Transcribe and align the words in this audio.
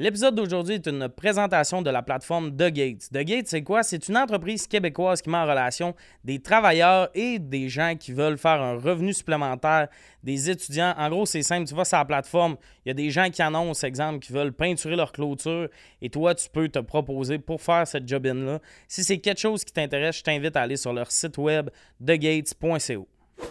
L'épisode 0.00 0.34
d'aujourd'hui 0.34 0.76
est 0.76 0.86
une 0.86 1.10
présentation 1.10 1.82
de 1.82 1.90
la 1.90 2.00
plateforme 2.00 2.56
The 2.56 2.70
Gates. 2.70 3.10
The 3.12 3.18
Gates, 3.18 3.48
c'est 3.48 3.62
quoi? 3.62 3.82
C'est 3.82 4.08
une 4.08 4.16
entreprise 4.16 4.66
québécoise 4.66 5.20
qui 5.20 5.28
met 5.28 5.36
en 5.36 5.44
relation 5.44 5.94
des 6.24 6.38
travailleurs 6.38 7.10
et 7.14 7.38
des 7.38 7.68
gens 7.68 7.94
qui 8.00 8.12
veulent 8.12 8.38
faire 8.38 8.62
un 8.62 8.78
revenu 8.78 9.12
supplémentaire, 9.12 9.88
des 10.24 10.48
étudiants. 10.48 10.94
En 10.96 11.10
gros, 11.10 11.26
c'est 11.26 11.42
simple. 11.42 11.68
Tu 11.68 11.74
vas 11.74 11.84
sur 11.84 11.98
la 11.98 12.06
plateforme, 12.06 12.56
il 12.86 12.88
y 12.88 12.92
a 12.92 12.94
des 12.94 13.10
gens 13.10 13.28
qui 13.28 13.42
annoncent, 13.42 13.86
exemple, 13.86 14.20
qui 14.20 14.32
veulent 14.32 14.54
peinturer 14.54 14.96
leur 14.96 15.12
clôture 15.12 15.68
et 16.00 16.08
toi, 16.08 16.34
tu 16.34 16.48
peux 16.48 16.70
te 16.70 16.78
proposer 16.78 17.38
pour 17.38 17.60
faire 17.60 17.86
cette 17.86 18.08
job-in-là. 18.08 18.58
Si 18.88 19.04
c'est 19.04 19.18
quelque 19.18 19.40
chose 19.40 19.64
qui 19.64 19.72
t'intéresse, 19.74 20.16
je 20.16 20.22
t'invite 20.22 20.56
à 20.56 20.62
aller 20.62 20.78
sur 20.78 20.94
leur 20.94 21.10
site 21.10 21.36
web 21.36 21.68
thegates.co. 22.02 23.06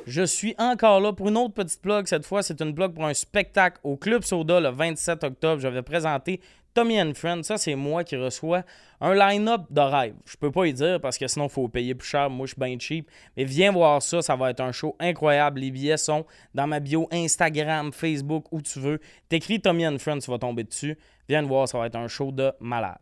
Je 0.05 0.23
suis 0.23 0.55
encore 0.57 0.99
là 0.99 1.13
pour 1.13 1.29
une 1.29 1.37
autre 1.37 1.53
petite 1.53 1.83
blog. 1.83 2.07
Cette 2.07 2.25
fois, 2.25 2.41
c'est 2.41 2.59
une 2.61 2.71
blog 2.71 2.93
pour 2.93 3.05
un 3.05 3.13
spectacle 3.13 3.79
au 3.83 3.95
Club 3.95 4.23
Soda 4.23 4.59
le 4.59 4.69
27 4.69 5.23
octobre. 5.23 5.61
Je 5.61 5.67
vais 5.67 5.81
présenter 5.81 6.41
Tommy 6.73 7.01
and 7.01 7.13
Friends. 7.13 7.43
Ça, 7.43 7.57
c'est 7.57 7.75
moi 7.75 8.03
qui 8.03 8.15
reçois 8.15 8.63
un 9.01 9.13
line-up 9.13 9.61
de 9.69 9.81
rêve. 9.81 10.15
Je 10.25 10.35
peux 10.37 10.51
pas 10.51 10.65
y 10.65 10.73
dire 10.73 10.99
parce 10.99 11.17
que 11.17 11.27
sinon, 11.27 11.45
il 11.45 11.51
faut 11.51 11.67
payer 11.67 11.95
plus 11.95 12.07
cher. 12.07 12.29
Moi, 12.29 12.45
je 12.47 12.53
suis 12.53 12.59
bien 12.59 12.77
cheap. 12.79 13.09
Mais 13.37 13.43
viens 13.43 13.71
voir 13.71 14.01
ça. 14.01 14.21
Ça 14.21 14.35
va 14.35 14.49
être 14.49 14.61
un 14.61 14.71
show 14.71 14.95
incroyable. 14.99 15.59
Les 15.59 15.71
billets 15.71 15.97
sont 15.97 16.25
dans 16.53 16.67
ma 16.67 16.79
bio 16.79 17.07
Instagram, 17.11 17.91
Facebook, 17.91 18.45
où 18.51 18.61
tu 18.61 18.79
veux. 18.79 18.99
T'écris 19.27 19.61
Tommy 19.61 19.87
and 19.87 19.99
Friends, 19.99 20.19
tu 20.19 20.31
vas 20.31 20.39
tomber 20.39 20.63
dessus. 20.63 20.97
Viens 21.27 21.43
voir, 21.43 21.67
ça 21.67 21.77
va 21.77 21.87
être 21.87 21.95
un 21.95 22.07
show 22.07 22.31
de 22.31 22.51
malade. 22.59 22.97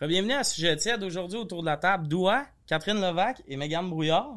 Bienvenue 0.00 0.34
à 0.34 0.44
Sujet 0.44 0.76
tiède 0.76 1.02
aujourd'hui 1.02 1.38
autour 1.38 1.60
de 1.62 1.66
la 1.66 1.76
table. 1.76 2.06
Doua, 2.06 2.44
Catherine 2.66 3.00
Levac 3.00 3.42
et 3.48 3.56
Megan 3.56 3.88
Brouillard. 3.90 4.30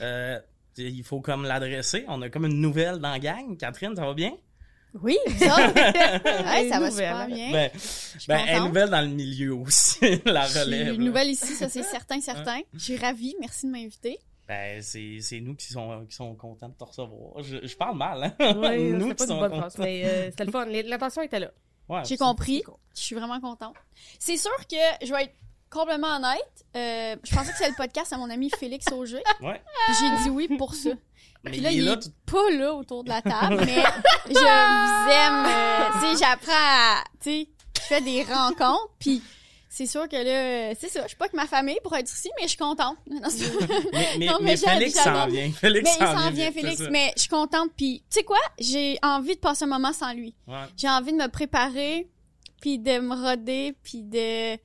Euh, 0.00 0.38
il 0.78 1.02
faut 1.02 1.20
comme 1.20 1.42
l'adresser. 1.44 2.04
On 2.08 2.22
a 2.22 2.28
comme 2.30 2.46
une 2.46 2.60
nouvelle 2.60 2.98
dans 2.98 3.10
la 3.10 3.18
gang. 3.18 3.56
Catherine, 3.56 3.94
ça 3.96 4.06
va 4.06 4.14
bien? 4.14 4.32
Oui, 5.02 5.16
ça. 5.38 5.56
ouais, 5.56 6.68
ça 6.70 6.80
va 6.80 6.90
super 6.90 7.26
bien. 7.26 7.52
Ben, 7.52 7.70
ben, 8.28 8.38
elle 8.38 8.48
est 8.48 8.52
contente. 8.54 8.68
nouvelle 8.68 8.90
dans 8.90 9.00
le 9.02 9.08
milieu 9.08 9.54
aussi, 9.54 9.98
la 10.24 10.46
Je 10.46 10.50
suis 10.50 10.60
relève. 10.60 10.94
une 10.94 11.04
nouvelle 11.04 11.28
ici, 11.28 11.54
ça 11.54 11.68
c'est 11.68 11.82
certain, 11.84 12.20
certain. 12.20 12.60
Je 12.74 12.78
suis 12.78 12.96
ravie, 12.96 13.34
merci 13.40 13.66
de 13.66 13.72
m'inviter. 13.72 14.18
Ben, 14.48 14.82
c'est 14.82 15.18
c'est 15.20 15.40
nous 15.40 15.54
qui 15.54 15.66
sont, 15.66 16.04
qui 16.08 16.16
sont 16.16 16.34
contents 16.34 16.68
de 16.68 16.74
te 16.74 16.82
recevoir. 16.82 17.40
Je, 17.42 17.64
je 17.64 17.76
parle 17.76 17.96
mal, 17.98 18.24
hein? 18.40 18.54
Oui, 18.56 18.90
nous 18.92 19.14
pas 19.14 19.26
qui 19.26 19.32
une 19.32 19.38
bonne 19.38 19.50
contents. 19.50 19.58
phrase, 19.60 19.78
mais 19.78 20.04
euh, 20.04 20.30
c'était 20.30 20.44
le 20.44 20.50
fun. 20.50 20.66
L'intention 20.66 21.22
était 21.22 21.38
là. 21.40 21.52
Ouais, 21.90 22.02
J'ai 22.04 22.16
compris, 22.16 22.62
cool. 22.62 22.74
je 22.94 23.00
suis 23.00 23.14
vraiment 23.16 23.40
contente. 23.40 23.74
C'est 24.18 24.36
sûr 24.36 24.50
que 24.70 24.76
je 25.06 25.12
vais 25.12 25.24
être 25.24 25.34
complètement 25.70 26.16
honnête. 26.16 26.64
euh, 26.76 27.16
je 27.24 27.34
pensais 27.34 27.50
que 27.52 27.56
c'était 27.58 27.70
le 27.70 27.76
podcast 27.76 28.12
à 28.12 28.16
mon 28.16 28.30
ami 28.30 28.50
Félix 28.58 28.86
Auger. 28.92 29.22
Ouais. 29.40 29.60
J'ai 29.98 30.22
dit 30.22 30.30
oui 30.30 30.48
pour 30.56 30.74
ça. 30.74 30.90
Mais 31.42 31.52
Puis 31.52 31.60
là, 31.60 31.70
il 31.72 31.78
est 31.78 31.82
il 31.82 31.84
là, 31.86 31.96
pas 32.26 32.50
là 32.50 32.74
autour 32.74 33.02
de 33.02 33.08
la 33.08 33.22
table, 33.22 33.56
mais 33.64 33.82
je 34.26 34.32
vous 34.34 35.10
aime. 35.10 35.46
euh, 35.46 35.88
tu 36.12 36.16
sais, 36.18 36.24
j'apprends 36.24 36.52
à... 36.52 37.04
Tu 37.20 37.30
sais, 37.30 37.48
je 37.76 37.80
fais 37.82 38.00
des 38.02 38.22
rencontres, 38.24 38.90
puis 38.98 39.22
c'est 39.72 39.86
sûr 39.86 40.08
que 40.08 40.16
là, 40.16 40.74
c'est 40.78 40.88
ça. 40.88 41.02
Je 41.04 41.08
suis 41.08 41.16
pas 41.16 41.28
que 41.28 41.36
ma 41.36 41.46
famille 41.46 41.78
pour 41.84 41.96
être 41.96 42.12
ici, 42.12 42.28
mais 42.36 42.42
je 42.42 42.48
suis 42.48 42.58
contente. 42.58 42.96
Non, 43.08 43.28
Mais, 43.92 44.08
mais, 44.18 44.26
Non, 44.26 44.38
mais 44.42 44.56
Félix 44.56 44.94
s'en 44.94 45.28
vient. 45.28 45.52
Félix 45.52 45.84
Mais 45.84 46.06
il 46.06 46.18
s'en 46.18 46.30
vient, 46.32 46.50
Félix. 46.50 46.82
Mais 46.90 47.12
je 47.16 47.20
suis 47.22 47.30
contente. 47.30 47.70
Puis, 47.76 48.02
tu 48.10 48.18
sais 48.18 48.24
quoi? 48.24 48.40
J'ai 48.58 48.98
envie 49.02 49.36
de 49.36 49.40
passer 49.40 49.64
un 49.64 49.68
moment 49.68 49.92
sans 49.92 50.12
lui. 50.12 50.34
Ouais. 50.48 50.66
J'ai 50.76 50.88
envie 50.88 51.12
de 51.12 51.18
me 51.18 51.28
préparer, 51.28 52.10
puis 52.60 52.80
de 52.80 52.98
me 52.98 53.14
roder, 53.14 53.76
puis 53.84 54.02
de... 54.02 54.56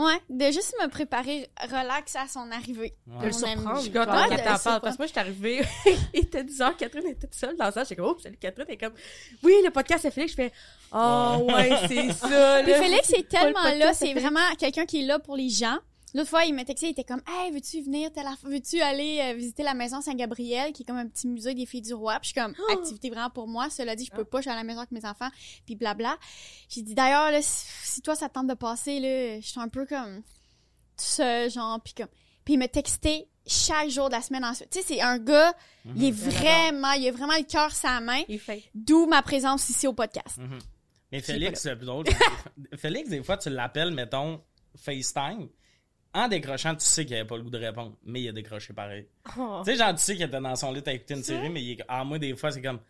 Ouais, 0.00 0.18
de 0.30 0.46
juste 0.46 0.74
me 0.82 0.88
préparer 0.88 1.50
relax 1.62 2.16
à 2.16 2.26
son 2.26 2.50
arrivée. 2.50 2.94
Ouais. 3.06 3.20
De 3.20 3.26
le 3.26 3.32
surprendre. 3.32 3.76
Je 3.76 3.82
suis 3.82 3.92
contente 3.92 4.28
qu'elle 4.30 4.42
t'en 4.42 4.52
le 4.54 4.62
parle. 4.62 4.80
Parce 4.80 4.96
que 4.96 5.02
moi, 5.02 5.06
je 5.06 5.10
suis 5.10 5.20
arrivée, 5.20 5.62
il 6.14 6.20
était 6.20 6.42
10 6.42 6.60
heures, 6.62 6.76
Catherine 6.76 7.06
était 7.06 7.26
toute 7.26 7.34
seule 7.34 7.54
dans 7.56 7.66
la 7.66 7.72
salle. 7.72 7.84
J'étais 7.84 7.96
comme, 7.96 8.14
oh, 8.16 8.18
salut 8.18 8.38
Catherine. 8.38 8.66
Elle 8.68 8.74
est 8.74 8.78
comme, 8.78 8.94
oui, 9.42 9.52
le 9.62 9.70
podcast 9.70 10.00
c'est 10.02 10.10
Félix. 10.10 10.32
Je 10.32 10.36
fais, 10.36 10.52
oh, 10.92 11.46
ouais, 11.54 11.70
c'est 11.86 12.12
ça. 12.12 12.60
Puis 12.62 12.72
là. 12.72 12.82
Félix 12.82 13.12
est 13.12 13.28
tellement 13.28 13.64
là, 13.76 13.92
c'est 13.92 14.14
vraiment 14.14 14.40
quelqu'un 14.58 14.86
qui 14.86 15.02
est 15.02 15.06
là 15.06 15.18
pour 15.18 15.36
les 15.36 15.50
gens. 15.50 15.76
L'autre 16.14 16.28
fois, 16.28 16.44
il 16.44 16.54
m'a 16.54 16.64
texté, 16.64 16.86
il 16.86 16.90
était 16.90 17.04
comme 17.04 17.22
Hey, 17.26 17.52
veux-tu 17.52 17.82
venir 17.82 18.10
veux-tu 18.42 18.80
aller 18.80 19.20
euh, 19.22 19.34
visiter 19.34 19.62
la 19.62 19.74
maison 19.74 20.00
Saint-Gabriel, 20.00 20.72
qui 20.72 20.82
est 20.82 20.84
comme 20.86 20.96
un 20.96 21.06
petit 21.06 21.28
musée 21.28 21.54
des 21.54 21.66
filles 21.66 21.82
du 21.82 21.94
roi. 21.94 22.18
Puis 22.20 22.30
je 22.34 22.40
suis 22.40 22.40
comme 22.40 22.54
Oh! 22.68 22.72
activité 22.72 23.10
vraiment 23.10 23.30
pour 23.30 23.46
moi. 23.46 23.70
Cela 23.70 23.94
dit, 23.94 24.06
je 24.06 24.10
peux 24.16 24.24
pas, 24.24 24.38
je 24.38 24.42
suis 24.42 24.50
à 24.50 24.56
la 24.56 24.64
maison 24.64 24.80
avec 24.80 24.90
mes 24.90 25.04
enfants, 25.04 25.28
puis 25.66 25.76
blabla. 25.76 26.16
J'ai 26.68 26.82
dit 26.82 26.94
d'ailleurs, 26.94 27.30
là, 27.30 27.40
si, 27.42 27.66
si 27.84 28.02
toi 28.02 28.14
ça 28.16 28.28
te 28.28 28.34
tente 28.34 28.48
de 28.48 28.54
passer, 28.54 28.98
là, 29.00 29.40
je 29.40 29.46
suis 29.46 29.60
un 29.60 29.68
peu 29.68 29.86
comme 29.86 30.22
tout 30.22 30.24
seul, 31.04 31.50
genre, 31.50 31.80
puis 31.82 31.94
comme. 31.94 32.08
Puis 32.44 32.54
il 32.54 32.58
me 32.58 32.66
textait 32.66 33.28
chaque 33.46 33.90
jour 33.90 34.08
de 34.08 34.14
la 34.14 34.22
semaine 34.22 34.44
ensuite. 34.44 34.70
Tu 34.70 34.80
sais, 34.80 34.84
c'est 34.94 35.00
un 35.00 35.18
gars, 35.18 35.52
il 35.96 36.04
est 36.04 36.10
vraiment, 36.10 36.92
il 36.92 37.06
a 37.08 37.12
vraiment 37.12 37.36
le 37.36 37.44
cœur 37.44 37.70
sa 37.72 38.00
main. 38.00 38.22
D'où 38.74 39.06
ma 39.06 39.22
présence 39.22 39.68
ici 39.68 39.86
au 39.86 39.92
podcast. 39.92 40.38
Mhm. 40.38 40.58
Mais 41.12 41.20
Félix, 41.20 41.60
c'est 41.62 41.76
plus 41.76 41.86
drôle. 41.86 42.04
Félix, 42.76 43.08
des 43.10 43.22
fois, 43.22 43.36
tu 43.36 43.50
l'appelles, 43.50 43.92
mettons, 43.92 44.40
FaceTime. 44.76 45.48
En 46.12 46.26
décrochant, 46.26 46.74
tu 46.74 46.84
sais 46.84 47.04
qu'il 47.06 47.14
avait 47.14 47.24
pas 47.26 47.36
le 47.36 47.42
goût 47.44 47.50
de 47.50 47.58
répondre, 47.58 47.96
mais 48.04 48.22
il 48.22 48.28
a 48.28 48.32
décroché 48.32 48.72
pareil. 48.72 49.06
Oh. 49.38 49.62
Tu 49.64 49.70
sais, 49.72 49.76
genre, 49.78 49.94
tu 49.94 50.02
sais 50.02 50.14
qu'il 50.16 50.24
était 50.24 50.40
dans 50.40 50.56
son 50.56 50.72
lit 50.72 50.82
à 50.84 50.92
écouter 50.92 51.14
une 51.14 51.22
série, 51.22 51.48
mais 51.50 51.62
il 51.62 51.72
est... 51.72 51.84
ah, 51.86 52.02
moi, 52.04 52.18
des 52.18 52.34
fois, 52.36 52.50
c'est 52.50 52.60
comme. 52.62 52.80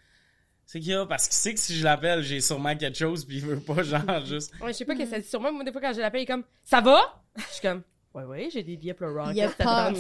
C'est 0.65 0.81
qu'il 0.81 0.91
y 0.93 0.95
a, 0.95 1.05
parce 1.05 1.25
qu'il 1.27 1.35
sait 1.35 1.53
que 1.53 1.61
si 1.61 1.77
je 1.77 1.85
l'appelle, 1.85 2.23
j'ai 2.23 2.41
sûrement 2.41 2.75
quelque 2.77 2.97
chose, 2.97 3.25
puis 3.27 3.39
il 3.39 3.45
veut 3.45 3.61
pas, 3.61 3.83
genre, 3.83 4.25
juste. 4.25 4.55
Ouais, 4.63 4.69
je 4.73 4.79
sais 4.79 4.85
pas 4.87 4.95
qu'est-ce 4.95 5.11
que 5.11 5.17
ça 5.17 5.21
dit 5.21 5.29
sur 5.29 5.41
moi. 5.41 5.51
Moi, 5.53 5.65
des 5.65 5.73
fois, 5.73 5.81
quand 5.81 5.93
je 5.93 6.01
l'appelle, 6.01 6.21
il 6.21 6.25
est 6.25 6.27
comme, 6.27 6.45
ça 6.65 6.81
va? 6.81 7.23
Je 7.37 7.43
suis 7.43 7.61
comme, 7.61 7.83
ouais, 8.15 8.25
ouais, 8.25 8.49
j'ai 8.53 8.63
des 8.63 8.77
billets 8.79 8.95
pour 8.95 9.09
le 9.09 9.21
rock. 9.21 9.33
Il 9.35 9.43
a 9.43 9.49
t'attends. 9.49 9.93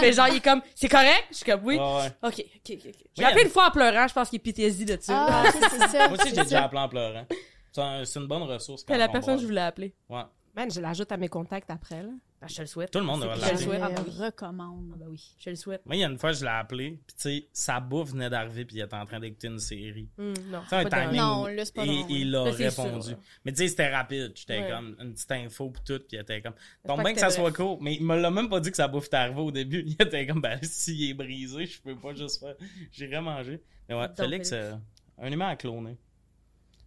Mais 0.00 0.12
genre, 0.12 0.28
il 0.28 0.36
est 0.36 0.44
comme, 0.44 0.62
c'est 0.74 0.88
correct? 0.88 1.26
Je 1.30 1.36
suis 1.36 1.44
comme, 1.44 1.60
oui. 1.64 1.76
Ouais, 1.76 1.82
ouais. 1.96 2.12
Ok, 2.28 2.44
ok, 2.66 2.78
ok. 2.88 2.94
J'ai 3.16 3.24
appelé 3.24 3.42
une 3.44 3.50
fois 3.50 3.68
en 3.68 3.70
pleurant, 3.70 4.08
je 4.08 4.14
pense 4.14 4.30
qu'il 4.30 4.38
est 4.38 4.42
PTSD 4.42 4.84
de 4.96 4.98
ça. 5.00 5.26
Ah, 5.28 5.44
c'est 5.52 5.88
ça. 5.88 6.08
Moi 6.08 6.18
aussi, 6.18 6.34
j'ai 6.34 6.42
déjà 6.42 6.64
appelé 6.64 6.80
en 6.80 6.88
pleurant. 6.88 7.26
C'est 7.70 7.80
un- 7.82 8.04
c'est 8.04 8.18
une 8.18 8.26
bonne 8.26 8.42
ressource. 8.44 8.82
quand 8.82 8.94
C'est 8.94 8.98
la 8.98 9.08
on 9.08 9.12
personne 9.12 9.36
que 9.36 9.42
je 9.42 9.46
voulais 9.46 9.60
appeler. 9.60 9.94
Ouais. 10.08 10.22
Man, 10.56 10.70
je 10.72 10.80
l'ajoute 10.80 11.12
à 11.12 11.16
mes 11.18 11.28
contacts 11.28 11.70
après, 11.70 12.02
là. 12.02 12.08
Ben, 12.40 12.46
je 12.48 12.54
te 12.54 12.60
le 12.60 12.66
souhaite. 12.68 12.90
Tout 12.92 13.00
le 13.00 13.04
monde 13.04 13.22
Je 13.22 13.28
le 13.28 13.56
souhaite. 13.56 13.80
Je 13.80 13.84
Ah, 13.84 13.88
ben 13.90 14.04
oui. 14.06 14.14
recommande. 14.24 14.90
Ah, 14.92 14.96
ben 15.00 15.06
oui, 15.10 15.34
je 15.38 15.50
le 15.50 15.56
souhaite. 15.56 15.84
Moi, 15.84 15.96
il 15.96 15.98
y 15.98 16.04
a 16.04 16.08
une 16.08 16.18
fois, 16.18 16.30
je 16.32 16.44
l'ai 16.44 16.50
appelé, 16.50 17.00
puis 17.04 17.16
tu 17.16 17.22
sais, 17.22 17.48
sa 17.52 17.80
bouffe 17.80 18.10
venait 18.12 18.30
d'arriver, 18.30 18.64
puis 18.64 18.76
il 18.76 18.80
était 18.80 18.94
en 18.94 19.04
train 19.06 19.18
d'écouter 19.18 19.48
une 19.48 19.58
série. 19.58 20.08
Hum, 20.18 20.34
non, 20.46 20.60
Tu 20.62 20.68
sais, 20.68 20.76
un 20.76 20.84
pas 20.84 21.02
timing. 21.02 21.16
Non, 21.20 21.46
là, 21.46 21.64
c'est 21.64 21.74
pas 21.74 21.82
et, 21.84 21.86
drôle. 21.86 22.10
il 22.10 22.34
a 22.36 22.42
répondu. 22.44 23.08
sûr. 23.08 23.18
Mais 23.44 23.50
tu 23.52 23.58
sais, 23.58 23.68
c'était 23.68 23.92
rapide. 23.92 24.32
J'étais 24.36 24.60
Ouais. 24.62 24.70
comme 24.70 24.96
une 25.00 25.14
petite 25.14 25.32
info 25.32 25.70
pis 25.70 25.80
tout, 25.84 25.98
puis 25.98 26.16
il 26.16 26.20
était 26.20 26.40
comme. 26.40 26.54
Tombe 26.86 27.00
bien 27.02 27.10
que 27.10 27.14
que 27.14 27.20
ça 27.20 27.30
soit 27.30 27.52
court. 27.52 27.78
Mais 27.82 27.96
il 27.96 28.04
me 28.04 28.16
l'a 28.16 28.30
même 28.30 28.48
pas 28.48 28.60
dit 28.60 28.70
que 28.70 28.76
sa 28.76 28.86
bouffe 28.86 29.06
était 29.06 29.16
arrivée 29.16 29.40
au 29.40 29.50
début. 29.50 29.82
Il 29.86 29.92
était 30.00 30.24
comme, 30.26 30.40
ben, 30.40 30.58
s'il 30.62 31.10
est 31.10 31.14
brisé, 31.14 31.66
je 31.66 31.80
peux 31.82 31.96
pas 31.96 32.14
juste 32.14 32.38
faire. 32.38 32.54
J'irai 32.92 33.20
manger. 33.20 33.60
Mais 33.88 33.94
ouais, 33.96 34.06
Donc, 34.06 34.16
Félix, 34.16 34.50
Félix. 34.50 34.52
euh, 34.52 34.74
un 35.20 35.32
humain 35.32 35.48
à 35.48 35.56
cloner. 35.56 35.96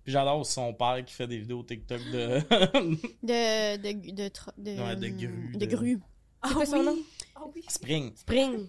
Puis 0.04 0.12
j'adore 0.14 0.46
son 0.46 0.74
père 0.74 1.04
qui 1.06 1.14
fait 1.14 1.28
des 1.28 1.38
vidéos 1.38 1.64
TikTok 1.64 2.02
de. 2.12 2.40
De, 3.24 3.78
de, 3.78 4.12
de, 4.12 4.30
de, 4.58 4.82
Ouais, 4.82 4.96
de 4.96 5.08
grue, 5.10 5.52
De 5.54 5.66
de- 5.66 5.66
grue. 5.76 6.00
C'est 6.44 6.54
quoi 6.54 6.66
son 6.66 6.84
nom? 6.84 6.98
Spring. 7.68 8.12
Spring. 8.16 8.68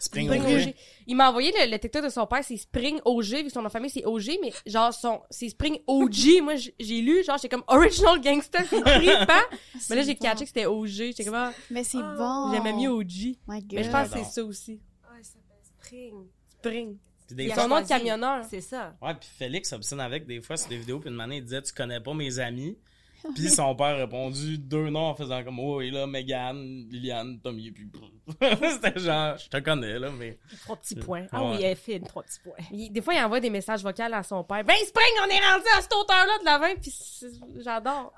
Spring, 0.00 0.26
Spring 0.26 0.42
OG. 0.42 0.66
OG. 0.68 0.74
Il 1.06 1.16
m'a 1.16 1.28
envoyé 1.30 1.52
le, 1.52 1.70
le 1.70 1.78
TikTok 1.78 2.04
de 2.04 2.08
son 2.08 2.26
père, 2.26 2.42
c'est 2.42 2.56
Spring 2.56 2.98
OG, 3.04 3.24
vu 3.26 3.44
que 3.44 3.48
son 3.50 3.60
nom 3.60 3.68
de 3.68 3.72
famille 3.72 3.90
c'est 3.90 4.04
OG, 4.04 4.38
mais 4.42 4.52
genre 4.66 4.92
son, 4.92 5.20
c'est 5.30 5.48
Spring 5.50 5.78
OG. 5.86 6.14
Moi, 6.42 6.54
j'ai 6.56 7.00
lu, 7.00 7.22
genre, 7.24 7.36
j'étais 7.36 7.48
comme 7.50 7.62
Original 7.68 8.20
Gangster, 8.20 8.62
c'est 8.68 8.82
trippant. 8.82 9.46
Mais 9.90 9.96
là, 9.96 10.02
j'ai 10.02 10.14
bon. 10.14 10.20
catché 10.20 10.40
que 10.44 10.48
c'était 10.48 10.66
OG. 10.66 10.88
J'étais 10.88 11.24
comme, 11.24 11.34
ah, 11.34 11.52
Mais 11.70 11.84
c'est 11.84 11.98
Oh. 11.98 12.16
bon. 12.18 12.52
j'aimais 12.52 12.72
mieux 12.72 12.88
OG. 12.90 13.36
My 13.46 13.60
God. 13.60 13.72
Mais 13.74 13.84
je 13.84 13.90
pense 13.90 14.08
que 14.08 14.18
c'est 14.18 14.24
ça 14.24 14.44
aussi. 14.44 14.72
Ouais, 14.72 15.22
ça 15.22 15.32
s'appelle 15.34 15.62
Spring. 15.62 16.14
Spring. 16.58 16.96
Puis 17.26 17.36
des 17.36 17.44
Il 17.44 17.50
a 17.52 17.54
fois, 17.54 17.62
Son 17.64 17.68
nom 17.70 17.80
de 17.80 17.86
camionneur. 17.88 18.44
C'est 18.48 18.60
ça. 18.60 18.94
Ouais, 19.00 19.14
puis 19.14 19.28
Félix 19.38 19.70
s'obstine 19.70 20.00
avec 20.00 20.26
des 20.26 20.40
fois 20.42 20.56
sur 20.56 20.68
des 20.68 20.76
vidéos, 20.78 21.00
puis 21.00 21.10
une 21.10 21.20
année, 21.20 21.38
il 21.38 21.44
disait 21.44 21.62
Tu 21.62 21.72
connais 21.72 22.00
pas 22.00 22.14
mes 22.14 22.38
amis. 22.38 22.78
Puis 23.34 23.48
son 23.48 23.74
père 23.74 23.86
a 23.86 23.94
répondu 23.94 24.58
deux 24.58 24.90
noms 24.90 25.06
en 25.06 25.14
faisant 25.14 25.42
comme 25.42 25.58
Oh, 25.58 25.80
et 25.80 25.90
là, 25.90 26.06
Megan, 26.06 26.56
Liliane, 26.90 27.40
Tommy, 27.42 27.70
puis. 27.70 27.88
C'était 28.38 29.00
genre, 29.00 29.38
je 29.38 29.48
te 29.48 29.56
connais, 29.60 29.98
là, 29.98 30.10
mais. 30.10 30.38
Trois 30.64 30.76
petits 30.76 30.94
points. 30.96 31.26
Ah 31.32 31.42
Ouais. 31.42 31.56
oui, 31.56 31.62
elle 31.62 31.74
fine, 31.74 32.02
trois 32.06 32.22
petits 32.22 32.40
points. 32.40 32.52
Il- 32.70 32.90
des 32.90 33.00
fois, 33.00 33.14
il 33.14 33.24
envoie 33.24 33.40
des 33.40 33.48
messages 33.48 33.82
vocaux 33.82 34.02
à 34.02 34.22
son 34.22 34.44
père. 34.44 34.62
Ben, 34.64 34.74
Spring, 34.84 35.06
on 35.22 35.30
est 35.30 35.40
rendu 35.40 35.64
à 35.78 35.80
cette 35.80 35.94
hauteur-là 35.94 36.38
de 36.40 36.44
la 36.44 36.58
20, 36.58 36.74
pis 36.78 36.90
c'est- 36.90 37.30
j'adore. 37.62 38.12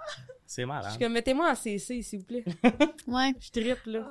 C'est 0.44 0.62
Je 0.62 0.66
malade. 0.66 0.90
suis 0.90 0.98
comme, 0.98 1.12
mettez-moi 1.12 1.52
en 1.52 1.54
CC, 1.54 2.02
s'il 2.02 2.18
vous 2.18 2.24
plaît. 2.24 2.44
Ouais. 3.06 3.32
Je 3.38 3.50
trippe, 3.52 3.86
là. 3.86 4.08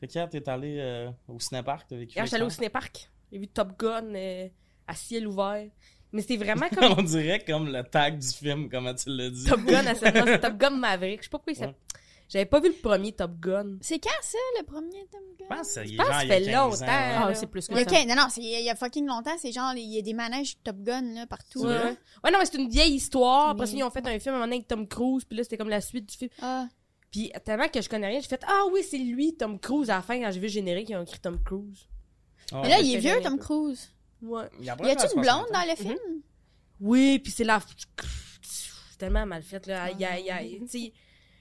Fait 0.00 0.06
que 0.08 0.26
t'es 0.30 0.48
allé 0.48 0.78
euh, 0.80 1.10
au 1.28 1.38
cinépark, 1.38 1.86
t'as 1.86 1.96
vécu 1.96 2.14
Hier, 2.16 2.24
j'étais 2.24 2.36
allée 2.36 2.44
au 2.46 2.48
ça? 2.48 2.56
J'ai 3.32 3.38
vu 3.38 3.48
Top 3.48 3.78
Gun 3.78 4.14
euh, 4.14 4.48
à 4.86 4.94
ciel 4.94 5.26
ouvert. 5.26 5.66
Mais 6.12 6.22
c'était 6.22 6.36
vraiment 6.38 6.68
comme 6.74 6.94
On 6.98 7.02
dirait 7.02 7.44
comme 7.44 7.68
le 7.72 7.82
tag 7.84 8.18
du 8.18 8.28
film, 8.28 8.68
comment 8.68 8.94
tu 8.94 9.04
l'as 9.08 9.30
dit. 9.30 9.44
Top 9.44 9.60
Gun 9.64 9.86
à 9.86 9.94
cette 9.96 10.12
place. 10.12 10.40
Top 10.40 10.56
Gun 10.56 10.70
Maverick. 10.70 11.20
Je 11.20 11.24
sais 11.24 11.30
pas 11.30 11.38
pourquoi 11.38 11.52
il 11.52 11.56
s'appelle. 11.56 11.70
Ouais. 11.74 12.00
J'avais 12.28 12.46
pas 12.46 12.60
vu 12.60 12.68
le 12.68 12.74
premier 12.74 13.10
Top 13.12 13.32
Gun. 13.40 13.78
C'est 13.80 13.98
quand 13.98 14.08
ça, 14.22 14.38
le 14.60 14.64
premier 14.64 15.04
Tom 15.10 15.20
Gun? 15.36 15.46
Je 15.50 15.56
pense 15.56 15.66
que 15.66 15.72
ça 15.74 15.84
Je 15.84 15.96
pense 15.96 16.06
que 16.06 16.12
ça 16.12 16.20
genre, 16.20 16.22
il 16.22 16.28
y 16.28 16.32
a 16.32 16.36
fait 16.38 16.44
15 16.44 16.54
ans. 16.54 16.68
longtemps. 16.86 16.86
Ah, 17.28 17.34
c'est 17.34 17.46
plus 17.48 17.66
que 17.66 17.72
Il 17.72 17.78
y 17.78 17.80
a 17.80 17.84
ça. 17.84 17.90
quin- 17.90 18.06
Non, 18.06 18.14
non, 18.14 18.28
c'est- 18.30 18.40
il 18.40 18.64
y 18.64 18.70
a 18.70 18.76
fucking 18.76 19.06
longtemps, 19.06 19.36
c'est 19.38 19.50
genre, 19.50 19.72
il 19.74 19.82
y 19.92 19.98
a 19.98 20.02
des 20.02 20.12
manèges 20.14 20.56
Top 20.62 20.76
Gun, 20.78 21.02
là, 21.14 21.26
partout. 21.26 21.62
Ouais. 21.64 21.74
là. 21.74 21.84
ouais, 22.24 22.30
non, 22.30 22.38
mais 22.38 22.44
c'est 22.46 22.58
une 22.58 22.68
vieille 22.68 22.94
histoire. 22.94 23.50
Après 23.50 23.64
Mais- 23.64 23.70
ça, 23.72 23.76
ils 23.78 23.82
ont 23.82 23.90
fait 23.90 24.06
un 24.06 24.18
film 24.20 24.34
à 24.34 24.36
un 24.36 24.40
moment 24.40 24.44
donné 24.46 24.56
avec 24.56 24.68
Tom 24.68 24.86
Cruise, 24.86 25.24
puis 25.24 25.36
là, 25.36 25.42
c'était 25.42 25.56
comme 25.56 25.68
la 25.70 25.80
suite 25.80 26.08
du 26.08 26.16
film. 26.16 26.30
Ah. 26.40 26.68
Puis 27.10 27.32
tellement 27.44 27.66
que 27.68 27.80
je 27.82 27.88
connais 27.88 28.06
rien, 28.06 28.20
j'ai 28.20 28.28
fait 28.28 28.44
Ah 28.46 28.62
oui, 28.72 28.82
c'est 28.88 28.98
lui, 28.98 29.34
Tom 29.34 29.58
Cruise. 29.58 29.90
À 29.90 29.96
la 29.96 30.02
fin, 30.02 30.20
quand 30.20 30.30
j'ai 30.30 30.38
vu 30.38 30.46
le 30.46 30.52
générique, 30.52 30.88
ils 30.88 30.96
ont 30.96 31.02
écrit 31.02 31.18
Tom 31.18 31.36
Cruise. 31.42 31.88
Ah, 32.52 32.60
Mais 32.62 32.68
là, 32.68 32.78
il 32.80 32.94
est 32.94 32.98
vieux, 32.98 33.20
Tom. 33.22 33.38
Cruise. 33.38 33.90
Ouais. 34.22 34.44
il 34.58 34.66
Y 34.66 34.70
a-tu 34.70 35.06
une 35.16 35.22
blonde 35.22 35.46
60 35.46 35.52
dans 35.52 35.58
ans. 35.58 35.64
le 35.68 35.76
film? 35.76 35.98
Oui, 36.80 37.18
puis 37.18 37.32
c'est 37.32 37.44
la. 37.44 37.60
Tellement 38.98 39.24
mal 39.26 39.42
fait, 39.42 39.66
là. 39.66 39.90
Il, 39.92 40.00
y 40.00 40.04
a- 40.04 40.42
il 40.42 40.60
tu 40.60 40.68
sais, 40.68 40.92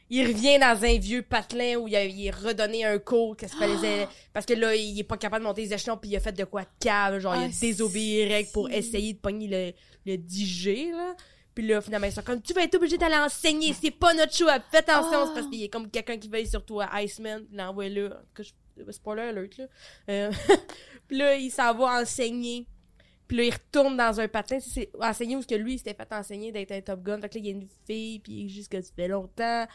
il 0.09 0.25
revient 0.25 0.57
dans 0.59 0.83
un 0.85 0.97
vieux 0.97 1.21
patelin 1.21 1.75
où 1.75 1.87
il, 1.87 1.95
a, 1.95 2.05
il 2.05 2.25
est 2.27 2.31
redonné 2.31 2.85
un 2.85 2.97
cours 2.99 3.35
fallait 3.47 4.07
parce 4.33 4.45
que 4.45 4.53
là 4.53 4.73
il 4.75 4.97
est 4.99 5.03
pas 5.03 5.17
capable 5.17 5.43
de 5.43 5.47
monter 5.49 5.61
les 5.63 5.73
échelons 5.73 5.97
puis 5.97 6.09
il 6.09 6.15
a 6.15 6.19
fait 6.19 6.31
de 6.31 6.45
quoi 6.45 6.63
de 6.63 6.67
cave 6.79 7.19
genre 7.19 7.35
il 7.35 7.41
Ah, 7.43 7.45
a 7.45 7.47
désobéi 7.47 8.15
les 8.15 8.27
règles 8.27 8.49
pour 8.51 8.71
essayer 8.71 9.13
de 9.13 9.19
pogner 9.19 9.47
le, 9.47 9.73
le 10.11 10.17
10G 10.17 10.91
là 10.93 11.15
puis 11.53 11.67
là 11.67 11.79
finalement 11.81 12.07
ils 12.07 12.13
sont 12.13 12.23
comme 12.23 12.41
tu 12.41 12.53
vas 12.53 12.63
être 12.63 12.73
obligé 12.73 12.97
d'aller 12.97 13.17
enseigner 13.17 13.71
c'est 13.79 13.91
pas 13.91 14.15
notre 14.15 14.33
choix 14.35 14.57
fais 14.71 14.77
attention 14.77 15.11
Ah. 15.13 15.25
c'est 15.27 15.33
parce 15.41 15.47
qu'il 15.51 15.59
y 15.61 15.65
a 15.65 15.67
comme 15.67 15.91
quelqu'un 15.91 16.17
qui 16.17 16.27
veille 16.27 16.47
sur 16.47 16.65
toi 16.65 16.89
Iceman 17.03 17.45
puis 17.45 17.55
l'envoie 17.55 17.87
là 17.89 18.19
que 18.33 18.41
je 18.41 18.49
spoiler 18.91 19.23
alert 19.23 19.57
là 19.57 19.65
euh, 20.09 20.31
puis 21.07 21.17
là 21.17 21.35
il 21.35 21.51
s'en 21.51 21.73
va 21.73 22.01
enseigner 22.01 22.67
puis 23.29 23.37
là, 23.37 23.43
il 23.43 23.53
retourne 23.53 23.95
dans 23.95 24.19
un 24.19 24.27
patin. 24.27 24.59
C'est- 24.59 24.89
enseigner 24.99 25.35
où 25.35 25.41
ce 25.43 25.47
que 25.47 25.53
lui, 25.53 25.75
il 25.75 25.77
s'était 25.77 25.93
fait 25.93 26.11
enseigner 26.13 26.51
d'être 26.51 26.71
un 26.71 26.81
Top 26.81 27.03
Gun. 27.03 27.21
Fait 27.21 27.29
que 27.29 27.35
là, 27.35 27.41
il 27.41 27.45
y 27.45 27.49
a 27.49 27.51
une 27.51 27.67
fille, 27.85 28.19
puis 28.19 28.49
juste 28.49 28.71
que 28.71 28.81
ça 28.81 28.91
fait 28.95 29.07
longtemps. 29.07 29.67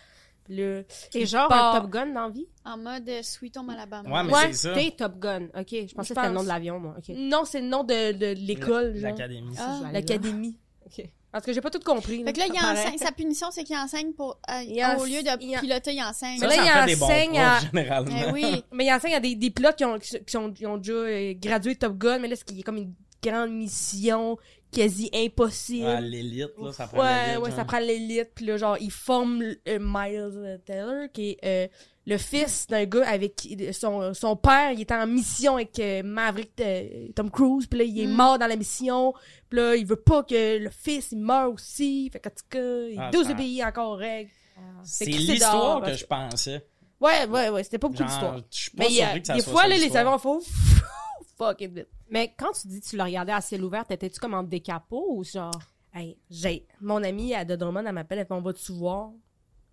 Puis 0.45 0.57
là, 0.57 0.83
genre 1.25 1.49
part. 1.49 1.77
un 1.77 1.81
Top 1.81 1.91
Gun 1.91 2.07
dans 2.07 2.27
la 2.27 2.31
vie? 2.31 2.49
En 2.65 2.77
mode 2.77 3.09
euh, 3.09 3.23
Sweet 3.23 3.57
Home 3.57 3.71
Alabama. 3.71 4.11
Ouais, 4.11 4.25
mais 4.25 4.33
Ouais, 4.33 4.53
c'est 4.53 4.69
ça. 4.69 4.75
T'es 4.75 4.91
Top 4.91 5.21
Gun. 5.21 5.45
Ok, 5.57 5.69
je 5.71 5.95
pensais 5.95 6.15
que 6.15 6.21
c'était 6.21 6.27
le 6.27 6.35
nom 6.35 6.43
de 6.43 6.49
l'avion, 6.49 6.81
moi. 6.81 6.97
Non, 7.11 7.45
c'est 7.45 7.61
le 7.61 7.69
nom 7.69 7.85
de, 7.85 8.11
de 8.13 8.35
l'école. 8.45 8.95
L'académie. 8.97 9.55
Ah. 9.57 9.83
L'académie. 9.93 10.59
Ok. 10.85 11.09
Parce 11.35 11.47
que 11.47 11.53
j'ai 11.53 11.61
pas 11.61 11.71
tout 11.71 11.81
compris. 11.81 12.23
Fait 12.23 12.33
que 12.33 12.39
là, 12.39 12.47
il 12.47 12.53
enseigne, 12.53 12.97
sa 12.97 13.11
punition, 13.11 13.49
c'est 13.51 13.65
qu'il 13.65 13.77
enseigne 13.77 14.13
pour, 14.13 14.39
euh, 14.49 14.63
Il 14.67 14.81
au 15.01 15.05
lieu 15.05 15.21
de 15.23 15.43
il 15.43 15.57
en- 15.57 15.61
piloter, 15.61 15.93
il 15.95 16.01
enseigne. 16.03 16.39
Ça, 16.39 16.47
Mais 16.47 16.57
là, 16.57 16.65
ça 16.65 16.65
il 16.65 16.81
fait 16.81 16.87
des 16.95 16.97
bons 17.01 17.05
enseigne 17.07 17.39
à- 17.41 17.59
généralement. 17.61 18.17
Eh 18.29 18.31
oui. 18.33 18.65
Mais 18.73 18.87
il 18.87 18.93
enseigne 18.93 19.15
à 19.15 19.21
des, 19.21 19.35
des 19.35 19.51
pilotes 19.51 19.75
qui 19.75 19.85
ont, 19.85 19.99
qui, 19.99 20.17
sont, 20.29 20.53
qui 20.53 20.65
ont 20.65 20.77
déjà 20.79 20.93
euh, 20.93 21.35
gradué 21.37 21.75
Top 21.75 21.99
Gun, 21.99 22.21
mais 22.21 22.29
là, 22.29 22.37
c'est 22.37 22.45
qu'il 22.45 22.57
y 22.59 22.61
a 22.61 22.63
comme 22.63 22.77
une 22.77 22.95
grande 23.21 23.51
mission 23.51 24.39
quasi 24.73 25.11
impossible. 25.13 25.87
Ah, 25.89 26.01
l'élite, 26.01 26.51
là, 26.63 26.73
ça 26.73 26.87
prend 26.87 26.99
Ouais, 27.01 27.27
l'élite, 27.27 27.39
ouais, 27.43 27.51
genre. 27.51 27.59
ça 27.59 27.65
prend 27.65 27.79
l'élite. 27.81 28.31
Puis 28.35 28.47
là, 28.47 28.57
genre, 28.57 28.77
il 28.81 28.91
forme 28.93 29.43
euh, 29.43 29.79
Miles 29.81 30.61
Taylor, 30.65 31.07
qui 31.13 31.31
est 31.31 31.39
euh, 31.45 31.69
le 32.07 32.19
fils 32.19 32.67
d'un 32.67 32.85
gars 32.85 33.09
avec 33.09 33.35
qui 33.37 33.73
son, 33.73 34.13
son 34.13 34.37
père, 34.37 34.73
il 34.73 34.83
était 34.83 34.95
en 34.95 35.07
mission 35.07 35.55
avec 35.55 35.79
euh, 35.79 36.03
Maverick 36.03 36.53
euh, 36.61 37.09
Tom 37.17 37.31
Cruise. 37.31 37.67
Puis 37.67 37.79
là, 37.79 37.85
il 37.85 37.99
est 38.01 38.07
Mm. 38.07 38.13
mort 38.15 38.39
dans 38.39 38.47
la 38.47 38.57
mission. 38.57 39.15
Puis 39.49 39.59
là, 39.59 39.75
il 39.75 39.87
veut 39.87 39.97
pas 39.97 40.23
que 40.23 40.59
le 40.59 40.71
fils, 40.71 41.13
il 41.13 41.19
meure 41.19 41.53
aussi. 41.53 42.11
Fait 42.13 42.21
qu'en 42.21 42.31
tout 42.31 42.45
cas, 42.51 42.59
il 42.61 42.97
Ah, 43.01 43.11
doit 43.11 43.25
ça- 43.25 43.69
encore 43.69 43.93
aux 43.93 43.97
règles. 43.97 44.31
Que 44.31 44.61
c'est 44.85 45.07
l'histoire 45.07 45.83
que 45.83 45.95
je 45.95 46.05
pensais. 46.05 46.67
Ouais, 47.01 47.27
ouais, 47.27 47.49
ouais, 47.51 47.65
c'était 47.65 47.79
pas 47.79 47.89
beaucoup 47.89 48.05
d'histoire. 48.05 48.35
Genre, 48.37 48.45
je 48.51 48.57
suis 48.59 48.71
pas 48.71 48.85
Mais 48.85 48.91
il 48.91 48.97
y 48.97 49.01
a- 49.01 49.05
surpris 49.07 49.21
que 49.23 49.27
ça 49.27 49.35
des 49.35 49.43
fois, 49.43 49.67
là, 49.67 49.77
les 49.77 49.97
avions 49.97 50.19
font 50.19 50.41
fuck 51.37 51.61
it 51.61 51.73
vite. 51.73 51.89
Mais 52.09 52.33
quand 52.37 52.53
tu 52.53 52.69
dis 52.69 52.81
que 52.81 52.87
tu 52.87 52.97
le 52.97 53.03
regardais 53.03 53.33
à 53.33 53.41
ciel 53.41 53.65
ouvert, 53.65 53.85
t'étais-tu 53.87 54.21
comme 54.21 54.35
en 54.35 54.43
décapot 54.43 55.07
ou 55.11 55.25
genre? 55.25 55.51
Hey, 55.93 56.17
j'ai 56.31 56.67
mon 56.81 57.03
amie 57.03 57.35
à 57.35 57.45
de 57.45 57.57
Drummond, 57.57 57.85
elle 57.87 57.93
m'appelle, 57.93 58.19
elle 58.21 58.27
fait 58.27 58.35
on 58.35 58.41
va 58.41 58.53
tu 58.53 58.73
voir 58.73 59.11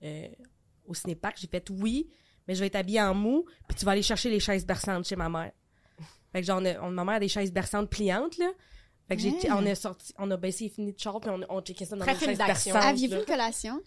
euh, 0.04 0.27
au 0.92 0.94
cinépark. 0.94 1.38
J'ai 1.40 1.48
fait 1.48 1.68
oui, 1.70 2.08
mais 2.48 2.56
je 2.56 2.60
vais 2.60 2.68
être 2.68 2.76
habillée 2.76 3.02
en 3.02 3.14
mou, 3.16 3.46
puis 3.68 3.78
tu 3.78 3.86
vas 3.86 3.92
aller 3.94 4.02
chercher 4.04 4.30
les 4.30 4.40
chaises 4.40 4.66
berçantes 4.66 5.06
chez 5.08 5.16
ma 5.16 5.30
mère. 5.30 5.52
Fait 6.32 6.42
que 6.42 6.48
genre, 6.48 6.60
on 6.62 6.66
a- 6.66 6.80
on- 6.82 6.92
ma 6.92 7.04
mère 7.04 7.16
a 7.16 7.20
des 7.20 7.28
chaises 7.28 7.52
berçantes 7.52 7.90
pliantes, 7.90 8.38
là. 8.38 8.52
Fait 9.08 9.16
que 9.18 9.22
j'ai, 9.22 9.32
Ouais. 9.32 9.50
on 9.52 9.66
a 9.66 9.76
sorti, 9.76 10.14
on 10.18 10.32
a 10.32 10.38
baissé 10.38 10.66
les 10.66 10.70
finis 10.70 10.94
de 10.94 11.00
char, 11.00 11.20
puis 11.20 11.30
on, 11.30 11.42
on 11.50 11.62
checkait 11.62 11.84
ça 11.86 11.96
dans 11.98 12.06
les 12.06 12.16
chaises 12.18 12.38
d'action. 12.38 12.74
berçantes. 12.74 12.92
Aviez-vous 12.92 13.16
une 13.16 13.26
collation? 13.26 13.82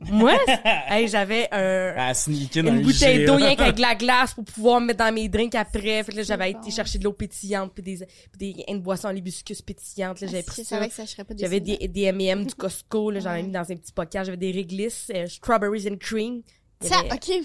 Moi, 0.00 0.32
hey, 0.88 1.08
j'avais 1.08 1.48
un, 1.52 2.12
une 2.26 2.74
le 2.76 2.80
bouteille 2.82 3.24
d'eau 3.24 3.36
rien 3.36 3.54
qu'avec 3.54 3.76
de 3.76 3.80
la 3.80 3.94
glace 3.94 4.34
pour 4.34 4.44
pouvoir 4.44 4.80
mettre 4.80 5.04
dans 5.04 5.14
mes 5.14 5.28
drinks 5.28 5.54
après. 5.54 6.02
Fait 6.02 6.12
que 6.12 6.16
là, 6.16 6.22
j'avais 6.22 6.52
bon. 6.52 6.60
été 6.60 6.70
chercher 6.70 6.98
de 6.98 7.04
l'eau 7.04 7.12
pétillante, 7.12 7.72
puis 7.72 7.82
des, 7.82 7.98
puis 8.32 8.54
des 8.54 8.64
une 8.68 8.80
boisson 8.80 9.08
à 9.08 9.12
l'hibiscus 9.12 9.62
pétillante. 9.62 10.20
Là, 10.20 10.26
j'avais 10.26 10.44
Ah, 10.46 10.50
pris 10.50 10.62
je 10.62 10.68
ça. 10.68 10.76
savais 10.76 10.88
que 10.88 10.94
ça 10.94 11.06
serait 11.06 11.24
pas 11.24 11.34
J'avais 11.36 11.60
des, 11.60 11.76
des 11.88 12.02
M&M 12.02 12.44
du 12.44 12.54
Costco, 12.56 13.10
là, 13.10 13.20
j'en 13.20 13.34
ai 13.34 13.42
mis 13.42 13.52
dans 13.52 13.60
un 13.60 13.76
petit 13.76 13.92
pocket. 13.92 14.24
J'avais 14.24 14.36
des 14.36 14.50
réglisses, 14.50 15.10
euh, 15.14 15.26
strawberries 15.26 15.88
and 15.90 15.96
cream. 16.00 16.42
Ça, 16.80 16.98
avait- 16.98 17.12
ok. 17.12 17.44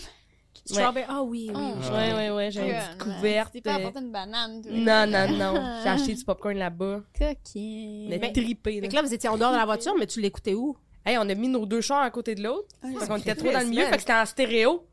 Strawberry. 0.65 1.06
Ah 1.09 1.24
oui, 1.24 1.50
oui. 1.50 1.56
Ah. 1.56 1.74
oui. 1.80 1.89
Ouais, 1.89 2.13
ouais, 2.13 2.30
ouais, 2.31 2.51
j'avais 2.51 2.71
une 2.71 2.77
petite 2.77 2.97
couverte. 2.97 3.54
T'es 3.54 3.62
pas 3.62 3.74
euh, 3.75 3.77
apporté 3.77 4.00
une 4.00 4.12
banane, 4.12 4.62
toi. 4.62 4.71
Non, 4.71 5.07
non, 5.07 5.38
non. 5.38 5.80
J'ai 5.83 5.89
acheté 5.89 6.13
du 6.15 6.24
popcorn 6.24 6.57
là-bas. 6.57 7.01
On 7.19 8.12
a 8.12 8.30
trippé, 8.30 8.75
là. 8.75 8.81
Fait 8.81 8.88
que 8.89 8.95
là, 8.95 9.01
vous 9.01 9.13
étiez 9.13 9.30
en 9.30 9.38
dehors 9.38 9.51
de 9.51 9.57
la 9.57 9.65
voiture, 9.65 9.94
mais 10.00 10.07
tu 10.07 10.19
l'écoutais 10.19 10.54
où? 10.54 10.75
Hey, 11.06 11.18
on 11.18 11.27
a 11.27 11.36
mis 11.36 11.48
nos 11.48 11.65
deux 11.65 11.81
chars 11.81 12.01
à 12.01 12.12
côté 12.12 12.36
de 12.36 12.44
l'autre. 12.44 12.68
Ah, 12.83 12.88
Parce 12.94 13.07
qu'on 13.07 13.18
était 13.18 13.36
trop 13.36 13.51
dans 13.51 13.59
le 13.59 13.65
milieu, 13.68 13.86
fait 13.86 13.94
que 13.95 14.00
c'était 14.01 14.13
en 14.13 14.25
stéréo. 14.25 14.88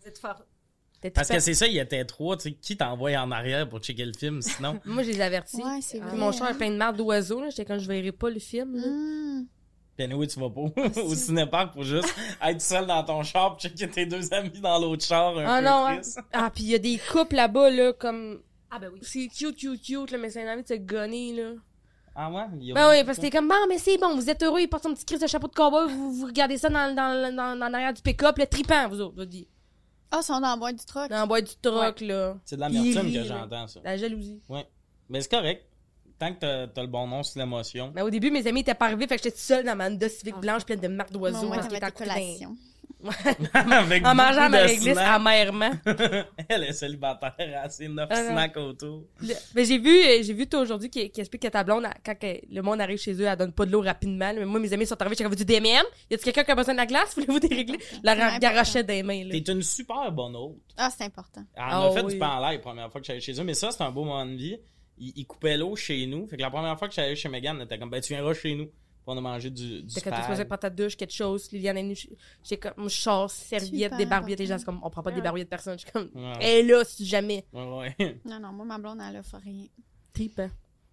Vous 0.00 0.08
êtes 0.08 0.18
fort. 0.18 0.42
Parce 1.12 1.28
que 1.28 1.38
c'est 1.38 1.54
ça, 1.54 1.66
il 1.66 1.78
était 1.78 2.04
trois, 2.04 2.36
tu 2.36 2.44
sais, 2.44 2.52
qui 2.52 2.76
t'envoie 2.76 3.10
en 3.18 3.30
arrière 3.30 3.68
pour 3.68 3.80
checker 3.80 4.06
le 4.06 4.14
film, 4.14 4.40
sinon? 4.40 4.80
Moi, 4.84 5.02
je 5.02 5.10
les 5.10 5.20
avertis. 5.20 5.62
Ouais, 5.62 5.80
c'est 5.82 5.98
vrai. 5.98 6.08
Puis 6.08 6.18
mon 6.18 6.32
char 6.32 6.46
a 6.46 6.50
hein. 6.50 6.54
plein 6.54 6.70
de 6.70 6.76
marde 6.76 6.96
d'oiseaux, 6.96 7.40
là. 7.40 7.50
J'étais 7.50 7.66
quand 7.66 7.78
je 7.78 7.86
verrai 7.86 8.12
pas 8.12 8.30
le 8.30 8.38
film, 8.38 8.76
là. 8.76 9.42
Puis 9.96 10.04
anyway, 10.04 10.26
tu 10.26 10.40
vas 10.40 10.50
pas 10.50 10.62
au 11.02 11.14
cinépark 11.14 11.72
pour 11.72 11.84
juste 11.84 12.12
être 12.42 12.60
seul 12.60 12.86
dans 12.86 13.04
ton 13.04 13.22
char 13.22 13.52
pour 13.52 13.60
checker 13.60 13.88
tes 13.88 14.06
deux 14.06 14.32
amis 14.32 14.60
dans 14.60 14.78
l'autre 14.80 15.04
char 15.04 15.38
un 15.38 15.44
Ah 15.46 15.58
peu 15.60 15.64
non, 15.66 15.86
hein. 15.86 15.96
triste. 15.96 16.20
Ah, 16.32 16.50
puis 16.52 16.64
il 16.64 16.70
y 16.70 16.74
a 16.74 16.78
des 16.78 16.98
couples 17.12 17.36
là-bas, 17.36 17.70
là, 17.70 17.92
comme... 17.92 18.40
Ah 18.70 18.78
ben 18.78 18.90
oui. 18.92 18.98
C'est 19.02 19.28
cute, 19.28 19.56
cute, 19.56 19.82
cute, 19.82 20.10
là, 20.10 20.18
mais 20.18 20.30
c'est 20.30 20.44
un 20.48 20.52
envie 20.52 20.62
de 20.62 20.68
se 20.68 20.74
gonner, 20.74 21.32
là. 21.34 21.52
Ah 22.16 22.30
ouais? 22.30 22.44
Il 22.60 22.66
y 22.66 22.70
a 22.70 22.74
Ben 22.74 22.88
oui, 22.90 23.04
parce 23.04 23.16
que 23.18 23.22
t'es 23.22 23.30
comme, 23.30 23.48
bon, 23.48 23.54
mais 23.68 23.78
c'est 23.78 23.98
bon, 23.98 24.14
vous 24.14 24.30
êtes 24.30 24.42
heureux, 24.42 24.60
il 24.60 24.68
porte 24.68 24.84
son 24.84 24.94
petit 24.94 25.04
crise 25.04 25.20
de 25.20 25.26
chapeau 25.26 25.48
de 25.48 25.54
cowboy, 25.54 25.88
vous, 25.88 26.12
vous 26.12 26.26
regardez 26.26 26.58
ça 26.58 26.68
dans, 26.68 26.94
dans, 26.94 27.34
dans, 27.34 27.58
dans 27.58 27.68
l'arrière 27.68 27.92
du 27.92 28.02
pick-up, 28.02 28.38
le 28.38 28.46
tripant, 28.46 28.88
vous 28.88 29.00
autres, 29.00 29.14
je 29.18 29.24
dis. 29.24 29.48
Ah, 30.10 30.22
sont 30.22 30.34
dans 30.40 30.50
la 30.50 30.56
boîte 30.56 30.76
du 30.76 30.84
truck. 30.84 31.10
Dans 31.10 31.16
la 31.16 31.26
boîte 31.26 31.44
du 31.44 31.56
truck, 31.60 32.00
là. 32.02 32.36
C'est 32.44 32.54
de 32.54 32.60
l'amertume 32.60 33.12
que 33.12 33.24
j'entends, 33.24 33.66
ça. 33.66 33.80
La 33.82 33.96
jalousie. 33.96 34.40
Mais 35.08 35.20
c'est 35.20 35.30
correct. 35.30 35.64
Tant 36.16 36.32
que 36.32 36.38
t'as- 36.38 36.68
t'as 36.68 36.82
le 36.82 36.86
bon 36.86 37.08
nom 37.08 37.24
sur 37.24 37.40
l'émotion. 37.40 37.90
Mais 37.92 38.02
au 38.02 38.08
début, 38.10 38.30
mes 38.30 38.46
amis 38.46 38.60
étaient 38.60 38.74
pas 38.74 38.84
arrivés, 38.86 39.08
fait 39.08 39.16
que 39.16 39.22
j'étais 39.24 39.36
seule 39.36 39.64
dans 39.64 39.74
ma 39.74 39.88
Honda 39.88 40.08
Civic 40.08 40.34
Ah. 40.36 40.40
blanche 40.40 40.64
pleine 40.64 40.78
de 40.78 40.86
marques 40.86 41.10
d'oiseaux 41.10 41.48
Moi, 41.48 41.56
parce 41.56 41.66
qu'elle 41.66 41.78
était 41.78 41.90
tes 41.90 42.46
à 43.52 44.10
En 44.10 44.14
mangeant 44.14 44.48
ma 44.48 44.58
réglisse 44.62 44.92
snacks. 44.92 44.98
amèrement. 45.08 45.70
Elle 46.48 46.64
est 46.64 46.72
célibataire, 46.72 47.34
elle 47.38 47.54
a 47.54 47.62
assez 47.62 47.88
neuf 47.88 48.08
Ah 48.10 48.22
non. 48.22 48.30
snacks 48.30 48.56
autour. 48.56 49.04
Le- 49.20 49.34
Mais 49.54 49.64
j'ai 49.64 49.78
vu, 49.78 49.90
euh, 49.90 50.22
j'ai 50.22 50.32
vu 50.32 50.46
toi 50.46 50.60
aujourd'hui 50.60 50.88
qui, 50.90 51.10
qui 51.10 51.20
explique 51.20 51.42
que 51.42 51.48
ta 51.48 51.62
blonde, 51.64 51.86
quand 52.04 52.18
que 52.18 52.40
le 52.50 52.62
monde 52.62 52.80
arrive 52.80 52.98
chez 52.98 53.12
eux, 53.14 53.24
elle 53.26 53.36
donne 53.36 53.52
pas 53.52 53.66
de 53.66 53.72
l'eau 53.72 53.80
rapidement. 53.82 54.32
Mais 54.34 54.44
moi, 54.44 54.58
mes 54.60 54.72
amis 54.72 54.86
sont 54.86 55.00
arrivés, 55.00 55.16
j'ai 55.18 55.24
comme 55.24 55.34
du 55.34 55.44
DMM. 55.44 55.64
Y 55.66 55.70
a-t-il 56.14 56.18
quelqu'un 56.24 56.44
qui 56.44 56.50
a 56.50 56.54
besoin 56.54 56.74
de 56.74 56.78
la 56.78 56.86
glace? 56.86 57.12
Voulez-vous 57.14 57.40
des 57.40 57.48
régler? 57.54 57.78
La 58.02 58.38
garochait 58.38 58.84
des 58.84 59.02
mains. 59.02 59.28
T'es 59.30 59.38
une 59.52 59.62
super 59.62 60.10
bonne 60.12 60.36
hôte. 60.36 60.56
Ah, 60.76 60.90
c'est 60.96 61.04
important. 61.04 61.42
Elle 61.54 61.62
Ah 61.66 61.80
m'a 61.80 61.90
fait 61.92 62.02
oui. 62.04 62.12
du 62.14 62.18
pain 62.18 62.28
en 62.28 62.40
l'air 62.40 62.52
la 62.52 62.58
première 62.58 62.90
fois 62.90 63.00
que 63.00 63.06
j'allais 63.06 63.20
chez 63.20 63.38
eux, 63.40 63.44
mais 63.44 63.54
ça, 63.54 63.70
c'est 63.70 63.82
un 63.82 63.90
beau 63.90 64.04
moment 64.04 64.24
de 64.26 64.34
vie. 64.36 64.56
Ils, 64.98 65.12
ils 65.16 65.26
coupaient 65.26 65.56
l'eau 65.56 65.74
chez 65.76 66.06
nous. 66.06 66.26
Fait 66.28 66.36
que 66.36 66.42
la 66.42 66.50
première 66.50 66.78
fois 66.78 66.88
que 66.88 66.94
j'allais 66.94 67.16
chez 67.16 67.28
Megan, 67.28 67.56
elle 67.58 67.64
était 67.66 67.78
comme, 67.78 67.90
ben, 67.90 68.00
tu 68.00 68.12
viendras 68.12 68.34
chez 68.34 68.54
nous. 68.54 68.68
Puis 69.06 69.12
on 69.14 69.18
a 69.18 69.20
mangé 69.20 69.50
du, 69.50 69.82
du 69.82 69.94
T'as 69.94 70.00
quand 70.00 70.10
tu 70.10 70.16
spag. 70.16 70.30
faisais 70.30 70.44
prendre 70.46 70.60
ta 70.60 70.70
douche, 70.70 70.96
quelque 70.96 71.12
chose, 71.12 71.52
Liliane 71.52 71.76
est 71.76 71.82
venue, 71.82 71.96
j'ai 72.42 72.56
comme, 72.56 72.88
je 72.88 72.96
sors, 72.96 73.30
serviette, 73.30 73.94
des 73.98 74.06
barbiettes, 74.06 74.38
les 74.38 74.46
gens, 74.46 74.56
c'est 74.58 74.64
comme, 74.64 74.80
on 74.82 74.88
prend 74.88 75.02
pas 75.02 75.10
des 75.12 75.20
barbiettes 75.20 75.46
de 75.46 75.50
personne, 75.50 75.78
je 75.78 75.82
suis 75.84 75.92
comme, 75.92 76.08
Ouais. 76.14 76.32
elle 76.40 76.58
est 76.58 76.62
là, 76.72 76.82
si 76.84 77.04
jamais. 77.06 77.44
Ouais, 77.52 77.94
ouais. 77.98 78.20
Non, 78.24 78.40
non, 78.40 78.52
moi, 78.52 78.64
ma 78.64 78.78
blonde, 78.78 79.00
elle 79.06 79.16
a 79.16 79.22
fait 79.22 79.36
rien. 79.36 79.66
Trippant. 80.14 80.48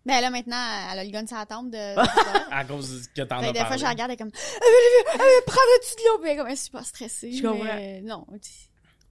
Ben 0.06 0.20
là, 0.20 0.30
maintenant, 0.32 0.58
elle 0.91 1.00
a 1.00 1.03
le 1.06 1.12
gun 1.12 1.25
sur 1.27 1.38
la 1.38 1.46
tombe 1.46 1.70
de... 1.70 1.77
à 2.51 2.65
cause 2.65 3.08
que 3.15 3.22
t'en 3.22 3.38
as 3.38 3.48
que 3.48 3.53
des 3.53 3.60
fois, 3.60 3.63
parlé. 3.68 3.77
je 3.77 3.84
la 3.84 3.89
regarde, 3.91 4.10
elle 4.12 4.15
est 4.15 4.18
comme, 4.18 4.27
euh, 4.30 5.13
euh, 5.13 5.41
prends-le-tu 5.46 5.96
de 6.03 6.08
l'eau? 6.10 6.18
Puis 6.20 6.30
elle 6.30 6.34
est 6.34 6.38
comme, 6.38 6.48
elle 6.48 6.53
est 6.53 6.56
super 6.56 6.86
stressée. 6.86 7.32
Je 7.32 7.41
comprends. 7.48 7.63
mais 7.63 8.01
non. 8.01 8.25
tu- 8.41 8.50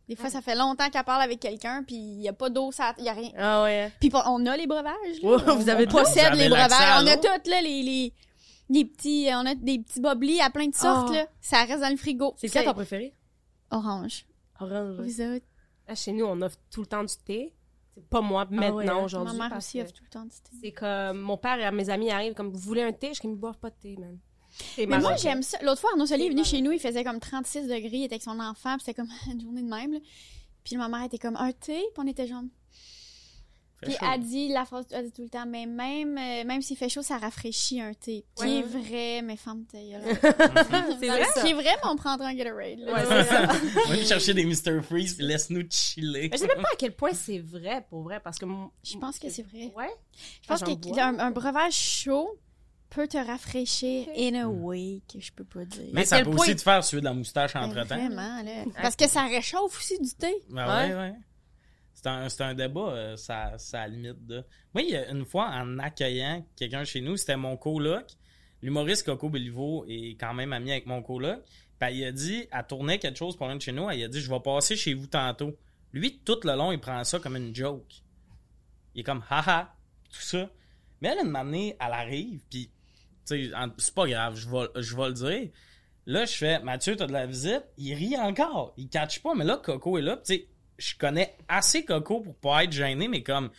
Des 0.08 0.16
fois, 0.16 0.28
ça 0.30 0.42
fait 0.42 0.56
longtemps 0.56 0.90
qu'elle 0.90 1.04
parle 1.04 1.22
avec 1.22 1.38
quelqu'un, 1.38 1.84
puis 1.86 1.94
il 1.94 2.20
y 2.22 2.28
a 2.28 2.32
pas 2.32 2.50
d'eau, 2.50 2.72
ça, 2.72 2.92
il 2.98 3.04
y 3.04 3.08
a 3.08 3.12
rien. 3.12 3.30
Ah 3.38 3.62
ouais. 3.62 3.92
Puis 4.00 4.10
pour- 4.10 4.24
on 4.26 4.44
a 4.46 4.56
les 4.56 4.66
breuvages. 4.66 4.92
là. 5.22 5.28
On, 5.46 5.54
vous 5.56 5.68
avez 5.68 5.84
on 5.84 5.86
de 5.86 5.92
possède 5.92 6.14
Vous 6.34 6.40
avez 6.40 6.42
les 6.42 6.48
breuvages. 6.48 6.72
à 6.72 7.02
On 7.02 7.06
a 7.06 7.16
toutes 7.16 7.46
là 7.46 7.62
les 7.62 7.82
les 7.84 8.12
les 8.70 8.84
petits, 8.84 9.28
on 9.32 9.44
a 9.46 9.54
des 9.54 9.78
petits 9.80 10.00
boblis 10.00 10.40
à 10.40 10.48
plein 10.50 10.68
de 10.68 10.74
sortes 10.74 11.08
Ah. 11.10 11.14
là. 11.14 11.26
Ça 11.40 11.64
reste 11.64 11.80
dans 11.80 11.90
le 11.90 11.96
frigo. 11.96 12.34
C'est 12.38 12.48
quoi 12.48 12.62
ton 12.62 12.72
préféré? 12.74 13.14
orange. 13.70 14.26
Orange. 14.60 14.96
Vous 15.00 15.20
autres? 15.20 15.46
Là, 15.86 15.94
chez 15.94 16.12
nous, 16.12 16.24
on 16.24 16.40
offre 16.42 16.56
tout 16.70 16.80
le 16.80 16.86
temps 16.86 17.04
du 17.04 17.14
thé. 17.24 17.54
C'est 17.94 18.08
pas 18.08 18.20
moi 18.20 18.46
maintenant 18.50 18.76
ouais, 18.76 18.88
hein? 18.88 19.04
aujourd'hui. 19.04 19.36
Ma 19.36 19.48
mère 19.48 19.58
aussi 19.58 19.80
offre 19.80 19.92
tout 19.92 20.04
le 20.04 20.10
temps 20.10 20.22
du 20.24 20.30
thé. 20.30 20.50
C'est 20.62 20.72
comme 20.72 21.18
mon 21.20 21.36
père 21.36 21.58
et 21.60 21.70
mes 21.72 21.90
amis 21.90 22.10
arrivent 22.10 22.34
comme 22.34 22.50
vous 22.50 22.58
voulez 22.58 22.82
un 22.82 22.92
thé, 22.92 23.08
je 23.08 23.12
suis 23.14 23.22
comme 23.22 23.32
ils 23.32 23.36
boivent 23.36 23.58
pas 23.58 23.70
de 23.70 23.74
thé, 23.80 23.96
man. 23.98 24.18
Mais 24.78 24.86
moi, 24.98 25.16
j'aime 25.16 25.42
ça. 25.42 25.58
L'autre 25.62 25.80
fois, 25.80 25.90
Arnaud 25.92 26.06
Soli 26.06 26.26
est 26.26 26.30
venu 26.30 26.44
chez 26.44 26.60
nous, 26.60 26.72
il 26.72 26.80
faisait 26.80 27.04
comme 27.04 27.20
36 27.20 27.62
degrés, 27.68 27.90
il 27.92 28.04
était 28.04 28.14
avec 28.14 28.22
son 28.22 28.38
enfant, 28.40 28.76
puis 28.76 28.84
c'était 28.86 28.94
comme 28.94 29.10
une 29.32 29.40
journée 29.40 29.62
de 29.62 29.68
même. 29.68 29.92
Là. 29.92 29.98
Puis 30.64 30.76
ma 30.76 30.88
mère 30.88 31.04
était 31.04 31.18
comme 31.18 31.36
un 31.36 31.52
thé, 31.52 31.78
puis 31.94 31.98
on 31.98 32.06
était 32.06 32.26
genre. 32.26 32.42
Puis 33.82 33.92
chaud. 33.94 34.06
elle 34.12 34.20
dit 34.20 34.48
la 34.48 34.64
phrase, 34.64 34.86
elle 34.90 35.06
dit 35.06 35.12
tout 35.12 35.22
le 35.22 35.28
temps, 35.28 35.46
mais 35.46 35.64
même, 35.66 36.18
euh, 36.18 36.44
même 36.44 36.60
s'il 36.62 36.76
fait 36.76 36.88
chaud, 36.88 37.02
ça 37.02 37.16
rafraîchit 37.18 37.80
un 37.80 37.94
thé. 37.94 38.24
Qui 38.36 38.42
Ouais. 38.44 38.58
est 38.58 38.62
vrai, 38.62 39.22
mais 39.22 39.36
femme 39.36 39.64
ta 39.64 39.78
gueule. 39.78 40.02
C'est 41.00 41.06
vrai? 41.08 41.26
Qui 41.42 41.50
est 41.50 41.54
vrai, 41.54 41.64
mais 41.64 41.88
on 41.90 41.96
prendra 41.96 42.28
un 42.28 42.34
Gatorade. 42.34 42.78
là. 42.80 42.92
Ouais, 42.92 43.00
c'est 43.08 43.24
ça. 43.24 43.42
On 43.42 43.88
va 43.88 43.94
aller 43.94 44.04
chercher 44.04 44.34
des 44.34 44.44
Mr. 44.44 44.82
Freeze 44.82 45.14
puis 45.14 45.24
laisse-nous 45.26 45.64
chiller. 45.70 46.28
Mais 46.30 46.36
je 46.36 46.42
sais 46.42 46.46
même 46.48 46.62
pas 46.62 46.68
à 46.72 46.76
quel 46.76 46.92
point 46.94 47.12
c'est 47.14 47.38
vrai, 47.38 47.84
pour 47.88 48.02
vrai, 48.02 48.20
parce 48.20 48.38
que... 48.38 48.44
mon- 48.44 48.70
Je 48.84 48.96
pense 48.98 49.18
que 49.18 49.28
c'est 49.30 49.42
vrai. 49.46 49.72
Ouais? 49.76 49.90
Je 50.42 50.48
pense 50.48 50.62
Ah, 50.62 50.74
bois. 50.74 51.02
un, 51.04 51.30
breuvage 51.30 51.74
chaud 51.74 52.38
peut 52.90 53.06
te 53.06 53.16
rafraîchir 53.16 54.08
in 54.16 54.34
a 54.34 54.46
way 54.48 55.00
que 55.12 55.20
je 55.20 55.32
peux 55.32 55.44
pas 55.44 55.64
dire. 55.64 55.88
Mais 55.92 56.02
À 56.02 56.04
ça 56.04 56.18
peut 56.22 56.30
point- 56.30 56.40
aussi 56.44 56.56
te 56.56 56.62
faire 56.62 56.82
suer 56.84 56.98
de 57.00 57.04
la 57.04 57.14
moustache 57.14 57.54
Ben, 57.54 57.62
entre-temps. 57.62 57.96
Vraiment, 57.96 58.42
là. 58.42 58.64
Parce 58.82 58.96
que 58.96 59.08
ça 59.08 59.22
réchauffe 59.26 59.78
aussi 59.78 59.98
du 60.00 60.10
thé. 60.14 60.34
Ben 60.50 60.66
ouais, 60.66 60.94
ouais. 60.94 61.14
C'est 62.02 62.08
un, 62.08 62.28
un 62.48 62.54
débat, 62.54 62.80
euh, 62.80 63.16
ça, 63.16 63.58
ça 63.58 63.86
limite 63.86 64.26
de. 64.26 64.42
Moi, 64.72 64.82
il 64.82 64.90
y 64.90 64.96
a 64.96 65.10
une 65.10 65.26
fois, 65.26 65.50
en 65.50 65.78
accueillant 65.78 66.46
quelqu'un 66.56 66.84
chez 66.84 67.02
nous, 67.02 67.18
c'était 67.18 67.36
mon 67.36 67.58
coloc. 67.58 68.06
L'humoriste 68.62 69.04
Coco 69.04 69.28
Béliveau 69.28 69.84
est 69.86 70.18
quand 70.18 70.32
même 70.32 70.54
ami 70.54 70.70
avec 70.72 70.86
mon 70.86 71.02
coloc. 71.02 71.42
Puis 71.78 71.94
il 71.96 72.04
a 72.04 72.12
dit, 72.12 72.46
elle 72.50 72.66
tournait 72.66 72.98
quelque 72.98 73.18
chose 73.18 73.36
pour 73.36 73.46
loin 73.46 73.56
de 73.56 73.60
chez 73.60 73.72
nous, 73.72 73.90
elle 73.90 74.02
a 74.02 74.08
dit, 74.08 74.20
je 74.20 74.30
vais 74.30 74.40
passer 74.40 74.76
chez 74.76 74.94
vous 74.94 75.08
tantôt. 75.08 75.54
Lui, 75.92 76.20
tout 76.24 76.38
le 76.44 76.54
long, 76.54 76.72
il 76.72 76.80
prend 76.80 77.04
ça 77.04 77.18
comme 77.18 77.36
une 77.36 77.54
joke. 77.54 78.02
Il 78.94 79.00
est 79.00 79.04
comme, 79.04 79.22
haha, 79.28 79.74
tout 80.10 80.20
ça. 80.20 80.50
Mais 81.02 81.08
elle, 81.08 81.26
une 81.26 81.36
année, 81.36 81.76
elle 81.80 81.92
arrive, 81.92 82.40
puis, 82.48 82.70
tu 83.26 83.50
sais, 83.50 83.50
c'est 83.76 83.94
pas 83.94 84.06
grave, 84.06 84.36
je 84.36 84.48
vais, 84.48 84.68
je 84.76 84.96
le 84.96 85.12
dire. 85.12 85.50
Là, 86.06 86.24
je 86.24 86.32
fais, 86.32 86.60
Mathieu, 86.60 86.96
t'as 86.96 87.06
de 87.06 87.12
la 87.12 87.26
visite. 87.26 87.64
Il 87.76 87.94
rit 87.94 88.16
encore. 88.16 88.72
Il 88.76 88.88
catch 88.88 89.20
pas, 89.20 89.34
mais 89.34 89.44
là, 89.44 89.58
Coco 89.62 89.98
est 89.98 90.02
là. 90.02 90.16
Tu 90.16 90.34
sais, 90.34 90.48
je 90.80 90.96
connais 90.96 91.36
assez 91.48 91.84
Coco 91.84 92.20
pour 92.20 92.34
pas 92.36 92.64
être 92.64 92.72
gêné, 92.72 93.06
mais 93.06 93.22
comme, 93.22 93.50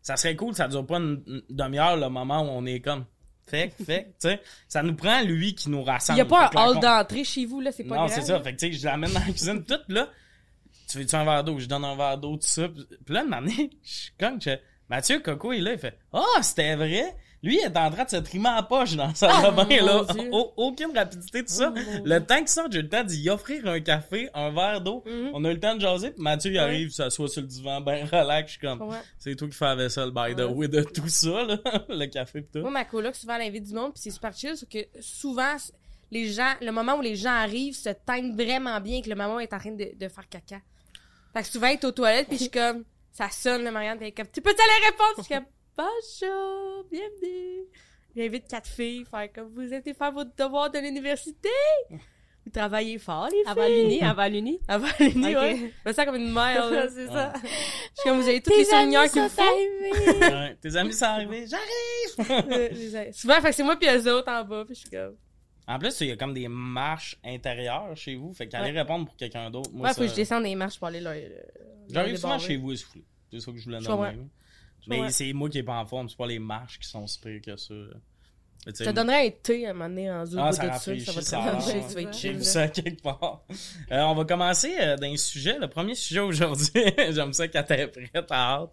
ça 0.00 0.16
serait 0.16 0.36
cool, 0.36 0.54
ça 0.54 0.68
dure 0.68 0.86
pas 0.86 0.96
une, 0.96 1.22
une 1.26 1.42
demi-heure 1.50 1.96
le 1.96 2.08
moment 2.08 2.40
où 2.40 2.48
on 2.48 2.64
est 2.64 2.80
comme, 2.80 3.04
fait, 3.46 3.72
fait, 3.84 4.04
tu 4.20 4.28
sais, 4.28 4.40
ça 4.68 4.82
nous 4.82 4.94
prend 4.94 5.22
lui 5.22 5.54
qui 5.54 5.70
nous 5.70 5.80
Il 5.80 5.90
rassemble. 5.90 6.18
y 6.18 6.22
a 6.22 6.24
pas 6.24 6.50
un 6.54 6.66
hall 6.66 6.80
d'entrée 6.80 7.24
chez 7.24 7.46
vous, 7.46 7.60
là, 7.60 7.72
c'est 7.72 7.84
pas 7.84 7.96
non, 7.96 8.06
grave. 8.06 8.14
c'est 8.14 8.26
ça. 8.26 8.40
Fait 8.40 8.54
que, 8.54 8.60
tu 8.60 8.72
sais, 8.72 8.78
je 8.78 8.84
l'amène 8.84 9.12
dans 9.12 9.20
la 9.20 9.26
cuisine, 9.26 9.64
tout, 9.64 9.78
puis 9.86 9.94
là, 9.94 10.08
tu 10.88 10.98
veux-tu 10.98 11.14
un 11.14 11.24
verre 11.24 11.44
d'eau? 11.44 11.58
Je 11.58 11.66
donne 11.66 11.84
un 11.84 11.96
verre 11.96 12.18
d'eau, 12.18 12.36
tout 12.36 12.46
ça. 12.46 12.68
Puis 12.68 13.14
là, 13.14 13.24
une 13.24 13.32
année, 13.34 13.70
je 13.82 13.90
suis 13.90 14.12
je 14.20 14.44
fais, 14.44 14.62
Mathieu, 14.88 15.20
Coco, 15.20 15.52
il 15.52 15.58
est 15.58 15.62
là, 15.62 15.72
il 15.72 15.78
fait, 15.78 15.98
ah, 16.12 16.42
c'était 16.42 16.76
vrai? 16.76 17.14
Lui, 17.42 17.54
il 17.56 17.64
est 17.64 17.76
en 17.76 17.88
train 17.90 18.04
de 18.04 18.10
se 18.10 18.16
trimer 18.16 18.50
la 18.54 18.62
poche 18.64 18.94
dans 18.96 19.14
sa 19.14 19.50
bain, 19.52 19.66
là. 19.68 20.04
aucune 20.56 20.96
rapidité, 20.96 21.44
tout 21.44 21.52
ça. 21.52 21.72
Oh, 21.76 21.80
le 22.04 22.18
temps 22.18 22.38
qu'il 22.38 22.48
sorte, 22.48 22.72
j'ai 22.72 22.82
le 22.82 22.88
temps 22.88 23.04
d'y 23.04 23.30
offrir 23.30 23.64
un 23.68 23.78
café, 23.80 24.28
un 24.34 24.50
verre 24.50 24.80
d'eau. 24.80 25.04
Mhm. 25.06 25.30
On 25.34 25.44
a 25.44 25.50
eu 25.50 25.54
le 25.54 25.60
temps 25.60 25.76
de 25.76 25.80
jaser, 25.80 26.10
puis 26.10 26.20
Mathieu, 26.22 26.50
il 26.50 26.54
Ouais. 26.54 26.60
arrive, 26.60 26.90
s'assoit 26.90 27.28
sur 27.28 27.40
le 27.42 27.46
divan, 27.46 27.80
ben 27.80 28.04
relax, 28.06 28.48
je 28.54 28.58
suis 28.58 28.60
comme, 28.66 28.82
Ouais. 28.82 28.96
c'est 29.18 29.36
toi 29.36 29.46
qui 29.48 29.54
fais 29.54 29.64
la 29.66 29.76
vaisselle, 29.76 30.10
by 30.10 30.34
the 30.34 30.46
way, 30.50 30.66
de 30.66 30.82
tout 30.82 31.08
ça, 31.08 31.44
là. 31.44 31.58
le 31.88 32.06
café 32.06 32.42
pis 32.42 32.48
tout. 32.54 32.60
Moi, 32.60 32.70
ma 32.72 32.84
coloc, 32.84 33.14
souvent, 33.14 33.36
elle 33.36 33.48
invite 33.48 33.64
du 33.64 33.74
monde, 33.74 33.92
puis 33.92 34.02
c'est 34.02 34.10
super 34.10 34.32
chill, 34.36 34.56
sauf 34.56 34.68
que 34.68 34.78
souvent, 35.00 35.54
les 36.10 36.26
gens, 36.32 36.54
le 36.60 36.72
moment 36.72 36.96
où 36.96 37.02
les 37.02 37.14
gens 37.14 37.34
arrivent 37.34 37.76
se 37.76 37.90
tignent 38.04 38.34
vraiment 38.34 38.80
bien 38.80 39.00
que 39.00 39.08
le 39.10 39.14
maman 39.14 39.38
est 39.38 39.52
en 39.52 39.58
train 39.58 39.70
de, 39.72 39.92
de 39.96 40.08
faire 40.08 40.28
caca. 40.28 40.60
Fait 41.34 41.42
que 41.42 41.46
souvent, 41.48 41.68
elle 41.68 41.74
est 41.74 41.84
aux 41.84 41.92
toilettes, 41.92 42.26
puis 42.26 42.36
je 42.38 42.42
suis 42.44 42.50
comme, 42.50 42.82
ça 43.12 43.28
sonne, 43.30 43.62
le 43.62 43.70
Marianne, 43.70 43.98
puis 43.98 44.12
comme, 44.12 44.26
tu 44.32 44.40
peux 44.40 44.50
aller 44.50 44.86
répondre? 44.86 45.10
Je 45.18 45.22
suis 45.22 45.34
comme, 45.34 45.44
bonjour, 45.82 46.84
bienvenue. 46.90 47.66
J'invite 48.16 48.48
quatre 48.48 48.66
filles, 48.68 49.04
faire 49.08 49.32
comme, 49.32 49.48
vous 49.54 49.72
êtes 49.72 49.96
faire 49.96 50.10
votre 50.12 50.34
devoir 50.36 50.70
de 50.70 50.78
l'université? 50.78 51.48
Vous 52.44 52.52
travaillez 52.52 52.96
fort, 52.98 53.26
les 53.30 53.42
filles. 53.42 53.44
Avant 53.46 53.68
l'uni, 53.68 54.00
avant 54.02 54.26
l'uni. 54.26 54.60
Avant 54.68 54.86
l'uni, 55.00 55.36
Ok. 55.36 55.42
ouais. 55.42 55.56
Je 55.84 55.88
me 55.90 55.92
sens 55.94 56.04
comme 56.06 56.14
une 56.16 56.32
mère, 56.32 56.70
là. 56.70 56.88
c'est 56.88 57.06
ça. 57.06 57.30
Je 57.42 57.46
suis 57.46 58.08
comme, 58.08 58.20
vous 58.22 58.26
avez 58.28 58.40
toutes 58.40 58.56
les 58.56 58.64
soigneurs 58.64 59.04
qu'il 59.10 59.20
vous 59.20 59.28
sont 59.28 59.34
faut. 59.34 59.42
arrivés. 59.42 60.18
Ouais, 60.34 60.56
tes 60.58 60.74
amis 60.76 60.94
sont 60.94 61.04
arrivés, 61.04 61.46
j'arrive! 61.46 62.50
Euh, 62.50 62.68
les- 62.70 63.12
Souvent, 63.12 63.34
fait 63.42 63.50
que 63.50 63.54
c'est 63.54 63.62
moi 63.62 63.76
puis 63.76 63.86
eux 63.90 64.14
autres 64.14 64.32
en 64.32 64.44
bas, 64.44 64.64
puis 64.64 64.74
je 64.76 64.80
suis 64.80 64.88
comme... 64.88 65.16
En 65.66 65.78
plus, 65.78 66.00
il 66.00 66.06
y 66.06 66.10
a 66.10 66.16
comme 66.16 66.32
des 66.32 66.48
marches 66.48 67.18
intérieures 67.22 67.94
chez 67.96 68.14
vous, 68.14 68.32
fait 68.32 68.48
qu'aller 68.48 68.70
répondre 68.70 69.04
pour 69.04 69.16
quelqu'un 69.16 69.50
d'autre. 69.50 69.70
Moi, 69.74 69.82
Ouais, 69.86 69.92
faut 69.94 70.00
ça- 70.00 70.04
que 70.06 70.10
je 70.10 70.16
descende 70.16 70.44
des 70.44 70.54
marches 70.54 70.78
pour 70.78 70.88
aller 70.88 71.00
là. 71.00 71.12
J'arrive 71.90 72.16
souvent 72.16 72.38
chez 72.38 72.56
vous 72.56 72.72
essoufflé. 72.72 73.04
C'est 73.30 73.40
ça 73.40 73.52
que 73.52 73.58
je 73.58 73.64
voulais 73.66 73.80
nommer. 73.80 74.16
Mais 74.86 75.10
c'est 75.10 75.32
moi 75.32 75.48
qui 75.50 75.58
est 75.58 75.62
pas 75.62 75.78
en 75.78 75.86
forme, 75.86 76.08
c'est 76.08 76.16
pas 76.16 76.26
les 76.26 76.38
marches 76.38 76.78
qui 76.78 76.88
sont 76.88 77.06
si 77.06 77.18
pires 77.20 77.40
que 77.42 77.56
ça. 77.56 77.74
Tu 78.66 78.72
Je 78.80 78.84
te 78.84 78.90
donnerais 78.90 79.28
un 79.28 79.30
thé 79.30 79.66
à 79.66 79.70
un 79.70 79.72
moment 79.72 79.88
donné 79.88 80.10
en 80.10 80.26
zoom 80.26 80.40
Ah, 80.40 80.52
ça 80.52 80.68
de 80.68 80.98
ça 80.98 81.12
va 81.12 81.22
te 81.22 81.34
rafraîchir, 81.36 82.10
tu 82.12 82.18
J'ai 82.18 82.32
vu 82.32 82.44
ça 82.44 82.68
quelque 82.68 83.00
part. 83.02 83.42
Euh, 83.92 84.00
on 84.02 84.14
va 84.14 84.24
commencer 84.24 84.74
euh, 84.80 84.96
d'un 84.96 85.16
sujet. 85.16 85.58
Le 85.58 85.68
premier 85.68 85.94
sujet 85.94 86.20
aujourd'hui, 86.20 86.68
j'aime 87.10 87.32
ça 87.32 87.48
quand 87.48 87.62
t'es 87.62 87.86
prête, 87.86 88.26
t'as 88.26 88.34
hâte. 88.34 88.70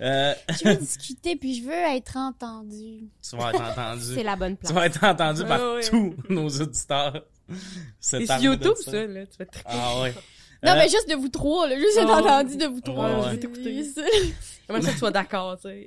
Euh, 0.00 0.34
Je 0.50 0.68
veux 0.68 0.76
discuter, 0.76 1.36
puis 1.36 1.58
je 1.60 1.64
veux 1.64 1.72
être 1.72 2.16
entendue. 2.16 3.08
tu 3.28 3.36
vas 3.36 3.50
être 3.50 3.62
entendu. 3.62 4.14
C'est 4.14 4.22
la 4.22 4.36
bonne 4.36 4.56
Tu 4.56 4.60
place. 4.60 4.72
vas 4.72 4.86
être 4.86 5.02
entendu 5.04 5.44
par 5.44 5.60
Ah 5.60 5.74
ouais. 5.74 5.88
tous 5.88 6.14
nos 6.28 6.48
auditeurs. 6.48 7.24
C'est 7.98 8.24
YouTube, 8.40 8.74
ça. 8.84 8.90
ça, 8.90 9.06
là. 9.06 9.26
Tu 9.26 9.36
vas 9.38 9.46
te... 9.46 9.58
Ah 9.64 10.00
ouais. 10.02 10.14
Non, 10.64 10.72
Euh, 10.72 10.74
mais 10.76 10.88
juste 10.88 11.08
de 11.08 11.14
vous 11.14 11.28
trois, 11.28 11.68
là. 11.68 11.76
Juste 11.78 11.98
Oh. 12.02 12.08
entendu 12.10 12.56
de 12.56 12.66
vous 12.66 12.80
trois. 12.80 13.08
Ouais, 13.10 13.16
ouais. 13.16 13.30
c'est- 13.32 13.38
T'écouter. 13.38 13.84
c'est- 13.84 14.02
Comment 14.66 14.80
ça, 14.80 14.92
tu 14.92 14.98
sois 14.98 15.10
d'accord, 15.10 15.58
tu 15.60 15.68
sais? 15.68 15.86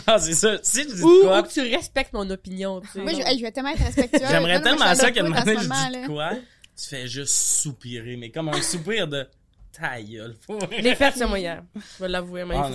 ah, 0.06 0.18
c'est 0.20 0.34
ça. 0.34 0.56
Si 0.62 0.82
je 0.84 0.94
dis 0.94 1.02
Ou, 1.02 1.22
quoi, 1.22 1.40
ou 1.40 1.42
que 1.42 1.48
tu 1.52 1.60
respectes 1.62 2.12
mon 2.12 2.28
opinion, 2.30 2.80
tu 2.80 2.86
sais. 2.88 3.00
Moi, 3.00 3.12
je, 3.12 3.20
hey, 3.28 3.38
je 3.38 3.42
vais 3.42 3.50
tellement 3.50 3.70
être 3.70 3.82
respectueuse. 3.82 4.28
J'aimerais 4.30 4.62
tellement 4.62 4.94
ça 4.94 5.06
à 5.06 5.10
qu'une 5.10 5.24
l'autre 5.26 5.38
année, 5.38 5.54
bout 5.54 5.58
en 5.58 5.62
je 5.62 5.68
moment, 5.68 6.00
dis 6.02 6.06
quoi? 6.06 6.30
Tu 6.80 6.84
fais 6.88 7.08
juste 7.08 7.34
soupirer, 7.34 8.16
mais 8.16 8.30
comme 8.30 8.48
un 8.50 8.62
soupir 8.62 9.08
de 9.08 9.26
ta 9.76 10.00
gueule. 10.00 10.36
L'ai 10.80 10.94
fait, 10.94 11.10
ça, 11.16 11.26
moi, 11.26 11.40
hier. 11.40 11.64
Je 11.74 12.04
vais 12.04 12.08
l'avouer, 12.08 12.44
mais 12.44 12.54
Ah. 12.56 12.70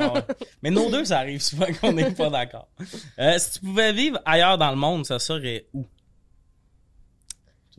Ah 0.00 0.12
ouais. 0.14 0.20
Mais 0.62 0.70
nos 0.70 0.90
deux, 0.90 1.04
ça 1.04 1.18
arrive 1.18 1.42
souvent 1.42 1.66
qu'on 1.80 1.92
n'est 1.92 2.10
pas 2.12 2.30
d'accord. 2.30 2.68
Euh, 3.18 3.38
si 3.38 3.52
tu 3.52 3.60
pouvais 3.66 3.92
vivre 3.92 4.18
ailleurs 4.24 4.56
dans 4.56 4.70
le 4.70 4.76
monde, 4.76 5.04
ça 5.04 5.18
serait 5.18 5.66
où? 5.74 5.84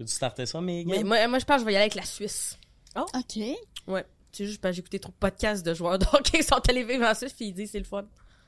Tu 0.06 0.14
starter 0.14 0.46
ça, 0.46 0.62
Mais 0.62 0.84
moi, 1.04 1.28
moi, 1.28 1.40
je 1.40 1.46
pense 1.46 1.56
que 1.58 1.62
je 1.62 1.66
vais 1.66 1.74
y 1.74 1.76
aller 1.76 1.84
avec 1.84 1.96
la 1.96 2.06
Suisse. 2.06 2.58
OK. 2.96 3.44
Ouais. 3.88 4.06
C'est 4.32 4.46
juste 4.46 4.62
parce 4.62 4.72
que 4.72 4.76
j'ai 4.78 4.80
écouté 4.82 5.00
trop 5.00 5.12
de 5.12 5.18
podcasts 5.18 5.66
de 5.66 5.74
joueurs 5.74 6.00
hockey 6.14 6.38
qui 6.40 6.44
sont 6.44 6.56
allés 6.70 6.84
vivre 6.84 7.06
en 7.06 7.14
Suisse, 7.14 7.34
puis 7.34 7.48
ils 7.48 7.54
disent 7.54 7.72
c'est 7.72 7.80
le 7.80 7.86
fun. 7.86 8.06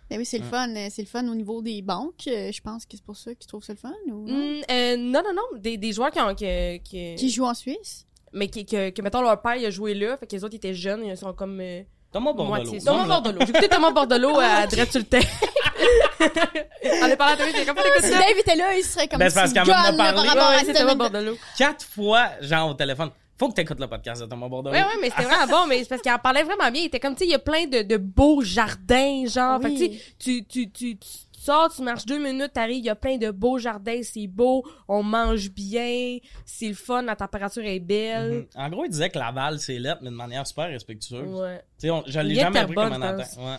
Ben 0.09 0.17
oui, 0.19 0.25
c'est 0.25 0.37
le 0.37 0.43
fun. 0.45 0.69
euh, 0.75 0.87
C'est 0.91 1.01
le 1.01 1.07
fun 1.07 1.27
au 1.27 1.33
niveau 1.35 1.61
des 1.61 1.81
banques. 1.81 2.27
euh, 2.27 2.51
Je 2.51 2.61
pense 2.61 2.85
que 2.85 2.91
c'est 2.97 3.03
pour 3.05 3.15
ça 3.17 3.33
qu'ils 3.35 3.47
trouvent 3.47 3.63
ça 3.63 3.73
le 3.73 3.79
fun. 3.79 3.93
Ou 4.07 4.27
non? 4.27 4.33
Hmm, 4.59 4.61
euh, 4.69 4.97
non, 4.97 5.21
non, 5.25 5.33
non. 5.33 5.59
Des, 5.59 5.77
des 5.77 5.91
joueurs 5.93 6.11
qui 6.11 6.19
ont. 6.19 6.35
Qui 6.35 7.29
jouent 7.29 7.45
en 7.45 7.53
Suisse? 7.53 8.05
mais 8.35 8.47
qui, 8.47 8.65
que, 8.65 8.89
que, 8.89 9.01
mettons, 9.01 9.21
leur 9.21 9.41
père, 9.41 9.55
il 9.57 9.65
a 9.65 9.69
joué 9.69 9.93
là, 9.93 10.17
fait 10.17 10.25
que 10.25 10.31
les 10.35 10.43
autres, 10.43 10.53
ils 10.55 10.57
étaient 10.57 10.73
jeunes, 10.73 11.05
ils 11.05 11.15
sont 11.17 11.33
comme. 11.33 11.59
Euh, 11.61 11.83
Thomas 12.11 12.33
Bordelot. 12.33 12.47
moitié. 12.63 12.79
Non, 12.79 12.85
Thomas 12.93 13.07
Bordelot. 13.07 13.39
J'ai 13.45 13.49
écouté 13.51 13.69
Thomas 13.69 13.91
Bordelot 13.91 14.39
à 14.39 14.67
Drette 14.67 14.91
sur 14.91 14.99
le 14.99 15.05
terre. 15.05 15.23
On 16.23 17.11
a 17.11 17.15
parlé 17.15 17.33
à 17.33 17.37
télé, 17.37 17.51
j'ai 17.57 17.65
comme 17.65 17.75
pas 17.75 17.81
Si 18.01 18.09
ça. 18.09 18.19
Dave 18.19 18.37
était 18.39 18.55
là, 18.55 18.75
il 18.75 18.83
serait 18.83 19.07
comme 19.07 19.19
Ben, 19.19 19.29
c'est 19.29 19.35
parce 19.39 19.53
qu'elle 19.53 19.65
m'en 19.67 19.73
a 19.73 19.91
gun, 19.91 19.91
là, 19.91 19.97
parlé. 19.97 19.97
par 19.97 20.25
rapport 20.27 20.49
Ouais, 20.49 20.55
à 20.55 20.57
ouais, 20.65 20.83
minute. 20.83 20.97
Bordelot. 20.97 21.37
Quatre 21.57 21.85
fois, 21.85 22.29
genre, 22.41 22.69
au 22.69 22.73
téléphone. 22.73 23.09
Faut 23.39 23.49
que 23.49 23.55
t'écoutes 23.55 23.79
le 23.79 23.87
podcast 23.87 24.21
de 24.21 24.27
Thomas 24.27 24.47
Bordelot. 24.47 24.73
Ouais, 24.75 24.81
ouais, 24.83 24.89
mais 25.01 25.09
c'était 25.09 25.23
vraiment 25.23 25.47
bon, 25.47 25.67
mais 25.67 25.79
c'est 25.79 25.89
parce 25.89 26.01
qu'il 26.01 26.11
en 26.11 26.19
parlait 26.19 26.43
vraiment 26.43 26.69
bien. 26.71 26.81
Il 26.83 26.85
était 26.85 26.99
comme, 26.99 27.15
tu 27.15 27.19
sais, 27.19 27.25
il 27.25 27.31
y 27.31 27.35
a 27.35 27.39
plein 27.39 27.65
de, 27.65 27.81
de 27.81 27.97
beaux 27.97 28.41
jardins, 28.43 29.25
genre. 29.27 29.61
Fait 29.61 29.69
que, 29.73 29.77
tu 29.77 29.85
sais, 29.93 29.99
tu, 30.19 30.45
tu, 30.45 30.69
tu, 30.71 30.97
tu 30.97 31.07
sors, 31.41 31.73
tu 31.75 31.81
marches 31.81 32.05
deux 32.05 32.19
minutes, 32.19 32.53
t'arrives, 32.53 32.77
il 32.77 32.85
y 32.85 32.89
a 32.89 32.95
plein 32.95 33.17
de 33.17 33.29
beaux 33.31 33.57
jardins, 33.57 33.99
c'est 34.03 34.27
beau, 34.27 34.63
on 34.87 35.03
mange 35.03 35.49
bien, 35.49 36.19
c'est 36.45 36.69
le 36.69 36.73
fun, 36.75 37.01
la 37.01 37.17
température 37.17 37.65
est 37.65 37.79
belle. 37.81 38.31
Mhm. 38.55 38.63
En 38.63 38.69
gros, 38.69 38.85
il 38.85 38.89
disait 38.91 39.09
que 39.09 39.19
Laval, 39.19 39.59
c'est 39.59 39.77
lettre, 39.77 39.99
mais 40.03 40.09
de 40.11 40.15
manière 40.15 40.47
super 40.47 40.67
respectueuse. 40.69 41.27
Ouais. 41.27 41.57
Tu 41.77 41.87
sais, 41.87 41.89
on- 41.89 42.03
je 42.07 42.19
l'ai 42.21 42.35
de 42.35 42.39
jamais 42.39 42.63
pris 42.63 42.75
comme 42.75 42.93
un 42.93 42.99
je 42.99 43.03
attaque. 43.21 43.37
Ouais. 43.39 43.55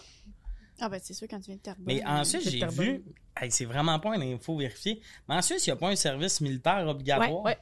Ah 0.81 0.89
ben 0.89 1.01
c'est 1.03 1.15
sûr 1.15 1.27
quand 1.31 1.39
tu 1.41 1.47
viens 1.47 1.57
de 1.57 1.61
Terrebonne. 1.61 1.85
Mais 1.87 2.05
ensuite, 2.05 2.43
c'est 2.43 2.51
j'ai 2.51 2.59
Terrebonne. 2.61 2.85
vu, 2.85 3.05
hey, 3.41 3.51
c'est 3.51 3.65
vraiment 3.65 3.99
pas 4.01 4.17
une 4.17 4.23
info 4.23 4.57
vérifiée, 4.57 5.01
mais 5.29 5.37
en 5.37 5.43
Suisse, 5.43 5.67
il 5.67 5.71
n'y 5.71 5.75
a 5.75 5.77
pas 5.77 5.89
un 5.89 5.97
service 5.97 6.41
militaire 6.41 6.87
obligatoire. 6.89 7.31
Ouais, 7.43 7.53
ouais. 7.53 7.59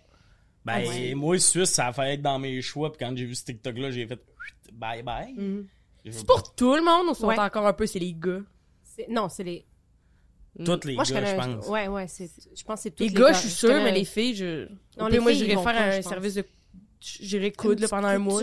Ben, 0.65 0.83
Ah 0.85 0.89
ouais. 0.89 1.15
moi, 1.15 1.39
Suisse, 1.39 1.71
ça 1.71 1.89
a 1.89 1.93
fait 1.93 2.15
être 2.15 2.23
dans 2.23 2.39
mes 2.39 2.63
choix, 2.63 2.93
puis 2.93 3.05
quand 3.05 3.15
j'ai 3.17 3.25
vu 3.27 3.35
ce 3.35 3.45
TikTok-là, 3.45 3.91
j'ai 3.91 4.07
fait 4.07 4.21
bye 4.73 5.03
bye. 5.03 5.35
Mhm. 5.35 5.67
C'est 6.11 6.27
pas- 6.27 6.35
pour 6.35 6.55
tout 6.55 6.75
le 6.75 6.83
monde 6.83 7.09
ou 7.11 7.15
sont 7.15 7.27
Ouais. 7.27 7.39
encore 7.39 7.67
un 7.67 7.73
peu, 7.73 7.87
c'est 7.87 7.99
les 7.99 8.15
gars? 8.15 8.41
Non, 9.09 9.29
c'est 9.29 9.45
les. 9.45 9.67
Toutes 10.65 10.85
les 10.85 10.95
Moi, 10.95 11.05
je 11.05 11.15
gars, 11.15 11.21
connais. 11.21 11.31
je 11.31 11.57
pense. 11.57 11.67
Ouais, 11.69 11.89
ouais, 11.89 12.07
c'est. 12.09 12.29
Je 12.55 12.63
pense 12.65 12.77
que 12.81 12.83
c'est 12.83 12.91
tous 12.91 13.03
Les, 13.05 13.09
les, 13.09 13.15
gars, 13.15 13.33
je 13.33 13.39
suis 13.41 13.49
sûre, 13.51 13.71
connais- 13.71 13.85
mais 13.85 13.93
les 13.93 14.05
filles, 14.05 14.35
je. 14.35 14.69
Non, 14.99 15.07
les 15.09 15.19
moi, 15.19 15.33
j'irais 15.33 15.55
faire 15.55 15.63
pas, 15.65 15.97
un 15.97 16.03
service 16.03 16.35
de. 16.35 16.45
J'irais 17.01 17.51
coudre 17.53 17.81
là, 17.83 17.89
pendant 17.89 18.09
un 18.09 18.19
mois. 18.19 18.43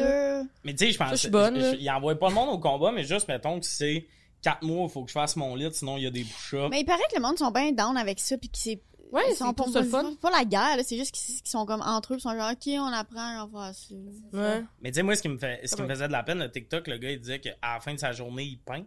Mais 0.66 0.74
tu 0.74 0.86
sais, 0.86 0.92
je 0.92 0.98
pense 0.98 1.10
Ça, 1.10 1.16
je 1.16 1.20
suis 1.22 1.30
bonne, 1.30 1.58
là. 1.58 1.74
il 1.80 1.90
envoie 1.92 2.16
pas 2.16 2.30
le 2.30 2.36
monde 2.36 2.50
au 2.50 2.60
combat, 2.60 2.92
mais 2.92 3.04
juste, 3.04 3.28
mettons 3.28 3.60
que 3.60 3.66
c'est 3.66 4.06
4 4.42 4.64
mois, 4.64 4.86
il 4.88 4.90
faut 4.92 5.04
que 5.04 5.10
je 5.10 5.14
fasse 5.14 5.36
mon 5.36 5.56
lit, 5.56 5.68
sinon 5.74 5.98
il 5.98 6.04
y 6.04 6.08
a 6.08 6.12
des 6.12 6.24
push-ups. 6.24 6.70
Mais 6.72 6.82
il 6.82 6.86
paraît 6.86 7.04
que 7.12 7.16
le 7.16 7.22
monde 7.22 7.38
sont 7.38 7.52
bien 7.52 7.72
down 7.72 7.98
avec 7.98 8.20
ça 8.20 8.38
puis 8.38 8.50
que 8.50 8.58
c'est 8.58 8.82
Ouais, 9.12 9.24
ils 9.32 9.36
sont 9.36 9.54
pour 9.56 9.66
pas, 9.74 9.82
ça 9.82 9.84
fun. 9.84 10.14
pas 10.22 10.30
la 10.30 10.46
guerre, 10.46 10.78
c'est 10.86 10.96
juste 10.96 11.12
qu'ils 11.16 11.36
qu'ils 11.38 11.50
sont 11.50 11.66
comme 11.66 11.82
entre 11.82 12.14
eux, 12.14 12.18
ils 12.18 12.22
sont 12.22 12.32
genre 12.36 12.52
OK, 12.52 12.68
on 12.68 12.94
apprend, 12.94 13.44
on 13.44 13.48
va 13.48 13.74
faire 13.74 13.76
ça. 13.76 13.96
Ouais. 14.38 14.64
Mais 14.82 14.92
tu 14.92 14.98
sais, 14.98 15.02
moi, 15.04 15.16
ce 15.16 15.24
qui 15.24 15.30
me 15.30 15.40
fait, 15.40 15.62
ce 15.66 15.76
qui 15.76 15.82
me 15.82 15.88
faisait 15.90 16.06
de 16.08 16.12
la 16.12 16.22
peine, 16.22 16.38
le 16.38 16.52
TikTok, 16.52 16.86
le 16.88 16.98
gars, 17.00 17.10
il 17.10 17.20
disait 17.20 17.40
qu'à 17.40 17.56
la 17.64 17.80
fin 17.80 17.92
de 17.96 17.98
sa 18.00 18.12
journée, 18.12 18.44
il 18.44 18.60
peint. 18.60 18.86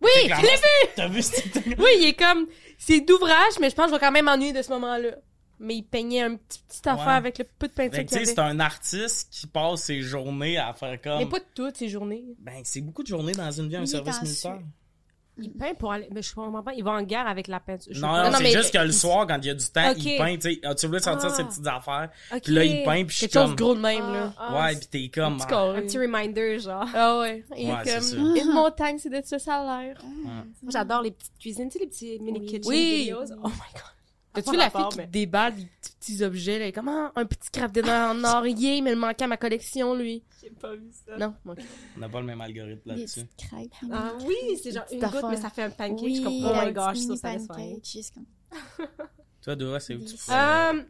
Oui, 0.00 0.08
je 0.24 0.28
l'ai 0.40 0.56
vu! 0.56 0.92
T'as 0.94 1.08
vu 1.08 1.20
ce 1.20 1.40
TikTok? 1.40 1.64
Oui, 1.78 1.90
il 1.98 2.04
est 2.06 2.14
comme. 2.14 2.46
C'est 2.78 3.00
d'ouvrage, 3.00 3.54
mais 3.60 3.68
je 3.70 3.74
pense 3.74 3.86
que 3.86 3.90
je 3.90 3.94
vais 3.96 4.06
quand 4.06 4.12
même 4.12 4.26
m'ennuyer 4.26 4.52
de 4.52 4.62
ce 4.62 4.68
moment-là. 4.70 5.16
mais 5.58 5.74
il 5.74 5.82
peignait 5.82 6.20
un 6.22 6.36
petit 6.36 6.62
petite 6.68 6.86
affaire 6.86 7.06
Ouais. 7.06 7.12
avec 7.14 7.38
le 7.38 7.44
peu 7.58 7.66
de 7.66 7.72
peinture 7.72 7.96
Fait 7.96 8.04
que, 8.04 8.08
qu'il 8.10 8.18
tu 8.20 8.24
sais, 8.24 8.30
avait. 8.40 8.48
c'est 8.48 8.54
un 8.56 8.60
artiste 8.60 9.32
qui 9.32 9.48
passe 9.48 9.82
ses 9.82 10.00
journées 10.00 10.58
à 10.58 10.74
faire 10.74 11.00
comme. 11.02 11.18
Mais 11.18 11.26
pas 11.26 11.40
toutes 11.56 11.76
ces 11.76 11.88
journées. 11.88 12.24
Ben, 12.38 12.60
c'est 12.62 12.82
beaucoup 12.82 13.02
de 13.02 13.08
journées 13.08 13.32
dans 13.32 13.50
une 13.50 13.68
vie, 13.68 13.76
un 13.76 13.80
Il 13.82 13.88
service 13.88 14.22
militaire. 14.22 14.60
Il 15.38 15.52
peint 15.52 15.74
pour 15.74 15.92
aller. 15.92 16.08
Mais 16.12 16.22
je 16.22 16.34
comprends 16.34 16.62
pas. 16.62 16.72
Il 16.74 16.82
va 16.82 16.92
en 16.92 17.02
guerre 17.02 17.26
avec 17.26 17.46
la 17.48 17.60
peinture. 17.60 17.92
Je 17.94 18.00
Non, 18.00 18.08
non, 18.08 18.30
non, 18.30 18.36
c'est 18.38 18.42
mais- 18.44 18.50
juste 18.52 18.72
que 18.72 18.78
le 18.78 18.90
soir, 18.90 19.26
quand 19.26 19.36
il 19.42 19.46
y 19.46 19.50
a 19.50 19.54
du 19.54 19.66
temps, 19.66 19.92
il 19.96 20.16
peint, 20.16 20.34
tu 20.36 20.40
sais. 20.54 20.60
Ah, 20.64 20.74
Tu 20.74 20.86
voulais 20.86 20.98
sortir 21.00 21.28
Ah. 21.30 21.34
ses 21.36 21.44
petites 21.44 21.66
affaires. 21.66 22.08
Ok. 22.34 22.42
Puis 22.44 22.54
là, 22.54 22.64
il 22.64 22.82
peint, 22.84 23.04
puis 23.04 23.10
je 23.10 23.16
suis 23.16 23.26
Quelque 23.28 23.34
chose 23.34 23.42
comme. 23.48 23.56
de 23.56 23.62
gros 23.62 23.74
de 23.74 23.80
même, 23.80 24.12
là. 24.12 24.32
Ah, 24.38 24.46
ah, 24.48 24.64
Ouais, 24.64 24.76
puis 24.76 24.86
t'es 24.86 25.08
comme. 25.20 25.34
Un 25.34 25.36
petit 25.36 25.44
ah, 25.48 25.50
carré. 25.50 25.78
Un 25.78 25.82
petit 25.82 25.98
reminder, 25.98 26.58
genre. 26.58 26.86
Ah 26.94 27.18
ouais. 27.20 27.44
Il 27.56 27.68
Ouais, 27.70 27.74
comme 27.84 28.36
une 28.36 28.52
montagne, 28.52 28.98
c'est 28.98 29.10
de 29.10 29.20
ça, 29.24 29.38
ça 29.38 29.56
a 29.56 29.82
l'air. 29.82 29.96
Moi, 30.02 30.44
J'adore 30.70 31.02
les 31.02 31.10
petites 31.10 31.38
cuisines, 31.38 31.68
tu 31.68 31.78
sais, 31.78 31.84
les 31.84 31.90
petits 31.90 32.18
mini 32.20 32.40
Oui. 32.40 32.46
kitchen 32.46 32.68
Oui. 32.70 32.96
videos. 33.04 33.24
Oh 33.44 33.48
my 33.48 33.72
god. 33.74 33.82
T'as-tu 34.42 34.56
la 34.56 34.64
rapport, 34.64 34.80
fille 34.82 34.90
qui 34.92 34.98
mais- 34.98 35.06
déballe 35.06 35.54
des 35.56 35.66
petits, 35.98 36.22
objets, 36.24 36.58
là? 36.58 36.72
Comment 36.72 37.10
un 37.16 37.24
petit 37.26 37.50
craft 37.50 37.74
dinner 37.74 37.90
en 37.90 38.22
or, 38.24 38.46
yeah, 38.46 38.80
mais 38.82 38.92
il 38.92 38.96
manquait 38.96 39.24
à 39.24 39.26
ma 39.26 39.36
collection, 39.36 39.94
lui. 39.94 40.22
J'ai 40.40 40.50
pas 40.50 40.74
vu 40.74 40.88
ça. 40.92 41.16
Non, 41.18 41.34
ok. 41.46 41.58
On 41.96 42.00
n'a 42.00 42.08
pas 42.08 42.20
le 42.20 42.26
même 42.26 42.40
algorithme 42.40 42.82
Des 42.94 43.00
là-dessus. 43.00 43.26
Ah 43.92 44.12
oui, 44.26 44.34
c'est 44.62 44.70
genre 44.72 44.84
une 44.92 45.00
goutte, 45.00 45.24
mais 45.30 45.36
ça 45.36 45.50
fait 45.50 45.62
un 45.64 45.70
pancake. 45.70 46.02
oui, 46.02 46.16
je 46.16 46.22
comme, 46.22 46.40
la 46.42 46.62
oh 46.62 46.66
my 46.66 46.72
gosh, 46.72 46.98
ça, 46.98 47.16
ça 47.16 47.32
laisse 47.32 47.46
pancake, 47.46 47.82
comme- 48.14 48.26
Toi, 49.42 49.56
Dora, 49.56 49.80
c'est 49.80 49.94
où 49.94 50.04
tu 50.04 50.14
Euh, 50.30 50.82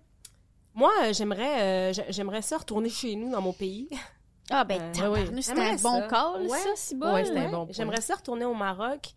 moi, 0.74 0.92
euh, 1.04 1.12
j'aimerais, 1.12 1.62
euh, 1.62 1.92
j'ai- 1.92 2.10
j'aimerais 2.12 2.42
ça 2.42 2.58
retourner 2.58 2.88
chez 2.90 3.14
nous, 3.16 3.30
dans 3.30 3.40
mon 3.42 3.52
pays. 3.52 3.88
Ah, 4.50 4.64
ben, 4.64 4.80
Euh, 5.02 5.08
oui. 5.32 5.42
c'était 5.42 5.60
un 5.60 5.76
bon 5.76 6.06
call, 6.08 6.42
Ouais. 6.42 6.58
ça, 6.58 6.70
si 6.76 6.94
bon. 6.94 7.12
Ouais, 7.12 7.24
c'était 7.24 7.38
un 7.40 7.50
bon. 7.50 7.66
J'aimerais 7.70 8.00
ça 8.00 8.14
retourner 8.14 8.44
au 8.44 8.54
Maroc, 8.54 9.08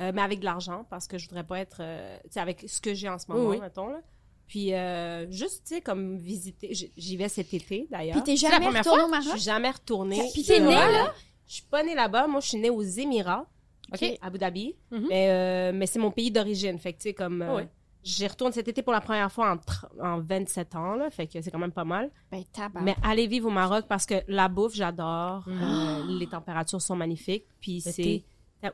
euh, 0.00 0.12
mais 0.14 0.22
avec 0.22 0.40
de 0.40 0.44
l'argent, 0.44 0.86
parce 0.90 1.06
que 1.06 1.18
je 1.18 1.28
voudrais 1.28 1.44
pas 1.44 1.58
être, 1.60 1.78
euh, 1.80 2.16
tu 2.24 2.30
sais, 2.32 2.40
avec 2.40 2.64
ce 2.66 2.80
que 2.80 2.94
j'ai 2.94 3.08
en 3.08 3.18
ce 3.18 3.30
moment, 3.30 3.48
Oui, 3.50 3.56
oui. 3.56 3.60
mettons, 3.60 3.88
là. 3.88 4.00
Puis, 4.46 4.72
euh, 4.72 5.30
juste, 5.30 5.64
tu 5.66 5.74
sais, 5.74 5.80
comme 5.82 6.16
visiter, 6.16 6.72
j'y 6.96 7.16
vais 7.18 7.28
cet 7.28 7.52
été, 7.52 7.86
d'ailleurs. 7.90 8.14
Puis 8.22 8.22
t'es 8.24 8.36
C'est 8.36 8.46
la 8.46 8.52
jamais 8.52 8.64
première 8.66 8.84
retourné 8.84 9.02
au 9.02 9.06
Je 9.06 9.10
Maroc? 9.10 9.30
suis 9.32 9.40
jamais 9.40 9.70
retournée. 9.70 10.30
Puis 10.32 10.42
t'es 10.44 10.60
née, 10.60 10.74
là? 10.74 11.12
Je 11.46 11.54
suis 11.54 11.64
pas 11.64 11.82
née 11.82 11.94
là-bas. 11.94 12.26
Moi, 12.26 12.40
je 12.40 12.48
suis 12.48 12.58
née 12.58 12.70
aux 12.70 12.82
Émirats. 12.82 13.46
Ok. 13.92 14.18
Abu 14.22 14.38
Dhabi. 14.38 14.74
Mhm. 14.90 15.06
Mais, 15.08 15.28
euh, 15.30 15.72
mais 15.74 15.86
c'est 15.86 15.98
mon 15.98 16.10
pays 16.10 16.30
d'origine. 16.30 16.78
Fait 16.78 16.92
que, 16.92 16.98
tu 16.98 17.02
sais, 17.04 17.14
comme. 17.14 17.42
euh, 17.42 17.56
Ouais. 17.56 17.68
J'y 18.04 18.26
retourne 18.26 18.52
cet 18.52 18.68
été 18.68 18.80
pour 18.82 18.92
la 18.92 19.00
première 19.02 19.30
fois 19.30 19.58
en, 20.00 20.06
en 20.06 20.20
27 20.20 20.74
ans, 20.76 20.94
là. 20.94 21.10
Fait 21.10 21.26
que 21.26 21.42
c'est 21.42 21.50
quand 21.50 21.58
même 21.58 21.72
pas 21.72 21.84
mal. 21.84 22.10
Ben, 22.30 22.42
tabarnak. 22.52 22.84
Mais 22.84 23.06
aller 23.06 23.26
vivre 23.26 23.48
au 23.48 23.50
Maroc 23.50 23.84
parce 23.88 24.06
que 24.06 24.14
la 24.28 24.48
bouffe, 24.48 24.74
j'adore. 24.74 25.44
Euh, 25.48 26.04
les 26.18 26.26
températures 26.26 26.80
sont 26.80 26.96
magnifiques. 26.96 27.44
Puis 27.60 27.80
c'est. 27.82 28.22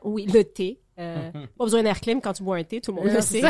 Oui, 0.03 0.25
le 0.25 0.43
thé. 0.43 0.79
Euh, 0.97 1.29
pas 1.57 1.63
besoin 1.65 1.83
d'air 1.83 1.99
clim 1.99 2.21
quand 2.21 2.33
tu 2.33 2.43
bois 2.43 2.55
un 2.57 2.63
thé, 2.63 2.79
tout 2.79 2.91
le 2.93 3.01
monde 3.01 3.11
le 3.13 3.19
sait. 3.21 3.41
ça 3.41 3.49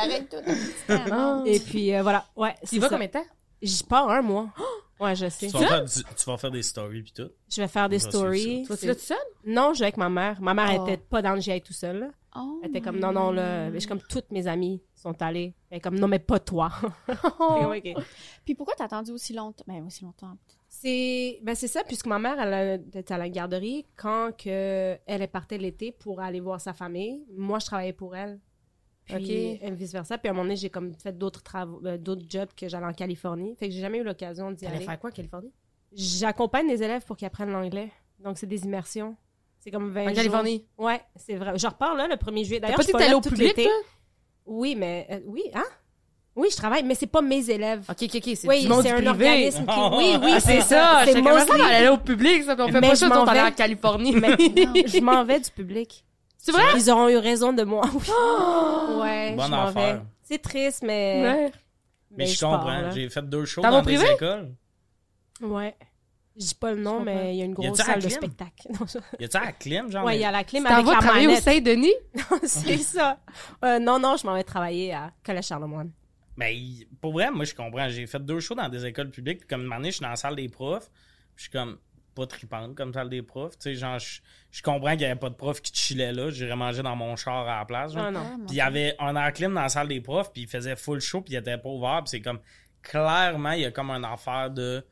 arrête 0.00 0.28
tout. 0.28 1.46
Et 1.46 1.58
puis 1.60 1.94
euh, 1.94 2.02
voilà. 2.02 2.24
Ouais. 2.36 2.54
Tu 2.68 2.78
vas 2.78 2.88
ça. 2.88 2.94
combien 2.94 3.08
de 3.08 3.12
temps? 3.12 3.24
J'y 3.62 3.82
pars 3.84 4.08
un 4.10 4.22
mois. 4.22 4.48
Ouais, 5.00 5.16
je 5.16 5.30
sais. 5.30 5.46
Tu 5.46 5.54
vas, 5.56 5.66
faire, 5.66 5.84
du- 5.86 6.04
tu 6.14 6.24
vas 6.26 6.36
faire 6.36 6.50
des 6.50 6.62
stories 6.62 7.02
pis 7.02 7.12
tout? 7.14 7.30
Je 7.48 7.62
vais 7.62 7.68
faire 7.68 7.88
des 7.88 7.98
stories. 7.98 8.64
Tu 8.64 8.68
vas-tu 8.68 8.86
là 8.86 8.94
tout 8.94 9.00
seul? 9.00 9.16
Non, 9.46 9.72
je 9.72 9.78
vais 9.78 9.86
avec 9.86 9.96
ma 9.96 10.10
mère. 10.10 10.42
Ma 10.42 10.52
mère 10.52 10.76
Oh. 10.78 10.86
était 10.86 10.98
pas 10.98 11.22
dans 11.22 11.32
le 11.32 11.50
aille 11.50 11.62
tout 11.62 11.72
seul. 11.72 12.00
là. 12.00 12.08
Oh 12.36 12.60
Elle 12.62 12.68
était 12.68 12.82
comme 12.82 12.98
non, 12.98 13.10
non, 13.10 13.30
là. 13.30 13.72
Je 13.72 13.78
suis 13.78 13.88
comme 13.88 14.02
toutes 14.10 14.30
mes 14.30 14.46
amies 14.46 14.82
sont 14.94 15.22
allées. 15.22 15.54
Elle 15.70 15.78
est 15.78 15.80
comme 15.80 15.98
non, 15.98 16.06
mais 16.06 16.18
pas 16.18 16.38
toi. 16.38 16.70
Ok, 17.08 17.78
ok. 17.78 18.04
Puis 18.44 18.54
pourquoi 18.54 18.74
t'as 18.76 18.84
attendu 18.84 19.10
aussi 19.12 19.32
longtemps? 19.32 19.64
Ben, 19.66 19.82
aussi 19.86 20.04
longtemps. 20.04 20.36
C'est 20.72 21.40
ben 21.42 21.56
c'est 21.56 21.66
ça 21.66 21.82
puisque 21.82 22.06
ma 22.06 22.20
mère 22.20 22.38
elle 22.40 22.80
était 22.94 23.12
à 23.12 23.18
la 23.18 23.28
garderie 23.28 23.84
quand 23.96 24.30
que 24.36 24.96
elle 25.04 25.20
est 25.20 25.26
partie 25.26 25.58
l'été 25.58 25.90
pour 25.90 26.20
aller 26.20 26.38
voir 26.38 26.60
sa 26.60 26.72
famille. 26.72 27.24
Moi 27.36 27.58
je 27.58 27.66
travaillais 27.66 27.92
pour 27.92 28.14
elle. 28.14 28.38
Puis 29.04 29.58
Ok. 29.60 29.72
vice 29.72 29.92
versa. 29.92 30.16
Puis 30.16 30.28
à 30.28 30.30
un 30.30 30.34
moment 30.34 30.44
donné 30.44 30.54
j'ai 30.54 30.70
comme 30.70 30.94
fait 30.94 31.16
d'autres 31.18 31.42
travaux, 31.42 31.84
euh, 31.84 31.98
d'autres 31.98 32.24
jobs 32.28 32.50
que 32.56 32.68
j'allais 32.68 32.86
en 32.86 32.92
Californie. 32.92 33.56
Fait 33.56 33.66
que 33.68 33.74
j'ai 33.74 33.80
jamais 33.80 33.98
eu 33.98 34.04
l'occasion 34.04 34.52
d'y 34.52 34.64
aller. 34.64 34.84
faire 34.84 35.00
quoi, 35.00 35.10
en 35.10 35.12
Californie? 35.12 35.52
J'accompagne 35.92 36.68
les 36.68 36.80
élèves 36.84 37.04
pour 37.04 37.16
qu'ils 37.16 37.26
apprennent 37.26 37.50
l'anglais. 37.50 37.90
Donc 38.20 38.38
c'est 38.38 38.46
des 38.46 38.62
immersions. 38.64 39.16
C'est 39.58 39.72
comme 39.72 39.90
20 39.90 40.02
En 40.02 40.06
jours. 40.06 40.14
Californie? 40.14 40.66
Ouais, 40.78 41.00
c'est 41.16 41.34
vrai. 41.34 41.58
Je 41.58 41.66
repars 41.66 41.96
là 41.96 42.06
le 42.06 42.14
1er 42.14 42.44
juillet. 42.44 42.60
D'ailleurs, 42.60 42.76
pas 42.76 42.82
je 42.82 42.86
dit 42.86 42.90
suis 42.90 42.92
que 42.92 42.98
t'allais 42.98 43.10
là 43.10 43.16
au 43.18 43.20
public? 43.20 43.60
Oui, 44.46 44.76
mais 44.76 45.06
euh, 45.10 45.20
oui, 45.26 45.42
hein? 45.52 45.64
Oui, 46.40 46.48
je 46.50 46.56
travaille, 46.56 46.82
mais 46.84 46.94
c'est 46.94 47.06
pas 47.06 47.20
mes 47.20 47.50
élèves. 47.50 47.84
Ok, 47.88 47.96
ok, 48.02 48.10
ok, 48.14 48.30
c'est 48.34 48.48
Oui, 48.48 48.62
du 48.62 48.68
monde 48.68 48.82
c'est 48.82 48.90
un 48.92 48.94
privé. 48.94 49.10
organisme 49.10 49.66
qui 49.66 49.78
oui, 49.96 50.16
oui, 50.22 50.32
Ah, 50.36 50.40
c'est 50.40 50.60
ça. 50.62 51.02
C'est 51.04 51.12
ça, 51.12 51.20
mostly- 51.20 51.50
on 51.60 51.64
allait 51.64 51.88
au 51.88 51.98
public, 51.98 52.44
ça, 52.44 52.56
on 52.58 52.66
fait 52.68 52.80
Mais 52.80 52.88
pas 52.88 52.94
je 52.94 53.00
ça, 53.00 53.08
m'en 53.08 53.22
on 53.22 53.26
allait 53.26 53.40
vais. 53.42 53.48
en 53.48 53.52
Californie. 53.52 54.12
Mais 54.16 54.28
Non. 54.38 54.72
je 54.86 55.00
m'en 55.00 55.24
vais 55.24 55.40
du 55.40 55.50
public. 55.50 56.04
C'est 56.38 56.52
vrai? 56.52 56.62
Ils 56.76 56.90
auront 56.90 57.08
eu 57.08 57.18
raison 57.18 57.52
de 57.52 57.62
moi. 57.64 57.82
Oui. 57.92 58.00
ouais, 59.00 59.32
Bonne 59.36 59.46
je 59.46 59.50
m'en 59.50 59.70
vais. 59.70 60.00
C'est 60.22 60.40
triste, 60.40 60.82
mais. 60.82 61.22
Ouais. 61.22 61.52
Mais 62.16 62.26
je 62.26 62.40
pars, 62.40 62.52
comprends. 62.60 62.90
J'ai 62.92 63.08
fait 63.10 63.22
deux 63.28 63.44
shows 63.44 63.60
Dans 63.60 63.70
dans, 63.70 63.76
mon 63.78 63.82
des 63.82 63.96
privé? 63.96 64.12
écoles. 64.14 64.50
Ouais. 65.42 65.76
Je 66.36 66.46
dis 66.46 66.54
pas 66.54 66.72
le 66.72 66.80
nom, 66.80 67.00
Je 67.00 67.04
mais 67.04 67.34
il 67.34 67.38
y 67.38 67.42
a 67.42 67.44
une 67.44 67.52
grosse 67.52 67.76
salle 67.76 68.00
de 68.00 68.08
spectacle. 68.08 68.68
Je- 68.86 68.98
Y 69.22 69.24
a-tu 69.26 69.36
à 69.36 69.44
la 69.44 69.52
clim, 69.52 69.90
genre? 69.90 70.04
ouais, 70.04 70.14
il 70.14 70.18
mais- 70.18 70.22
y 70.22 70.26
a 70.26 70.30
la 70.30 70.44
clim 70.44 70.64
T'en 70.64 70.70
avec 70.74 70.86
vas 70.86 70.92
la 70.94 70.98
travailler 71.00 71.26
au 71.26 71.30
manette. 71.30 71.44
Saint-Denis? 71.44 71.92
c'est 72.44 72.78
ça. 72.78 73.18
Euh, 73.64 73.78
non, 73.78 73.98
non, 73.98 74.16
je 74.16 74.26
m'en 74.26 74.32
vais 74.34 74.44
travailler 74.44 74.94
à 74.94 75.10
Collège 75.24 75.46
Charlemagne. 75.48 75.90
Mais 76.40 76.56
il- 76.56 76.86
pour 77.00 77.12
vrai, 77.12 77.30
moi, 77.30 77.44
je 77.44 77.54
comprends. 77.54 77.88
J'ai 77.88 78.06
fait 78.06 78.18
deux 78.24 78.40
shows 78.40 78.54
dans 78.54 78.68
des 78.68 78.84
écoles 78.86 79.10
publiques. 79.10 79.38
Puis 79.40 79.46
comme 79.48 79.64
une 79.66 79.72
année, 79.72 79.90
je 79.90 79.96
suis 79.96 80.02
dans 80.02 80.08
la 80.10 80.16
salle 80.16 80.34
des 80.36 80.48
profs. 80.48 80.88
Puis 80.90 81.34
je 81.36 81.42
suis 81.42 81.50
comme 81.50 81.78
pas 82.14 82.26
tripante 82.26 82.74
comme 82.74 82.92
salle 82.92 83.08
des 83.08 83.22
profs. 83.22 83.56
Tu 83.58 83.62
sais, 83.70 83.74
genre, 83.76 83.98
je, 83.98 84.20
je 84.50 84.62
comprends 84.62 84.90
qu'il 84.92 85.02
y 85.02 85.04
avait 85.04 85.14
pas 85.18 85.28
de 85.30 85.34
prof 85.36 85.60
qui 85.62 85.72
chillait 85.72 86.12
là. 86.12 86.30
J'irais 86.30 86.56
manger 86.56 86.82
dans 86.82 86.96
mon 86.96 87.14
char 87.14 87.46
à 87.48 87.58
la 87.60 87.64
place. 87.64 87.92
genre. 87.92 88.10
Non, 88.10 88.20
non. 88.20 88.26
Ah, 88.26 88.36
mon 88.38 88.46
Puis 88.46 88.54
il 88.56 88.58
y 88.58 88.60
avait 88.60 88.96
un 88.98 89.14
air 89.16 89.32
clim 89.32 89.54
dans 89.54 89.60
la 89.62 89.68
salle 89.68 89.86
des 89.88 90.00
profs, 90.00 90.32
puis 90.32 90.42
il 90.42 90.48
faisait 90.48 90.74
full 90.76 91.00
show, 91.00 91.20
puis 91.20 91.34
il 91.34 91.36
était 91.36 91.56
pas 91.58 91.68
ouvert, 91.68 92.00
puis 92.02 92.08
c'est 92.10 92.20
comme 92.20 92.40
clairement 92.82 93.52
il 93.52 93.60
y 93.60 93.64
a 93.64 93.70
comme 93.70 93.90
un 93.90 94.02
affaire 94.04 94.50
de 94.50 94.84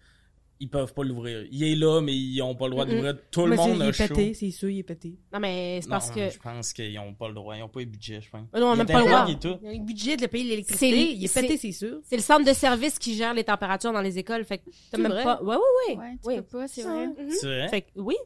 ils 0.61 0.69
peuvent 0.69 0.93
pas 0.93 1.05
l'ouvrir. 1.05 1.47
Il 1.51 1.63
est 1.63 1.77
là, 1.77 2.01
mais 2.01 2.15
ils 2.15 2.41
ont 2.43 2.55
pas 2.55 2.67
le 2.67 2.71
droit 2.73 2.85
d'ouvrir. 2.85 3.17
Tout 3.31 3.43
le 3.45 3.51
Mais 3.51 3.57
monde 3.57 3.71
c'est- 3.71 3.77
il 3.77 3.83
a 3.83 3.89
est 3.89 3.93
chaud. 3.93 4.15
pété, 4.15 4.35
c'est 4.35 4.51
sûr, 4.51 4.69
il 4.71 4.79
est 4.79 4.83
pété. 4.83 5.15
Non, 5.33 5.39
mais 5.41 5.81
c'est 5.81 5.87
Non, 5.89 5.93
parce 5.93 6.11
que. 6.11 6.31
je 6.31 6.39
pense 6.39 6.73
qu'ils 6.73 6.99
ont 6.99 7.15
pas 7.15 7.29
le 7.29 7.35
droit. 7.35 7.57
Ils 7.57 7.63
ont 7.63 7.69
pas 7.69 7.81
le 7.81 7.87
budget, 7.87 8.21
je 8.21 8.31
pense. 8.31 8.43
Euh, 8.55 8.61
non, 8.61 8.69
on 8.69 8.75
Il 8.75 8.79
n'a 8.79 8.83
était 8.85 8.93
pas 8.93 8.99
le 9.01 9.07
droit. 9.07 9.27
Il 9.29 9.69
a 9.69 9.73
le 9.73 9.85
budget 9.85 10.17
de 10.17 10.27
payer 10.27 10.45
l'électricité, 10.51 11.13
il 11.13 11.25
est 11.25 11.29
c'est- 11.29 11.41
pété, 11.43 11.57
c'est 11.57 11.73
sûr. 11.73 12.01
C'est 12.05 12.17
le 12.17 12.23
centre 12.23 12.45
de 12.45 12.53
service 12.53 12.99
qui 12.99 13.15
gère 13.15 13.35
les 13.35 13.45
températures 13.45 13.93
dans 13.93 14.01
les 14.03 14.19
écoles. 14.19 14.45
Fait 14.45 14.59
que 14.59 14.65
t'as 14.91 14.99
même 14.99 15.13
vrai? 15.13 15.25
pas. 15.25 15.43
Ouais, 15.43 15.57
ouais, 15.57 15.63
ouais. 15.89 15.97
Ouais, 15.99 16.13
tu 16.23 16.29
Oui. 16.29 16.37
peux 16.37 16.43
pas, 16.43 16.69
c'est 16.69 16.83
vrai. 16.83 17.07
mhm. 17.07 17.15
C'est 17.31 17.47
vrai? 17.47 17.69
Fait 17.69 17.81
que 17.83 17.89
oui. 17.97 18.17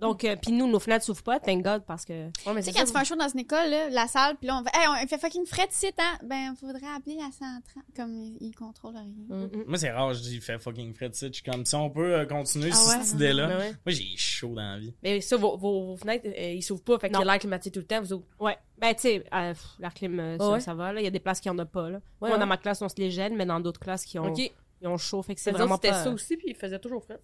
Donc, 0.00 0.24
euh, 0.24 0.36
puis 0.40 0.52
nous, 0.52 0.66
nos 0.68 0.78
fenêtres 0.78 1.04
s'ouvrent 1.04 1.22
pas, 1.22 1.40
thank 1.40 1.62
God, 1.62 1.84
parce 1.86 2.04
que. 2.04 2.12
Ouais, 2.12 2.30
mais 2.54 2.56
Tu 2.56 2.62
sais, 2.62 2.62
c'est 2.62 2.72
quand 2.72 2.78
ça. 2.80 2.86
tu 2.86 2.92
fais 2.92 2.98
un 2.98 3.04
show 3.04 3.16
dans 3.16 3.28
une 3.28 3.40
école, 3.40 3.70
là, 3.70 3.88
la 3.90 4.06
salle, 4.06 4.36
puis 4.36 4.46
là, 4.48 4.60
on 4.60 4.64
fait, 4.64 4.76
hey, 4.76 4.86
on 5.04 5.08
fait 5.08 5.18
fucking 5.18 5.46
frais 5.46 5.66
de 5.66 5.72
site, 5.72 5.94
hein? 5.98 6.18
Ben, 6.24 6.54
faudrait 6.58 6.80
appeler 6.94 7.16
la 7.16 7.30
centrale. 7.32 7.82
Comme 7.96 8.14
ils, 8.40 8.54
contrôlent 8.54 8.96
rien. 8.96 9.06
Mm. 9.28 9.64
Moi, 9.66 9.78
c'est 9.78 9.90
rare, 9.90 10.12
je 10.14 10.20
dis, 10.20 10.40
fait 10.40 10.58
fucking 10.58 10.94
Fred 10.94 11.14
Je 11.14 11.32
suis 11.32 11.42
comme, 11.42 11.64
si 11.64 11.74
on 11.74 11.90
peut 11.90 12.14
euh, 12.14 12.26
continuer 12.26 12.70
Ah 12.72 12.76
sur 12.76 12.88
ouais? 12.88 13.02
cette 13.04 13.14
idée-là. 13.14 13.48
Ouais, 13.48 13.56
ouais. 13.56 13.70
Moi, 13.70 13.78
j'ai 13.94 14.16
chaud 14.16 14.54
dans 14.54 14.72
la 14.74 14.78
vie. 14.78 14.94
Mais 15.02 15.20
ça, 15.20 15.36
vos, 15.36 15.56
vos, 15.56 15.86
vos 15.86 15.96
fenêtres, 15.96 16.26
euh, 16.28 16.52
ils 16.52 16.62
s'ouvrent 16.62 16.82
pas, 16.84 16.98
fait 16.98 17.08
qu'il 17.08 17.18
y 17.18 17.22
a 17.22 17.24
l'air 17.24 17.38
climatisé 17.38 17.70
tout 17.70 17.80
le 17.80 17.86
temps, 17.86 18.00
vous 18.00 18.12
autres. 18.12 18.26
Ouais. 18.38 18.56
Ben, 18.78 18.94
tu 18.94 19.00
sais, 19.02 19.24
euh, 19.34 19.52
pff, 19.52 19.66
la 19.78 19.90
clim, 19.90 20.18
euh, 20.18 20.38
ça, 20.38 20.50
Ouais. 20.50 20.60
ça 20.60 20.74
va, 20.74 20.92
là. 20.92 21.00
Il 21.00 21.04
y 21.04 21.06
a 21.06 21.10
des 21.10 21.20
places 21.20 21.40
qui 21.40 21.50
en 21.50 21.58
ont 21.58 21.66
pas, 21.66 21.90
là. 21.90 21.98
Ouais, 21.98 22.02
Moi, 22.22 22.30
ouais. 22.32 22.38
dans 22.38 22.46
ma 22.46 22.56
classe, 22.56 22.80
on 22.82 22.88
se 22.88 22.96
les 22.96 23.10
gêne, 23.10 23.36
mais 23.36 23.44
dans 23.46 23.60
d'autres 23.60 23.80
classes 23.80 24.04
qui 24.04 24.18
ont, 24.18 24.32
ils 24.34 24.88
ont 24.88 24.96
chaud. 24.96 25.22
Fait 25.22 25.34
que 25.34 25.40
c'est 25.40 25.52
vraiment 25.52 25.76
pas. 25.78 25.92
ça 26.04 26.10
aussi, 26.10 26.36
puis 26.36 26.46
il 26.48 26.54
faisait 26.56 26.78
toujours 26.78 27.04
frais. 27.04 27.20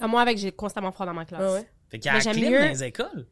Ah, 0.00 0.06
moi, 0.08 0.20
avec, 0.22 0.38
j'ai 0.38 0.52
constamment 0.52 0.92
froid 0.92 1.06
dans 1.06 1.14
ma 1.14 1.24
classe. 1.24 1.64
Fait 1.90 1.98
qu'il 1.98 2.10
y 2.12 2.14
a 2.14 2.18
la 2.18 2.32
clim 2.32 2.50
mieux- 2.50 2.58
dans 2.60 2.68
les 2.68 2.84
écoles. 2.84 3.26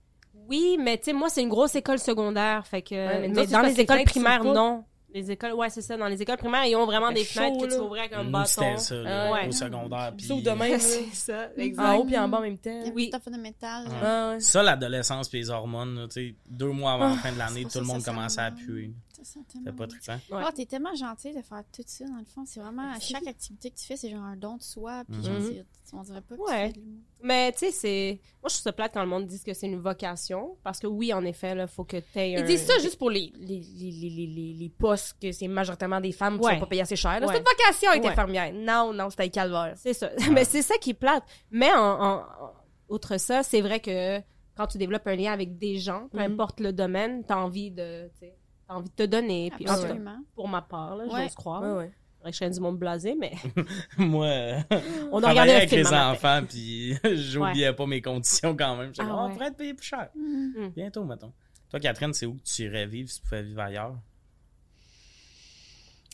Oui, 0.49 0.79
mais 0.81 0.97
tu 0.99 1.05
sais, 1.07 1.13
moi, 1.13 1.29
c'est 1.29 1.43
une 1.43 1.49
grosse 1.49 1.75
école 1.75 1.99
secondaire. 1.99 2.67
Fait 2.67 2.83
que. 2.83 2.95
Ouais, 2.95 3.29
mais 3.29 3.47
dans 3.47 3.63
les 3.63 3.81
écoles 3.81 4.05
primaires, 4.05 4.45
non. 4.45 4.85
Les 5.15 5.31
écoles, 5.31 5.55
ouais, 5.55 5.71
c'est 5.71 5.81
ça. 5.81 5.97
Dans 5.97 6.09
les 6.09 6.21
écoles 6.21 6.37
primaires, 6.37 6.67
ils 6.67 6.77
ont 6.77 6.85
vraiment 6.85 7.11
des 7.11 7.25
chaud, 7.25 7.41
fenêtres 7.41 7.59
que 7.59 7.71
tu 7.73 7.79
là. 7.79 7.83
ouvrais 7.83 8.01
avec 8.01 8.13
un 8.13 8.25
Nous, 8.25 8.31
bâton. 8.31 8.47
c'était 8.47 8.77
ça, 8.77 8.95
là, 8.97 9.33
Ouais. 9.33 9.49
au 9.49 9.53
secondaire. 9.53 10.13
Puis... 10.15 10.27
Sauf 10.27 10.43
de 10.43 10.51
même, 10.51 10.73
là. 10.73 10.79
c'est 10.79 11.05
ça, 11.15 11.49
En 11.79 11.95
haut 11.97 12.05
puis 12.05 12.19
en 12.19 12.29
bas 12.29 12.39
en 12.39 12.43
même 12.43 12.59
temps. 12.59 12.83
Oui. 12.95 13.11
de 13.11 13.39
métal. 13.39 13.87
Ouais. 13.87 13.93
Ah 14.05 14.31
ouais. 14.35 14.41
Ça, 14.41 14.63
l'adolescence 14.63 15.29
puis 15.31 15.39
les 15.39 15.49
hormones, 15.49 15.95
là, 16.01 16.07
tu 16.09 16.13
sais, 16.31 16.35
deux 16.51 16.69
mois 16.71 16.93
avant 16.93 17.09
la 17.09 17.17
fin 17.17 17.33
de 17.33 17.39
l'année, 17.39 17.65
tout 17.65 17.79
le 17.79 17.87
monde 17.87 18.05
commençait 18.05 18.43
à 18.43 18.51
puer. 18.51 18.91
Ça 19.25 19.41
tellement 19.51 19.73
pas 19.73 19.87
bon. 19.87 19.89
trippant. 19.89 20.37
Ouais. 20.37 20.43
Oh, 20.47 20.51
t'es 20.55 20.67
tellement 20.67 20.95
gentil 20.95 21.33
de 21.35 21.43
faire 21.43 21.63
tout 21.75 21.83
ça, 21.87 22.05
dans 22.07 22.19
le 22.19 22.25
fond. 22.25 22.45
C'est 22.47 22.61
vraiment, 22.61 22.93
à 22.93 23.01
chaque 23.01 23.27
activité 23.27 23.71
que 23.71 23.77
tu 23.77 23.85
fais, 23.87 23.97
c'est 23.97 24.11
genre 24.11 24.23
un 24.25 24.37
don 24.37 24.57
de 24.57 24.63
soi. 24.63 25.05
Puis 25.11 25.19
Mhm. 25.19 25.43
c'est- 25.43 25.67
on 25.95 26.03
dirait 26.03 26.21
pas 26.21 26.37
que 26.37 26.41
Ouais. 26.43 26.73
tu 26.73 26.81
fais. 26.81 26.87
Mais 27.23 27.53
tu 27.53 27.59
sais, 27.59 27.71
c'est. 27.71 28.21
Moi, 28.43 28.49
je 28.49 28.55
trouve 28.55 28.63
ça 28.63 28.73
plate 28.73 28.93
quand 28.95 29.03
le 29.03 29.09
monde 29.09 29.27
dit 29.27 29.41
que 29.43 29.55
c'est 29.55 29.67
une 29.67 29.81
vocation. 29.81 30.57
Parce 30.63 30.79
que 30.79 30.87
oui, 30.87 31.13
en 31.13 31.25
effet, 31.25 31.55
là, 31.55 31.67
faut 31.67 31.85
que 31.85 31.97
t'aies 31.99 32.37
un. 32.37 32.41
Ils 32.41 32.45
disent 32.47 32.67
ça 32.67 32.79
juste 32.79 32.99
pour 32.99 33.11
les, 33.11 33.33
les, 33.37 33.61
les, 33.61 33.91
les, 33.91 34.11
les, 34.11 34.27
les, 34.27 34.53
les 34.55 34.69
postes 34.69 35.17
que 35.21 35.33
c'est 35.33 35.49
majoritairement 35.49 36.01
des 36.01 36.13
femmes 36.13 36.39
qui 36.39 36.45
Ouais. 36.47 36.55
sont 36.55 36.61
pas 36.61 36.67
payées 36.67 36.83
assez 36.83 36.97
cher. 36.97 37.13
Ouais. 37.21 37.27
C'est 37.29 37.39
une 37.39 37.45
vocation 37.45 37.93
être 37.93 38.03
Ouais. 38.05 38.11
infirmière. 38.11 38.53
Non, 38.53 38.93
non, 38.93 39.11
c'était 39.11 39.31
calvaire. 39.31 39.75
C'est 39.77 39.95
ça. 39.95 40.11
Mais 40.33 40.45
c'est 40.45 40.63
ça 40.63 40.77
qui 40.79 40.91
est 40.91 40.95
plate. 40.95 41.25
Mais 41.51 41.73
en, 41.73 41.79
en- 41.79 42.17
en- 42.21 42.53
outre 42.89 43.17
ça, 43.19 43.43
c'est 43.43 43.61
vrai 43.61 43.81
que 43.81 44.21
quand 44.57 44.67
tu 44.67 44.79
développes 44.79 45.07
un 45.07 45.17
lien 45.17 45.33
avec 45.33 45.59
des 45.59 45.79
gens, 45.79 46.09
peu 46.11 46.19
Mhm. 46.19 46.33
importe 46.33 46.61
le 46.61 46.73
domaine, 46.73 47.25
t'as 47.25 47.37
envie 47.37 47.71
de, 47.71 48.09
tu 48.19 48.27
t'as 48.67 48.75
envie 48.75 48.89
de 48.91 48.95
te 48.95 49.03
donner. 49.05 49.51
Puis 49.55 49.67
Absolument. 49.69 50.19
pour 50.35 50.49
ma 50.49 50.63
part, 50.63 50.97
là, 50.97 51.05
Ouais. 51.07 51.23
j'ose 51.25 51.35
croire. 51.35 51.63
Ouais, 51.63 51.73
ouais. 51.85 51.93
Que 52.25 52.33
je 52.33 52.37
serais 52.39 52.51
du 52.51 52.59
monde 52.59 52.77
blasé, 52.79 53.15
mais 53.15 53.33
Moi, 53.99 54.27
euh, 54.27 54.61
on 55.13 55.19
a 55.19 55.21
travaillais 55.23 55.31
regardé 55.31 55.53
avec 55.53 55.69
film. 55.69 55.83
les 55.83 55.93
enfants, 55.95 56.41
puis 56.49 56.95
j'oubliais 57.17 57.73
pas 57.73 57.87
mes 57.87 58.03
conditions 58.03 58.57
quand 58.57 58.75
même. 58.77 58.89
J'étais 58.95 59.09
Ah 59.09 59.17
on 59.17 59.27
ouais. 59.29 59.33
pourrait 59.35 59.51
te 59.53 59.57
payer 59.59 59.75
plus 59.75 59.87
cher. 59.87 60.09
Mhm. 60.17 60.71
Bientôt, 60.75 61.05
mettons. 61.05 61.33
Toi, 61.71 61.79
Catherine, 61.79 62.13
c'est 62.13 62.27
où 62.27 62.35
que 62.35 62.43
tu 62.43 62.63
irais 62.63 62.87
vivre 62.87 63.09
si 63.09 63.21
tu 63.21 63.29
pouvais 63.29 63.43
vivre 63.45 63.61
ailleurs? 63.61 63.97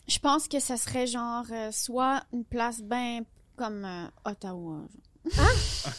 Je 0.07 0.19
pense 0.19 0.47
que 0.47 0.59
ça 0.59 0.77
serait 0.77 1.07
genre 1.07 1.45
euh, 1.51 1.71
soit 1.71 2.23
une 2.33 2.43
place 2.43 2.81
bien 2.83 3.21
comme 3.55 3.85
euh, 3.85 4.05
Ottawa. 4.25 4.81
genre. 4.81 4.87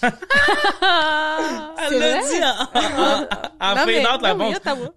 Elle 0.07 1.99
l'a 1.99 2.21
dit 2.23 2.43
en, 2.43 2.65
en 3.61 3.75
Non, 3.75 4.19
la 4.23 4.35
non, 4.35 4.47
oui, 4.49 4.55
réponse. 4.55 4.57
Ottawa. 4.57 4.89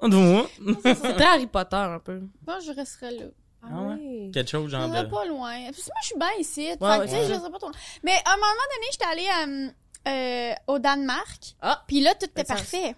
Quelque 0.83 1.07
C'était 1.07 1.23
Harry 1.23 1.47
Potter, 1.47 1.75
un 1.77 1.99
peu. 1.99 2.21
Moi, 2.45 2.59
je 2.65 2.71
resterais 2.71 3.11
là. 3.11 3.25
Ah, 3.63 3.67
Ah 3.71 3.81
ouais? 3.83 3.95
oui. 3.99 4.31
chose, 4.51 4.65
Je 4.65 4.77
genre 4.77 4.87
serais 4.89 5.03
de... 5.03 5.09
pas 5.09 5.25
loin. 5.25 5.53
Parce 5.65 5.77
que 5.77 5.85
moi, 5.87 5.95
je 6.01 6.05
suis 6.07 6.17
bien 6.17 6.29
ici. 6.39 6.65
Fait 6.67 6.77
Ouais, 6.81 6.97
ouais, 6.99 7.05
tu 7.05 7.11
sais, 7.11 7.17
ouais. 7.21 7.27
je 7.27 7.33
serais 7.39 7.51
pas 7.51 7.57
trop 7.59 7.69
loin. 7.69 7.79
Mais 8.03 8.13
à 8.25 8.33
un 8.33 8.35
moment 8.35 8.67
donné, 8.75 8.87
j'étais 8.91 9.05
allée 9.05 9.71
euh, 10.07 10.51
euh, 10.51 10.73
au 10.73 10.79
Danemark. 10.79 11.55
Ah! 11.61 11.83
Puis 11.87 11.99
là, 12.01 12.13
tout 12.15 12.25
était 12.25 12.43
parfait. 12.43 12.95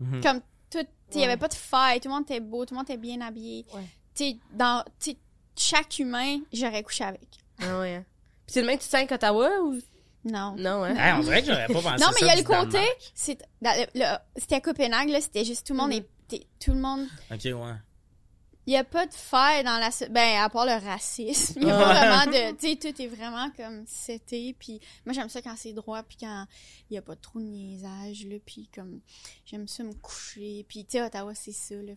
Mhm. 0.00 0.20
Comme 0.22 0.40
tout, 0.70 0.78
sais, 0.78 0.86
il 1.14 1.16
y 1.16 1.20
Ouais. 1.20 1.26
avait 1.26 1.36
pas 1.36 1.48
de 1.48 1.54
faille, 1.54 2.00
tout 2.00 2.08
le 2.08 2.14
monde 2.14 2.24
était 2.24 2.40
beau, 2.40 2.64
tout 2.64 2.74
le 2.74 2.78
monde 2.78 2.86
était 2.88 2.96
bien 2.98 3.20
habillé. 3.20 3.64
Ouais. 3.74 3.82
Tu 4.14 4.24
sais, 4.30 4.36
dans, 4.52 4.82
tu 4.98 5.12
sais, 5.12 5.16
chaque 5.56 5.98
humain, 5.98 6.38
j'aurais 6.52 6.82
couché 6.82 7.04
avec. 7.04 7.28
Ah 7.62 7.78
ouais. 7.80 7.96
hein. 7.96 8.04
Puis 8.46 8.54
c'est 8.54 8.60
le 8.62 8.66
même 8.66 8.78
que 8.78 8.82
tu 8.82 8.88
sens 8.88 9.06
qu'Ottawa 9.06 9.48
ou. 9.62 9.78
Non. 10.24 10.54
Non, 10.56 10.84
hein? 10.84 10.94
Hey, 10.96 11.12
on 11.14 11.20
dirait 11.20 11.40
que 11.40 11.48
j'aurais 11.48 11.66
pas 11.66 11.74
pensé 11.80 12.04
Non, 12.04 12.10
mais 12.14 12.20
il 12.20 12.26
y 12.26 12.30
a 12.30 12.36
le 12.36 12.42
côté, 12.42 12.72
Danemark. 12.72 13.10
c'est, 13.14 13.38
dans 13.62 13.74
le- 13.94 14.00
le- 14.00 14.16
c'était 14.36 14.56
à 14.56 14.60
Copenhague, 14.60 15.08
là, 15.08 15.20
c'était 15.20 15.44
juste 15.44 15.66
tout 15.66 15.72
le 15.72 15.78
monde 15.78 15.90
Mhm. 15.92 16.04
était, 16.28 16.46
tout 16.58 16.72
le 16.72 16.80
monde, 16.80 17.06
Ok, 17.30 17.40
ouais. 17.44 17.74
il 18.66 18.74
y 18.74 18.76
a 18.76 18.84
pas 18.84 19.06
de 19.06 19.14
faille 19.14 19.64
dans 19.64 19.78
la, 19.78 19.90
so- 19.90 20.04
ben, 20.10 20.42
à 20.42 20.50
part 20.50 20.66
le 20.66 20.72
racisme. 20.84 21.60
Il 21.62 21.68
y 21.68 21.70
a 21.70 21.78
pas 21.78 21.94
vraiment 21.94 22.26
de, 22.30 22.50
tu 22.58 22.68
sais, 22.68 22.76
tout 22.76 23.02
est 23.02 23.06
vraiment 23.06 23.50
comme 23.56 23.84
c'était, 23.86 24.54
puis 24.58 24.78
moi, 25.06 25.14
j'aime 25.14 25.30
ça 25.30 25.40
quand 25.40 25.54
c'est 25.56 25.72
droit, 25.72 26.02
puis 26.02 26.18
quand 26.20 26.46
il 26.90 26.94
y 26.94 26.98
a 26.98 27.02
pas 27.02 27.16
trop 27.16 27.38
de 27.38 27.44
niaisage, 27.46 28.26
là, 28.26 28.36
puis 28.44 28.68
comme, 28.74 29.00
j'aime 29.46 29.66
ça 29.68 29.82
me 29.84 29.94
coucher, 29.94 30.66
puis 30.68 30.84
tu 30.84 30.98
sais, 30.98 31.02
Ottawa, 31.02 31.34
c'est 31.34 31.52
ça, 31.52 31.76
là. 31.76 31.94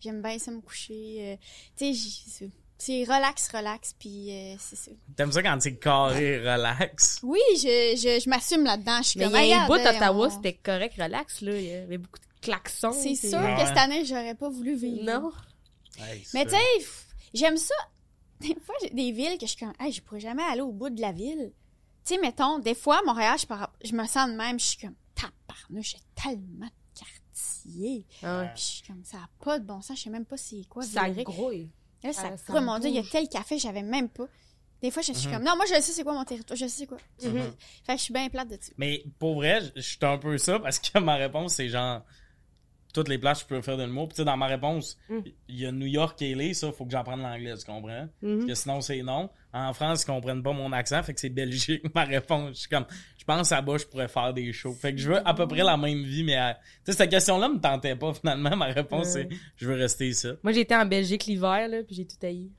J'aime 0.00 0.22
bien 0.22 0.38
ça 0.38 0.52
me 0.52 0.60
coucher, 0.62 1.16
euh, 1.20 1.36
tu 1.76 1.84
sais, 1.86 1.92
j'y- 1.92 2.24
c'est- 2.30 2.50
c'est 2.78 3.02
relax, 3.04 3.48
relax, 3.52 3.94
puis 3.98 4.30
euh, 4.30 4.54
c'est 4.58 4.76
ça. 4.76 4.90
T'aimes 5.16 5.32
ça 5.32 5.42
quand 5.42 5.58
c'est 5.60 5.76
carré, 5.76 6.38
relax? 6.38 7.20
Oui, 7.22 7.40
je, 7.56 7.96
je, 7.96 8.20
je 8.24 8.28
m'assume 8.30 8.64
là-dedans, 8.64 8.98
je 9.02 9.08
suis 9.08 9.18
Mais 9.18 9.26
comme, 9.26 9.40
il 9.40 9.48
y 9.48 9.52
a 9.52 9.64
un 9.64 9.66
bout 9.66 9.74
euh, 9.74 9.84
d'Ottawa, 9.92 10.26
on- 10.26 10.30
c'était 10.30 10.54
correct, 10.54 10.94
relax, 11.00 11.40
là. 11.42 11.56
Il 11.58 11.64
y 11.66 11.72
avait 11.74 11.98
beaucoup 11.98 12.18
de 12.18 12.40
klaxons. 12.40 12.92
C'est 12.92 13.08
puis- 13.08 13.16
sûr 13.30 13.38
Ouais. 13.38 13.56
que 13.60 13.66
cette 13.66 13.76
année, 13.78 14.04
j'aurais 14.04 14.34
pas 14.34 14.48
voulu 14.48 14.76
vivre. 14.76 15.04
Non. 15.04 15.32
Hey, 15.98 16.24
Mais 16.34 16.44
tu 16.44 16.52
sais, 16.52 16.86
j'aime 17.34 17.56
ça. 17.56 17.74
Des 18.40 18.54
fois, 18.64 18.76
j'ai 18.82 18.90
des 18.90 19.10
villes 19.10 19.36
que 19.38 19.46
je 19.46 19.50
suis 19.52 19.58
comme, 19.58 19.72
hey, 19.80 19.90
je 19.92 20.00
pourrais 20.00 20.20
jamais 20.20 20.44
aller 20.44 20.60
au 20.60 20.70
bout 20.70 20.90
de 20.90 21.00
la 21.00 21.10
ville. 21.10 21.52
Tu 22.04 22.14
sais, 22.14 22.20
mettons, 22.20 22.60
des 22.60 22.76
fois, 22.76 22.98
à 23.00 23.02
Montréal, 23.02 23.36
je, 23.40 23.46
pars- 23.46 23.72
je 23.84 23.92
me 23.92 24.06
sens 24.06 24.30
de 24.30 24.36
même, 24.36 24.60
je 24.60 24.64
suis 24.66 24.78
comme, 24.78 24.94
tabarnouche, 25.16 25.90
j'ai 25.96 26.22
tellement 26.22 26.66
de 26.66 27.00
quartiers. 27.00 28.06
Ah 28.22 28.40
ouais. 28.42 28.50
Puis 28.54 28.62
je 28.62 28.72
suis 28.76 28.82
comme, 28.86 29.02
ça 29.04 29.16
a 29.18 29.44
pas 29.44 29.58
de 29.58 29.64
bon 29.66 29.82
sens, 29.82 29.98
je 29.98 30.04
sais 30.04 30.10
même 30.10 30.24
pas 30.24 30.36
c'est 30.36 30.62
quoi. 30.68 30.84
Ça 30.84 31.10
grouille. 31.10 31.68
Là, 32.04 32.12
ça, 32.12 32.30
grouille, 32.48 32.60
mon 32.64 32.78
dieu, 32.78 32.90
il 32.90 32.96
y 32.96 32.98
a 32.98 33.02
tel 33.02 33.28
café, 33.28 33.58
j'avais 33.58 33.82
même 33.82 34.08
pas. 34.08 34.26
Des 34.80 34.90
fois, 34.92 35.02
je 35.02 35.12
suis 35.12 35.26
Mhm. 35.26 35.34
comme, 35.34 35.42
non, 35.44 35.56
moi, 35.56 35.64
je 35.66 35.74
sais 35.74 35.92
c'est 35.92 36.04
quoi 36.04 36.12
mon 36.12 36.24
territoire, 36.24 36.56
je 36.56 36.66
sais 36.66 36.78
c'est 36.80 36.86
quoi. 36.86 36.98
Mhm. 37.22 37.52
Fait 37.84 37.92
que 37.94 37.98
je 37.98 38.02
suis 38.04 38.14
bien 38.14 38.28
plate 38.28 38.48
de 38.48 38.58
ça. 38.60 38.70
Mais 38.78 39.02
pour 39.18 39.34
vrai, 39.34 39.60
je 39.60 39.70
je 39.76 39.80
suis 39.80 39.98
un 40.02 40.18
peu 40.18 40.38
ça 40.38 40.60
parce 40.60 40.78
que 40.78 40.96
ma 41.00 41.16
réponse, 41.16 41.54
c'est 41.54 41.68
genre 41.68 42.02
toutes 42.94 43.08
les 43.08 43.18
places 43.18 43.40
je 43.40 43.46
peux 43.46 43.60
faire 43.62 43.76
de 43.76 43.84
l'humour. 43.84 44.08
Puis 44.08 44.16
tu 44.16 44.22
sais, 44.22 44.24
dans 44.24 44.36
ma 44.36 44.46
réponse, 44.46 44.96
Mm. 45.08 45.18
il 45.48 45.60
y 45.60 45.66
a 45.66 45.72
New 45.72 45.86
York 45.86 46.20
et 46.22 46.34
LA, 46.34 46.54
ça, 46.54 46.72
faut 46.72 46.84
que 46.84 46.90
j'apprenne 46.90 47.20
l'anglais, 47.22 47.54
tu 47.56 47.64
comprends? 47.64 48.08
Mhm. 48.22 48.36
Parce 48.38 48.46
que 48.46 48.54
sinon, 48.54 48.80
c'est 48.80 49.02
non. 49.02 49.30
En 49.52 49.72
France, 49.72 50.02
ils 50.02 50.06
comprennent 50.06 50.42
pas 50.42 50.52
mon 50.52 50.72
accent, 50.72 51.02
fait 51.02 51.14
que 51.14 51.20
c'est 51.20 51.28
Belgique, 51.30 51.82
ma 51.94 52.04
réponse. 52.04 52.50
Je 52.54 52.60
suis 52.60 52.68
comme, 52.68 52.86
je 53.18 53.24
pense 53.24 53.50
à 53.52 53.60
bas, 53.62 53.76
je 53.78 53.86
pourrais 53.86 54.08
faire 54.08 54.32
des 54.34 54.52
shows. 54.52 54.72
Fait 54.72 54.92
que 54.94 54.98
je 55.00 55.10
veux 55.12 55.26
à 55.28 55.34
peu 55.34 55.46
près 55.48 55.62
la 55.62 55.76
même 55.76 56.02
vie, 56.04 56.22
mais 56.24 56.36
à- 56.36 56.54
tu 56.84 56.92
sais, 56.92 56.98
cette 56.98 57.10
question-là 57.10 57.48
me 57.48 57.58
tentait 57.60 57.96
pas 57.96 58.12
finalement. 58.20 58.56
Ma 58.56 58.66
réponse, 58.66 59.08
c'est, 59.08 59.28
je 59.56 59.66
veux 59.68 59.74
rester 59.76 60.12
ça. 60.12 60.30
Moi, 60.42 60.52
j'étais 60.52 60.74
en 60.76 60.86
Belgique 60.86 61.24
l'hiver, 61.26 61.68
là, 61.68 61.82
puis 61.82 61.94
j'ai 61.96 62.06
tout 62.06 62.16
haï. 62.22 62.50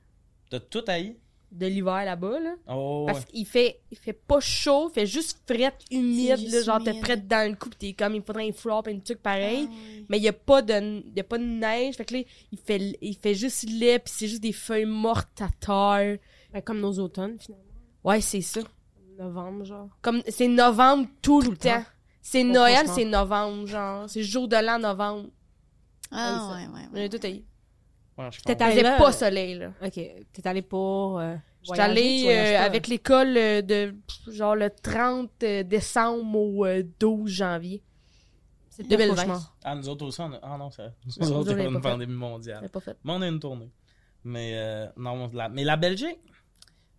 T'as 0.50 0.60
tout 0.60 0.84
haï? 0.88 1.16
De 1.52 1.66
l'hiver 1.66 2.04
là-bas, 2.04 2.38
là. 2.38 2.54
Oh, 2.68 3.04
Parce 3.08 3.20
ouais. 3.20 3.24
qu'il 3.32 3.44
fait, 3.46 3.80
il 3.90 3.98
fait 3.98 4.12
pas 4.12 4.38
chaud, 4.38 4.88
il 4.90 4.94
fait 4.94 5.06
juste 5.06 5.38
fret, 5.46 5.74
humide, 5.90 6.48
là, 6.48 6.62
genre 6.62 6.80
t'es 6.82 6.94
prête 7.00 7.26
dans 7.26 7.50
le 7.50 7.56
coup, 7.56 7.68
pis 7.70 7.76
t'es 7.76 7.92
comme, 7.92 8.14
il 8.14 8.22
faudrait 8.22 8.48
un 8.48 8.52
flop, 8.52 8.82
un 8.86 9.00
truc 9.00 9.20
pareil. 9.20 9.68
Ah. 9.68 10.04
Mais 10.08 10.18
il 10.18 10.22
y 10.22 10.28
a 10.28 10.32
pas 10.32 10.62
de, 10.62 11.02
y 11.16 11.20
a 11.20 11.24
pas 11.24 11.38
de 11.38 11.42
neige, 11.44 11.96
fait 11.96 12.04
que 12.04 12.14
là, 12.14 12.22
il 12.52 12.58
fait, 12.58 12.96
il 13.02 13.16
fait 13.16 13.34
juste 13.34 13.68
laid, 13.68 13.98
pis 13.98 14.12
c'est 14.14 14.28
juste 14.28 14.42
des 14.42 14.52
feuilles 14.52 14.84
mortes 14.84 15.42
à 15.42 15.48
terre. 15.58 16.18
Ben, 16.52 16.62
comme 16.62 16.78
nos 16.80 16.92
automnes, 17.00 17.36
finalement. 17.40 17.64
Ouais, 18.04 18.20
c'est 18.20 18.42
ça. 18.42 18.60
Novembre, 19.18 19.64
genre. 19.64 19.88
Comme, 20.02 20.22
c'est 20.28 20.48
novembre 20.48 21.08
tout, 21.20 21.40
le 21.40 21.50
le 21.50 21.56
temps. 21.56 21.80
temps. 21.80 21.84
C'est 22.22 22.42
Oh, 22.44 22.52
Noël, 22.52 22.86
c'est 22.86 23.04
novembre, 23.04 23.66
genre. 23.66 24.08
C'est 24.08 24.22
jour 24.22 24.46
de 24.46 24.56
l'an, 24.56 24.78
novembre. 24.78 25.28
Ah, 26.12 26.54
ouais, 26.54 26.66
ouais, 26.68 26.88
J'ai 26.94 27.00
ouais. 27.00 27.08
tout. 27.08 27.44
Ouais, 28.20 28.28
je 28.32 28.40
T'es 28.42 28.62
allé 28.62 28.82
là, 28.82 28.98
pas 28.98 29.12
soleil, 29.12 29.54
là. 29.58 29.72
OK. 29.82 29.92
T'es 29.92 30.46
allé 30.46 30.62
pour... 30.62 31.18
Euh, 31.18 31.34
J'étais 31.62 31.86
voyages 31.86 32.24
euh, 32.26 32.64
avec 32.66 32.86
l'école 32.88 33.36
euh, 33.36 33.60
de 33.62 33.94
genre 34.30 34.56
le 34.56 34.70
30 34.70 35.30
euh, 35.42 35.62
décembre 35.62 36.34
au 36.38 36.64
euh, 36.64 36.82
12 36.98 37.30
janvier. 37.30 37.82
C'est 38.70 38.82
2020. 38.88 39.14
cauchemar. 39.14 39.56
Ah, 39.64 39.74
nous 39.74 39.88
autres 39.88 40.06
aussi, 40.06 40.20
on 40.22 40.32
a... 40.32 40.38
Ah 40.42 40.56
non, 40.58 40.70
ça. 40.70 40.92
Nous 41.04 41.26
nous 41.26 41.32
autres, 41.32 41.52
on 41.52 41.58
a 41.58 41.62
une 41.64 41.80
pandémie 41.80 42.14
mondiale. 42.14 42.66
Pas 42.70 42.80
fait. 42.80 42.96
Mais 43.04 43.12
on 43.12 43.20
a 43.20 43.26
une 43.28 43.40
tournée. 43.40 43.70
Mais 44.24 44.52
euh, 44.54 44.86
non, 44.96 45.30
la... 45.34 45.48
mais 45.50 45.64
la 45.64 45.76
Belgique, 45.76 46.18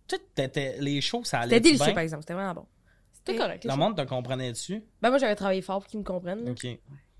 tout 0.06 0.16
était... 0.36 0.76
les 0.80 1.00
shows, 1.00 1.24
ça 1.24 1.40
allait 1.40 1.56
C'était 1.56 1.60
délicieux, 1.60 1.86
bien? 1.86 1.94
par 1.94 2.02
exemple. 2.04 2.22
C'était 2.22 2.34
vraiment 2.34 2.54
bon. 2.54 2.66
C'était 3.12 3.36
correct. 3.36 3.64
Le 3.64 3.76
monde 3.76 3.96
te 3.96 4.02
comprenait 4.02 4.52
dessus? 4.52 4.84
Ben, 5.00 5.10
moi, 5.10 5.18
j'avais 5.18 5.36
travaillé 5.36 5.62
fort 5.62 5.80
pour 5.80 5.88
qu'ils 5.88 5.98
me 6.00 6.04
comprennent. 6.04 6.44
là. 6.44 6.50
OK. 6.52 6.66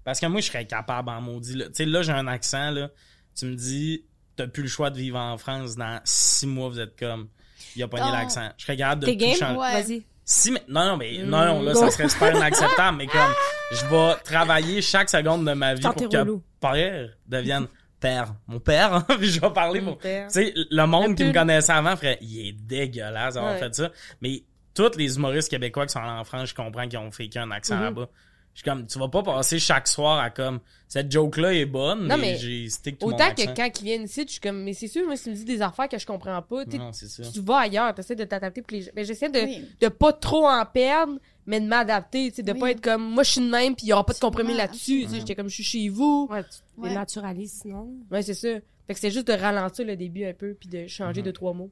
Parce 0.04 0.18
que 0.20 0.26
moi, 0.26 0.40
je 0.40 0.46
serais 0.46 0.66
capable 0.66 1.08
en 1.10 1.20
maudit. 1.20 1.54
là. 1.54 1.66
Tu 1.66 1.74
sais, 1.74 1.84
là, 1.86 2.02
j'ai 2.02 2.12
un 2.12 2.26
accent, 2.28 2.70
là. 2.70 2.90
Tu 3.36 3.46
me 3.46 3.54
dis, 3.54 4.04
t'as 4.36 4.46
plus 4.46 4.62
le 4.62 4.68
choix 4.68 4.90
de 4.90 4.98
vivre 4.98 5.18
en 5.18 5.36
France. 5.38 5.76
Dans 5.76 6.00
six 6.04 6.46
mois, 6.46 6.68
vous 6.68 6.80
êtes 6.80 6.98
comme... 6.98 7.28
Il 7.76 7.82
a 7.82 7.88
pogné 7.88 8.04
Oh. 8.08 8.12
l'accent. 8.12 8.48
Je 8.58 8.64
serais 8.64 8.76
capable 8.76 9.02
de 9.02 9.06
T'es 9.06 9.12
tout 9.12 9.18
game? 9.18 9.34
changer. 9.36 9.58
Ouais. 9.58 9.82
Vas-y. 9.82 10.02
Si, 10.24 10.50
mais... 10.52 10.62
Non, 10.68 10.84
non, 10.86 10.96
mais... 10.96 11.18
Non, 11.18 11.44
non, 11.46 11.62
là, 11.62 11.72
go. 11.72 11.80
ça 11.80 11.90
serait 11.90 12.08
super 12.08 12.36
inacceptable. 12.36 12.96
mais 12.98 13.06
comme, 13.06 13.20
je 13.72 13.86
vais 13.86 14.14
travailler 14.24 14.82
chaque 14.82 15.08
seconde 15.10 15.46
de 15.46 15.52
ma 15.52 15.74
vie 15.74 15.80
pour 15.82 15.94
que 15.94 16.16
relou. 16.16 16.42
père 16.60 17.08
devienne 17.26 17.66
père. 17.98 18.34
Mon 18.48 18.58
père, 18.60 18.92
hein, 18.94 19.06
puis 19.18 19.28
je 19.30 19.40
vais 19.40 19.50
parler 19.52 19.80
Mon 19.80 19.92
pour... 19.92 19.98
père. 19.98 20.26
Tu 20.28 20.34
sais, 20.34 20.52
le 20.70 20.84
monde 20.86 21.14
qui 21.16 21.24
me 21.24 21.32
connaissait 21.32 21.72
avant 21.72 21.96
ferait, 21.96 22.18
il 22.20 22.48
est 22.48 22.52
dégueulasse 22.52 23.34
d'avoir 23.34 23.52
Ouais. 23.54 23.58
fait 23.60 23.74
ça. 23.74 23.90
Mais 24.20 24.42
tous 24.74 24.96
les 24.96 25.16
humoristes 25.16 25.48
québécois 25.48 25.86
qui 25.86 25.92
sont 25.92 26.00
allés 26.00 26.10
en 26.20 26.24
France, 26.24 26.48
je 26.50 26.54
comprends 26.54 26.86
qu'ils 26.88 26.98
ont 26.98 27.10
fait 27.12 27.30
un 27.36 27.50
accent 27.52 27.76
Mhm. 27.76 27.82
là-bas. 27.84 28.08
Je 28.54 28.60
suis 28.60 28.64
comme, 28.70 28.86
tu 28.86 28.98
vas 28.98 29.08
pas 29.08 29.22
passer 29.22 29.58
chaque 29.58 29.88
soir 29.88 30.18
à 30.18 30.28
comme, 30.28 30.60
cette 30.86 31.10
joke-là 31.10 31.54
est 31.54 31.64
bonne, 31.64 32.06
Non, 32.06 32.18
mais, 32.18 32.36
j'ai 32.36 32.68
stick 32.68 32.98
tout 32.98 33.06
Autant 33.06 33.34
que 33.34 33.46
quand 33.56 33.80
ils 33.80 33.84
viennent 33.84 34.02
ici, 34.04 34.24
je 34.26 34.32
suis 34.32 34.40
comme, 34.40 34.62
mais 34.62 34.74
c'est 34.74 34.88
sûr, 34.88 35.06
moi, 35.06 35.16
si 35.16 35.24
tu 35.24 35.30
me 35.30 35.34
dis 35.36 35.44
des 35.46 35.62
affaires 35.62 35.88
que 35.88 35.98
je 35.98 36.04
comprends 36.04 36.42
pas, 36.42 36.64
Non, 36.66 36.92
c'est 36.92 37.08
ça. 37.08 37.22
tu 37.32 37.40
vas 37.40 37.60
ailleurs, 37.60 37.94
t'essaies 37.94 38.14
de 38.14 38.24
t'adapter 38.24 38.60
pour 38.60 38.72
les 38.76 38.82
gens. 38.82 38.90
Mais 38.94 39.04
j'essaie 39.06 39.30
de, 39.30 39.40
Oui. 39.40 39.66
de 39.80 39.88
pas 39.88 40.12
trop 40.12 40.46
en 40.46 40.66
perdre, 40.66 41.14
mais 41.46 41.60
de 41.60 41.66
m'adapter, 41.66 42.28
tu 42.30 42.36
sais, 42.36 42.42
de 42.42 42.52
Oui. 42.52 42.58
pas 42.60 42.70
être 42.72 42.82
comme, 42.82 43.02
moi, 43.02 43.22
je 43.22 43.30
suis 43.30 43.40
de 43.40 43.48
même, 43.50 43.74
puis 43.74 43.86
il 43.86 43.88
y 43.88 43.92
aura 43.94 44.04
pas 44.04 44.12
de 44.12 44.18
compromis 44.18 44.52
là-dessus, 44.54 45.04
tu 45.04 45.08
sais, 45.08 45.16
j'étais 45.20 45.34
comme, 45.34 45.48
je 45.48 45.54
suis 45.54 45.64
chez 45.64 45.88
vous. 45.88 46.28
Ouais, 46.30 46.44
tu 46.44 46.80
Ouais. 46.80 46.92
naturalises, 46.92 47.60
sinon. 47.62 47.88
Ouais, 48.10 48.20
c'est 48.22 48.34
ça. 48.34 48.48
Fait 48.86 48.92
que 48.94 49.00
c'est 49.00 49.10
juste 49.10 49.28
de 49.28 49.32
ralentir 49.32 49.86
le 49.86 49.96
début 49.96 50.26
un 50.26 50.34
peu, 50.34 50.52
puis 50.52 50.68
de 50.68 50.86
changer 50.88 51.20
Mhm. 51.22 51.26
de 51.26 51.30
trois 51.30 51.54
mots. 51.54 51.70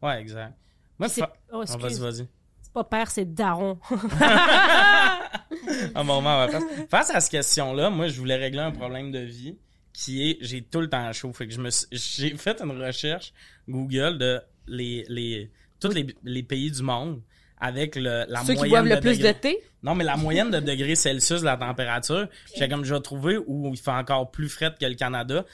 Ouais, 0.00 0.20
exact. 0.20 0.54
Moi, 0.98 1.08
C'est- 1.08 1.22
fa- 1.22 1.32
Oh, 1.52 1.64
Ah, 1.68 1.76
vas-y, 1.76 1.98
vas-y. 1.98 2.28
C'est 2.62 2.72
pas 2.72 2.84
père, 2.84 3.10
c'est 3.10 3.24
daron. 3.34 3.78
Un 5.94 6.02
moment 6.04 6.40
à 6.40 6.46
la 6.46 6.48
place. 6.48 6.64
Face 6.90 7.10
à 7.10 7.20
cette 7.20 7.30
question-là, 7.30 7.90
moi, 7.90 8.08
je 8.08 8.18
voulais 8.18 8.36
régler 8.36 8.60
un 8.60 8.70
problème 8.70 9.10
de 9.12 9.18
vie 9.20 9.56
qui 9.92 10.30
est, 10.30 10.38
j'ai 10.40 10.62
tout 10.62 10.80
le 10.80 10.88
temps 10.88 11.12
chaud. 11.12 11.32
Fait 11.32 11.46
que 11.46 11.52
je 11.54 11.60
me 11.60 11.70
j'ai 11.92 12.36
fait 12.36 12.60
une 12.62 12.80
recherche 12.82 13.32
Google 13.68 14.18
de 14.18 14.40
les, 14.66 15.04
les, 15.08 15.50
tous 15.80 15.90
les, 15.92 16.06
les 16.24 16.42
pays 16.42 16.70
du 16.70 16.82
monde 16.82 17.20
avec 17.60 17.96
le, 17.96 18.24
la 18.28 18.40
Ceux 18.44 18.54
moyenne 18.54 18.62
qui 18.64 18.68
boivent 18.70 18.84
le 18.88 18.96
de 18.96 19.00
plus 19.00 19.18
degrés. 19.18 19.32
de 19.32 19.38
thé, 19.38 19.58
Non, 19.82 19.94
mais 19.94 20.04
la 20.04 20.16
moyenne 20.16 20.50
de 20.50 20.60
degrés 20.60 20.96
Celsius 20.96 21.40
de 21.40 21.44
la 21.46 21.56
température, 21.56 22.28
j'ai 22.56 22.68
comme 22.68 22.84
je 22.84 22.94
vais 22.94 23.00
trouver 23.00 23.38
où 23.46 23.70
il 23.72 23.78
fait 23.78 23.90
encore 23.92 24.30
plus 24.30 24.48
frais 24.48 24.74
que 24.78 24.84
le 24.84 24.94
Canada. 24.94 25.44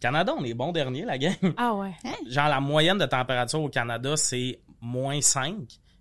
Canada, 0.00 0.34
on 0.36 0.44
est 0.44 0.52
bon 0.54 0.72
dernier, 0.72 1.04
la 1.04 1.16
gang. 1.16 1.34
Ah 1.56 1.74
ouais. 1.74 1.92
Genre, 2.28 2.48
la 2.48 2.60
moyenne 2.60 2.98
de 2.98 3.06
température 3.06 3.62
au 3.62 3.68
Canada, 3.68 4.16
c'est 4.16 4.58
moins 4.80 5.20
5. 5.20 5.56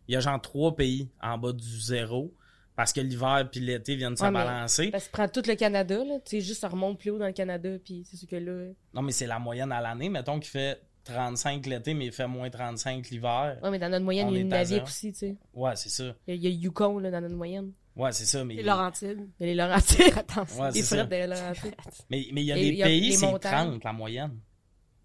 Il 0.10 0.14
y 0.14 0.18
a 0.18 0.20
genre 0.20 0.42
trois 0.42 0.76
pays 0.76 1.10
en 1.22 1.38
bas 1.38 1.54
du 1.54 1.80
zéro. 1.80 2.34
Parce 2.76 2.92
que 2.92 3.02
l'hiver 3.02 3.48
puis 3.52 3.60
l'été 3.62 3.96
viennent 3.96 4.18
se 4.18 4.24
Ouais, 4.24 4.32
mais- 4.32 4.44
balancer. 4.44 4.90
parce 4.90 5.06
que 5.08 5.12
prends 5.12 5.28
tout 5.28 5.44
le 5.48 5.54
Canada, 5.56 5.98
là, 6.04 6.16
tu 6.26 6.32
sais, 6.32 6.42
juste 6.42 6.62
ça 6.62 6.68
remonte 6.70 7.00
plus 7.00 7.12
haut 7.12 7.20
dans 7.20 7.28
le 7.28 7.32
Canada, 7.34 7.70
puis 7.84 8.04
c'est 8.10 8.18
sûr 8.18 8.28
que 8.28 8.36
là, 8.36 8.72
Non, 8.94 9.02
mais 9.04 9.12
c'est 9.12 9.28
la 9.28 9.38
moyenne 9.40 9.72
à 9.72 9.80
l'année. 9.82 10.10
Mettons 10.10 10.40
qu'il 10.40 10.50
fait 10.50 10.82
35 11.04 11.66
l'été, 11.68 11.94
mais 11.94 12.06
il 12.08 12.12
fait 12.12 12.28
moins 12.28 12.50
35 12.50 13.10
l'hiver. 13.12 13.60
ouais, 13.62 13.70
mais 13.70 13.78
dans 13.78 13.90
notre 13.90 14.04
moyenne, 14.06 14.28
On 14.30 14.34
il 14.34 14.50
y 14.50 14.54
a 14.54 14.66
zéro. 14.66 14.86
aussi, 14.86 15.12
tu 15.12 15.20
sais. 15.20 15.36
Ouais, 15.54 15.76
c'est 15.76 15.90
ça. 15.90 16.16
Il 16.28 16.34
y 16.34 16.34
a- 16.34 16.36
il 16.36 16.44
y 16.44 16.48
a 16.48 16.50
Yukon, 16.64 16.98
là, 17.00 17.12
dans 17.12 17.22
notre 17.22 17.36
moyenne. 17.36 17.74
Ouais, 17.96 18.12
c'est 18.12 18.26
ça. 18.26 18.44
Mais, 18.44 18.56
Les 18.56 18.64
Laurentides. 18.64 19.30
Il 19.40 19.44
y 19.46 19.50
a 19.50 19.52
les 19.52 19.56
Laurentides. 19.56 20.18
Attention. 20.18 20.64
Ouais, 20.64 20.72
Les 20.72 20.82
frettes 20.82 21.10
des 21.10 21.28
Laurentides. 21.28 21.76
mais, 22.10 22.26
mais 22.34 22.42
il 22.42 22.46
y 22.46 22.52
a 22.52 22.58
Et 22.58 22.62
des 22.72 22.76
y 22.78 22.82
a 22.82 22.86
pays, 22.88 23.10
les 23.10 23.16
c'est 23.18 23.26
montagnes. 23.28 23.70
30 23.70 23.84
la 23.84 23.94
moyenne. 23.94 24.40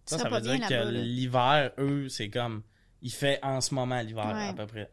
Ça, 0.06 0.16
Ça 0.18 0.28
veut 0.30 0.40
dire 0.40 0.66
que 0.66 0.88
l'hiver, 0.90 1.72
eux, 1.78 2.08
c'est 2.08 2.30
comme. 2.30 2.62
Il 3.02 3.12
fait 3.12 3.38
en 3.42 3.60
ce 3.60 3.74
moment 3.74 4.00
l'hiver, 4.00 4.24
Ouais. 4.34 4.48
à 4.48 4.54
peu 4.54 4.66
près. 4.66 4.90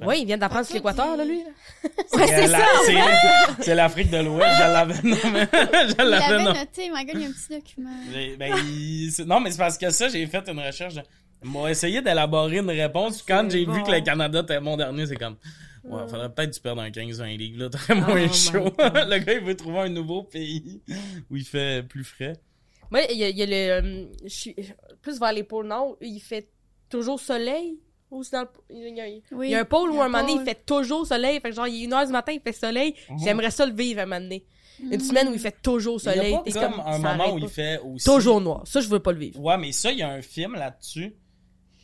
Oui, 0.00 0.18
il 0.20 0.26
vient 0.26 0.38
d'apprendre 0.38 0.66
sur 0.66 0.74
l'équateur, 0.74 1.16
là, 1.16 1.24
lui. 1.24 1.42
c'est 2.06 2.46
la- 2.46 2.58
c'est- 2.86 3.62
C'est 3.62 3.74
l'Afrique 3.74 4.10
de 4.10 4.18
l'Ouest, 4.18 4.50
je 4.56 4.62
l'avais 4.62 4.94
nommé. 5.02 5.46
je 5.52 5.94
Il 6.02 6.08
l'avais 6.08 6.44
noté, 6.44 6.90
my 6.90 7.04
God, 7.04 7.14
il 7.14 7.20
y 7.20 7.24
a 7.24 7.28
un 7.28 7.32
petit 7.32 7.48
document. 7.54 7.90
Ben, 8.38 8.54
il- 8.66 9.24
non, 9.26 9.40
mais 9.40 9.50
c'est 9.50 9.58
parce 9.58 9.78
que 9.78 9.90
ça, 9.90 10.08
j'ai 10.08 10.26
fait 10.26 10.48
une 10.48 10.60
recherche. 10.60 10.94
de- 10.94 11.02
M'a 11.44 11.70
essayé 11.70 12.00
d'élaborer 12.02 12.58
une 12.58 12.70
réponse. 12.70 13.20
puis 13.22 13.34
Quand 13.34 13.50
j'ai 13.50 13.64
vu 13.66 13.82
que 13.82 13.90
le 13.90 14.00
Canada 14.00 14.40
était 14.42 14.60
mon 14.60 14.76
dernier, 14.76 15.06
c'est 15.06 15.16
comme. 15.16 15.36
Ouais, 15.84 16.02
faudrait 16.08 16.32
peut-être 16.32 16.50
que 16.50 16.54
tu 16.54 16.60
perdes 16.60 16.78
un 16.78 16.90
15-20 16.90 17.36
livres, 17.36 17.64
là. 17.64 17.68
Très 17.70 17.94
moins 17.96 18.26
Oh 18.30 18.32
chaud. 18.32 18.72
Le 18.78 19.18
gars, 19.18 19.32
il 19.32 19.40
veut 19.40 19.56
trouver 19.56 19.80
un 19.80 19.88
nouveau 19.88 20.22
pays 20.22 20.80
où 21.28 21.36
il 21.36 21.44
fait 21.44 21.82
plus 21.88 22.04
frais. 22.04 22.34
Moi, 22.92 23.00
il 23.10 23.18
y 23.18 23.24
a, 23.24 23.28
il 23.30 23.36
y 23.36 23.42
a 23.42 23.46
le. 23.46 23.54
euh, 23.54 24.04
Je 24.22 24.28
suis 24.28 24.54
plus 25.00 25.18
vers 25.18 25.32
les 25.32 25.42
pôles 25.42 25.66
nord, 25.66 25.96
il 26.00 26.20
fait 26.20 26.48
toujours 26.88 27.18
soleil. 27.18 27.80
Ou 28.12 28.22
c'est 28.22 28.32
dans 28.36 28.42
le. 28.42 28.48
Il 28.70 28.94
y 28.96 29.00
a, 29.00 29.08
il 29.08 29.22
Oui, 29.32 29.48
y 29.48 29.54
a 29.54 29.60
un 29.60 29.64
pôle 29.64 29.90
où 29.90 30.00
a 30.00 30.04
un 30.04 30.08
moment 30.08 30.20
donné, 30.26 30.40
il 30.40 30.44
fait 30.44 30.64
toujours 30.66 31.06
soleil. 31.06 31.40
Fait 31.40 31.48
que 31.50 31.56
genre, 31.56 31.66
il 31.66 31.82
est 31.82 31.84
une 31.86 31.92
heure 31.92 32.06
du 32.06 32.12
matin, 32.12 32.32
il 32.32 32.40
fait 32.40 32.52
soleil. 32.52 32.94
Mhm. 33.10 33.18
J'aimerais 33.24 33.50
ça 33.50 33.64
le 33.66 33.72
vivre 33.72 34.00
à 34.00 34.02
un 34.02 34.06
moment 34.06 34.20
donné. 34.20 34.44
Une 34.90 35.00
semaine 35.00 35.28
où 35.28 35.32
il 35.32 35.38
fait 35.40 35.56
toujours 35.62 35.98
Il 36.02 36.06
y 36.06 36.08
a 36.08 36.12
soleil. 36.14 36.38
pas 36.52 36.60
comme 36.68 36.80
un 36.84 36.98
moment 36.98 37.32
où 37.34 37.38
il 37.38 37.48
fait 37.48 37.78
aussi. 37.78 38.04
Toujours 38.04 38.40
noir. 38.40 38.62
Ça, 38.66 38.80
je 38.80 38.88
veux 38.88 38.98
pas 39.00 39.12
le 39.12 39.18
vivre. 39.18 39.40
Ouais, 39.40 39.56
mais 39.56 39.72
ça, 39.72 39.90
il 39.92 39.98
y 39.98 40.02
a 40.02 40.08
un 40.10 40.22
film 40.22 40.54
là-dessus. 40.54 41.14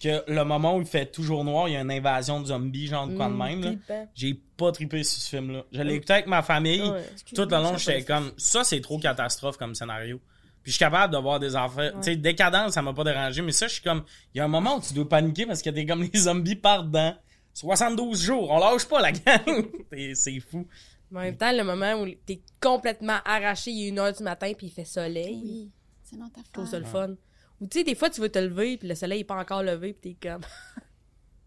Que 0.02 0.22
le 0.30 0.44
moment 0.44 0.76
où 0.76 0.80
il 0.80 0.86
fait 0.86 1.06
toujours 1.06 1.42
noir, 1.44 1.68
il 1.68 1.72
y 1.72 1.76
a 1.76 1.80
une 1.80 1.90
invasion 1.90 2.40
de 2.40 2.46
zombies, 2.46 2.86
genre 2.86 3.08
de 3.08 3.16
quoi 3.16 3.26
de 3.26 3.32
Mm, 3.32 3.38
même. 3.38 3.78
J'ai 4.14 4.34
pas 4.56 4.70
trippé 4.70 5.02
sur 5.02 5.20
ce 5.20 5.28
film-là. 5.30 5.64
Je 5.72 5.82
l'ai 5.82 5.94
écouté 5.94 6.12
avec 6.12 6.26
ma 6.28 6.42
famille. 6.42 6.82
Ouais. 6.82 7.02
Tout 7.34 7.42
le 7.42 7.56
long, 7.56 7.76
j'étais 7.76 8.04
comme, 8.04 8.30
ça, 8.36 8.62
c'est 8.62 8.80
trop 8.80 8.98
catastrophe 9.00 9.56
comme 9.56 9.74
scénario. 9.74 10.20
Puis 10.68 10.72
je 10.72 10.76
suis 10.76 10.84
capable 10.84 11.14
de 11.14 11.18
voir 11.18 11.40
des 11.40 11.56
affaires. 11.56 11.94
Tu 11.94 12.02
sais, 12.02 12.16
décadence, 12.16 12.74
ça 12.74 12.82
m'a 12.82 12.92
pas 12.92 13.02
dérangé. 13.02 13.40
Mais 13.40 13.52
ça, 13.52 13.68
je 13.68 13.72
suis 13.72 13.82
comme, 13.82 14.04
il 14.34 14.36
y 14.36 14.40
a 14.42 14.44
un 14.44 14.48
moment 14.48 14.76
où 14.76 14.82
tu 14.82 14.92
dois 14.92 15.08
paniquer 15.08 15.46
parce 15.46 15.62
que 15.62 15.70
t'es 15.70 15.86
comme 15.86 16.02
les 16.02 16.18
zombies 16.18 16.56
partent 16.56 16.90
dans 16.90 17.16
72 17.54 18.20
jours. 18.22 18.50
On 18.50 18.58
lâche 18.58 18.84
pas 18.84 19.00
la 19.00 19.12
gang. 19.12 19.64
C'est- 20.14 20.40
fou. 20.40 20.66
Mais 21.10 21.20
en 21.20 21.22
même 21.22 21.36
temps, 21.38 21.52
le 21.52 21.64
moment 21.64 21.94
où 22.02 22.06
t'es 22.26 22.42
complètement 22.60 23.16
arraché, 23.24 23.70
il 23.70 23.86
est 23.86 23.88
une 23.88 23.98
heure 23.98 24.12
du 24.12 24.22
matin, 24.22 24.52
puis 24.58 24.66
il 24.66 24.70
fait 24.70 24.84
soleil. 24.84 25.40
Oui, 25.42 25.70
c'est 26.02 26.16
notre 26.18 26.38
Je 26.46 26.52
trouve 26.52 26.66
ça 26.68 26.76
affaire. 26.76 27.06
le 27.08 27.14
fun. 27.14 27.20
Ou 27.62 27.66
tu 27.66 27.78
sais, 27.78 27.84
des 27.84 27.94
fois, 27.94 28.10
tu 28.10 28.20
veux 28.20 28.28
te 28.28 28.38
lever, 28.38 28.76
puis 28.76 28.88
le 28.88 28.94
soleil 28.94 29.20
est 29.20 29.24
pas 29.24 29.36
encore 29.40 29.62
levé, 29.62 29.94
puis 29.94 30.14
t'es 30.20 30.28
comme. 30.28 30.42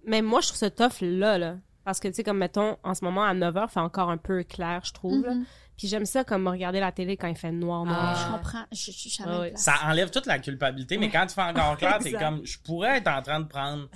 Mais 0.08 0.24
moi, 0.24 0.42
je 0.42 0.48
trouve 0.48 0.58
ça 0.58 0.72
tough 0.72 1.02
là, 1.02 1.38
là. 1.38 1.58
Parce 1.84 2.00
que, 2.00 2.08
tu 2.08 2.13
sais, 2.15 2.24
comme 2.24 2.38
mettons, 2.38 2.78
en 2.84 2.94
ce 2.94 3.04
moment, 3.04 3.24
à 3.24 3.34
9h, 3.34 3.70
fait 3.70 3.80
encore 3.80 4.10
un 4.10 4.17
peu 4.17 4.44
clair, 4.44 4.82
je 4.84 4.94
trouve. 4.94 5.26
Mhm. 5.28 5.46
Puis 5.78 5.88
j'aime 5.88 6.06
ça 6.06 6.24
comme 6.24 6.48
regarder 6.48 6.80
la 6.80 6.91
télé 6.91 7.17
quand 7.17 7.28
il 7.28 7.36
fait 7.36 7.52
noir, 7.52 7.86
noir. 7.86 8.15
Je 8.15 8.24
Ah. 8.28 8.38
comprends. 8.38 8.65
Je, 8.72 8.91
je, 8.91 9.10
je 9.10 9.24
Ah 9.26 9.39
oui. 9.41 9.48
Ça 9.56 9.74
enlève 9.86 10.12
toute 10.12 10.28
la 10.28 10.38
culpabilité, 10.38 10.98
mais 11.00 11.10
quand 11.10 11.26
tu 11.26 11.34
fais 11.34 11.41
encore 11.41 11.76
clair, 11.78 11.98
t'es 12.00 12.12
comme, 12.12 12.46
je 12.46 12.60
pourrais 12.60 12.98
être 12.98 13.08
en 13.08 13.22
train 13.24 13.39
de 13.39 13.48
prendre 13.48 13.88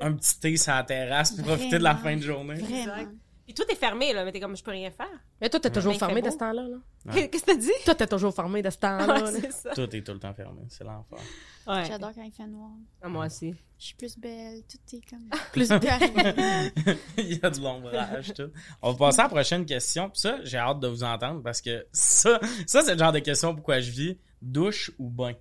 un 0.00 0.12
petit 0.12 0.38
thé 0.38 0.56
sur 0.56 0.72
la 0.72 0.84
terrasse 0.84 1.32
pour 1.32 1.44
profiter 1.46 1.78
de 1.78 1.82
la 1.84 1.96
fin 1.96 2.14
de 2.16 2.20
journée. 2.22 2.54
Vraiment. 2.54 3.10
Puis 3.44 3.54
tout 3.54 3.64
est 3.68 3.74
fermé, 3.76 4.12
là, 4.12 4.24
mais 4.24 4.30
t'es 4.32 4.40
comme, 4.40 4.56
je 4.56 4.62
peux 4.62 4.72
rien 4.72 4.90
faire. 4.90 5.06
Mais 5.40 5.48
toi, 5.48 5.58
t'es 5.58 5.70
toujours 5.70 5.94
fermé 5.96 6.20
de 6.22 6.30
ce 6.30 6.36
temps-là. 6.36 6.62
Là. 6.62 6.76
Ouais. 7.12 7.28
Qu'est-ce 7.30 7.44
que 7.44 7.50
t'as 7.52 7.56
dit? 7.56 7.70
Toi, 7.84 7.94
t'es 7.96 8.06
toujours 8.06 8.34
fermé 8.34 8.60
de 8.62 8.70
ce 8.70 8.78
temps-là. 8.78 9.06
Ouais, 9.06 9.20
là. 9.22 9.30
c'est 9.40 9.52
ça. 9.52 9.70
Tout 9.74 9.96
est 9.96 10.02
tout 10.02 10.12
le 10.12 10.18
temps 10.20 10.34
fermé. 10.34 10.62
C'est 10.68 10.84
l'enfer. 10.84 11.18
Ouais. 11.66 11.84
J'adore 11.86 12.12
quand 12.14 12.22
il 12.22 12.32
fait 12.32 12.46
noir. 12.46 12.70
Ah, 13.02 13.08
moi 13.08 13.26
aussi. 13.26 13.54
Je 13.78 13.84
suis 13.86 13.94
plus 13.94 14.16
belle. 14.18 14.62
Tout 14.68 14.96
est 14.96 15.00
comme. 15.10 15.28
Plus 15.52 15.68
belle. 15.68 16.72
Il 17.18 17.34
y 17.34 17.40
a 17.42 17.50
de 17.50 17.60
l'ombrage, 17.60 18.32
tout. 18.34 18.50
On 18.80 18.92
va 18.92 18.98
passer 18.98 19.20
à 19.20 19.22
la 19.24 19.28
prochaine 19.28 19.66
question. 19.66 20.08
Puis 20.10 20.20
ça, 20.20 20.38
j'ai 20.44 20.56
hâte 20.58 20.80
de 20.80 20.88
vous 20.88 21.02
entendre 21.04 21.42
parce 21.42 21.60
que 21.60 21.86
ça, 21.92 22.40
ça 22.66 22.82
c'est 22.82 22.92
le 22.94 22.98
genre 22.98 23.12
de 23.12 23.18
question 23.18 23.54
pourquoi 23.54 23.80
je 23.80 23.90
vis. 23.90 24.18
Douche 24.40 24.90
ou 24.98 25.10
bain? 25.10 25.32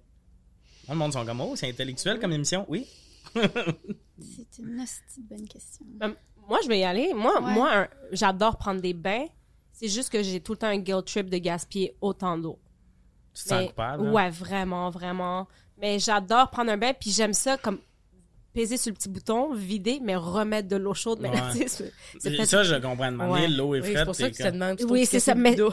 Là, 0.87 0.93
le 0.93 0.95
monde 0.95 1.13
sont 1.13 1.25
comme, 1.25 1.41
oh, 1.41 1.55
c'est 1.55 1.69
intellectuel 1.69 2.19
comme 2.19 2.33
émission. 2.33 2.65
Oui. 2.67 2.87
C'est 4.19 4.59
une 4.59 4.79
hostie 4.81 5.21
de 5.21 5.27
bonne 5.35 5.47
question. 5.47 5.85
Moi, 6.47 6.59
je 6.63 6.67
vais 6.67 6.79
y 6.79 6.83
aller. 6.83 7.13
Moi, 7.13 7.41
Ouais. 7.41 7.53
moi 7.53 7.87
j'adore 8.11 8.57
prendre 8.57 8.81
des 8.81 8.93
bains. 8.93 9.25
C'est 9.71 9.87
juste 9.89 10.09
que 10.09 10.21
j'ai 10.23 10.39
tout 10.39 10.53
le 10.53 10.57
temps 10.59 10.67
un 10.67 10.77
guilt 10.77 11.05
trip 11.05 11.29
de 11.29 11.37
gaspiller 11.37 11.95
autant 12.01 12.37
d'eau. 12.37 12.59
Tu 13.33 13.43
te 13.43 13.49
sens 13.49 13.67
coupable? 13.67 14.07
hein? 14.07 14.11
Ouais, 14.13 14.29
vraiment, 14.29 14.89
vraiment. 14.89 15.47
Mais 15.77 15.99
j'adore 15.99 16.49
prendre 16.49 16.71
un 16.71 16.77
bain, 16.77 16.93
puis 16.99 17.11
j'aime 17.11 17.33
ça 17.33 17.57
comme 17.57 17.79
peser 18.53 18.77
sur 18.77 18.89
le 18.91 18.95
petit 18.95 19.09
bouton, 19.09 19.53
vider, 19.53 19.99
mais 20.01 20.15
remettre 20.15 20.69
de 20.69 20.77
l'eau 20.77 20.93
chaude. 20.93 21.19
Mais 21.19 21.27
Ouais. 21.29 21.35
tu 21.51 21.57
sais, 21.57 21.67
c'est- 21.67 21.93
c'est 22.19 22.29
Et 22.31 22.37
peut-être- 22.37 22.47
Ça, 22.49 22.63
je 22.63 22.75
comprends 22.75 23.11
de. 23.11 23.17
Ouais. 23.17 23.49
L'eau 23.49 23.75
est 23.75 23.81
Oui, 23.81 23.91
c'est 23.93 24.05
pour 24.05 24.15
ça 24.15 24.23
t'es 24.23 24.31
que 24.31 24.37
tu 24.37 24.43
te 24.43 24.47
comme- 24.47 24.53
demandes. 24.59 24.77
tu 24.77 24.85
Oui, 24.85 25.05
c'est 25.05 25.19
ça, 25.19 25.35
mais-. 25.35 25.55
Non, 25.57 25.69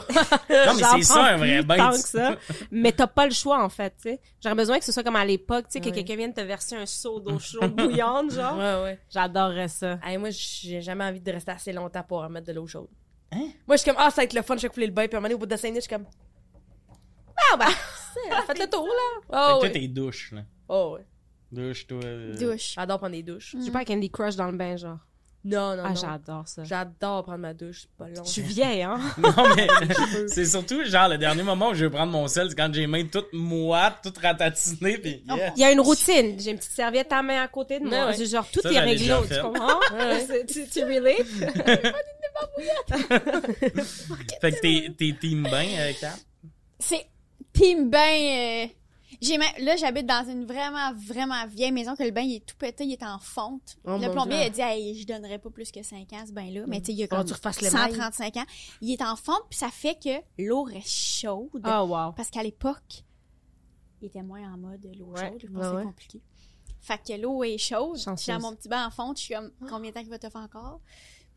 mais 0.49 0.55
J'en 0.79 0.97
c'est 0.97 1.03
ça, 1.03 1.23
un 1.23 1.37
vrai 1.37 1.63
bain. 1.63 1.77
tant 1.77 1.91
tu- 1.95 2.01
que 2.01 2.07
ça. 2.09 2.35
Mais 2.71 2.91
t'as 2.91 3.07
pas 3.07 3.25
le 3.25 3.31
choix, 3.33 3.63
en 3.63 3.69
fait, 3.69 3.91
tu 4.01 4.09
sais. 4.09 4.19
J'aurais 4.43 4.55
besoin 4.55 4.79
que 4.79 4.83
ce 4.83 4.91
soit 4.91 5.03
comme 5.03 5.15
à 5.15 5.23
l'époque, 5.23 5.67
tu 5.69 5.73
sais, 5.73 5.79
que 5.79 5.95
quelqu'un 5.95 6.17
vienne 6.17 6.33
te 6.33 6.41
verser 6.41 6.75
un 6.75 6.85
seau 6.85 7.21
d'eau 7.21 7.39
chaude 7.39 7.73
bouillante, 7.73 8.31
genre. 8.33 8.57
Ouais, 8.57 8.83
ouais. 8.83 8.99
J'adorerais 9.09 9.69
ça. 9.69 9.97
Hey, 10.03 10.17
moi, 10.17 10.29
j'ai 10.31 10.81
jamais 10.81 11.05
envie 11.05 11.21
de 11.21 11.31
rester 11.31 11.51
assez 11.51 11.71
longtemps 11.71 12.03
pour 12.05 12.21
remettre 12.21 12.47
de 12.47 12.51
l'eau 12.51 12.67
chaude. 12.67 12.89
Hein? 13.31 13.47
Moi, 13.65 13.77
je 13.77 13.81
suis 13.83 13.89
comme, 13.89 13.99
ah, 13.99 14.09
ça 14.09 14.17
va 14.17 14.23
être 14.25 14.33
le 14.33 14.41
fun, 14.41 14.57
je 14.57 14.63
vais 14.63 14.69
couler 14.69 14.87
le 14.87 14.91
bain, 14.91 15.07
puis 15.07 15.15
à 15.15 15.19
un 15.19 15.21
moment 15.21 15.27
donné, 15.29 15.35
au 15.35 15.39
bout 15.39 15.45
de 15.45 15.55
5 15.55 15.69
minutes, 15.69 15.83
je 15.83 15.87
suis 15.87 15.95
comme, 15.95 16.05
ah, 17.53 17.57
bah, 17.57 17.65
c'est- 18.13 18.45
faites 18.47 18.59
le 18.59 18.69
tour, 18.69 18.85
là. 18.87 18.91
Fait 19.21 19.27
Oh, 19.29 19.31
que 19.31 19.33
toi, 19.51 19.59
ouais. 19.61 19.71
t'es 19.71 19.87
douche, 19.87 20.31
là. 20.31 20.41
Oh, 20.69 20.95
ouais. 20.97 21.05
Douche, 21.51 21.85
toi. 21.87 21.99
euh, 22.03 22.35
Douche. 22.37 22.73
J'adore 22.75 22.97
prendre 22.99 23.13
des 23.15 23.23
douches. 23.23 23.55
Pas 23.71 23.79
un 23.79 23.83
Candy 23.85 24.09
Crush 24.09 24.35
dans 24.35 24.49
le 24.49 24.57
bain, 24.57 24.75
genre. 24.75 24.97
Non, 25.45 25.75
non, 25.75 25.83
Ah, 25.85 25.89
non. 25.89 25.95
j'adore 25.95 26.47
ça. 26.47 26.63
J'adore 26.63 27.23
prendre 27.23 27.39
ma 27.39 27.53
douche, 27.53 27.81
c'est 27.81 27.91
pas 27.97 28.07
long. 28.07 28.23
Je 28.23 28.29
suis 28.29 28.41
vieille, 28.41 28.81
hein? 28.81 28.97
Non, 29.17 29.33
mais 29.57 29.67
c'est 30.29 30.45
surtout, 30.45 30.85
genre, 30.85 31.09
le 31.09 31.17
dernier 31.17 31.43
moment 31.43 31.71
où 31.71 31.73
je 31.73 31.83
vais 31.83 31.91
prendre 31.91 32.13
mon 32.13 32.29
sel, 32.29 32.47
c'est 32.49 32.55
quand 32.55 32.73
j'ai 32.73 32.79
les 32.79 32.87
mains 32.87 33.03
toutes 33.05 33.33
moites, 33.33 33.97
toutes 34.01 34.19
ratatinées, 34.19 34.97
pis 34.99 35.21
yes. 35.27 35.51
Il 35.57 35.61
y 35.61 35.65
a 35.65 35.71
une 35.73 35.81
routine. 35.81 36.39
J'ai 36.39 36.51
une 36.51 36.57
petite 36.57 36.71
serviette 36.71 37.11
à 37.11 37.21
main 37.21 37.41
à 37.43 37.49
côté 37.49 37.81
de 37.81 37.85
moi. 37.85 38.05
Ouais. 38.07 38.13
C'est 38.15 38.25
genre, 38.25 38.47
tout 38.49 38.61
Ça, 38.61 38.71
est 38.71 38.79
réglé, 38.79 38.95
déjà 38.99 39.21
tu 39.21 39.27
fait. 39.27 39.41
comprends? 39.41 39.79
C'est- 40.25 40.45
tu, 40.45 40.65
tu 40.69 40.83
relate? 40.85 41.27
Fait 44.41 44.51
que 44.51 44.59
t'es, 44.61 44.93
t'es 44.97 45.15
team 45.19 45.43
bain, 45.43 45.67
euh, 45.77 45.91
Kat? 45.99 46.15
C'est 46.79 47.05
team 47.53 47.89
bain. 47.89 47.99
euh, 47.99 48.67
J'ai 49.21 49.37
là, 49.37 49.75
j'habite 49.77 50.05
dans 50.07 50.27
une 50.29 50.45
vraiment, 50.45 50.91
vraiment 50.95 51.45
vieille 51.47 51.71
maison 51.71 51.95
que 51.95 52.03
le 52.03 52.11
bain 52.11 52.21
il 52.21 52.35
est 52.37 52.45
tout 52.45 52.55
pété, 52.57 52.83
il 52.83 52.93
est 52.93 53.03
en 53.03 53.19
fonte. 53.19 53.77
Oh, 53.85 53.97
le 53.97 54.09
plombier 54.11 54.49
Dieu. 54.49 54.63
a 54.63 54.71
dit, 54.73 54.81
hey, 54.81 54.99
je 55.01 55.05
donnerais 55.07 55.39
pas 55.39 55.49
plus 55.49 55.71
que 55.71 55.81
5 55.83 56.11
ans 56.13 56.23
ce 56.27 56.31
bain-là. 56.33 56.63
Mais 56.67 56.79
tu 56.81 56.87
sais, 56.87 56.91
il 56.93 56.99
y 56.99 57.03
a 57.03 57.07
comme 57.07 57.19
mailles. 57.19 57.69
135 57.69 58.37
ans. 58.37 58.45
Il 58.81 58.91
est 58.91 59.01
en 59.03 59.15
fonte, 59.15 59.43
puis 59.49 59.57
ça 59.59 59.69
fait 59.69 59.95
que 60.03 60.43
l'eau 60.43 60.63
reste 60.63 60.87
chaude. 60.89 61.49
Oh, 61.65 61.85
wow. 61.87 62.11
Parce 62.13 62.29
qu'à 62.29 62.43
l'époque, 62.43 63.03
il 64.01 64.07
était 64.07 64.23
moins 64.23 64.53
en 64.53 64.57
mode 64.57 64.85
l'eau 64.97 65.05
Ouais, 65.15 65.29
chaude. 65.29 65.41
Je 65.41 65.47
pense 65.47 65.55
ouais, 65.55 65.61
que 65.61 65.67
c'est 65.69 65.75
ouais. 65.75 65.83
compliqué. 65.83 66.21
Fait 66.81 66.97
que 66.97 67.21
l'eau 67.21 67.43
est 67.45 67.57
chaude. 67.57 67.97
Chanceuse. 67.97 68.25
J'ai 68.25 68.37
mon 68.39 68.53
petit 68.55 68.67
bain 68.67 68.87
en 68.87 68.91
fonte. 68.91 69.17
Je 69.17 69.23
suis 69.23 69.33
comme, 69.35 69.51
combien 69.69 69.91
de 69.91 69.95
temps 69.95 70.01
qu'il 70.01 70.09
va 70.09 70.19
te 70.19 70.29
faire 70.29 70.41
encore? 70.41 70.81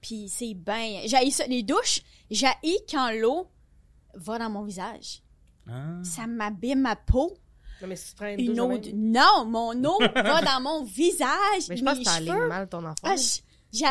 Puis 0.01 0.29
c'est 0.29 0.55
bien. 0.55 1.03
J'ai 1.05 1.31
ça. 1.31 1.47
Les 1.47 1.63
douches, 1.63 2.01
j'ai 2.31 2.49
quand 2.91 3.13
l'eau 3.13 3.49
va 4.15 4.39
dans 4.39 4.51
mon 4.51 4.65
visage. 4.65 5.23
Ah. 5.69 6.03
Ça 6.05 6.27
m'abîme 6.27 6.81
ma 6.81 6.97
peau. 6.97 7.37
Non, 7.83 7.89
mais 7.89 7.97
si 7.97 8.11
tu 8.11 8.15
prends 8.17 8.27
une, 8.29 8.61
eau. 8.61 8.79
de 8.79 8.91
Non, 8.95 9.45
mon 9.47 9.73
eau 9.85 9.99
va 10.15 10.41
dans 10.43 10.61
mon 10.63 10.85
visage. 10.85 11.29
Mais 11.69 11.77
je 11.77 11.85
pense 11.85 11.99
mes 11.99 12.05
que 12.05 12.05
t'as 12.05 12.47
mal 12.49 12.69
ton 12.69 12.85
enfant. 12.85 12.95
Ah, 13.03 13.15
j'ai 13.73 13.83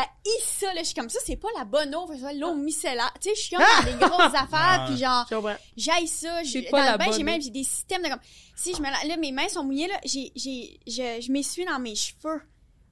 ça, 0.42 0.74
là. 0.74 0.80
Je 0.80 0.86
suis 0.86 0.94
comme 0.94 1.08
ça, 1.08 1.20
c'est 1.24 1.36
pas 1.36 1.48
la 1.56 1.64
bonne 1.64 1.94
eau. 1.94 2.10
L'eau 2.34 2.54
micellaire. 2.54 3.12
Tu 3.20 3.28
sais, 3.28 3.34
je 3.36 3.40
suis 3.42 3.56
comme 3.56 3.64
dans 3.64 3.92
des 3.92 4.04
grosses 4.04 4.34
affaires. 4.34 4.86
Puis 4.88 4.96
genre, 4.96 5.24
Je 5.28 5.28
ça. 6.08 6.42
j'ai- 6.42 6.62
C'est 6.64 6.70
pas 6.70 6.78
Dans 6.80 6.84
la 6.86 6.92
le 6.92 6.98
bain, 6.98 7.04
bonne 7.06 7.14
j'ai 7.16 7.22
même 7.22 7.40
j'ai 7.42 7.50
des 7.50 7.62
systèmes 7.62 8.02
de 8.02 8.08
comme. 8.08 8.18
Si 8.56 8.74
je 8.74 8.78
me 8.80 8.84
là, 9.06 9.16
mes 9.18 9.30
mains 9.32 9.48
sont 9.48 9.62
mouillées, 9.62 9.86
là, 9.86 10.00
j'ai, 10.04 10.32
j'ai, 10.34 10.80
je, 10.86 11.20
je 11.24 11.30
m'essuie 11.30 11.64
dans 11.66 11.78
mes 11.78 11.94
cheveux 11.94 12.40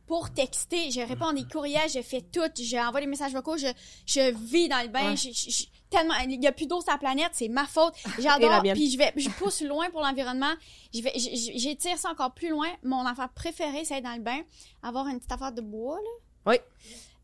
pour 0.07 0.31
texter. 0.31 0.91
Je 0.93 1.01
réponds 1.01 1.29
à 1.29 1.33
des 1.33 1.45
courriels, 1.45 1.89
je 1.93 2.03
fais 2.03 2.21
tout. 2.21 2.43
J'envoie 2.63 3.01
des 3.01 3.07
messages 3.07 3.33
vocaux, 3.33 3.57
je, 3.57 3.67
je 4.07 4.33
vis 4.45 4.69
dans 4.69 4.83
le 4.83 4.89
bain. 4.89 5.11
Ouais. 5.11 5.17
je- 5.17 5.31
je- 5.33 5.51
je- 5.51 5.65
tellement, 5.91 6.15
il 6.29 6.43
y 6.43 6.47
a 6.47 6.53
plus 6.53 6.67
d'eau 6.67 6.81
sur 6.81 6.91
la 6.93 6.99
planète, 6.99 7.31
c'est 7.33 7.49
ma 7.49 7.67
faute. 7.67 7.95
J'adore. 8.19 8.63
Puis 8.75 8.91
je 8.91 8.99
vais, 8.99 9.13
je 9.17 9.29
pousse 9.31 9.63
loin 9.63 9.89
pour 9.91 10.01
l'environnement. 10.03 10.53
Je 10.95 11.03
vais, 11.03 11.13
j'étire 11.17 11.97
ça 11.99 12.11
encore 12.11 12.33
plus 12.33 12.49
loin. 12.51 12.69
Mon 12.83 13.05
affaire 13.07 13.29
préférée, 13.31 13.85
c'est 13.85 13.99
être 13.99 14.05
dans 14.05 14.15
le 14.15 14.21
bain, 14.23 14.41
avoir 14.83 15.07
une 15.09 15.19
petite 15.19 15.33
affaire 15.33 15.53
de 15.53 15.61
bois, 15.61 15.97
là. 15.97 16.53
Oui. 16.53 16.57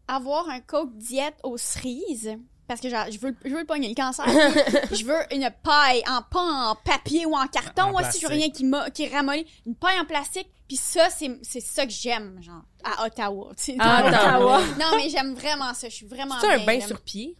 Avoir 0.08 0.48
un 0.48 0.60
coke 0.60 0.96
diète 0.96 1.36
aux 1.42 1.56
cerises. 1.56 2.36
Parce 2.66 2.80
que 2.80 2.88
genre, 2.88 3.06
je 3.10 3.18
veux, 3.18 3.34
je 3.44 3.50
veux 3.50 3.60
le 3.60 3.66
pogner, 3.66 3.88
le 3.88 3.94
cancer. 3.96 4.24
je 4.92 5.04
veux 5.04 5.18
une 5.34 5.50
paille, 5.64 6.02
en, 6.08 6.22
pas 6.22 6.70
en 6.70 6.76
papier 6.76 7.26
ou 7.26 7.34
en 7.34 7.48
carton. 7.48 7.82
En 7.82 7.90
Moi 7.90 8.02
aussi, 8.02 8.20
je 8.20 8.26
veux 8.28 8.32
rien 8.32 8.48
qui, 8.50 8.64
m'a- 8.64 8.90
qui 8.90 9.08
ramollit. 9.08 9.44
Une 9.66 9.74
paille 9.74 9.98
en 9.98 10.04
plastique. 10.04 10.48
Puis 10.68 10.76
ça, 10.76 11.10
c'est, 11.10 11.36
c'est 11.42 11.60
ça 11.60 11.84
que 11.84 11.90
j'aime, 11.92 12.40
genre, 12.40 12.62
à 12.84 13.04
Ottawa. 13.06 13.50
tu 13.56 13.72
sais. 13.72 13.76
À 13.80 14.06
Ottawa. 14.38 14.60
Non, 14.78 14.96
mais 14.96 15.08
j'aime 15.10 15.34
vraiment 15.34 15.74
ça. 15.74 15.88
Je 15.88 15.94
suis 15.96 16.06
vraiment 16.06 16.36
C'est 16.40 16.48
un 16.52 16.64
bain 16.64 16.80
sur 16.80 17.00
pied? 17.00 17.36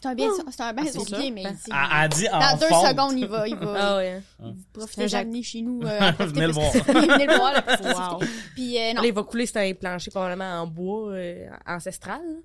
C'est 0.00 0.06
un, 0.08 0.14
bain 0.14 0.34
sur- 0.34 0.44
c'est 0.52 0.62
un 0.62 0.72
bain 0.72 0.82
Ah, 0.86 0.90
c'est 0.92 1.04
pied, 1.04 1.16
ça. 1.28 1.30
mais 1.34 1.42
Ah. 1.46 1.52
c'est- 1.60 1.70
Elle, 1.72 2.02
elle 2.04 2.08
dit 2.10 2.28
en 2.28 2.38
dans 2.38 2.56
deux 2.58 2.66
fonte. 2.66 2.86
secondes, 2.86 3.18
il 3.18 3.26
va, 3.26 3.48
il 3.48 3.56
va. 3.56 3.74
Ah 3.78 3.96
ouais. 3.96 4.22
C'est 4.38 4.72
profitez 4.72 5.08
Jacques. 5.08 5.26
venir 5.26 5.44
chez 5.44 5.62
nous. 5.62 5.80
Euh, 5.82 6.12
Venez 6.20 6.46
le 6.46 6.52
voir. 6.52 6.70
Venez 6.86 7.26
le 7.26 7.36
voir, 7.36 7.52
là. 7.52 8.12
Wow. 8.12 8.20
Puis 8.54 8.78
euh, 8.78 8.92
non, 8.94 9.02
Là, 9.02 9.08
il 9.08 9.12
va 9.14 9.22
couler 9.24 9.46
sur 9.46 9.56
un 9.60 9.72
plancher 9.74 10.10
probablement 10.10 10.62
en 10.62 10.66
bois 10.66 11.10
euh, 11.14 11.48
ancestral. 11.66 12.20
là. 12.22 12.36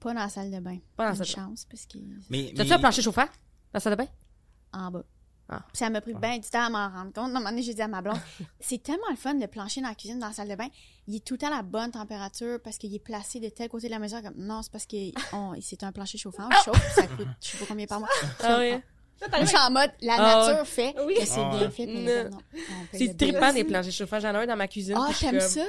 pas 0.00 0.12
dans 0.12 0.20
la 0.20 0.28
salle 0.28 0.50
de 0.50 0.60
bain. 0.60 0.76
Pas 0.96 1.04
dans 1.04 1.10
la 1.10 1.16
salle 1.16 1.26
de 1.26 1.30
chance, 1.32 1.64
parce 1.70 1.86
que 1.86 1.96
Mais, 2.28 2.52
T'as-tu 2.54 2.68
mais- 2.68 2.74
un 2.74 2.78
plancher 2.78 3.00
chauffant? 3.02 3.22
Dans 3.24 3.28
la 3.74 3.80
salle 3.80 3.92
de 3.96 4.02
bain? 4.02 4.08
en 4.74 4.90
bas. 4.90 5.02
Ah. 5.48 5.60
Puis 5.68 5.78
ça 5.78 5.90
m'a 5.90 6.00
pris 6.00 6.14
bien 6.14 6.38
du 6.38 6.48
temps 6.48 6.64
à 6.64 6.70
m'en 6.70 6.88
rendre 6.88 7.12
compte. 7.12 7.18
À 7.18 7.20
un 7.24 7.28
moment 7.28 7.50
donné, 7.50 7.62
j'ai 7.62 7.74
dit 7.74 7.82
à 7.82 7.88
ma 7.88 8.00
blonde, 8.00 8.18
c'est 8.60 8.82
tellement 8.82 9.08
le 9.10 9.16
fun, 9.16 9.34
le 9.34 9.46
plancher 9.46 9.80
dans 9.82 9.88
la 9.88 9.94
cuisine, 9.94 10.18
dans 10.18 10.28
la 10.28 10.32
salle 10.32 10.48
de 10.48 10.54
bain. 10.54 10.68
Il 11.06 11.16
est 11.16 11.24
tout 11.24 11.34
le 11.34 11.38
temps 11.38 11.48
à 11.48 11.56
la 11.56 11.62
bonne 11.62 11.90
température 11.90 12.58
parce 12.64 12.78
qu'il 12.78 12.94
est 12.94 12.98
placé 12.98 13.40
de 13.40 13.48
tel 13.50 13.68
côté 13.68 13.88
de 13.88 13.92
la 13.92 13.98
maison. 13.98 14.22
Comme, 14.22 14.34
non, 14.36 14.62
c'est 14.62 14.72
parce 14.72 14.86
que 14.86 14.96
c'est 15.60 15.82
un 15.82 15.92
plancher 15.92 16.16
chauffant. 16.18 16.48
Chauffe, 16.64 16.94
ça 16.94 17.06
coûte 17.06 17.26
je 17.42 17.48
sais 17.48 17.58
pas 17.58 17.66
combien 17.68 17.86
par 17.86 18.00
mois. 18.00 18.08
Ah. 18.42 18.58
Moi, 18.58 19.40
je 19.40 19.46
suis 19.46 19.56
en 19.56 19.70
mode, 19.70 19.90
la 20.02 20.14
Ah 20.18 20.46
nature 20.48 20.66
fait 20.66 20.94
Oui. 21.06 21.14
que 21.18 21.24
c'est 21.26 21.40
Ah 21.40 21.56
bien 21.58 21.70
fait. 21.70 22.30
C'est 22.92 23.16
trippant 23.16 23.52
des 23.52 23.64
planchers 23.64 23.92
chauffants. 23.92 24.20
J'en 24.20 24.34
ai 24.34 24.38
un 24.38 24.46
dans 24.46 24.56
ma 24.56 24.66
cuisine. 24.68 24.96
Ah, 24.98 25.06
puis 25.10 25.28
je 25.30 25.38
suis 25.46 25.60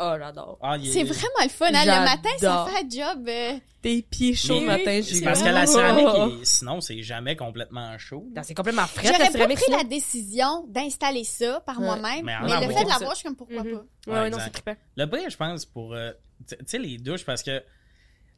Oh, 0.00 0.14
j'adore. 0.18 0.58
Ah, 0.60 0.76
il 0.76 0.88
est- 0.88 0.92
C'est 0.92 1.04
vraiment 1.04 1.42
le 1.42 1.48
fun. 1.48 1.66
hein. 1.72 1.84
Le 1.84 2.04
matin, 2.04 2.28
ça 2.38 2.40
J'adore. 2.40 2.68
fait 2.70 2.84
un 2.84 2.88
job. 3.14 3.28
euh, 3.28 3.58
Tes 3.80 4.02
pieds 4.02 4.34
chauds 4.34 4.60
le 4.60 4.66
matin, 4.66 5.00
c'est 5.02 5.14
j'ai 5.16 5.20
Parce 5.24 5.42
que 5.42 5.48
la 5.48 5.66
céramique, 5.66 6.40
est- 6.40 6.44
sinon, 6.44 6.80
c'est 6.80 7.02
jamais 7.02 7.36
complètement 7.36 7.96
chaud. 7.98 8.26
Non, 8.34 8.42
C'est 8.42 8.54
complètement 8.54 8.86
frais, 8.86 9.04
la 9.04 9.12
J'aurais 9.12 9.26
pas 9.26 9.32
céramique. 9.32 9.56
pris 9.58 9.64
sinon. 9.66 9.76
la 9.78 9.84
décision 9.84 10.64
d'installer 10.68 11.22
ça 11.24 11.60
par 11.60 11.78
Ouais. 11.78 11.84
moi-même, 11.84 12.24
Mais 12.24 12.32
mais, 12.32 12.36
en 12.36 12.46
le 12.46 12.52
avoir, 12.52 12.78
fait 12.78 12.84
de 12.84 12.88
ça. 12.88 12.94
l'avoir, 12.94 13.10
je 13.12 13.16
suis 13.18 13.24
comme 13.26 13.36
pourquoi 13.36 13.62
Mhm. 13.62 13.70
pas? 13.72 13.76
Ouais, 13.78 13.82
Ouais, 14.06 14.12
ouais, 14.14 14.30
non, 14.30 14.36
exact. 14.38 14.42
c'est 14.56 14.62
trippant. 14.62 14.80
Le 14.96 15.06
pire, 15.06 15.30
je 15.30 15.36
pense, 15.36 15.64
pour. 15.64 15.94
euh, 15.94 16.10
tu 16.48 16.56
tu 16.56 16.64
sais, 16.66 16.78
les 16.78 16.98
douches, 16.98 17.24
parce 17.24 17.42
que. 17.42 17.62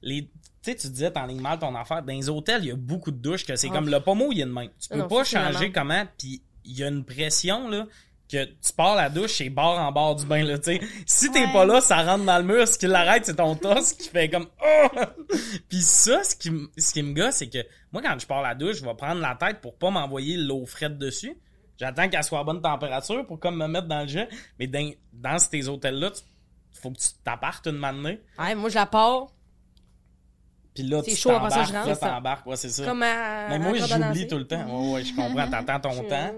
les 0.02 0.24
Tu 0.62 0.72
sais, 0.72 0.74
tu 0.74 0.88
disais, 0.88 1.10
t'enlignes 1.12 1.40
mal 1.40 1.58
ton 1.60 1.74
affaire. 1.76 2.02
Dans 2.02 2.12
les 2.12 2.28
hôtels, 2.28 2.62
il 2.64 2.68
y 2.68 2.72
a 2.72 2.76
beaucoup 2.76 3.12
de 3.12 3.16
douches 3.18 3.46
que 3.46 3.54
c'est 3.54 3.68
Ah. 3.70 3.74
comme 3.74 3.88
le 3.88 4.00
pommeau, 4.00 4.32
il 4.32 4.38
y 4.38 4.42
a 4.42 4.46
de 4.46 4.50
même. 4.50 4.68
Tu 4.80 4.88
peux 4.88 4.96
Non, 4.96 5.06
pas 5.08 5.18
ça, 5.18 5.30
c'est 5.30 5.36
la 5.36 5.44
changer 5.52 5.58
merde. 5.70 5.72
comment, 5.74 6.04
puis 6.18 6.42
il 6.64 6.76
y 6.78 6.82
a 6.82 6.88
une 6.88 7.04
pression, 7.04 7.68
là, 7.68 7.86
que 8.30 8.44
tu 8.44 8.72
pars 8.76 8.96
la 8.96 9.08
douche, 9.08 9.34
c'est 9.38 9.48
bord 9.50 9.78
en 9.78 9.92
bord 9.92 10.16
du 10.16 10.26
bain, 10.26 10.42
là, 10.44 10.58
tu 10.58 10.64
sais. 10.76 10.80
Si 11.06 11.30
t'es 11.30 11.46
Ouais. 11.46 11.52
pas 11.52 11.64
là, 11.64 11.80
ça 11.80 12.02
rentre 12.02 12.24
dans 12.24 12.38
le 12.38 12.44
mur. 12.44 12.66
Ce 12.66 12.76
qui 12.78 12.86
l'arrête, 12.86 13.24
c'est 13.26 13.36
ton 13.36 13.54
toss 13.54 13.92
qui 13.92 14.08
fait 14.08 14.28
comme, 14.28 14.46
oh! 14.64 14.88
Puis 15.68 15.80
ça, 15.82 16.22
ce 16.24 16.34
qui, 16.34 16.50
ce 16.76 16.92
qui 16.92 17.02
me 17.02 17.14
gosse, 17.14 17.36
c'est 17.36 17.48
que 17.48 17.58
moi, 17.92 18.02
quand 18.02 18.18
je 18.18 18.26
pars 18.26 18.42
la 18.42 18.54
douche, 18.54 18.76
je 18.76 18.84
vais 18.84 18.94
prendre 18.94 19.20
la 19.20 19.34
tête 19.36 19.60
pour 19.60 19.76
pas 19.76 19.90
m'envoyer 19.90 20.36
l'eau 20.36 20.66
frette 20.66 20.98
dessus. 20.98 21.36
J'attends 21.78 22.08
qu'elle 22.08 22.24
soit 22.24 22.40
à 22.40 22.44
bonne 22.44 22.62
température 22.62 23.26
pour 23.26 23.38
comme 23.38 23.56
me 23.58 23.66
mettre 23.68 23.86
dans 23.86 24.00
le 24.00 24.08
jet. 24.08 24.28
Mais 24.58 24.66
dans, 24.66 24.90
dans 25.12 25.38
ces 25.38 25.68
hôtels-là, 25.68 26.10
tu- 26.10 26.22
faut 26.80 26.90
que 26.90 26.98
tu 26.98 27.08
t'appartes 27.24 27.66
une 27.66 27.76
matinée. 27.78 28.20
Ouais, 28.38 28.54
moi, 28.54 28.68
je 28.70 28.74
la 28.74 28.86
pars 28.86 29.26
Puis 30.76 30.84
là, 30.88 31.02
C'est 31.04 31.10
tu 31.12 31.16
chaud, 31.16 31.30
ça, 31.30 31.34
je 31.34 31.40
t'embarques, 31.48 31.72
rentre, 31.72 31.86
là, 31.88 31.94
ça. 31.94 32.08
t'embarques. 32.08 32.46
Ouais, 32.46 32.56
c'est 32.56 32.68
ça. 32.68 32.84
comme 32.84 33.02
à. 33.02 33.48
Mais 33.48 33.58
moi, 33.58 33.72
la 33.78 33.86
j'oublie 33.86 34.26
tout 34.28 34.38
le 34.38 34.46
temps. 34.46 34.64
Ouais, 34.88 34.92
ouais, 34.94 35.04
je 35.04 35.14
comprends. 35.14 35.48
T'attends 35.50 35.80
ton 35.80 36.02
temps. 36.04 36.32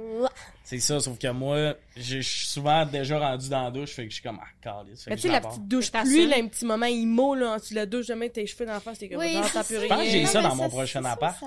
C'est 0.64 0.78
ça, 0.80 1.00
sauf 1.00 1.18
que 1.18 1.28
moi, 1.28 1.74
je 1.96 2.20
suis 2.20 2.46
souvent 2.46 2.84
déjà 2.84 3.18
rendu 3.18 3.48
dans 3.48 3.64
la 3.64 3.70
douche, 3.70 3.90
fait 3.92 4.04
que 4.04 4.10
je 4.10 4.14
suis 4.16 4.22
comme, 4.22 4.38
ah, 4.42 4.46
calice. 4.60 5.06
Mais 5.08 5.16
tu 5.16 5.22
sais, 5.22 5.28
la 5.28 5.40
petite 5.40 5.66
douche 5.66 5.90
T'as 5.90 6.04
ça? 6.04 6.10
là, 6.10 6.36
un 6.38 6.46
petit 6.46 6.66
moment 6.66 6.84
IMO, 6.86 7.34
là, 7.34 7.52
en 7.52 7.56
dessous 7.56 7.70
de 7.70 7.78
la 7.78 7.86
douche, 7.86 8.06
jamais 8.06 8.28
tes 8.28 8.46
cheveux 8.46 8.66
d'en 8.66 8.78
face, 8.78 8.98
t'es 8.98 9.08
comme, 9.08 9.18
Oui, 9.18 9.32
genre, 9.32 9.50
t'as 9.50 9.64
plus. 9.64 9.80
Je 9.80 9.86
pense 9.86 9.98
que 9.98 10.04
j'ai 10.04 10.18
rien. 10.18 10.26
ça 10.26 10.42
dans 10.42 10.54
mon 10.56 10.68
prochain 10.68 11.02
appart. 11.06 11.38
Ça, 11.40 11.46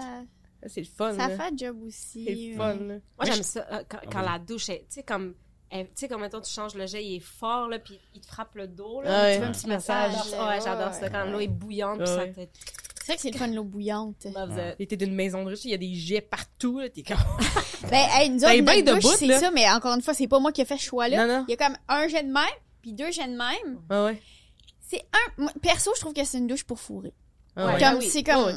C'est 0.65 0.81
le 0.81 0.87
fun, 0.87 1.13
ça 1.15 1.29
fait 1.29 1.53
job 1.55 1.77
aussi. 1.85 2.25
C'est 2.25 2.33
le 2.35 2.55
fun, 2.57 2.73
là. 2.73 2.95
Moi, 3.17 3.25
j'aime 3.25 3.43
ça 3.43 3.65
euh, 3.71 3.83
quand, 3.87 3.99
Ah, 4.15 4.23
la 4.23 4.39
douche 4.39 4.69
est, 4.69 4.79
tu 4.79 4.95
sais, 4.95 5.03
comme, 5.03 5.35
tu 5.71 5.87
sais, 5.95 6.07
comme 6.07 6.21
mettons, 6.21 6.41
tu 6.41 6.51
changes 6.51 6.75
le 6.75 6.85
jet, 6.85 7.03
il 7.03 7.15
est 7.15 7.19
fort, 7.19 7.67
là, 7.69 7.79
puis 7.79 7.99
il 8.13 8.21
te 8.21 8.27
frappe 8.27 8.55
le 8.55 8.67
dos, 8.67 9.01
là. 9.01 9.23
Ouais. 9.23 9.35
Tu 9.35 9.41
fais 9.41 9.47
un 9.47 9.51
petit 9.51 9.67
massage. 9.67 10.13
Ouais, 10.13 10.59
j'adore 10.63 10.87
ouais, 10.87 10.99
ça. 10.99 11.09
Quand 11.09 11.25
l'eau 11.25 11.39
est 11.39 11.47
bouillante, 11.47 11.99
puis 11.99 12.07
ça 12.07 12.27
te... 12.27 12.41
C'est 13.03 13.07
vrai 13.07 13.15
que 13.15 13.21
c'est 13.21 13.31
le 13.31 13.37
fun, 13.37 13.47
l'eau 13.47 13.63
bouillante. 13.63 14.27
Et 14.77 14.85
t'es 14.85 14.95
d'une 14.95 15.15
maison 15.15 15.43
de 15.43 15.49
riche, 15.49 15.65
il 15.65 15.71
y 15.71 15.73
a 15.73 15.77
des 15.77 15.93
jets 15.93 16.21
partout, 16.21 16.79
là, 16.79 16.89
t'es 16.89 17.03
comme. 17.03 17.17
Ben, 17.89 18.07
hey, 18.11 18.29
nous 18.29 18.39
Ben, 18.39 18.53
autres, 18.53 18.63
ben 18.63 18.85
notre 18.85 18.99
douche, 18.99 19.15
c'est 19.17 19.39
ça, 19.39 19.49
mais 19.49 19.67
encore 19.69 19.95
une 19.95 20.03
fois, 20.03 20.13
c'est 20.13 20.27
pas 20.27 20.39
moi 20.39 20.51
qui 20.51 20.61
ai 20.61 20.65
fait 20.65 20.77
ce 20.77 20.83
choix-là. 20.83 21.25
Non, 21.25 21.39
non. 21.39 21.45
Il 21.47 21.51
y 21.51 21.53
a 21.55 21.57
comme 21.57 21.75
un 21.87 22.07
jet 22.07 22.21
de 22.21 22.31
même, 22.31 22.43
puis 22.81 22.93
deux 22.93 23.11
jets 23.11 23.27
de 23.27 23.35
même. 23.35 23.81
Ah 23.89 24.05
ouais. 24.05 24.21
C'est 24.87 25.01
un... 25.13 25.41
moi, 25.41 25.51
Perso, 25.61 25.91
je 25.95 26.01
trouve 26.01 26.13
que 26.13 26.23
c'est 26.23 26.37
une 26.37 26.47
douche 26.47 26.63
pour 26.63 26.79
fourrer. 26.79 27.13
Ah 27.61 27.67
Ouais. 27.67 27.73
ouais. 27.73 27.79
Comme, 27.79 27.97
oui. 27.99 28.09
c'est 28.09 28.23
comme... 28.23 28.45
Ouais. 28.45 28.53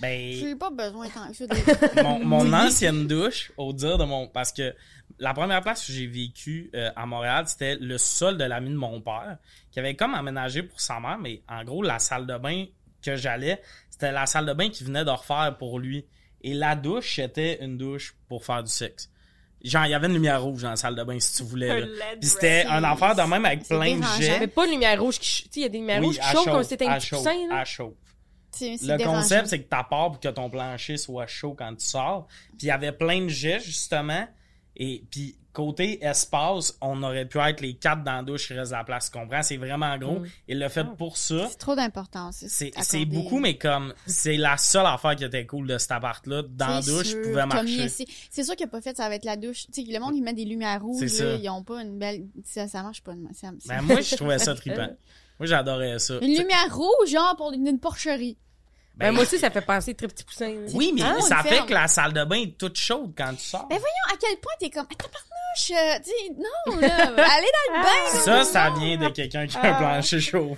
Ben, 0.00 0.32
J'ai 0.32 0.54
pas 0.54 0.70
besoin 0.70 1.08
tant 1.08 1.28
que 1.28 1.34
ça 1.36 1.46
de... 1.48 2.02
mon, 2.02 2.24
mon 2.24 2.52
ancienne 2.52 3.06
douche, 3.08 3.50
au 3.56 3.72
dire 3.72 3.98
de 3.98 4.04
mon. 4.04 4.28
Parce 4.28 4.52
que 4.52 4.72
la 5.18 5.34
première 5.34 5.60
place 5.60 5.88
où 5.88 5.92
j'ai 5.92 6.06
vécu 6.06 6.70
euh, 6.74 6.90
à 6.94 7.04
Montréal, 7.04 7.44
c'était 7.48 7.74
le 7.80 7.98
sol 7.98 8.38
de 8.38 8.44
l'ami 8.44 8.70
de 8.70 8.76
mon 8.76 9.00
père, 9.00 9.38
qui 9.72 9.80
avait 9.80 9.96
comme 9.96 10.14
aménagé 10.14 10.62
pour 10.62 10.80
sa 10.80 11.00
mère, 11.00 11.18
mais 11.18 11.42
en 11.48 11.64
gros, 11.64 11.82
la 11.82 11.98
salle 11.98 12.26
de 12.26 12.38
bain 12.38 12.66
que 13.04 13.16
j'allais, 13.16 13.60
c'était 13.90 14.12
la 14.12 14.26
salle 14.26 14.46
de 14.46 14.52
bain 14.52 14.68
qu'il 14.68 14.86
venait 14.86 15.04
de 15.04 15.10
refaire 15.10 15.56
pour 15.58 15.80
lui. 15.80 16.06
Et 16.42 16.54
la 16.54 16.76
douche, 16.76 17.16
c'était 17.16 17.58
une 17.64 17.76
douche 17.76 18.14
pour 18.28 18.44
faire 18.44 18.62
du 18.62 18.70
sexe. 18.70 19.10
Genre, 19.64 19.84
il 19.86 19.90
y 19.90 19.94
avait 19.94 20.06
une 20.06 20.12
lumière 20.14 20.40
rouge 20.40 20.62
dans 20.62 20.70
la 20.70 20.76
salle 20.76 20.94
de 20.94 21.02
bain, 21.02 21.18
si 21.18 21.38
tu 21.38 21.42
voulais. 21.42 21.80
là. 21.80 21.86
Puis 22.20 22.30
c'était 22.30 22.64
un 22.66 22.84
affaire 22.84 23.16
de 23.16 23.22
même 23.22 23.44
avec 23.44 23.66
plein 23.66 23.96
de 23.96 24.04
jets. 24.20 24.38
Mais 24.38 24.46
pas 24.46 24.64
une 24.66 24.72
lumière 24.72 25.00
rouge 25.02 25.18
qui. 25.18 25.42
Tu 25.42 25.48
sais, 25.48 25.48
il 25.56 25.62
y 25.62 25.66
a 25.66 25.68
des 25.68 25.78
lumières 25.78 25.98
Oui, 25.98 26.06
rouges 26.06 26.20
qui 26.20 26.26
chauffent 26.30 26.44
comme 26.44 26.62
c'était 26.62 26.86
un 26.86 27.00
coussin, 27.00 27.34
là. 27.50 27.58
à 27.58 27.64
chauffe. 27.64 27.94
Le 28.60 29.04
concept, 29.04 29.46
c'est 29.48 29.60
que 29.62 29.68
t'apportes 29.68 30.12
pour 30.14 30.20
que 30.20 30.28
ton 30.28 30.50
plancher 30.50 30.96
soit 30.96 31.26
chaud 31.26 31.54
quand 31.58 31.74
tu 31.74 31.84
sors. 31.86 32.26
Puis 32.50 32.58
il 32.62 32.66
y 32.66 32.70
avait 32.70 32.92
plein 32.92 33.22
de 33.22 33.28
jets, 33.28 33.60
justement. 33.60 34.26
Et 34.76 35.02
puis 35.10 35.36
côté 35.52 36.04
espace, 36.04 36.78
on 36.80 37.02
aurait 37.02 37.24
pu 37.26 37.38
être 37.38 37.60
les 37.60 37.74
quatre 37.74 38.04
dans 38.04 38.12
la 38.18 38.22
douche, 38.22 38.48
il 38.50 38.56
reste 38.60 38.70
la 38.70 38.84
place, 38.84 39.10
tu 39.10 39.18
comprends? 39.18 39.42
C'est 39.42 39.56
vraiment 39.56 39.98
gros. 39.98 40.20
Mm. 40.20 40.26
Il 40.46 40.58
l'a 40.60 40.68
fait 40.68 40.84
Ah. 40.88 40.94
pour 40.96 41.16
ça. 41.16 41.48
C'est 41.50 41.56
trop 41.58 41.74
d'importance. 41.74 42.44
C'est 42.46 43.04
beaucoup, 43.06 43.40
mais 43.40 43.58
comme 43.58 43.92
c'est 44.06 44.36
la 44.36 44.56
seule 44.56 44.86
affaire 44.86 45.16
qui 45.16 45.24
était 45.24 45.44
cool 45.46 45.66
de 45.66 45.76
cet 45.78 45.90
appart-là. 45.90 46.42
Dans 46.48 46.68
la 46.68 46.80
douche, 46.80 47.08
sûr, 47.08 47.22
pouvait 47.22 47.42
Tommy, 47.48 47.76
marcher. 47.76 48.06
c'est- 48.30 48.42
sûr 48.44 48.54
qu'il 48.54 48.66
a 48.66 48.68
pas 48.68 48.80
fait 48.80 48.96
ça 48.96 49.04
avec 49.04 49.24
la 49.24 49.36
douche. 49.36 49.66
Tu 49.72 49.84
sais, 49.84 49.92
le 49.92 49.98
monde, 49.98 50.14
il 50.14 50.22
met 50.22 50.32
des 50.32 50.44
lumières 50.44 50.80
rouges, 50.80 51.02
là, 51.02 51.08
ça. 51.08 51.34
ils 51.34 51.48
ont 51.50 51.64
pas 51.64 51.82
une 51.82 51.98
belle... 51.98 52.26
Ça, 52.44 52.68
ça 52.68 52.84
marche 52.84 53.02
pas. 53.02 53.14
de 53.14 53.20
ça- 53.34 53.50
Ben, 53.66 53.80
moi, 53.82 54.00
je 54.00 54.14
trouvais 54.14 54.38
ça 54.38 54.54
trippant. 54.54 54.90
Moi, 55.40 55.46
j'adorais 55.46 55.98
ça. 55.98 56.18
Une 56.22 56.36
lumière 56.38 56.72
rouge, 56.72 57.08
genre, 57.10 57.34
pour 57.36 57.52
une, 57.52 57.66
une 57.66 57.80
porcherie. 57.80 58.38
Ben, 58.98 59.12
moi 59.12 59.22
aussi, 59.22 59.38
ça 59.38 59.50
fait 59.50 59.60
penser 59.60 59.94
très 59.94 60.08
petit 60.08 60.24
poussin. 60.24 60.52
Oui, 60.74 60.92
mais 60.94 61.02
Ah, 61.04 61.20
ça 61.20 61.36
fait 61.42 61.50
ferme. 61.56 61.66
que 61.68 61.74
la 61.74 61.86
salle 61.88 62.12
de 62.12 62.24
bain 62.24 62.42
est 62.42 62.58
toute 62.58 62.76
chaude 62.76 63.12
quand 63.16 63.32
tu 63.34 63.44
sors. 63.44 63.66
Ben 63.68 63.78
voyons, 63.78 64.12
à 64.12 64.16
quel 64.20 64.36
point 64.38 64.52
t'es 64.58 64.70
comme... 64.70 64.86
Attends, 64.90 65.08
parnouche, 65.08 65.70
euh, 65.70 65.98
tu 66.04 66.10
sais, 66.10 66.32
non, 66.36 66.80
là, 66.80 67.04
allez 67.04 67.46
dans 67.46 67.76
le 67.76 67.82
bain. 67.82 68.20
Ça, 68.24 68.44
ça 68.44 68.70
vient 68.78 68.96
de 68.96 69.08
quelqu'un 69.12 69.46
qui 69.46 69.56
a 69.56 69.60
un 69.60 69.72
Ah. 69.72 69.78
plancher 69.78 70.20
chauffant. 70.20 70.56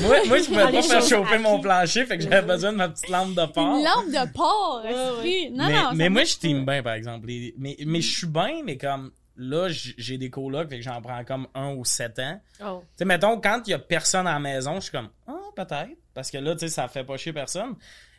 moi, 0.00 0.16
moi, 0.26 0.38
je 0.38 0.44
pouvais 0.46 0.62
pas 0.72 0.82
faire 0.82 1.00
chauffe 1.00 1.08
chauffer 1.08 1.38
mon 1.38 1.60
plancher, 1.60 2.06
fait 2.06 2.18
que 2.18 2.24
j'avais 2.24 2.42
besoin 2.42 2.72
de 2.72 2.76
ma 2.78 2.88
petite 2.88 3.08
lampe 3.08 3.34
de 3.34 3.46
porc. 3.46 3.76
Une 3.76 3.84
lampe 3.84 4.06
de 4.08 4.32
porc, 4.32 4.82
Ouais, 4.84 4.90
esprit. 4.92 5.50
Non, 5.52 5.66
mais 5.66 5.72
non, 5.74 5.90
mais 5.94 6.08
moi, 6.08 6.24
je 6.24 6.36
t'aime 6.36 6.64
bien, 6.66 6.82
par 6.82 6.94
exemple. 6.94 7.26
Mais, 7.56 7.76
mais 7.86 8.00
je 8.00 8.16
suis 8.18 8.26
bien, 8.26 8.62
mais 8.64 8.76
comme 8.76 9.12
là, 9.36 9.68
j'ai 9.68 10.18
des 10.18 10.30
colocs, 10.30 10.68
fait 10.68 10.76
que 10.76 10.84
j'en 10.84 11.00
prends 11.00 11.24
comme 11.24 11.46
un 11.54 11.72
ou 11.74 11.84
sept 11.84 12.18
ans. 12.18 12.40
Oh. 12.64 12.82
Tu 12.82 12.98
sais, 12.98 13.04
mettons, 13.04 13.40
quand 13.40 13.62
il 13.66 13.70
y 13.70 13.74
a 13.74 13.78
personne 13.78 14.26
à 14.26 14.34
la 14.34 14.40
maison, 14.40 14.76
je 14.76 14.80
suis 14.80 14.92
comme, 14.92 15.10
ah, 15.26 15.38
peut-être. 15.56 15.96
Parce 16.14 16.30
que 16.30 16.38
là, 16.38 16.54
tu 16.54 16.60
sais, 16.60 16.68
ça 16.68 16.88
fait 16.88 17.04
pas 17.04 17.16
chier 17.16 17.32
personne. 17.32 17.74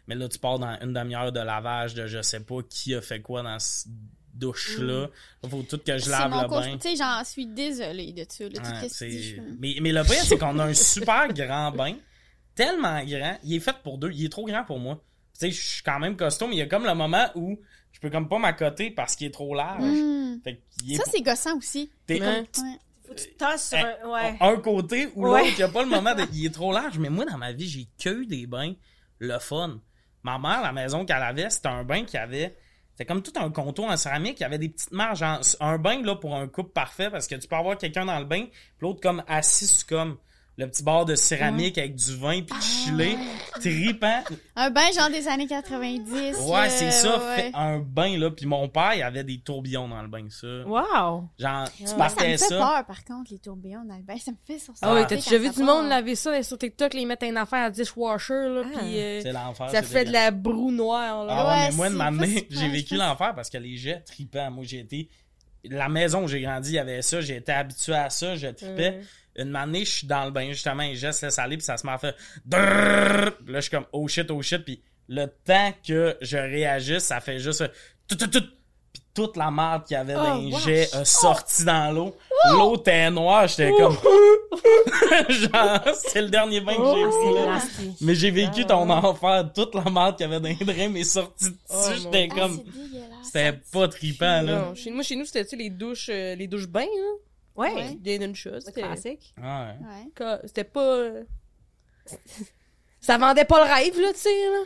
Mais 0.07 0.15
là, 0.15 0.27
tu 0.27 0.39
pars 0.39 0.59
dans 0.59 0.77
une 0.81 0.93
demi-heure 0.93 1.31
de 1.31 1.39
lavage 1.39 1.93
de 1.93 2.07
je 2.07 2.21
sais 2.21 2.39
pas 2.39 2.61
qui 2.67 2.95
a 2.95 3.01
fait 3.01 3.21
quoi 3.21 3.43
dans 3.43 3.59
cette 3.59 3.91
douche-là. 4.33 5.07
Il 5.43 5.49
faut 5.49 5.63
tout 5.63 5.77
que 5.77 5.97
je 5.97 6.09
lave 6.09 6.31
le 6.31 6.47
bain. 6.47 6.77
Tu 6.77 6.89
sais, 6.89 6.95
j'en 6.95 7.23
suis 7.23 7.45
désolée 7.45 8.13
de 8.13 8.25
ça. 8.27 8.45
Mais, 9.59 9.75
mais 9.81 9.91
le 9.91 10.03
pire, 10.03 10.23
c'est 10.23 10.37
qu'on 10.37 10.57
a 10.59 10.65
un 10.65 10.73
super 10.73 11.31
grand 11.33 11.71
bain. 11.71 11.95
Tellement 12.55 13.03
grand. 13.03 13.37
Il 13.43 13.55
est 13.55 13.59
fait 13.59 13.75
pour 13.83 13.97
deux. 13.97 14.11
Il 14.11 14.25
est 14.25 14.29
trop 14.29 14.45
grand 14.45 14.63
pour 14.63 14.79
moi. 14.79 15.01
Tu 15.33 15.47
sais, 15.47 15.51
je 15.51 15.61
suis 15.61 15.83
quand 15.83 15.99
même 15.99 16.15
costaud, 16.15 16.47
mais 16.47 16.55
il 16.55 16.59
y 16.59 16.63
a 16.63 16.67
comme 16.67 16.85
le 16.85 16.93
moment 16.93 17.27
où 17.35 17.59
je 17.91 17.99
peux 17.99 18.09
comme 18.09 18.27
pas 18.29 18.39
m'accoter 18.39 18.91
parce 18.91 19.15
qu'il 19.15 19.27
est 19.27 19.31
trop 19.31 19.53
large. 19.55 19.83
Hmm. 19.83 20.39
Fait 20.43 20.61
qu'il 20.79 20.93
est 20.93 20.97
Ça, 20.97 21.03
c'est 21.11 21.21
gossant 21.21 21.57
aussi. 21.57 21.91
t'es 22.07 22.19
Ouais. 22.21 22.45
comme 22.53 22.65
Ouais. 22.65 22.77
Faut 23.07 23.13
que 23.13 23.19
tu 23.21 23.33
tasses 23.35 23.69
sur 23.69 23.77
Eh, 23.77 24.05
un... 24.05 24.09
Ouais. 24.09 24.37
un 24.39 24.55
côté 24.57 25.09
ou 25.15 25.25
l'autre. 25.25 25.43
Il 25.47 25.57
y 25.59 25.63
a 25.63 25.67
pas 25.67 25.83
le 25.83 25.89
moment 25.89 26.15
de... 26.15 26.23
Il 26.33 26.45
est 26.45 26.53
trop 26.53 26.71
large. 26.71 26.97
Mais 26.99 27.09
moi, 27.09 27.25
dans 27.25 27.37
ma 27.37 27.51
vie, 27.51 27.67
j'ai 27.67 27.87
que 28.01 28.21
eu 28.21 28.25
des 28.25 28.47
bains. 28.47 28.73
Le 29.19 29.37
fun. 29.39 29.79
Ma 30.23 30.37
mère, 30.39 30.61
la 30.61 30.71
maison 30.71 31.05
qu'elle 31.05 31.21
avait, 31.23 31.49
c'était 31.49 31.67
un 31.67 31.83
bain 31.83 32.05
qui 32.05 32.15
avait... 32.17 32.55
C'était 32.91 33.05
comme 33.05 33.21
tout 33.21 33.33
un 33.35 33.49
contour 33.51 33.85
en 33.85 33.97
céramique. 33.97 34.39
Il 34.39 34.43
y 34.43 34.45
avait 34.45 34.57
des 34.59 34.69
petites 34.69 34.91
marges. 34.91 35.23
en- 35.23 35.39
Un 35.59 35.77
bain, 35.77 36.01
là, 36.03 36.15
pour 36.15 36.35
un 36.35 36.47
couple 36.47 36.71
parfait, 36.71 37.09
parce 37.09 37.27
que 37.27 37.35
tu 37.35 37.47
peux 37.47 37.55
avoir 37.55 37.77
quelqu'un 37.77 38.05
dans 38.05 38.19
le 38.19 38.25
bain, 38.25 38.45
puis 38.45 38.51
l'autre 38.81 39.01
comme 39.01 39.23
assis 39.27 39.67
sur 39.67 39.87
comme 39.87 40.17
le 40.61 40.69
petit 40.69 40.83
bord 40.83 41.05
de 41.05 41.15
céramique 41.15 41.77
avec 41.77 41.95
du 41.95 42.15
vin, 42.15 42.41
puis 42.41 42.61
chiller. 42.61 43.17
Tripant. 43.59 44.21
Un 44.55 44.69
bain 44.69 44.91
genre 44.95 45.09
des 45.09 45.27
années 45.27 45.47
90. 45.47 46.37
Ouais, 46.47 46.69
c'est 46.69 46.85
euh, 46.87 46.91
ça. 46.91 47.17
ouais. 47.19 47.35
Fait 47.35 47.51
un 47.53 47.79
bain, 47.79 48.17
là. 48.17 48.29
Puis 48.31 48.45
mon 48.45 48.67
père, 48.69 48.93
il 48.95 49.01
avait 49.03 49.23
des 49.23 49.39
tourbillons 49.39 49.87
dans 49.87 50.01
le 50.01 50.07
bain, 50.07 50.25
ça. 50.29 50.47
Wow! 50.65 51.29
Genre, 51.37 51.67
tu 51.77 51.85
ça 51.87 51.95
partais 51.95 52.25
me 52.27 52.29
fait 52.31 52.37
ça. 52.37 52.57
peur, 52.57 52.85
par 52.85 53.03
contre, 53.03 53.31
les 53.31 53.39
tourbillons 53.39 53.83
dans 53.85 53.95
le 53.97 54.03
bain. 54.03 54.15
Ça 54.17 54.31
me 54.31 54.37
fait 54.45 54.59
sur 54.59 54.75
ça. 54.77 54.87
Ah 54.87 54.93
ouais, 54.93 55.01
Ah. 55.03 55.07
t'as 55.09 55.15
déjà 55.15 55.37
vu 55.37 55.49
du 55.49 55.63
monde 55.63 55.87
laver 55.89 56.15
ça 56.15 56.41
sur 56.43 56.57
TikTok, 56.57 56.93
les 56.93 57.05
mettre 57.05 57.25
une 57.25 57.37
affaire 57.37 57.65
à 57.65 57.69
dishwasher, 57.69 58.33
là, 58.33 58.61
Ah. 58.65 58.79
pis 58.79 58.99
euh, 58.99 59.19
C'est 59.21 59.31
l'enfer. 59.31 59.69
ça 59.69 59.81
c'est 59.81 59.87
fait 59.87 60.05
de 60.05 60.11
la 60.13 60.31
broue 60.31 60.71
noire, 60.71 61.25
là. 61.25 61.33
Ah 61.35 61.47
ouais, 61.69 61.75
Ouais, 61.77 61.89
mais 61.89 61.99
moi, 62.11 62.11
de 62.11 62.25
c'est 62.31 62.39
super, 62.39 62.59
j'ai 62.59 62.69
vécu 62.69 62.95
l'enfer 62.95 63.33
parce 63.35 63.49
que 63.49 63.57
les 63.57 63.77
jets 63.77 64.01
tripants. 64.05 64.51
Moi, 64.51 64.63
j'ai 64.67 64.79
été. 64.79 65.09
La 65.63 65.89
maison 65.89 66.23
où 66.23 66.27
j'ai 66.27 66.41
grandi, 66.41 66.69
il 66.71 66.75
y 66.75 66.79
avait 66.79 67.01
ça. 67.03 67.21
J'ai 67.21 67.35
été 67.35 67.51
habitué 67.51 67.93
à 67.93 68.09
ça. 68.09 68.35
Je 68.35 68.47
tripais. 68.47 68.89
Ouais. 68.89 69.01
Une 69.35 69.55
année, 69.55 69.85
je 69.85 69.91
suis 69.91 70.07
dans 70.07 70.25
le 70.25 70.31
bain, 70.31 70.49
justement, 70.49 70.83
et 70.83 70.95
je 70.95 71.11
se 71.11 71.25
laisse 71.25 71.39
aller, 71.39 71.57
puis 71.57 71.65
ça 71.65 71.77
se 71.77 71.87
fait. 71.99 72.15
Drrrr. 72.45 73.37
Puis 73.43 73.53
Là, 73.53 73.59
je 73.59 73.61
suis 73.61 73.71
comme, 73.71 73.85
oh 73.91 74.07
shit, 74.07 74.29
oh 74.29 74.41
shit. 74.41 74.63
Puis 74.63 74.81
le 75.07 75.27
temps 75.27 75.73
que 75.85 76.17
je 76.21 76.37
réagisse, 76.37 77.03
ça 77.03 77.19
fait 77.21 77.39
juste. 77.39 77.63
Tout, 78.07 78.15
tout, 78.15 78.27
tout. 78.27 78.43
Puis 78.93 79.03
toute 79.13 79.37
la 79.37 79.49
marde 79.51 79.85
qu'il 79.85 79.95
y 79.95 79.97
avait 79.97 80.15
dans 80.15 80.35
les 80.35 80.51
jets 80.51 80.93
a 80.93 81.05
sorti 81.05 81.63
dans 81.63 81.93
l'eau. 81.93 82.17
L'eau 82.49 82.75
était 82.75 83.09
noire, 83.09 83.47
j'étais 83.47 83.71
comme. 83.71 83.95
Genre, 85.29 85.79
c'est 85.93 86.21
le 86.21 86.29
dernier 86.29 86.59
bain 86.59 86.75
que 86.75 86.83
j'ai 86.83 87.07
pris, 87.07 87.33
là. 87.33 87.59
Mais 88.01 88.15
j'ai 88.15 88.31
vécu 88.31 88.65
ton 88.65 88.89
enfer, 88.89 89.49
toute 89.53 89.75
la 89.75 89.83
marde 89.83 90.17
qu'il 90.17 90.29
y 90.29 90.33
avait 90.33 90.41
dans 90.41 90.57
les 90.59 90.65
drains 90.65 90.89
m'est 90.89 91.03
sortie 91.05 91.51
dessus, 91.51 92.01
j'étais 92.03 92.27
comme... 92.27 92.61
C'était 93.23 93.53
pas 93.71 93.87
trippant, 93.87 94.41
là. 94.41 94.73
Chez, 94.75 94.91
moi, 94.91 95.03
chez 95.03 95.15
nous, 95.15 95.25
c'était, 95.25 95.45
tu 95.45 95.55
les 95.55 95.69
douches, 95.69 96.07
les 96.07 96.47
douches 96.47 96.67
bains, 96.67 96.81
là. 96.81 97.11
Ouais. 97.55 97.73
Ouais. 97.73 97.95
Des 97.99 98.17
d'une 98.19 98.35
chose. 98.35 98.61
C'est 98.63 98.67
C'était, 98.67 98.81
classique. 98.81 99.33
Ouais. 99.37 99.75
Ouais. 100.23 100.37
c'était 100.45 100.63
pas, 100.63 100.79
euh, 100.81 101.23
ça 102.99 103.17
vendait 103.17 103.45
pas 103.45 103.65
le 103.65 103.71
rêve, 103.73 103.99
là, 103.99 104.13
tu 104.13 104.19
sais, 104.19 104.29
là. 104.29 104.59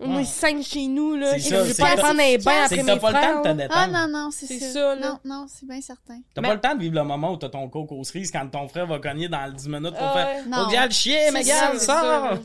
On 0.00 0.16
Ouais. 0.16 0.22
est 0.22 0.24
cinq 0.24 0.60
chez 0.62 0.86
nous, 0.88 1.14
là. 1.14 1.38
Je 1.38 1.48
vais 1.50 1.72
c'est 1.72 1.80
pas 1.80 1.96
prendre 1.96 2.18
un 2.20 2.36
bain 2.38 2.64
après 2.64 2.82
mes 2.82 2.84
t'as 2.84 2.96
pas 2.98 3.08
le 3.10 3.14
temps 3.14 3.20
frères. 3.20 3.36
de 3.38 3.42
te 3.42 3.48
là. 3.48 3.54
détendre. 3.54 3.80
Ah 3.80 3.86
non, 3.86 4.08
non, 4.08 4.30
c'est 4.32 4.46
C'est 4.46 4.58
ça. 4.58 4.72
ça, 4.72 4.94
là. 4.96 5.06
Non, 5.08 5.18
non, 5.24 5.46
c'est 5.48 5.66
bien 5.68 5.80
certain. 5.80 6.20
T'as 6.34 6.40
Mais- 6.42 6.48
pas 6.48 6.54
le 6.54 6.60
temps 6.60 6.74
de 6.74 6.80
vivre 6.80 6.96
le 6.96 7.04
moment 7.04 7.32
où 7.32 7.36
t'as 7.36 7.48
ton 7.48 7.68
coke 7.68 7.92
aux 7.92 8.02
cerises 8.02 8.32
quand 8.32 8.46
ton 8.48 8.66
frère 8.66 8.86
va 8.88 8.98
cogner 8.98 9.28
dans 9.28 9.46
le 9.46 9.52
10 9.52 9.68
minutes 9.68 9.94
pour 9.94 10.02
Ah 10.06 10.12
faire 10.14 10.44
que 10.44 10.70
j'aille 10.72 10.88
le 10.88 10.92
chier, 10.92 11.18
C'est 11.26 11.30
ma 11.30 11.42
ça, 11.44 11.72
gars, 11.72 11.78
sors! 11.78 12.38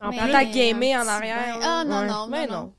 En 0.00 0.10
Mais- 0.10 0.18
plus, 0.18 0.30
t'as 0.32 0.44
gamé 0.46 0.96
en 0.96 1.06
arrière. 1.06 1.58
Ah, 1.62 1.84
non, 1.86 2.02
non, 2.06 2.26
Mais 2.28 2.46
non, 2.46 2.72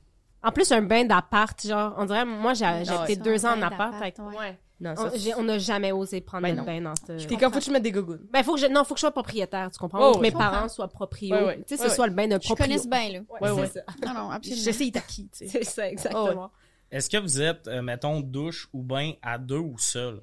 en 0.43 0.51
plus, 0.51 0.71
un 0.71 0.81
bain 0.81 1.03
d'appart, 1.05 1.59
genre, 1.65 1.93
on 1.97 2.05
dirait, 2.05 2.25
moi, 2.25 2.53
j'ai 2.55 2.65
ouais. 2.65 3.15
deux 3.17 3.45
ans 3.45 3.55
en 3.57 3.61
appart. 3.61 3.93
ouais. 4.01 4.57
Non, 4.79 4.93
On 4.97 5.09
ça, 5.09 5.17
j'ai- 5.17 5.33
on 5.35 5.43
n'a 5.43 5.57
jamais 5.57 5.91
osé 5.91 6.21
prendre 6.21 6.43
Ben 6.43 6.59
un 6.59 6.63
bain 6.63 6.81
dans 6.81 6.93
ce. 6.95 7.25
T'es 7.25 7.35
comme 7.37 7.51
faut 7.51 7.59
que 7.59 7.63
tu 7.63 7.71
mettes 7.71 7.81
des 7.81 7.91
gougounes. 7.91 8.27
Ben, 8.31 8.43
faut 8.43 8.53
que 8.53 8.59
je, 8.61 8.67
non, 8.67 8.83
faut 8.83 8.93
que 8.93 8.99
je 8.99 9.01
sois 9.01 9.11
propriétaire, 9.11 9.71
tu 9.71 9.79
comprends? 9.79 9.99
Oh, 10.09 10.13
Faut 10.13 10.19
que 10.19 10.21
mes 10.21 10.27
Je 10.29 10.33
comprends. 10.33 10.51
parents 10.51 10.69
soient 10.69 10.87
proprio. 10.87 11.35
Ouais, 11.35 11.43
ouais. 11.45 11.57
Tu 11.67 11.75
sais, 11.75 11.77
ce 11.77 11.89
Ouais, 11.89 11.95
soit 11.95 12.05
le 12.07 12.13
bain 12.13 12.27
de 12.27 12.33
Je 12.33 12.37
proprio. 12.45 12.65
connais 12.65 12.77
ce 12.77 12.87
bain, 12.87 13.09
là. 13.09 13.19
Ouais, 13.41 13.49
ouais. 13.51 13.67
c'est 13.73 13.79
ça. 13.79 13.85
Non, 14.05 14.13
non, 14.13 14.29
Je 14.31 14.35
absolument. 14.35 14.71
sais, 14.73 14.85
il 14.85 14.91
t'a 14.91 15.01
qui, 15.01 15.29
tu 15.29 15.37
sais. 15.39 15.47
C'est 15.47 15.63
ça, 15.63 15.89
exactement. 15.89 16.51
Est-ce 16.91 17.09
que 17.09 17.17
vous 17.17 17.41
êtes, 17.41 17.67
euh, 17.67 17.81
mettons, 17.81 18.19
douche 18.21 18.69
ou 18.71 18.83
bain 18.83 19.13
à 19.23 19.37
deux 19.39 19.57
ou 19.57 19.77
seul? 19.79 20.21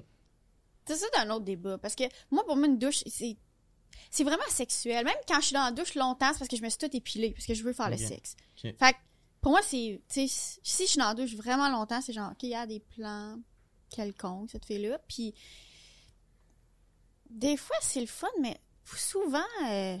C'est 0.87 0.95
ça 0.95 1.05
d'un 1.17 1.29
autre 1.31 1.43
débat. 1.45 1.77
Parce 1.77 1.93
que 1.95 2.03
moi, 2.31 2.43
pour 2.45 2.55
moi, 2.55 2.67
une 2.67 2.77
douche, 2.79 3.03
c'est. 3.07 3.35
C'est 4.09 4.23
vraiment 4.23 4.43
sexuel. 4.49 5.03
Même 5.03 5.15
quand 5.27 5.39
je 5.41 5.47
suis 5.47 5.53
dans 5.53 5.65
la 5.65 5.71
douche 5.71 5.95
longtemps, 5.95 6.27
c'est 6.31 6.39
parce 6.39 6.47
que 6.49 6.55
je 6.55 6.61
me 6.63 6.69
suis 6.69 6.77
tout 6.77 6.95
épilée, 6.95 7.31
parce 7.31 7.45
que 7.45 7.53
je 7.53 7.63
veux 7.63 7.73
faire 7.73 7.89
le 7.89 7.97
sexe. 7.97 8.35
Ok. 8.63 8.73
Fait 8.77 8.93
que, 8.93 8.97
pour 9.41 9.51
moi, 9.51 9.61
c'est. 9.63 10.01
Tu 10.09 10.27
sais, 10.27 10.59
si 10.63 10.83
je 10.85 10.89
suis 10.91 10.99
dans 10.99 11.07
la 11.09 11.13
douche 11.13 11.35
vraiment 11.35 11.69
longtemps, 11.69 11.99
c'est 12.01 12.13
genre, 12.13 12.31
OK, 12.31 12.43
il 12.43 12.49
y 12.49 12.55
a 12.55 12.65
des 12.65 12.79
plans 12.79 13.37
quelconques, 13.95 14.51
cette 14.51 14.65
fille-là. 14.65 14.99
Puis. 15.07 15.33
Des 17.29 17.57
fois, 17.57 17.75
c'est 17.81 17.99
le 17.99 18.05
fun, 18.07 18.27
mais 18.39 18.57
souvent, 18.95 19.39
euh, 19.67 19.97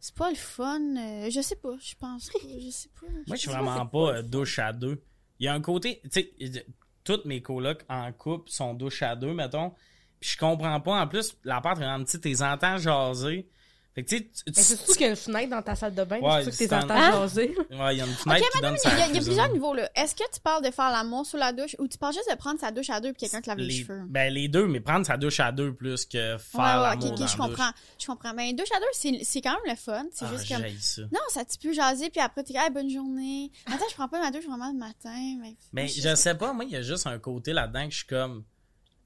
c'est 0.00 0.14
pas 0.14 0.28
le 0.28 0.36
fun. 0.36 0.80
euh, 0.96 1.30
je 1.30 1.40
sais 1.40 1.56
pas, 1.56 1.74
je 1.80 1.94
pense. 1.94 2.30
Je 2.42 2.70
sais 2.70 2.90
pas. 3.00 3.06
Moi, 3.26 3.36
je 3.36 3.40
suis 3.40 3.50
vraiment 3.50 3.86
pas 3.86 4.16
euh, 4.16 4.22
douche 4.22 4.58
à 4.58 4.72
deux. 4.72 5.02
Il 5.38 5.46
y 5.46 5.48
a 5.48 5.54
un 5.54 5.60
côté, 5.60 6.00
tu 6.04 6.10
sais, 6.10 6.66
toutes 7.04 7.24
mes 7.24 7.42
colocs 7.42 7.84
en 7.88 8.12
couple 8.12 8.50
sont 8.50 8.74
douche 8.74 9.02
à 9.02 9.16
deux, 9.16 9.32
mettons. 9.32 9.72
Puis 10.20 10.30
je 10.30 10.38
comprends 10.38 10.80
pas. 10.80 11.00
En 11.00 11.08
plus, 11.08 11.36
la 11.44 11.60
part 11.60 11.80
est 11.80 12.04
tu 12.04 12.10
sais, 12.10 12.20
t'es 12.20 12.42
entends 12.42 12.76
jaser. 12.76 13.48
Fait 13.94 14.02
que 14.02 14.08
tu 14.08 14.16
sais, 14.18 14.22
tu- 14.24 14.42
Mais 14.48 14.52
c'est 14.54 14.74
surtout 14.76 14.92
qu'il 14.94 15.02
y 15.02 15.04
a 15.04 15.10
une 15.10 15.14
fenêtre 15.16 15.50
dans 15.50 15.62
ta 15.62 15.76
salle 15.76 15.94
de 15.94 16.02
bain, 16.02 16.18
Ouais, 16.18 16.42
c'est 16.44 16.50
sûr 16.50 16.64
que 16.66 16.68
t'es 16.70 16.74
entends 16.74 16.94
Hein? 16.94 17.12
jaser. 17.12 17.56
Ouais, 17.70 17.94
il 17.94 17.98
y 17.98 18.00
a 18.00 18.04
une 18.06 18.10
Ok, 18.10 18.18
fenêtre 18.18 18.50
qui 18.52 18.60
donne 18.60 18.76
il 18.84 19.14
y 19.14 19.18
a, 19.18 19.22
plusieurs 19.22 19.52
niveaux, 19.52 19.72
là. 19.72 19.88
Est-ce 19.94 20.16
que 20.16 20.24
tu 20.34 20.40
parles 20.40 20.64
de 20.64 20.72
faire 20.72 20.90
l'amour 20.90 21.24
sous 21.24 21.36
la 21.36 21.52
douche 21.52 21.76
ou 21.78 21.86
tu 21.86 21.96
parles 21.96 22.12
juste 22.12 22.28
de 22.28 22.34
prendre 22.36 22.58
sa 22.58 22.72
douche 22.72 22.90
à 22.90 23.00
deux 23.00 23.12
puis 23.12 23.20
quelqu'un 23.20 23.40
te 23.40 23.48
lave 23.48 23.58
les, 23.58 23.66
Les- 23.66 23.82
cheveux? 23.84 24.02
Ben, 24.08 24.32
les 24.34 24.48
deux, 24.48 24.66
mais 24.66 24.80
prendre 24.80 25.06
sa 25.06 25.16
douche 25.16 25.38
à 25.38 25.52
deux 25.52 25.72
plus 25.72 26.06
que 26.06 26.36
faire 26.38 26.60
Ouais, 26.60 26.64
ouais, 26.64 26.82
l'amour 26.90 27.04
ok, 27.06 27.12
ok, 27.12 27.18
dans 27.20 27.26
je 27.28 27.38
la 27.38 27.44
comprends. 27.46 27.70
Je 28.00 28.06
comprends. 28.06 28.34
Mais 28.34 28.52
douche 28.52 28.72
à 28.76 28.80
deux, 28.80 29.18
c'est 29.22 29.40
quand 29.40 29.50
même 29.52 29.60
le 29.72 29.76
fun. 29.76 30.04
C'est 30.12 30.24
douche. 30.24 30.38
juste 30.38 30.50
Ah, 30.50 30.54
comme. 30.56 30.62
j'haïs 30.64 30.80
ça. 30.82 31.02
Non, 31.02 31.20
ça 31.28 31.44
tu 31.44 31.56
peux 31.58 31.72
jaser, 31.72 32.10
puis 32.10 32.20
après, 32.20 32.42
t'es 32.42 32.54
hey, 32.56 32.70
bonne 32.72 32.90
journée. 32.90 33.52
Attends, 33.66 33.84
je 33.88 33.94
prends 33.94 34.08
pas 34.08 34.20
ma 34.20 34.32
douche 34.32 34.44
vraiment 34.46 34.72
le 34.72 34.78
matin. 34.78 35.36
Mais, 35.40 35.54
Mais 35.72 35.86
je 35.86 36.16
sais 36.16 36.34
pas, 36.34 36.52
moi, 36.52 36.64
il 36.64 36.72
y 36.72 36.76
a 36.76 36.82
juste 36.82 37.06
un 37.06 37.18
côté 37.20 37.52
là-dedans 37.52 37.84
que 37.86 37.92
je 37.92 37.98
suis 37.98 38.06
comme. 38.08 38.42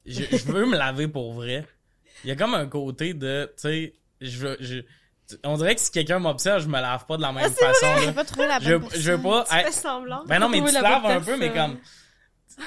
Je, 0.07 0.23
je 0.25 0.45
veux 0.51 0.65
me 0.65 0.79
laver 0.79 1.09
pour 1.09 1.35
vrai. 1.35 1.67
Il 2.25 2.29
y 2.29 2.31
a 2.31 2.37
comme 2.37 2.55
un 2.55 2.67
côté 2.67 3.13
de. 3.13 3.53
Tu 3.57 3.63
sais, 3.63 3.95
je 4.21 4.39
veux. 4.39 4.57
Je, 4.61 4.79
on 5.45 5.57
dirait 5.59 5.75
que 5.75 5.81
si 5.81 5.91
quelqu'un 5.91 6.19
m'observe, 6.19 6.63
je 6.63 6.69
me 6.69 6.81
lave 6.81 7.05
pas 7.07 7.17
de 7.17 7.23
la 7.23 7.33
même 7.33 7.51
façon. 7.51 7.87
Là. 8.07 8.13
pas 8.13 8.25
trouvé 8.25 8.47
la 8.47 8.59
Je, 8.61 8.75
bonne 8.75 8.89
je 8.95 9.13
veux 9.13 9.23
pas. 9.23 9.45
être- 9.61 9.73
semblant. 9.73 10.25
Ben 10.27 10.39
non, 10.39 10.49
mais 10.49 10.59
tu 10.59 10.65
Trouver 10.65 10.79
te 10.79 10.83
laves 10.83 11.07
un 11.07 11.21
peu, 11.21 11.37
mais 11.37 11.53
comme. 11.53 11.77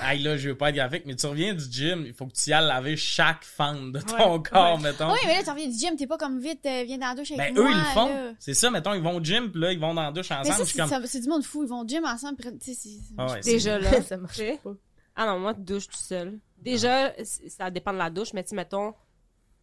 Hey 0.02 0.20
là, 0.24 0.38
je 0.38 0.48
veux 0.50 0.56
pas 0.56 0.70
être 0.70 0.76
graphique, 0.76 1.04
mais 1.06 1.16
tu 1.16 1.26
reviens 1.26 1.54
du 1.54 1.66
gym, 1.70 2.06
il 2.06 2.14
faut 2.14 2.26
que 2.26 2.32
tu 2.32 2.50
y 2.50 2.54
ailles 2.54 2.66
laver 2.66 2.96
chaque 2.96 3.44
fente 3.44 3.92
de 3.92 4.00
ton 4.00 4.42
corps, 4.42 4.80
mettons. 4.80 5.12
Oui, 5.12 5.20
mais 5.26 5.36
là, 5.36 5.44
tu 5.44 5.50
reviens 5.50 5.68
du 5.68 5.78
gym, 5.78 5.98
t'es 5.98 6.08
pas 6.08 6.18
comme 6.18 6.40
vite, 6.40 6.66
euh, 6.66 6.84
viens 6.86 6.98
dans 6.98 7.08
la 7.08 7.16
douche 7.16 7.32
avec 7.32 7.54
Ben, 7.54 7.62
moi. 7.62 7.70
eux, 7.70 7.74
ils 7.74 7.78
le 7.78 7.84
font. 7.94 8.36
C'est 8.40 8.54
ça, 8.54 8.72
mettons, 8.72 8.94
ils 8.94 9.02
vont 9.02 9.18
au 9.18 9.22
gym, 9.22 9.52
puis 9.52 9.60
là, 9.60 9.74
ils 9.74 9.80
vont 9.80 9.94
dans 9.94 10.04
la 10.04 10.12
douche 10.14 10.32
ensemble. 10.32 10.66
c'est 10.66 10.78
comme. 10.80 10.88
ça- 10.90 11.02
c'est 11.06 11.20
du 11.20 11.28
monde 11.28 11.44
fou. 11.44 11.64
Ils 11.64 11.70
vont 11.70 11.82
au 11.82 11.86
gym 11.88 12.06
ensemble, 12.06 12.38
puis 12.38 12.58
tu 12.58 12.74
sais, 12.74 12.80
c'est. 12.82 13.14
Ah 13.18 13.34
ouais, 13.34 13.42
Déjà 13.42 13.80
là. 13.80 14.02
Ça 14.08 14.16
marche 14.16 14.38
Tu 14.38 14.58
pas. 14.64 14.72
Ah 15.18 15.26
non, 15.26 15.40
moi, 15.40 15.54
douche 15.54 15.88
tout 15.90 15.98
seul. 15.98 16.40
Déjà, 16.60 17.12
ça 17.50 17.70
dépend 17.70 17.92
de 17.92 17.98
la 17.98 18.10
douche, 18.10 18.32
mais 18.34 18.44
tu 18.44 18.52
sais, 18.52 18.56
mettons, 18.56 18.94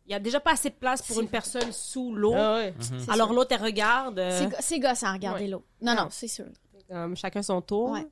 il 0.09 0.12
y 0.12 0.14
a 0.14 0.18
déjà 0.20 0.40
pas 0.40 0.52
assez 0.52 0.70
de 0.70 0.74
place 0.74 1.02
pour 1.02 1.20
une 1.20 1.28
personne 1.28 1.70
sous 1.70 2.14
l'eau. 2.14 2.32
Ah 2.34 2.54
ouais. 2.56 2.72
Mhm. 2.90 3.04
Alors 3.11 3.28
sûr. 3.28 3.36
l'autre, 3.36 3.52
elle 3.54 3.62
regarde. 3.62 4.18
euh, 4.18 4.48
C'est 4.59 4.62
C'est 4.62 4.78
gosse 4.80 5.02
à 5.02 5.12
regarder 5.12 5.44
Ouais. 5.44 5.50
l'eau. 5.50 5.64
Non, 5.82 5.94
non, 5.94 6.02
Non. 6.04 6.09
c'est 6.11 6.28
sûr. 6.28 6.46
comme 6.88 7.14
chacun 7.16 7.42
son 7.42 7.61
tour. 7.61 7.90
Ouais. 7.90 8.06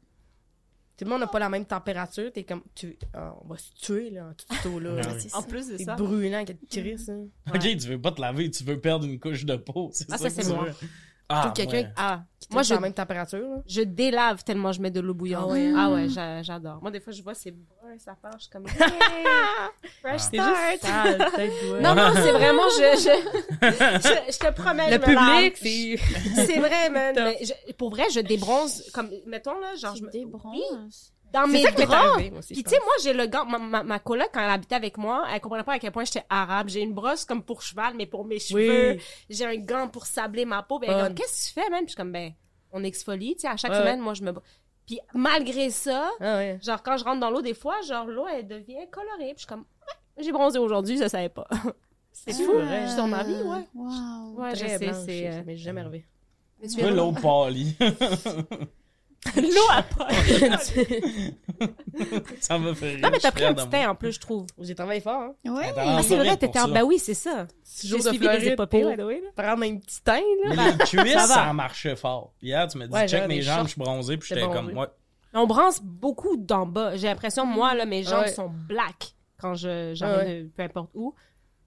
Tout 0.99 1.05
le 1.05 1.11
monde 1.11 1.21
n'a 1.21 1.27
pas 1.27 1.39
la 1.39 1.49
même 1.49 1.65
température. 1.67 2.31
T'es 2.33 2.45
comme, 2.45 2.63
tu, 2.75 2.99
ah, 3.15 3.35
on 3.43 3.49
va 3.49 3.57
se 3.59 3.71
tuer, 3.75 4.11
là, 4.11 4.33
tout 4.63 4.79
là. 4.81 5.01
Ah 5.03 5.09
oui. 5.15 5.21
C'est 5.21 5.35
En 5.35 5.41
ça. 5.43 5.47
plus 5.47 5.69
de 5.69 5.77
C'est 5.79 5.85
ça. 5.85 5.95
brûlant, 5.95 6.43
te 6.45 6.53
crisse, 6.81 7.09
hein. 7.09 7.27
Ok, 7.55 7.61
tu 7.61 7.77
veux 7.89 8.01
pas 8.01 8.13
te 8.13 8.21
laver, 8.21 8.51
tu 8.51 8.65
veux 8.65 8.79
perdre 8.81 9.07
une 9.07 9.19
couche 9.19 9.45
de 9.45 9.57
peau. 9.57 9.91
C'est 9.93 10.07
Ah, 10.11 10.17
ça, 10.19 10.29
c'est 10.31 10.45
moi. 10.55 10.65
veux. 10.65 10.89
Ah, 11.29 11.43
Tout 11.47 11.53
quelqu'un 11.55 11.89
ouais. 11.89 11.93
Ah, 11.97 12.23
Qui 12.39 12.49
moi, 12.53 12.63
je, 12.63 12.73
la 12.75 12.79
même 12.81 12.93
température, 12.93 13.39
là. 13.41 13.57
je 13.67 13.81
délave 13.81 14.45
tellement 14.45 14.71
je 14.71 14.81
mets 14.81 14.93
de 14.93 15.01
l'eau 15.01 15.13
bouillante. 15.13 15.47
Ah 15.49 15.53
ouais, 15.53 15.73
Ah 15.77 15.91
ouais, 15.91 16.09
j'a- 16.09 16.41
j'adore. 16.43 16.79
Moi, 16.81 16.93
des 16.93 17.01
fois, 17.01 17.13
je 17.13 17.21
vois 17.21 17.35
ces 17.35 17.51
bruns, 17.51 17.99
ça 17.99 18.15
part, 18.15 18.35
je 18.37 18.43
suis 18.43 18.51
comme, 18.51 18.65
hey, 18.69 19.27
fresh 20.03 20.21
C'est 20.31 20.37
start. 20.37 20.81
sale. 20.83 21.83
Non, 21.83 21.97
non, 21.97 22.11
c'est 22.15 22.31
vraiment, 22.33 22.63
je, 22.69 22.97
je, 22.97 23.67
je, 23.71 24.33
je 24.33 24.39
te 24.39 24.53
promets, 24.53 24.87
Le 24.97 25.01
je 25.05 25.05
public, 25.05 25.57
c'est... 25.57 26.45
C'est 26.47 26.59
vrai, 26.61 26.91
man. 26.91 27.15
Mais 27.17 27.39
je- 27.45 27.73
pour 27.73 27.91
vrai, 27.91 28.05
je 28.15 28.21
débronze, 28.21 28.85
comme, 28.95 29.11
mettons, 29.27 29.59
là, 29.59 29.75
genre, 29.77 29.97
je 29.97 30.05
me, 30.05 30.11
Des 30.11 30.25
bronzes. 30.25 31.13
Dans 31.41 31.47
C'est 31.47 31.53
mes 31.53 31.85
draps. 31.85 32.17
Puis 32.47 32.57
je 32.57 32.61
tu 32.63 32.71
sais, 32.71 32.79
moi, 32.79 32.93
j'ai 33.03 33.13
le 33.13 33.27
gant, 33.27 33.45
ma, 33.45 33.59
ma, 33.59 33.83
ma 33.83 33.99
coloc, 33.99 34.29
quand 34.33 34.41
elle 34.43 34.51
habitait 34.51 34.75
avec 34.75 34.97
moi, 34.99 35.25
elle 35.33 35.41
comprenait 35.41 35.65
pas 35.65 35.75
à 35.75 35.79
quel 35.79 35.93
point 35.93 36.05
j'étais 36.05 36.25
arabe. 36.29 36.69
J'ai 36.69 36.81
une 36.81 36.93
brosse 36.95 37.25
comme 37.25 37.43
pour 37.43 37.63
cheval, 37.63 37.95
mais 37.97 38.07
pour 38.07 38.25
mes 38.25 38.39
cheveux. 38.39 38.93
Oui. 38.97 39.01
J'ai 39.31 39.45
un 39.45 39.57
gant 39.57 39.89
pour 39.89 40.07
sabler 40.07 40.45
ma 40.45 40.63
peau. 40.63 40.79
Comme, 40.79 41.15
qu'est-ce 41.15 41.49
que 41.51 41.61
tu 41.61 41.61
fais, 41.61 41.71
man? 41.71 41.81
Puis 41.81 41.87
je 41.89 41.91
suis 41.93 41.97
comme, 41.97 42.13
ben, 42.13 42.33
on 42.73 42.83
exfolie, 42.85 43.35
tu 43.35 43.43
sais, 43.43 43.49
à 43.49 43.57
chaque 43.57 43.71
Ouais, 43.73 43.79
semaine, 43.79 44.01
moi, 44.01 44.15
je 44.15 44.23
me... 44.23 44.33
Puis 44.87 45.01
malgré 45.15 45.71
ça, 45.71 46.11
Ah 46.21 46.37
ouais. 46.37 46.59
genre, 46.63 46.83
quand 46.83 46.97
je 46.97 47.05
rentre 47.05 47.19
dans 47.21 47.31
l'eau, 47.31 47.43
des 47.43 47.55
fois, 47.55 47.81
genre, 47.83 48.07
l'eau, 48.07 48.27
elle 48.29 48.47
devient 48.47 48.87
colorée. 48.91 49.35
Puis 49.35 49.35
je 49.35 49.39
suis 49.41 49.47
comme, 49.49 49.61
ouais, 50.17 50.25
j'ai 50.25 50.31
bronzé 50.33 50.59
aujourd'hui, 50.59 50.97
je 50.97 51.03
le 51.03 51.09
savais 51.09 51.29
pas. 51.29 51.49
C'est 52.13 52.33
fou. 52.33 52.53
vrai. 52.53 52.83
Je 52.85 52.89
suis 52.89 52.97
dans 52.97 53.09
ma 53.09 53.23
vie, 53.25 53.35
ouais. 53.35 53.67
Wow. 53.75 54.35
Ouais, 54.37 54.55
je 54.55 54.61
Très 54.65 54.79
sais, 54.79 54.87
blanche, 54.87 55.03
c'est... 55.05 55.29
euh, 55.29 55.43
m'est 55.45 55.57
jamais 55.57 55.85
mais 56.61 56.69
tu 56.69 56.77
viens- 56.77 56.91
l'eau 56.91 57.13
pâlie. 57.13 57.77
L'eau 59.37 59.69
à 59.71 59.83
ça 62.41 62.59
me 62.59 62.75
fait 62.75 62.91
rire. 62.95 63.01
Non, 63.03 63.11
mais 63.11 63.19
t'as 63.19 63.33
pris 63.33 63.45
un 63.45 63.55
petit 63.55 63.69
teint, 63.69 63.91
en 63.91 63.95
plus, 63.95 64.13
je 64.13 64.21
trouve. 64.21 64.47
J'ai 64.61 64.75
travaillé 64.75 65.01
fort, 65.01 65.23
hein. 65.23 65.35
Ouais. 65.51 65.67
Attends, 65.69 65.81
Ah, 65.85 66.03
c'est 66.03 66.17
vrai, 66.17 66.37
t'étais 66.37 66.59
en... 66.61 66.69
Ben 66.69 66.83
oui, 66.83 66.99
c'est 66.99 67.15
ça. 67.15 67.47
Six 67.63 67.87
J'ai 67.87 67.97
jours 67.97 68.05
de 68.05 68.09
suivi 68.11 68.29
des 68.29 68.49
épopées, 68.49 68.83
pour 68.83 68.95
prendre 69.35 69.63
un 69.65 69.77
petit 69.79 70.03
teint, 70.03 70.21
là. 70.45 70.55
Mais 70.57 70.73
les 70.73 70.79
cuisses, 70.79 71.27
Ça 71.27 71.53
marchait 71.53 71.97
fort. 71.97 72.33
Hier, 72.43 72.67
tu 72.69 72.79
me 72.79 72.87
dis, 72.87 72.93
Ouais, 72.93 73.09
check 73.09 73.27
mes 73.29 73.43
jambes, 73.43 73.67
je 73.67 73.73
suis 73.73 73.81
bronzé, 73.81 74.17
puis 74.17 74.29
J'étais 74.29 74.49
comme, 74.49 74.77
ouais. 74.77 74.87
On 75.35 75.47
bronze 75.47 75.81
beaucoup 75.83 76.37
d'en 76.39 76.65
bas. 76.67 76.97
J'ai 76.97 77.09
l'impression, 77.09 77.45
moi, 77.45 77.75
là, 77.75 77.85
mes 77.85 78.03
jambes 78.03 78.23
Ouais. 78.23 78.33
sont 78.33 78.51
black 78.69 79.13
quand 79.39 79.55
je, 79.55 79.93
j'arrive 79.95 80.45
de 80.45 80.49
peu 80.49 80.63
importe 80.63 80.91
où. 80.95 81.15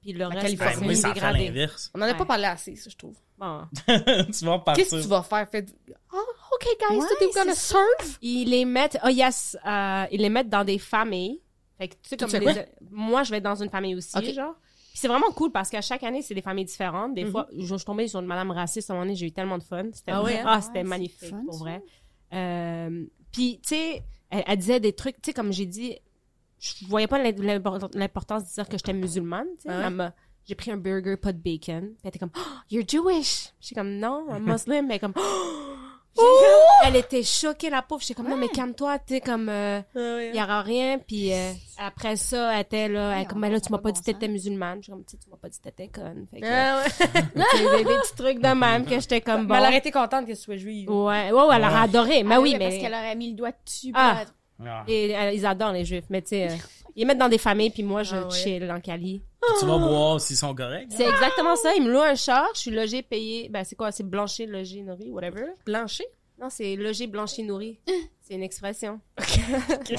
Puis 0.01 0.13
le 0.13 0.25
reste, 0.25 0.41
Californie. 0.57 0.95
c'est 0.95 1.07
Ben, 1.09 1.13
dégradé. 1.13 1.67
On 1.93 1.99
en 1.99 2.03
a 2.03 2.07
Ouais. 2.07 2.17
pas 2.17 2.25
parlé 2.25 2.45
assez, 2.45 2.75
ça, 2.77 2.89
je 2.89 2.95
trouve. 2.95 3.15
Bon. 3.37 3.61
tu 3.85 4.45
vas 4.45 4.59
partir. 4.59 4.83
Qu'est-ce 4.85 4.95
que 4.95 5.01
tu 5.01 5.07
vas 5.07 5.21
faire? 5.23 5.47
Faites... 5.49 5.75
Oh, 6.61 6.67
OK, 6.71 6.77
guys, 6.89 6.97
Ouais, 6.99 7.07
today 7.07 7.25
we're 7.27 7.33
gonna 7.43 7.55
surf? 7.55 8.17
Ils 8.21 8.49
les 8.49 8.65
mettent, 8.65 8.97
oh 9.03 9.09
yes, 9.09 9.57
euh, 9.65 10.05
ils 10.11 10.21
les 10.21 10.29
mettent 10.29 10.49
dans 10.49 10.63
des 10.63 10.77
familles. 10.79 11.41
Fait 11.77 11.87
que, 11.87 11.93
tu 11.95 12.09
sais, 12.09 12.17
comme 12.17 12.29
les- 12.31 12.65
moi, 12.91 13.23
je 13.23 13.31
vais 13.31 13.39
dans 13.41 13.55
une 13.61 13.69
famille 13.69 13.95
aussi, 13.95 14.17
Ok. 14.17 14.25
genre. 14.33 14.55
Puis 14.89 14.97
c'est 14.99 15.07
vraiment 15.07 15.31
cool 15.31 15.51
parce 15.51 15.69
qu'à 15.69 15.81
chaque 15.81 16.03
année, 16.03 16.21
c'est 16.21 16.33
des 16.33 16.41
familles 16.41 16.65
différentes. 16.65 17.13
Des 17.13 17.23
Mhm. 17.25 17.31
fois, 17.31 17.47
je, 17.57 17.75
suis 17.75 17.85
tombée 17.85 18.07
sur 18.07 18.19
une 18.19 18.25
madame 18.25 18.51
raciste 18.51 18.89
à 18.89 18.93
un 18.93 18.95
moment 18.97 19.05
donné, 19.05 19.15
j'ai 19.15 19.27
eu 19.27 19.31
tellement 19.31 19.57
de 19.57 19.63
fun. 19.63 19.85
C'était, 19.93 20.11
Ah 20.11 20.21
ouais, 20.23 20.39
hein? 20.39 20.45
ah, 20.47 20.61
c'était 20.61 20.79
Ouais, 20.79 20.83
magnifique, 20.83 21.29
fun, 21.29 21.43
pour 21.45 21.57
vrai. 21.59 21.81
Euh, 22.33 23.05
puis, 23.31 23.59
tu 23.61 23.69
sais, 23.69 24.03
elle, 24.29 24.43
elle 24.45 24.57
disait 24.57 24.79
des 24.79 24.93
trucs, 24.93 25.15
tu 25.21 25.27
sais, 25.29 25.33
comme 25.33 25.53
j'ai 25.53 25.65
dit, 25.65 25.95
je 26.59 26.85
voyais 26.87 27.07
pas 27.07 27.17
l'im- 27.19 27.31
l'impor- 27.41 27.89
l'importance 27.93 28.43
de 28.49 28.53
dire 28.53 28.67
que 28.67 28.77
j'étais 28.77 28.93
musulmane, 28.93 29.47
tu 29.61 29.69
sais. 29.69 29.73
Ah 29.73 30.13
j'ai 30.45 30.55
pris 30.55 30.71
un 30.71 30.77
burger, 30.77 31.15
pas 31.15 31.31
de 31.31 31.37
bacon. 31.37 31.89
Puis 31.91 31.97
elle 32.03 32.07
était 32.09 32.17
comme, 32.17 32.31
oh, 32.35 32.39
you're 32.71 32.83
Jewish. 32.87 33.53
J'étais 33.61 33.75
comme, 33.75 33.97
non, 33.99 34.25
I'm 34.35 34.43
Muslim. 34.51 34.87
Mais 34.87 34.97
comme, 34.99 35.13
comme- 35.13 35.23
elle 36.85 36.95
était 36.97 37.23
choquée, 37.23 37.69
la 37.69 37.81
pauvre. 37.81 38.01
J'étais 38.01 38.13
comme, 38.15 38.27
non, 38.29 38.35
mais 38.35 38.49
calme-toi, 38.49 38.99
tu 38.99 39.15
sais, 39.15 39.21
comme, 39.21 39.47
euh, 39.49 39.81
il 39.95 40.31
y 40.37 40.41
aura 40.41 40.61
rien. 40.61 40.97
Puis 40.99 41.31
euh, 41.33 41.51
après 41.77 42.15
ça, 42.15 42.53
elle 42.55 42.61
était 42.61 42.87
là, 42.87 43.11
elle 43.13 43.19
Ouais, 43.19 43.25
comme, 43.25 43.39
mais 43.39 43.49
là, 43.49 43.59
tu 43.59 43.71
m'as 43.71 43.77
pas 43.77 43.91
dit 43.91 43.99
que 44.01 44.05
t'étais 44.05 44.27
musulmane. 44.27 44.79
J'étais 44.81 44.91
comme, 44.91 45.05
tu 45.05 45.17
m'as 45.29 45.37
pas 45.37 45.49
dit 45.49 45.57
que 45.59 45.63
t'étais 45.63 45.87
conne. 45.87 46.27
Fait 46.31 46.41
que, 46.41 46.45
Ah 46.49 46.83
des, 47.77 47.83
des 47.83 47.83
petits 47.83 48.15
trucs 48.17 48.39
de 48.39 48.47
même 48.53 48.85
que 48.85 48.99
j'étais 48.99 49.21
comme, 49.21 49.47
bon. 49.47 49.53
Mais 49.53 49.59
elle 49.61 49.67
aurait 49.67 49.77
été 49.77 49.91
contente 49.91 50.25
que 50.25 50.31
tu 50.31 50.37
sois 50.37 50.57
juive. 50.57 50.89
Ouais, 50.89 51.31
ouais, 51.31 51.31
ouais, 51.31 51.55
elle 51.55 51.63
aurait 51.63 51.73
Ouais. 51.73 51.79
adoré. 51.83 52.23
Mais 52.23 52.35
Ah 52.35 52.41
oui, 52.41 52.55
Parce 52.59 52.73
mais. 52.73 52.79
qu'elle 52.79 52.93
aurait 52.93 53.15
mis 53.15 53.29
le 53.31 53.35
doigt 53.37 53.51
dessus. 53.65 53.91
Ah. 53.93 54.23
Ah. 54.65 54.83
Et, 54.87 55.15
euh, 55.15 55.31
ils 55.31 55.45
adorent 55.45 55.71
les 55.71 55.85
juifs, 55.85 56.05
mais 56.09 56.21
tu 56.21 56.29
sais, 56.29 56.49
euh, 56.49 56.55
ils 56.95 57.07
mettent 57.07 57.17
dans 57.17 57.29
des 57.29 57.37
familles, 57.37 57.69
puis 57.69 57.83
moi, 57.83 58.03
je 58.03 58.15
Ah 58.15 58.23
ouais. 58.25 58.31
chill 58.31 58.69
en 58.71 58.81
Cali. 58.81 59.21
Tu 59.59 59.65
vas 59.65 59.77
boire 59.77 60.19
s'ils 60.19 60.35
sont 60.37 60.53
corrects. 60.53 60.87
C'est 60.89 61.07
exactement 61.07 61.55
ça. 61.55 61.73
Ils 61.75 61.83
me 61.83 61.91
louent 61.91 62.01
un 62.01 62.15
char, 62.15 62.47
je 62.53 62.59
suis 62.59 62.71
logé, 62.71 63.01
payé. 63.01 63.49
Ben, 63.49 63.63
c'est 63.63 63.75
quoi? 63.75 63.91
C'est 63.91 64.03
blanchi, 64.03 64.45
logé, 64.45 64.81
nourri, 64.81 65.09
whatever. 65.09 65.45
Blanché? 65.65 66.03
Non, 66.39 66.49
c'est 66.49 66.75
logé, 66.75 67.07
blanchi, 67.07 67.43
nourri. 67.43 67.79
C'est 68.21 68.35
une 68.35 68.43
expression. 68.43 68.99
On 69.17 69.23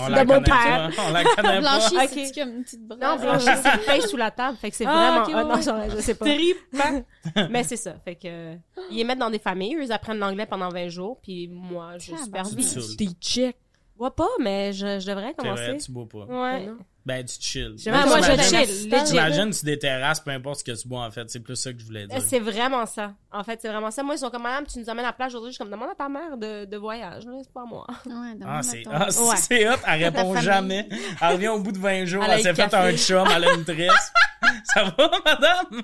de 0.07 0.11
la 0.13 0.25
mon 0.25 0.35
connaît 0.35 0.45
père. 0.45 0.91
pas. 0.95 1.03
On 1.09 1.13
la 1.13 1.25
connaît 1.25 1.43
pas. 1.43 1.61
Blanchi, 1.61 1.97
Ok. 1.97 2.09
c'est 2.15 2.33
comme 2.41 2.55
une 2.59 2.63
petite 2.63 2.87
brasse. 2.87 3.01
Non, 3.01 3.17
blanchi, 3.21 3.45
c'est 3.61 3.73
le 3.77 3.85
pêche 3.85 4.05
sous 4.05 4.17
la 4.17 4.31
table. 4.31 4.57
Fait 4.57 4.71
que 4.71 4.77
c'est 4.77 4.85
Ah, 4.87 5.25
vraiment... 5.27 5.51
Ah, 5.53 5.57
non, 5.57 5.89
je 5.91 5.97
sais 6.01 6.15
pas. 6.15 6.27
Terrible. 6.27 6.61
Mais 7.51 7.65
c'est 7.65 7.75
ça. 7.77 7.95
Fait 8.05 8.15
que, 8.15 8.29
euh, 8.29 8.55
ils 8.93 8.99
les 8.99 9.05
mettent 9.05 9.19
dans 9.19 9.31
des 9.31 9.41
familles. 9.41 9.75
Eux, 9.75 9.83
ils 9.83 9.91
apprennent 9.91 10.21
l'anglais 10.21 10.47
pendant 10.47 10.69
20 10.69 10.89
jours. 10.91 11.19
Puis 11.21 11.49
moi, 11.49 11.99
je 11.99 12.15
supervise. 12.15 12.97
T'es 12.97 13.09
check. 13.21 13.57
Je 13.95 13.99
vois 13.99 14.15
pas, 14.15 14.29
mais 14.39 14.73
je, 14.73 15.01
je 15.01 15.07
devrais 15.09 15.35
C'est 15.37 15.47
vrai, 15.49 15.57
commencer. 15.67 15.85
tu 15.85 15.91
bois 15.93 16.07
pas. 16.09 16.19
Ouais. 16.27 16.67
Non. 16.67 16.79
Ben, 17.07 17.25
tu 17.25 17.35
chill. 17.41 17.77
Ah, 17.87 18.05
moi, 18.07 18.21
je 18.21 18.31
t'imagines- 18.33 18.67
chill. 18.67 19.05
t'imagines- 19.05 19.51
tu 19.51 19.65
déterrasses, 19.65 20.21
peu 20.21 20.31
importe 20.33 20.59
ce 20.61 20.65
que 20.65 20.73
tu 20.81 20.87
bois, 20.87 21.05
en 21.07 21.11
fait. 21.11 21.29
C'est 21.31 21.41
plus 21.41 21.57
ça 21.57 21.73
que 21.73 21.79
je 21.81 21.85
voulais 21.87 22.07
dire. 22.07 22.17
Euh, 22.19 22.21
C'est 22.23 22.41
vraiment 22.41 22.85
ça. 22.85 23.15
En 23.33 23.43
fait, 23.43 23.59
c'est 23.63 23.69
vraiment 23.69 23.91
ça. 23.91 24.03
Moi, 24.03 24.17
ils 24.17 24.19
sont 24.19 24.29
comme, 24.31 24.43
madame, 24.43 24.67
tu 24.67 24.79
nous 24.79 24.89
amènes 24.91 25.05
à 25.07 25.09
la 25.09 25.13
plage 25.15 25.33
aujourd'hui. 25.33 25.51
Je 25.51 25.55
suis 25.55 25.59
comme, 25.65 25.71
demande 25.73 25.89
à 25.91 25.95
ta 25.95 26.09
mère 26.11 26.37
de, 26.37 26.67
de 26.67 26.77
voyage. 26.77 27.25
là, 27.25 27.33
C'est 27.43 27.53
pas 27.53 27.65
moi. 27.65 27.87
Ouais, 28.07 28.13
Ah, 28.47 28.61
c'est 28.63 28.83
ah, 28.93 29.07
c'est- 29.11 29.67
Ouais. 29.67 29.69
hot. 29.71 29.79
Elle 29.87 30.05
répond 30.05 30.37
jamais. 30.41 30.89
Elle 31.23 31.33
revient 31.33 31.49
au 31.49 31.61
bout 31.61 31.73
de 31.73 31.79
20 31.79 32.05
jours. 32.05 32.23
Elle 32.25 32.33
Elle, 32.33 32.43
s'est 32.43 32.49
le 32.51 32.55
fait 32.55 32.69
café. 32.69 32.77
un 32.93 32.97
chum. 32.97 33.29
Elle 33.35 33.45
a 33.47 33.55
une 33.55 33.65
tresse. 33.65 34.13
ça 34.75 34.85
va, 34.85 35.11
madame? 35.25 35.83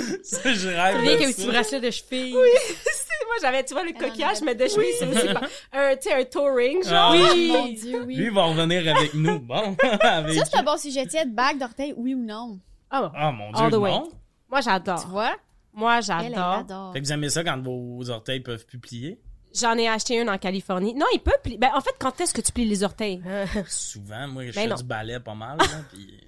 ça, 0.22 0.52
je 0.54 0.68
rêve. 0.68 0.96
Tu 0.96 1.02
viens 1.02 1.14
de 1.14 1.18
qu'un 1.20 1.26
ça. 1.30 1.32
petit 1.34 1.46
bracelet 1.46 1.80
de 1.80 1.90
cheville. 1.90 2.32
moi, 3.26 3.36
j'avais, 3.40 3.64
tu 3.64 3.74
vois, 3.74 3.84
le 3.84 3.92
coquillage, 3.92 4.40
mais 4.42 4.54
de 4.54 4.66
cheville, 4.68 4.92
c'est 4.98 5.06
aussi 5.06 5.32
pas- 5.34 5.40
un, 5.72 5.96
tu 5.96 6.08
sais, 6.08 6.14
un 6.14 6.24
touring, 6.24 6.82
genre. 6.84 7.12
Ah, 7.14 7.32
Oui. 7.34 7.48
Mon 7.52 7.66
Dieu, 7.68 8.02
oui. 8.06 8.16
Lui, 8.16 8.24
il 8.26 8.30
va 8.32 8.44
revenir 8.44 8.96
avec 8.96 9.14
nous. 9.14 9.40
Bon. 9.40 9.76
avec 10.00 10.34
Ça, 10.38 10.44
c'est 10.44 10.56
un 10.58 10.62
bon 10.62 10.76
sujet. 10.76 11.06
Tiens, 11.06 11.24
bague 11.26 11.58
d'orteil, 11.58 11.94
oui 11.96 12.14
ou 12.14 12.22
non? 12.24 12.58
Ah, 12.90 13.10
Ah, 13.14 13.32
mon 13.32 13.52
All 13.52 13.68
Dieu, 13.70 13.78
the 13.78 13.82
way. 13.82 13.90
non. 13.90 14.08
moi, 14.48 14.60
Tu 14.60 14.64
j'adore. 14.68 15.06
vois? 15.08 15.36
Moi, 15.74 15.92
Elle, 15.92 15.98
elle 15.98 16.04
j'adore. 16.32 16.44
adore. 16.52 16.92
Fait 16.92 17.00
que 17.00 17.06
vous 17.06 17.12
aimez 17.12 17.28
ça 17.28 17.44
quand 17.44 17.60
vos 17.62 18.08
orteils 18.10 18.40
peuvent 18.40 18.64
plus 18.64 18.78
plier? 18.78 19.20
J'en 19.58 19.76
ai 19.78 19.88
acheté 19.88 20.20
un 20.20 20.28
en 20.28 20.38
Californie. 20.38 20.94
Non, 20.94 21.06
il 21.14 21.20
peut 21.20 21.32
plier. 21.42 21.56
Ben, 21.58 21.70
en 21.74 21.80
fait, 21.80 21.94
quand 21.98 22.20
est-ce 22.20 22.34
que 22.34 22.40
tu 22.40 22.52
plies 22.52 22.64
les 22.66 22.82
orteils? 22.84 23.22
Souvent, 23.68 24.28
moi, 24.28 24.42
je 24.46 24.52
Ben 24.52 24.62
fais 24.62 24.66
non. 24.66 24.76
du 24.76 24.84
ballet 24.84 25.20
pas 25.20 25.34
mal. 25.34 25.58
Là, 25.58 25.64
puis... 25.92 26.20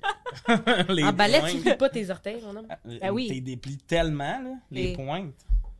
les 0.94 1.04
En 1.04 1.12
ballet, 1.12 1.40
tu 1.50 1.58
plies 1.58 1.74
pas 1.76 1.88
tes 1.88 2.10
orteils, 2.10 2.40
mon 2.42 2.56
homme. 2.56 2.66
euh, 2.86 2.98
Ben 3.00 3.10
oui. 3.10 3.28
T'es 3.28 3.40
déplies 3.40 3.78
tellement, 3.78 4.38
là, 4.42 4.50
les 4.70 4.90
Et- 4.90 4.92
pointes. 4.94 5.34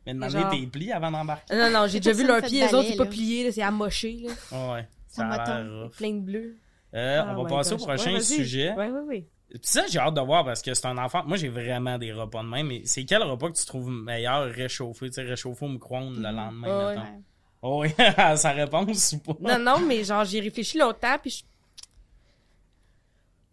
Mais 0.05 0.13
Genre- 0.29 0.41
demander 0.41 0.59
tes 0.61 0.67
plis 0.67 0.91
avant 0.91 1.11
d'embarquer. 1.11 1.55
Non, 1.55 1.69
non, 1.69 1.85
j'ai 1.87 1.99
déjà 1.99 2.11
vu 2.13 2.25
Personne 2.25 2.27
leur 2.27 2.41
fait 2.41 2.47
pied, 2.47 2.61
de 2.61 2.67
les 2.67 2.73
autres, 2.73 2.87
c'est 2.89 2.95
pas 2.97 3.05
plié, 3.05 3.43
là, 3.45 3.51
c'est 3.51 3.61
amoché, 3.61 4.17
là. 4.25 4.31
Ah 4.51 4.73
ouais, 4.73 4.87
Ça 5.07 5.29
ça 5.29 5.43
a 5.43 5.61
l'air. 5.63 5.89
Plein 5.91 6.13
de 6.13 6.19
bleu. 6.19 6.55
Euh, 6.95 7.21
Ah, 7.23 7.35
on 7.37 7.43
va 7.43 7.49
passer 7.49 7.73
au 7.73 7.77
prochain 7.77 8.13
Ouais, 8.13 8.21
sujet. 8.21 8.71
Ouais, 8.73 8.89
ouais, 8.89 9.01
ouais. 9.01 9.27
Puis 9.49 9.59
ça, 9.63 9.83
j'ai 9.87 9.99
hâte 9.99 10.13
de 10.15 10.21
voir 10.21 10.45
parce 10.45 10.61
que 10.61 10.73
c'est 10.73 10.85
un 10.87 10.97
enfant. 10.97 11.23
Moi, 11.25 11.35
j'ai 11.37 11.49
vraiment 11.49 11.97
des 11.97 12.11
repas 12.13 12.41
de 12.43 12.47
même. 12.47 12.67
Mais 12.67 12.81
c'est 12.85 13.03
quel 13.05 13.21
repas 13.23 13.49
que 13.49 13.57
tu 13.57 13.65
trouves 13.65 13.89
meilleur 13.89 14.45
réchauffé? 14.51 15.07
Tu 15.07 15.13
sais, 15.13 15.23
réchauffé 15.23 15.65
au 15.65 15.69
micro-ondes 15.69 16.17
le 16.17 16.21
lendemain, 16.31 16.67
Ouais, 16.67 16.95
mettons? 16.95 17.01
Ouais. 17.01 17.19
Oh 17.61 17.81
oui, 17.81 17.89
sa 18.37 18.51
réponse 18.51 19.13
ou 19.13 19.33
pas? 19.33 19.57
Non, 19.57 19.59
non, 19.59 19.79
mais 19.85 20.03
genre, 20.03 20.23
j'ai 20.25 20.39
réfléchi 20.39 20.77
longtemps, 20.77 21.17
puis 21.21 21.29
je... 21.31 21.43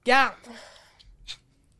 Regarde! 0.04 0.34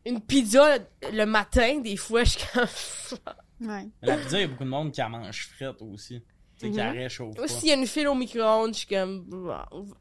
Une 0.05 0.20
pizza 0.20 0.79
le 1.12 1.24
matin, 1.24 1.81
des 1.81 1.97
fois, 1.97 2.24
je 2.24 2.31
suis 2.31 2.41
comme... 2.53 3.68
Ouais. 3.68 3.89
La 4.03 4.16
pizza, 4.16 4.39
il 4.39 4.43
y 4.43 4.45
a 4.45 4.49
beaucoup 4.49 4.64
de 4.64 4.68
monde 4.68 4.93
qui 4.93 5.01
la 5.01 5.09
mange 5.09 5.49
frette 5.55 5.81
aussi. 5.83 6.20
Tu 6.59 6.66
sais, 6.66 6.70
qui 6.70 6.77
la 6.77 6.93
réchauffe 6.93 7.37
pas. 7.37 7.49
S'il 7.49 7.68
y 7.68 7.72
a 7.72 7.74
une 7.74 7.87
file 7.87 8.09
au 8.09 8.14
micro-ondes, 8.14 8.72
je 8.74 8.79
suis 8.79 8.87
comme... 8.87 9.27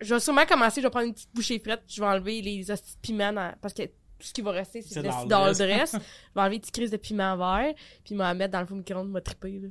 Je 0.01 0.13
vais 0.13 0.19
sûrement 0.19 0.45
commencer, 0.45 0.81
je 0.81 0.87
vais 0.87 0.91
prendre 0.91 1.07
une 1.07 1.13
petite 1.13 1.33
bouchée 1.33 1.59
frette, 1.59 1.83
je 1.87 2.01
vais 2.01 2.07
enlever 2.07 2.41
les 2.41 2.69
hosties 2.71 2.95
de 2.95 2.99
piment 3.01 3.33
dans- 3.33 3.53
Parce 3.61 3.73
que 3.73 3.83
tout 3.83 3.91
ce 4.27 4.33
qui 4.33 4.41
va 4.41 4.51
rester, 4.51 4.81
c'est 4.81 4.93
C'est 4.95 5.03
de 5.03 5.07
dans 5.09 5.21
le 5.23 5.27
dans 5.27 5.45
le 5.47 5.53
dress. 5.53 5.91
je 5.93 5.97
vais 5.97 6.41
enlever 6.41 6.55
une 6.55 6.61
petite 6.61 6.73
crise 6.75 6.91
de 6.91 6.97
piment 6.97 7.35
vert, 7.37 7.73
puis 8.03 8.15
m'en 8.15 8.33
mettre 8.35 8.51
dans 8.53 8.61
le 8.61 8.67
four 8.67 8.77
micro-ondes, 8.77 9.09
m'a 9.09 9.21
trippé, 9.21 9.59
là. 9.59 9.67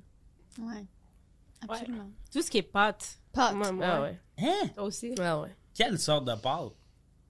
Ouais. 0.65 0.85
Absolument. 1.69 2.11
Tout 2.33 2.43
ce 2.43 2.51
qui 2.51 2.59
est 2.59 2.63
pâte. 2.63 3.19
Pâte. 3.33 3.55
Moi, 3.55 3.73
moi. 3.73 3.87
Ah 3.87 4.03
ouais. 4.03 4.19
Hein? 4.39 4.69
Toi 4.75 4.85
aussi. 4.85 5.15
Ah 5.21 5.41
ouais. 5.41 5.55
Quelle 5.75 5.99
sorte 5.99 6.25
de 6.25 6.35
pâte? 6.35 6.73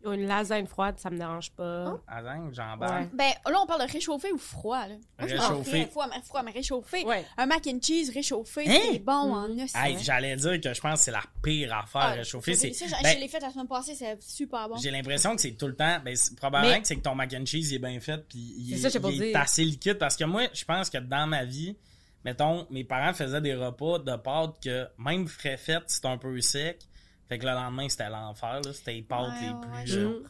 Une 0.07 0.26
lasagne 0.26 0.66
froide, 0.66 0.99
ça 0.99 1.09
me 1.09 1.16
dérange 1.16 1.51
pas. 1.53 1.99
Attends, 2.07 2.53
j'embarque. 2.53 2.93
Ouais. 2.93 3.09
Ben, 3.14 3.32
là, 3.51 3.59
on 3.62 3.66
parle 3.66 3.87
de 3.87 3.91
réchauffé 3.91 4.30
ou 4.32 4.37
froid, 4.37 4.87
là. 4.87 4.97
Moi, 5.18 5.28
je 5.28 5.35
mange 5.37 5.49
Réchauffé. 5.49 5.70
rien, 5.70 5.87
Froid, 5.87 6.07
mais, 6.09 6.20
froid, 6.20 6.43
mais 6.43 6.51
réchauffé. 6.51 7.05
Ouais. 7.07 7.24
Un 7.39 7.47
mac 7.47 7.66
and 7.66 7.78
cheese 7.80 8.11
réchauffé, 8.12 8.68
Hein? 8.68 8.78
c'est 8.93 8.99
bon 8.99 9.12
en 9.35 9.49
os. 9.59 9.72
Hey, 9.74 9.97
j'allais 9.99 10.37
dire 10.37 10.61
que 10.61 10.74
je 10.74 10.80
pense 10.82 10.99
que 10.99 11.05
c'est 11.07 11.11
la 11.11 11.22
pire 11.43 11.74
affaire 11.74 12.03
Ah, 12.03 12.11
réchauffée. 12.11 12.55
C'est, 12.55 12.66
délicieux. 12.66 12.87
Je- 12.89 13.03
ben, 13.03 13.14
Je 13.14 13.18
l'ai 13.20 13.28
fait 13.28 13.41
la 13.41 13.51
semaine 13.51 13.66
passée, 13.66 13.95
c'est 13.95 14.22
super 14.22 14.68
bon. 14.68 14.76
J'ai 14.76 14.91
l'impression 14.91 15.35
que 15.37 15.41
c'est 15.41 15.53
tout 15.53 15.68
le 15.68 15.74
temps. 15.74 15.99
Ben, 16.05 16.14
c'est- 16.14 16.37
probablement 16.37 16.74
Mais- 16.74 16.82
que 16.82 16.87
c'est 16.87 16.97
que 16.97 17.01
ton 17.01 17.14
mac 17.14 17.32
and 17.32 17.47
cheese 17.47 17.70
il 17.70 17.76
est 17.76 17.78
bien 17.78 17.99
fait 17.99 18.18
puis 18.28 18.39
il, 18.59 18.68
C'est 18.72 18.74
est, 18.74 18.82
ça, 18.82 18.89
j'ai 18.91 19.01
pas 19.01 19.09
il 19.09 19.22
est 19.22 19.30
dire. 19.30 19.41
assez 19.41 19.64
liquide 19.64 19.97
parce 19.97 20.16
que 20.18 20.24
moi, 20.24 20.43
je 20.53 20.66
pense 20.66 20.91
que 20.91 20.99
dans 20.99 21.26
ma 21.26 21.47
vie, 21.47 21.78
mettons, 22.25 22.66
mes 22.70 22.85
parents 22.85 23.12
faisaient 23.14 23.41
des 23.41 23.55
repas 23.55 23.99
de 23.99 24.16
pâtes 24.16 24.57
que 24.62 24.87
même 24.99 25.27
frais 25.29 25.57
faites, 25.57 25.85
c'était 25.89 26.09
un 26.09 26.18
peu 26.18 26.41
sec. 26.41 26.81
Fait 27.29 27.39
que 27.39 27.47
le 27.47 27.53
lendemain, 27.53 27.89
c'était 27.89 28.11
l'enfer, 28.11 28.61
là. 28.64 28.72
C'était 28.72 28.93
les 28.95 29.03
pâtes 29.03 29.29
Ouais, 29.29 29.41
les 29.41 29.49
ouais, 29.49 29.61
plus. 29.61 29.70
ouais, 29.70 29.87
je 29.87 30.01
euh. 30.01 30.22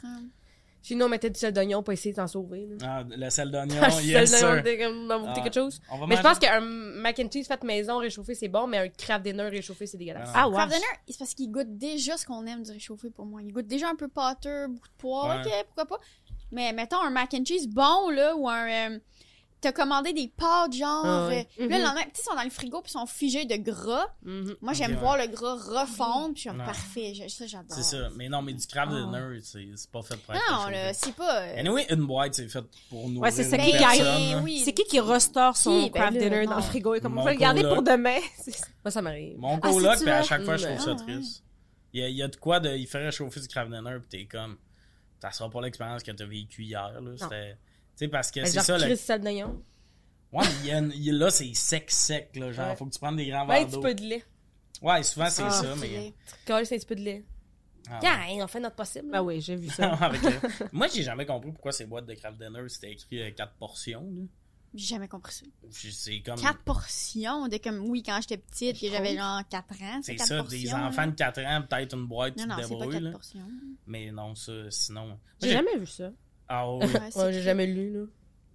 Sinon, 0.80 1.06
on 1.06 1.08
mettait 1.08 1.30
du 1.30 1.40
sel 1.40 1.50
d'oignon 1.52 1.82
pour 1.82 1.94
essayer 1.94 2.10
de 2.12 2.16
s'en 2.16 2.26
sauver, 2.26 2.66
là. 2.66 2.76
ah, 2.86 3.02
le 3.08 3.30
sel 3.30 3.50
d'oignon, 3.50 3.76
Ah, 3.80 3.88
yes 4.02 4.30
sel 4.30 4.40
d'oignon, 4.42 4.54
sir. 4.56 4.62
t'es 4.62 4.78
comme, 4.78 5.06
m'en 5.06 5.18
goûter 5.20 5.32
Ah, 5.36 5.40
quelque 5.42 5.54
chose. 5.54 5.80
Mais 6.06 6.16
je 6.16 6.20
pense 6.20 6.38
qu'un 6.38 6.60
mac 6.60 7.18
and 7.18 7.30
cheese 7.32 7.46
fait 7.46 7.64
maison 7.64 7.96
réchauffé, 7.98 8.34
c'est 8.34 8.48
bon, 8.48 8.66
mais 8.66 8.76
un 8.78 8.88
craft 8.90 9.24
dinner 9.24 9.44
réchauffé, 9.48 9.86
c'est 9.86 9.96
dégueulasse. 9.96 10.28
Ah, 10.34 10.42
Ah, 10.42 10.48
ouais. 10.48 10.54
Craft 10.56 10.72
dinner, 10.74 10.84
c'est 11.08 11.18
parce 11.18 11.32
qu'il 11.34 11.50
goûte 11.50 11.78
déjà 11.78 12.18
ce 12.18 12.26
qu'on 12.26 12.44
aime 12.46 12.62
du 12.62 12.70
réchauffé 12.70 13.08
pour 13.08 13.24
moi. 13.24 13.40
Il 13.42 13.50
goûte 13.50 13.66
déjà 13.66 13.88
un 13.88 13.96
peu 13.96 14.08
pâteux, 14.08 14.66
beaucoup 14.68 14.88
de 14.88 14.94
poivre, 14.98 15.42
Ouais. 15.42 15.46
ok, 15.58 15.66
pourquoi 15.74 15.86
pas. 15.98 16.04
Mais 16.52 16.70
mettons 16.74 17.00
un 17.02 17.10
mac 17.10 17.32
and 17.32 17.44
cheese 17.46 17.66
bon, 17.66 18.10
là, 18.10 18.36
ou 18.36 18.46
un. 18.48 18.68
euh, 18.92 18.98
T'as 19.64 19.72
commandé 19.72 20.12
des 20.12 20.28
pâtes, 20.28 20.74
genre. 20.74 21.04
Ah 21.06 21.26
ouais. 21.28 21.48
euh, 21.58 21.68
Là, 21.68 21.78
le 21.78 21.84
lendemain, 21.84 22.02
ils 22.14 22.20
sont 22.22 22.34
dans 22.34 22.42
le 22.42 22.50
frigo 22.50 22.82
puis 22.82 22.90
ils 22.90 22.98
sont 22.98 23.06
figés 23.06 23.46
de 23.46 23.56
gras. 23.56 24.06
Mhm. 24.22 24.56
Moi, 24.60 24.74
j'aime 24.74 24.90
ouais. 24.92 24.96
voir 24.98 25.16
le 25.16 25.26
gras 25.26 25.54
refondre 25.54 26.34
puis 26.34 26.44
parfait. 26.58 27.14
je- 27.14 27.28
Ça, 27.28 27.46
j'adore. 27.46 27.74
C'est 27.76 27.82
ça. 27.82 28.10
Mais 28.16 28.28
non, 28.28 28.42
mais 28.42 28.52
du 28.52 28.66
craft 28.66 28.92
Ah. 28.94 29.00
dinner, 29.06 29.40
c'est 29.42 29.66
c'est 29.76 29.90
pas 29.90 30.02
fait 30.02 30.16
pour 30.18 30.34
être 30.34 30.42
Non, 30.50 30.68
là, 30.68 30.92
c'est 30.92 31.14
pas. 31.14 31.40
euh, 31.44 31.58
Anyway, 31.60 31.86
une 31.88 32.06
boîte, 32.06 32.34
c'est 32.34 32.48
fait 32.48 32.64
pour 32.90 33.08
nourrir 33.08 33.22
Ouais, 33.22 33.30
c'est 33.30 33.44
ça 33.44 33.56
qui. 33.56 34.58
C'est 34.64 34.72
qui 34.74 34.84
qui 34.84 35.00
restaure 35.00 35.56
son 35.56 35.84
Qui? 35.84 35.90
Ben 35.90 36.00
craft 36.00 36.18
dinner 36.18 36.44
non. 36.44 36.50
dans 36.50 36.56
le 36.56 36.62
frigo? 36.62 36.94
Et 36.94 37.00
comme 37.00 37.14
Mon 37.14 37.22
on 37.22 37.24
va 37.24 37.32
le 37.32 37.38
garder 37.38 37.62
pour 37.62 37.82
demain? 37.82 38.18
Moi, 38.84 38.90
ça 38.90 39.00
m'arrive. 39.00 39.38
Mon 39.38 39.56
Ah, 39.62 39.70
coloc, 39.70 39.98
puis 40.00 40.10
à 40.10 40.22
chaque 40.22 40.44
fois, 40.44 40.56
je 40.58 40.66
trouve 40.66 40.80
ça 40.80 40.96
ah, 40.98 41.02
triste. 41.02 41.42
Il 41.94 42.00
y, 42.00 42.04
a, 42.04 42.08
il 42.08 42.16
y 42.16 42.22
a 42.22 42.28
de 42.28 42.36
quoi 42.36 42.60
de. 42.60 42.68
Il 42.76 42.86
fait 42.86 42.98
réchauffer 43.04 43.40
du 43.40 43.48
craft 43.48 43.70
dinner, 43.70 43.96
puis 44.00 44.08
t'es 44.08 44.26
comme. 44.26 44.58
Ça 45.22 45.30
sera 45.30 45.48
pas 45.48 45.62
l'expérience 45.62 46.02
que 46.02 46.10
t'as 46.12 46.26
vécue 46.26 46.64
hier, 46.64 47.00
là. 47.00 47.10
C'était. 47.16 47.56
Tu 47.96 48.04
sais, 48.04 48.08
parce 48.08 48.30
que 48.30 48.40
Mais 48.40 48.46
c'est 48.46 48.60
ça, 48.60 48.78
sel 48.96 49.20
d'oignon. 49.20 49.62
Ouais, 50.32 50.44
mais 50.62 50.68
y 50.68 50.72
a 50.72 50.78
une- 50.78 50.92
il- 50.96 51.16
là, 51.16 51.30
c'est 51.30 51.54
sec, 51.54 51.90
sec, 51.90 52.34
là. 52.34 52.50
Genre, 52.50 52.68
Ouais. 52.70 52.76
faut 52.76 52.86
que 52.86 52.90
tu 52.92 52.98
prennes 52.98 53.16
des 53.16 53.26
grands 53.28 53.46
Ben, 53.46 53.54
un 53.54 53.56
verres 53.58 53.66
petit 53.66 53.72
d'eau. 53.74 53.80
peu 53.82 53.94
de 53.94 54.02
lait. 54.02 54.24
Ouais, 54.82 55.02
souvent, 55.04 55.30
c'est 55.30 55.42
ah, 55.44 55.50
ça, 55.50 55.74
mais. 55.76 56.12
Coller, 56.46 56.64
c'est 56.64 56.74
un 56.74 56.78
petit 56.78 56.86
peu 56.86 56.96
de 56.96 57.02
lait. 57.02 57.24
Ah, 57.88 57.98
Tiens, 58.00 58.18
on 58.44 58.46
fait 58.48 58.60
notre 58.60 58.74
possible. 58.76 59.08
Ah 59.12 59.22
oui, 59.22 59.40
j'ai 59.40 59.54
vu 59.56 59.68
ça. 59.68 59.92
Avec 59.94 60.22
le- 60.22 60.30
Moi, 60.72 60.88
j'ai 60.88 61.02
jamais 61.02 61.24
compris 61.26 61.52
pourquoi 61.52 61.70
ces 61.70 61.84
boîtes 61.84 62.06
de 62.06 62.14
craft 62.14 62.38
dinner, 62.38 62.62
c'était 62.68 62.90
écrit 62.92 63.32
4 63.34 63.52
portions, 63.54 64.02
là. 64.16 64.22
J'ai 64.76 64.86
jamais 64.96 65.06
compris 65.06 65.32
ça. 65.32 65.44
C'est 65.70 66.20
comme. 66.22 66.40
Quatre 66.40 66.62
portions 66.64 67.46
de 67.46 67.58
comme, 67.58 67.78
oui, 67.88 68.02
quand 68.02 68.18
j'étais 68.20 68.38
petite, 68.38 68.80
que 68.80 68.88
j'avais 68.88 69.14
genre 69.16 69.40
4 69.48 69.72
ans. 69.82 70.00
C'est 70.02 70.18
ça, 70.18 70.38
portions, 70.38 70.58
des 70.58 70.64
là. 70.64 70.88
enfants 70.88 71.06
de 71.06 71.12
4 71.12 71.38
ans, 71.44 71.62
peut-être 71.70 71.94
une 71.96 72.06
boîte, 72.08 72.36
Non, 72.38 72.42
tu 72.42 72.48
non, 72.48 72.56
te 72.56 72.62
c'est 72.62 72.68
pas 72.70 72.74
débrouilles, 72.74 72.92
4 72.94 73.02
là. 73.04 73.10
portions. 73.12 73.48
Mais 73.86 74.10
non, 74.10 74.34
ça, 74.34 74.52
sinon. 74.70 75.20
J'ai 75.40 75.50
jamais 75.52 75.78
vu 75.78 75.86
ça. 75.86 76.10
Ah 76.48 76.70
oui. 76.72 76.84
Ouais, 76.86 77.22
Ouais, 77.24 77.32
j'ai 77.32 77.42
jamais 77.42 77.66
lu, 77.66 77.92
là. 77.92 78.00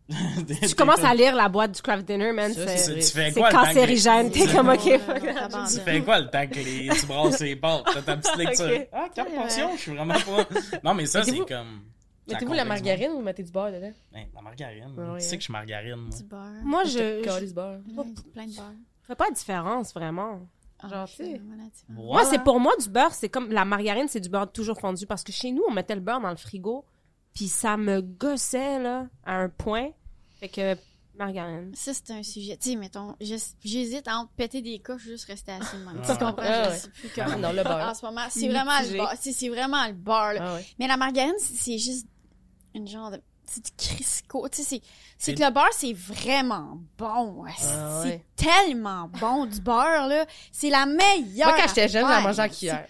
Tu 0.67 0.73
commences 0.73 1.03
à 1.03 1.13
lire 1.13 1.35
la 1.35 1.47
boîte 1.49 1.71
du 1.73 1.81
craft 1.83 2.03
dinner, 2.05 2.31
man. 2.31 2.51
Ça, 2.53 2.67
C'est 2.77 3.33
cancérigène. 3.51 4.31
T'es 4.31 4.47
comme, 4.47 4.69
ok, 4.69 4.85
Ouais, 4.85 4.99
ouais. 5.07 5.33
Tu 5.71 5.79
fais 5.81 6.01
quoi 6.01 6.19
le 6.19 6.29
temps 6.29 6.47
que 6.47 6.55
les... 6.55 6.89
tu 6.89 7.05
brasses 7.05 7.39
les 7.41 7.55
pâtes? 7.55 7.83
T'as 7.93 8.01
ta 8.01 8.17
petite 8.17 8.35
lecture? 8.37 8.65
Ok. 8.65 8.87
Ah, 8.91 9.07
quatre 9.13 9.29
Ouais. 9.29 9.35
portions, 9.37 9.69
je 9.75 9.81
suis 9.81 9.95
vraiment 9.95 10.13
pas. 10.15 10.47
Non, 10.83 10.93
mais 10.95 11.05
ça, 11.05 11.23
c'est 11.23 11.37
comme. 11.37 11.47
ça 11.47 12.33
Mettez-vous 12.33 12.53
la 12.53 12.65
margarine 12.65 13.11
ou 13.11 13.15
vous 13.17 13.21
mettez 13.21 13.43
du 13.43 13.51
beurre 13.51 13.71
dedans? 13.71 13.91
Hey, 14.13 14.27
la 14.33 14.41
margarine. 14.41 14.93
Ouais, 14.97 15.05
Tu 15.05 15.11
ouais. 15.11 15.19
sais 15.19 15.35
que 15.37 15.41
je 15.41 15.45
suis 15.45 15.51
margarine, 15.51 15.95
moi. 15.95 16.15
Du 16.17 16.23
beurre. 16.23 16.51
Moi, 16.63 16.83
je, 16.85 17.21
je 17.23 17.45
du 17.45 17.53
beurre. 17.53 17.79
Ouais, 17.95 18.03
plein 18.33 18.47
de 18.47 18.55
beurre. 18.55 18.73
fais 19.05 19.15
pas 19.15 19.29
de 19.29 19.35
différence, 19.35 19.93
vraiment. 19.93 20.39
Ah, 20.81 20.87
Genre, 20.87 21.05
je 21.07 21.11
tu 21.11 21.17
sais. 21.17 21.23
fais 21.33 21.41
relativement. 21.51 22.03
Moi, 22.13 22.25
c'est 22.25 22.43
pour 22.43 22.59
moi 22.59 22.73
du 22.81 22.89
beurre, 22.89 23.13
c'est 23.13 23.29
comme 23.29 23.51
la 23.51 23.65
margarine, 23.65 24.07
c'est 24.07 24.21
du 24.21 24.29
beurre 24.29 24.51
toujours 24.51 24.79
fondu 24.79 25.05
parce 25.05 25.23
que 25.23 25.31
chez 25.31 25.51
nous, 25.51 25.61
on 25.69 25.71
mettait 25.73 25.93
le 25.95 26.01
beurre 26.01 26.21
dans 26.21 26.29
le 26.29 26.35
frigo, 26.37 26.83
puis 27.33 27.47
ça 27.47 27.77
me 27.77 28.01
gossait 28.01 28.79
là 28.79 29.07
à 29.25 29.35
un 29.35 29.49
point. 29.49 29.89
Fait 30.39 30.49
que 30.49 30.77
margarine. 31.17 31.71
Ça, 31.75 31.93
c'est 31.93 32.11
un 32.11 32.23
sujet. 32.23 32.55
Tu 32.57 32.69
sais, 32.71 32.75
mettons, 32.77 33.15
j'hésite 33.19 34.07
entre 34.07 34.31
péter 34.31 34.61
des 34.61 34.79
coches 34.79 35.03
ou 35.05 35.09
juste 35.09 35.25
rester 35.25 35.51
assis 35.51 35.75
de 35.75 35.83
même. 35.83 36.01
Ah. 36.01 36.13
Tu 36.13 36.17
comprends? 36.25 36.35
Ah 36.39 36.63
Je 36.65 36.69
ouais. 36.69 36.77
sais 36.77 36.89
plus 36.89 37.09
Ah 37.17 37.25
comment. 37.25 37.37
non, 37.37 37.51
le 37.51 37.63
beurre. 37.63 37.89
En 37.89 37.93
ce 37.93 38.05
moment, 38.05 38.21
c'est 38.29 38.47
vraiment 38.47 38.79
le 38.81 38.97
beurre. 38.97 39.13
C'est 39.19 39.33
c'est 39.33 39.49
vraiment 39.49 39.85
le 39.87 39.93
beurre, 39.93 40.33
là. 40.33 40.39
Ah 40.41 40.53
ouais. 40.55 40.65
Mais 40.79 40.87
la 40.87 40.95
margarine, 40.97 41.33
c'est- 41.39 41.55
c'est 41.55 41.77
juste 41.77 42.07
une 42.73 42.87
genre 42.87 43.11
de 43.11 43.21
petite 43.45 43.73
crisco. 43.75 44.47
Tu 44.47 44.57
sais, 44.57 44.63
c'est- 44.63 44.81
c'est 45.17 45.31
C'est- 45.31 45.35
que 45.35 45.43
le 45.43 45.51
beurre, 45.51 45.67
c'est 45.73 45.91
vraiment 45.93 46.79
bon. 46.97 47.43
Ah 47.47 47.51
c'est 48.03 48.07
ouais. 48.07 48.25
tellement 48.37 49.09
bon, 49.19 49.45
du 49.45 49.59
beurre, 49.59 50.07
là. 50.07 50.25
C'est 50.53 50.69
la 50.69 50.85
meilleure. 50.85 51.49
Moi, 51.49 51.57
quand 51.59 51.67
j'étais 51.67 51.89
jeune, 51.89 52.07
j'en 52.07 52.21
mangeais 52.21 52.43
en 52.43 52.47
cuillère. 52.49 52.87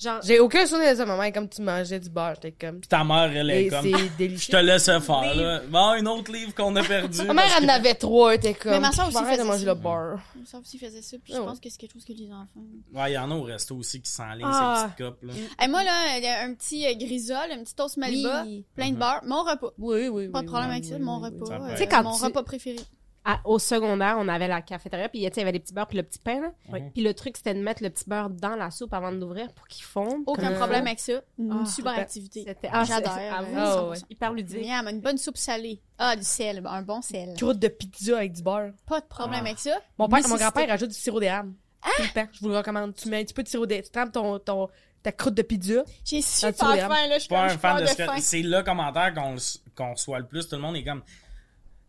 Genre, 0.00 0.20
J'ai 0.24 0.40
aucun 0.40 0.64
souvenir 0.64 0.92
de 0.92 0.96
ça, 0.96 1.04
maman, 1.04 1.30
comme 1.30 1.46
tu 1.48 1.60
mangeais 1.60 2.00
du 2.00 2.08
beurre, 2.08 2.34
j'étais 2.36 2.52
comme... 2.52 2.80
Puis 2.80 2.88
ta 2.88 3.04
mère, 3.04 3.30
elle 3.36 3.50
est 3.50 3.64
Et 3.64 3.68
comme. 3.68 3.82
c'est 3.82 3.90
Je 3.90 4.16
délicieux. 4.16 4.52
te 4.52 4.56
laisse 4.56 4.84
faire, 4.86 5.34
là. 5.34 5.60
Bon, 5.68 5.94
une 5.94 6.08
autre 6.08 6.32
livre 6.32 6.54
qu'on 6.54 6.74
a 6.76 6.82
perdu. 6.82 7.22
Ma 7.24 7.34
mère, 7.34 7.44
elle 7.58 7.64
en 7.64 7.66
que- 7.66 7.72
avait 7.72 7.94
trois, 7.94 8.32
elle 8.32 8.38
était 8.38 8.54
comme... 8.54 8.72
Mais 8.72 8.80
ma 8.80 8.92
soeur 8.92 9.08
aussi 9.08 9.16
Arrête 9.18 9.32
de 9.32 9.36
faisait 9.42 9.44
manger 9.48 9.64
ça. 9.66 9.74
le 9.74 9.80
beurre. 9.80 10.20
Sauf 10.46 10.64
s'ils 10.64 10.80
faisaient 10.80 11.02
ça, 11.02 11.16
puis 11.22 11.32
Ah 11.34 11.36
je 11.36 11.40
ouais. 11.42 11.46
pense 11.48 11.60
que 11.60 11.68
c'est 11.68 11.76
quelque 11.78 11.92
chose 11.92 12.04
que 12.06 12.12
les 12.14 12.30
enfants. 12.32 12.64
Ouais, 12.94 13.10
il 13.10 13.14
y 13.14 13.18
en 13.18 13.30
a 13.30 13.34
au 13.34 13.42
resto 13.42 13.76
aussi 13.76 14.00
qui 14.00 14.10
s'enlignent 14.10 14.46
Ah. 14.50 14.86
ces 14.88 14.94
petites 14.94 15.06
copes, 15.06 15.22
là. 15.22 15.34
Et 15.62 15.68
moi, 15.68 15.84
là, 15.84 16.16
il 16.16 16.24
y 16.24 16.28
a 16.28 16.44
un 16.44 16.54
petit 16.54 16.86
euh, 16.86 16.94
grisol, 16.94 17.36
un 17.52 17.62
petit 17.62 17.74
toast 17.74 17.98
Maliba, 17.98 18.44
Oui. 18.46 18.64
plein 18.74 18.88
de 18.88 18.94
Mhm. 18.94 18.98
beurre. 19.00 19.20
Mon 19.24 19.42
repas. 19.42 19.70
Oui, 19.76 20.08
oui, 20.08 20.28
Pas 20.28 20.40
de 20.40 20.46
problème 20.46 20.70
oui, 20.70 20.76
avec 20.76 20.84
ça, 20.86 20.94
oui, 20.96 21.02
mon 21.02 21.18
repas. 21.20 21.52
euh. 21.60 21.70
Tu 21.72 21.76
sais, 21.76 21.86
quand 21.86 22.02
mon 22.02 22.12
repas 22.12 22.42
préféré. 22.42 22.78
À- 23.24 23.40
au 23.44 23.58
secondaire, 23.58 24.16
on 24.18 24.28
avait 24.28 24.48
la 24.48 24.62
cafétéria, 24.62 25.08
puis 25.08 25.18
il 25.18 25.22
y 25.22 25.40
avait 25.40 25.52
les 25.52 25.58
petits 25.60 25.74
beurres 25.74 25.86
puis 25.86 25.98
le 25.98 26.02
petit 26.02 26.18
pain, 26.18 26.40
là. 26.40 26.52
Oui. 26.72 26.80
Puis 26.94 27.02
le 27.02 27.12
truc, 27.12 27.36
c'était 27.36 27.52
de 27.54 27.60
mettre 27.60 27.82
le 27.82 27.90
petit 27.90 28.04
beurre 28.08 28.30
dans 28.30 28.56
la 28.56 28.70
soupe 28.70 28.94
avant 28.94 29.12
de 29.12 29.18
l'ouvrir 29.18 29.52
pour 29.52 29.68
qu'il 29.68 29.84
fonde. 29.84 30.22
Aucun 30.26 30.48
Comme 30.48 30.54
problème 30.56 30.86
avec 30.86 31.00
ça. 31.00 31.20
Une 31.38 31.60
Ah, 31.62 31.66
super 31.66 31.92
activité. 31.98 32.44
C'était- 32.46 32.68
Ah, 32.72 32.80
ah, 32.80 32.84
J'adore. 32.84 33.12
ah, 33.14 33.18
euh, 33.42 33.44
oui. 33.44 33.54
Ah, 33.56 33.64
100%. 33.76 33.88
ouais. 33.90 33.98
Hyper 34.10 34.32
ludique. 34.32 34.66
Miam, 34.66 34.88
une 34.88 35.00
bonne 35.00 35.18
soupe 35.18 35.36
salée. 35.36 35.80
Ah, 35.98 36.16
du 36.16 36.24
sel, 36.24 36.62
un 36.66 36.82
bon 36.82 37.02
sel. 37.02 37.34
Croûte 37.36 37.58
de 37.58 37.68
pizza 37.68 38.16
avec 38.16 38.32
du 38.32 38.42
beurre. 38.42 38.70
Pas 38.86 39.00
de 39.00 39.06
problème 39.06 39.40
Ah. 39.44 39.46
avec 39.48 39.58
ça. 39.58 39.78
Mon 39.98 40.08
père, 40.08 40.26
mon 40.28 40.36
grand-père 40.36 40.68
rajoute 40.68 40.88
du 40.88 40.96
sirop 40.96 41.20
d'érable. 41.20 41.52
Tout 41.96 42.02
le 42.02 42.14
temps. 42.14 42.28
Je 42.32 42.40
vous 42.40 42.48
le 42.48 42.56
recommande. 42.56 42.94
Tu 42.94 43.08
mets 43.08 43.20
un 43.20 43.24
petit 43.24 43.34
peu 43.34 43.42
de 43.42 43.48
sirop 43.48 43.66
d'érable. 43.66 43.86
Tu 43.86 43.92
trempes 43.92 44.12
ton, 44.12 44.38
ton, 44.38 44.68
ta 45.02 45.12
croûte 45.12 45.34
de 45.34 45.42
pizza. 45.42 45.82
J'ai 46.04 46.20
super 46.22 46.54
faim, 46.88 47.06
là. 47.08 47.14
Je 47.14 47.20
suis 47.20 47.28
pas 47.28 47.44
un 47.44 47.56
fan 47.58 47.76
de 47.76 47.82
de 47.82 47.86
ce 47.86 47.94
que. 47.96 48.04
faim. 48.04 48.16
C'est 48.18 48.42
le 48.42 48.62
commentaire 48.62 49.12
qu'on 49.14 49.36
qu'on 49.76 49.92
reçoit 49.92 50.18
le 50.18 50.26
plus. 50.26 50.48
Tout 50.48 50.56
le 50.56 50.62
monde 50.62 50.76
est 50.76 50.84
comme. 50.84 51.02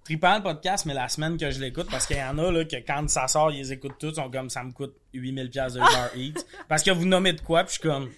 Tripant 0.04 0.38
le 0.38 0.42
podcast, 0.44 0.86
mais 0.88 0.94
la 0.96 1.08
semaine 1.10 1.38
que 1.38 1.52
je 1.52 1.60
l'écoute, 1.60 1.88
parce 1.92 2.08
qu'il 2.08 2.18
y 2.18 2.24
en 2.24 2.38
a 2.40 2.52
là, 2.52 2.66
que 2.66 2.76
quand 2.78 3.08
ça 3.10 3.28
sort, 3.28 3.52
ils 3.52 3.60
les 3.60 3.74
écoutent 3.74 3.98
tous, 4.00 4.14
sont 4.16 4.32
comme 4.32 4.50
ça 4.50 4.64
me 4.64 4.72
coûte 4.72 4.96
8000$ 5.14 5.50
piastres 5.50 5.80
de 5.80 5.84
Uber 5.84 6.28
Eats. 6.38 6.42
Parce 6.68 6.82
que 6.82 6.90
vous 6.92 7.06
nommez 7.06 7.34
de 7.34 7.42
quoi, 7.42 7.64
puis 7.64 7.76
je 7.76 7.80
suis 7.80 7.88
comme. 7.90 8.10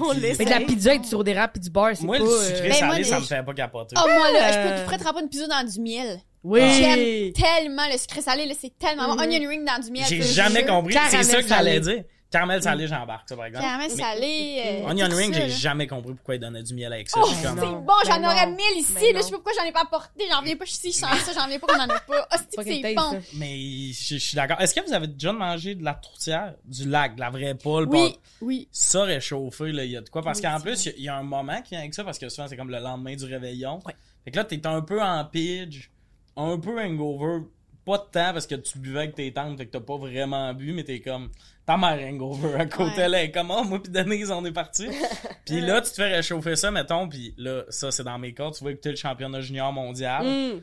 On 0.00 0.12
l'essaie. 0.12 0.36
Mais 0.38 0.44
de 0.46 0.50
la 0.50 0.60
pizza 0.66 0.90
avec 0.90 1.02
du 1.02 1.08
sirop 1.08 1.24
d'érable 1.24 1.52
puis 1.54 1.60
du 1.62 1.70
beurre, 1.70 1.90
c'est 1.94 2.04
Moi, 2.04 2.18
pas... 2.18 2.24
le 2.24 2.30
euh, 2.30 2.42
sucré 2.56 2.68
Ben, 2.68 2.86
moi, 2.86 2.94
salé, 2.94 3.04
ça 3.04 3.14
les- 3.16 3.20
me 3.20 3.26
fait 3.26 3.42
pas 3.42 3.54
capoter. 3.54 3.96
Oh, 3.98 4.06
moi, 4.06 4.30
là, 4.32 4.52
je 4.52 4.58
Euh. 4.58 4.70
peux 4.76 4.80
tout 4.80 4.86
près 4.86 4.98
tremper 4.98 5.20
une 5.22 5.28
pizza 5.28 5.46
dans 5.48 5.64
du 5.70 5.80
miel. 5.80 6.20
Oui! 6.44 6.60
J'aime 6.60 7.32
tellement 7.32 7.86
le 7.90 7.98
sucré 7.98 8.20
salé, 8.20 8.46
là, 8.46 8.54
c'est 8.58 8.72
tellement 8.78 9.08
bon. 9.08 9.14
Mhm. 9.16 9.22
Onion 9.22 9.48
ring 9.48 9.64
dans 9.66 9.82
du 9.84 9.90
miel. 9.90 10.04
J'ai 10.08 10.22
je 10.22 10.28
te 10.28 10.32
jamais 10.34 10.60
jure. 10.60 10.68
compris. 10.68 10.92
C'est 10.94 10.98
Caramel 11.00 11.24
ça 11.24 11.42
que 11.42 11.48
j'allais 11.48 11.82
salé. 11.82 11.96
dire. 11.96 12.04
Caramel 12.34 12.62
salé, 12.62 12.88
j'embarque, 12.88 13.28
ça, 13.28 13.36
par 13.36 13.44
exemple. 13.46 13.64
Caramel 13.64 13.90
salé. 13.90 14.62
euh, 14.84 14.90
Onion 14.90 15.08
ring, 15.10 15.32
j'ai 15.32 15.48
jamais 15.48 15.86
compris 15.86 16.14
pourquoi 16.14 16.34
ils 16.34 16.40
donnaient 16.40 16.62
du 16.64 16.74
miel 16.74 16.92
avec 16.92 17.08
ça. 17.08 17.20
Oh, 17.22 17.26
Je 17.28 17.34
suis 17.34 17.44
comme, 17.44 17.58
c'est 17.58 17.64
bon, 17.64 17.92
j'en 18.06 18.18
Mais 18.20 18.26
aurais 18.26 18.46
non. 18.46 18.56
mille 18.56 18.78
ici, 18.78 18.92
Mais 18.94 19.12
là, 19.12 19.20
je 19.20 19.24
sais 19.26 19.30
pas 19.30 19.36
pourquoi 19.36 19.52
j'en 19.56 19.64
ai 19.68 19.72
pas 19.72 19.82
apporté, 19.82 20.24
j'en 20.30 20.40
reviens 20.40 20.56
pas, 20.56 20.64
si 20.66 20.90
je 20.92 20.96
sens 20.98 21.16
ça, 21.20 21.32
j'en 21.32 21.44
reviens 21.44 21.58
pas 21.60 21.66
qu'on 21.68 21.80
en 21.80 21.88
a 21.88 22.00
pas. 22.00 22.26
Ah, 22.30 22.36
c'est 22.50 22.94
bon. 22.94 23.20
Mais 23.34 23.56
je, 23.92 24.14
je 24.14 24.18
suis 24.18 24.34
d'accord. 24.34 24.60
Est-ce 24.60 24.74
que 24.74 24.84
vous 24.84 24.92
avez 24.92 25.06
déjà 25.06 25.32
mangé 25.32 25.74
de 25.76 25.84
la 25.84 25.94
tourtière? 25.94 26.54
Du 26.64 26.88
lac, 26.88 27.14
de 27.14 27.20
la 27.20 27.30
vraie 27.30 27.54
poule? 27.54 27.86
Oui, 27.88 28.12
pas- 28.12 28.18
oui. 28.40 28.68
Ça 28.72 29.04
réchauffé, 29.04 29.70
là, 29.72 29.84
il 29.84 29.92
y 29.92 29.96
a 29.96 30.00
de 30.00 30.08
quoi? 30.08 30.22
Parce 30.22 30.38
Oui, 30.38 30.44
qu'en 30.44 30.60
plus, 30.60 30.86
il 30.86 30.88
y 30.88 30.90
a- 30.90 30.96
il 30.98 31.04
y, 31.04 31.08
a 31.08 31.16
un 31.16 31.22
moment 31.22 31.62
qui 31.62 31.70
vient 31.70 31.80
avec 31.80 31.94
ça, 31.94 32.02
parce 32.04 32.18
que 32.18 32.28
souvent, 32.28 32.48
c'est 32.48 32.56
comme 32.56 32.70
le 32.70 32.78
lendemain 32.80 33.14
du 33.14 33.24
réveillon. 33.24 33.80
Ouais. 33.86 33.94
Fait 34.24 34.30
que 34.32 34.36
là, 34.36 34.44
t'es 34.44 34.66
un 34.66 34.80
peu 34.82 35.00
en 35.00 35.24
pidge, 35.24 35.88
un 36.36 36.58
peu 36.58 36.80
hangover. 36.82 37.44
Pas 37.84 37.98
de 37.98 38.04
temps 38.04 38.32
parce 38.32 38.46
que 38.46 38.54
tu 38.54 38.78
buvais 38.78 39.00
avec 39.00 39.14
tes 39.14 39.32
tantes, 39.32 39.58
fait 39.58 39.66
que 39.66 39.72
t'as 39.72 39.80
pas 39.80 39.96
vraiment 39.96 40.54
bu, 40.54 40.72
mais 40.72 40.84
t'es 40.84 41.00
comme, 41.00 41.30
ta 41.66 41.76
mère 41.76 41.98
hangover 42.00 42.54
à 42.54 42.66
côté, 42.66 43.02
Ouais. 43.02 43.08
là, 43.08 43.18
elle 43.20 43.28
est 43.28 43.30
comme, 43.30 43.50
oh, 43.50 43.64
moi 43.64 43.82
pis 43.82 43.90
Denise, 43.90 44.30
on 44.30 44.44
est 44.44 44.52
parti. 44.52 44.86
puis 45.44 45.60
là, 45.60 45.80
tu 45.82 45.90
te 45.90 45.96
fais 45.96 46.14
réchauffer 46.14 46.56
ça, 46.56 46.70
mettons, 46.70 47.08
puis 47.08 47.34
là, 47.36 47.64
ça, 47.68 47.90
c'est 47.90 48.04
dans 48.04 48.18
mes 48.18 48.32
cordes, 48.32 48.54
tu 48.54 48.64
vas 48.64 48.70
écouter 48.70 48.90
le 48.90 48.96
championnat 48.96 49.40
junior 49.40 49.72
mondial. 49.72 50.24
Mm. 50.26 50.62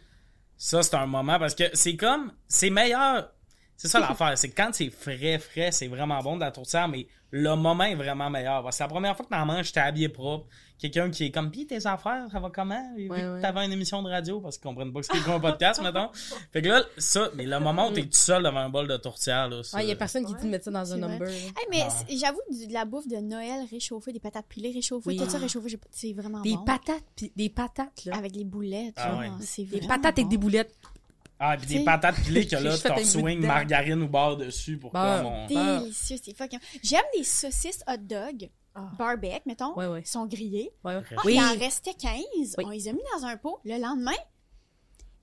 Ça, 0.57 0.84
c'est 0.84 0.95
un 0.95 1.07
moment 1.07 1.39
parce 1.39 1.55
que 1.55 1.63
c'est 1.74 1.95
comme. 1.95 2.32
C'est 2.47 2.69
meilleur. 2.69 3.32
C'est 3.78 3.88
ça 3.88 3.99
l'affaire. 3.99 4.38
C'est 4.38 4.49
que 4.49 4.55
quand 4.55 4.69
c'est 4.74 4.91
frais, 4.91 5.39
frais, 5.39 5.72
c'est 5.72 5.88
vraiment 5.88 6.19
bon 6.19 6.36
de 6.36 6.41
la 6.41 6.51
tourtière, 6.51 6.88
mais 6.88 7.07
le 7.32 7.55
moment 7.55 7.86
est 7.86 7.95
vraiment 7.95 8.30
meilleur. 8.30 8.63
Que 8.63 8.69
la 8.80 8.88
première 8.88 9.15
fois 9.15 9.26
que 9.26 9.32
t'en 9.32 9.43
manges, 9.43 9.72
t'es 9.72 9.80
habillé 9.80 10.07
propre. 10.07 10.45
Quelqu'un 10.82 11.11
qui 11.11 11.25
est 11.25 11.32
comme, 11.32 11.51
pis 11.51 11.67
tes 11.67 11.86
affaires, 11.86 12.25
ça 12.32 12.39
va 12.39 12.49
comment? 12.49 12.91
Ouais, 12.97 13.07
ouais. 13.07 13.39
t'avais 13.41 13.63
une 13.65 13.71
émission 13.71 14.01
de 14.01 14.09
radio 14.09 14.41
parce 14.41 14.57
qu'ils 14.57 14.63
comprennent 14.67 14.91
pas 14.91 15.01
que 15.01 15.05
c'est 15.05 15.19
quoi 15.23 15.36
un 15.36 15.39
podcast, 15.39 15.79
mettons. 15.84 16.09
Fait 16.51 16.63
que 16.63 16.69
là, 16.69 16.82
ça, 16.97 17.29
mais 17.36 17.45
le 17.45 17.59
moment 17.59 17.89
où 17.89 17.91
t'es 17.93 18.01
tout 18.01 18.09
seul 18.13 18.41
devant 18.41 18.61
un 18.61 18.69
bol 18.69 18.88
de 18.88 18.97
tourtière, 18.97 19.47
là, 19.47 19.61
ça- 19.61 19.77
Ouais, 19.77 19.86
y 19.86 19.91
a 19.91 19.95
personne 19.95 20.25
qui 20.25 20.34
dit 20.34 20.43
de 20.45 20.49
mettre 20.49 20.65
ça 20.65 20.71
dans 20.71 20.91
un 20.93 20.97
number. 20.97 21.29
Hey, 21.29 21.53
mais 21.69 21.84
j'avoue, 22.09 22.39
de 22.49 22.73
la 22.73 22.86
bouffe 22.86 23.07
de 23.07 23.17
Noël 23.17 23.63
réchauffée, 23.69 24.11
des 24.11 24.19
patates 24.19 24.47
pilées 24.47 24.71
réchauffées, 24.71 25.09
Oui. 25.09 25.17
tout 25.17 25.29
ça 25.29 25.38
réchauffé, 25.38 25.77
c'est 25.91 26.13
vraiment 26.13 26.41
Des 26.41 26.55
bon. 26.55 26.63
patates, 26.63 27.03
pis 27.15 27.32
des 27.36 27.49
patates, 27.49 28.05
là. 28.05 28.15
Avec 28.17 28.36
les 28.36 28.43
boulettes, 28.43 28.95
Ah 28.97 29.11
genre, 29.23 29.36
c'est 29.41 29.63
Des 29.65 29.82
patates 29.82 30.17
avec 30.17 30.29
des 30.29 30.38
boulettes. 30.38 30.75
Ah, 31.39 31.57
pis 31.57 31.67
des 31.67 31.84
patates 31.84 32.15
pilées 32.23 32.47
que 32.47 32.55
là, 32.63 32.75
t'en 32.77 32.97
swing 33.03 33.39
margarine 33.45 34.01
ou 34.01 34.07
beurre 34.07 34.38
dessus 34.38 34.77
pour 34.77 34.91
Beurre. 34.91 35.17
comme 35.23 35.25
on... 35.32 35.47
Beurre. 35.47 35.82
Délicieux, 35.82 36.17
c'est 36.23 36.36
fucking. 36.36 36.59
J'aime 36.84 37.01
des 37.15 37.23
saucisses 37.23 37.84
hot 37.88 37.97
dog, 37.97 38.49
Ah. 38.74 38.89
barbecue, 38.97 39.41
mettons. 39.45 39.76
Ouais, 39.78 39.88
ouais. 39.88 40.01
Ils 40.01 40.07
sont 40.07 40.26
grillés. 40.26 40.72
Ouais, 40.84 40.95
ouais. 40.95 41.03
Ah, 41.17 41.22
Oui. 41.26 41.34
Il 41.36 41.41
en 41.41 41.57
restait 41.59 41.93
15. 41.93 42.55
Oui. 42.57 42.63
On 42.65 42.69
les 42.69 42.88
a 42.88 42.93
mis 42.93 43.01
dans 43.17 43.26
un 43.26 43.36
pot. 43.38 43.59
Le 43.65 43.78
lendemain, 43.78 44.15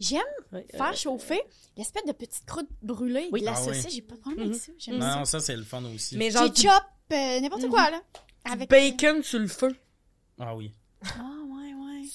j'aime 0.00 0.20
Ouais, 0.52 0.66
faire 0.70 0.90
euh, 0.90 0.94
chauffer 0.94 1.40
l'espèce 1.76 2.04
de 2.04 2.12
petite 2.12 2.44
croûte 2.44 2.68
brûlée 2.82 3.28
Oui. 3.32 3.40
de 3.40 3.46
la 3.46 3.54
Ah 3.56 3.60
oui. 3.60 3.66
saucisse. 3.74 3.94
J'ai 3.94 4.02
pas 4.02 4.16
de 4.16 4.20
problème 4.20 4.40
avec 4.40 4.52
Mhm. 4.54 4.58
ça. 4.60 4.72
J'aime 4.78 4.98
Non, 4.98 5.24
ça. 5.24 5.24
ça, 5.24 5.40
c'est 5.40 5.56
le 5.56 5.64
fun 5.64 5.82
aussi. 5.94 6.16
Mais 6.16 6.30
genre 6.30 6.44
J'ai 6.44 6.50
du, 6.50 6.62
chop 6.62 6.82
euh, 7.12 7.40
n'importe 7.40 7.68
quoi, 7.68 7.90
là. 7.90 8.02
Avec 8.44 8.68
bacon 8.70 9.22
sur 9.22 9.38
le 9.38 9.48
feu. 9.48 9.74
Ah 10.38 10.54
oui. 10.54 10.72
Ah. 11.04 11.37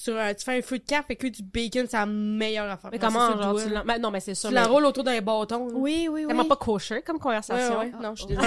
Sur, 0.04 0.18
un- 0.18 0.34
tu 0.34 0.44
fais 0.44 0.58
un 0.58 0.60
feu 0.60 0.78
de 0.78 0.84
camp, 0.86 1.02
fait 1.06 1.16
que 1.16 1.26
du 1.28 1.42
bacon, 1.42 1.86
c'est 1.88 1.96
la 1.96 2.04
meilleure 2.04 2.70
affaire. 2.70 2.90
Mais 2.92 2.98
comment, 2.98 3.20
ça 3.32 3.42
genre, 3.42 3.52
le 3.54 3.62
tu 3.62 3.68
doigt. 3.70 3.78
l'en- 3.78 3.84
ben, 3.86 3.98
non, 3.98 4.10
mais 4.10 4.20
c'est 4.20 4.34
sûr. 4.34 4.50
Tu 4.50 4.54
mais 4.54 4.60
l'enroules 4.60 4.84
autour 4.84 5.02
d'un 5.02 5.18
bâton. 5.22 5.66
là. 5.68 5.72
Oui, 5.74 6.08
oui, 6.10 6.22
oui. 6.22 6.26
Tellement 6.26 6.44
pas 6.44 6.56
kosher 6.56 7.00
comme 7.00 7.16
Ouais, 7.16 7.22
conversation. 7.22 7.78
ouais. 7.78 7.92
Non, 8.02 8.14
je 8.14 8.22
suis 8.26 8.36
désolée. 8.36 8.46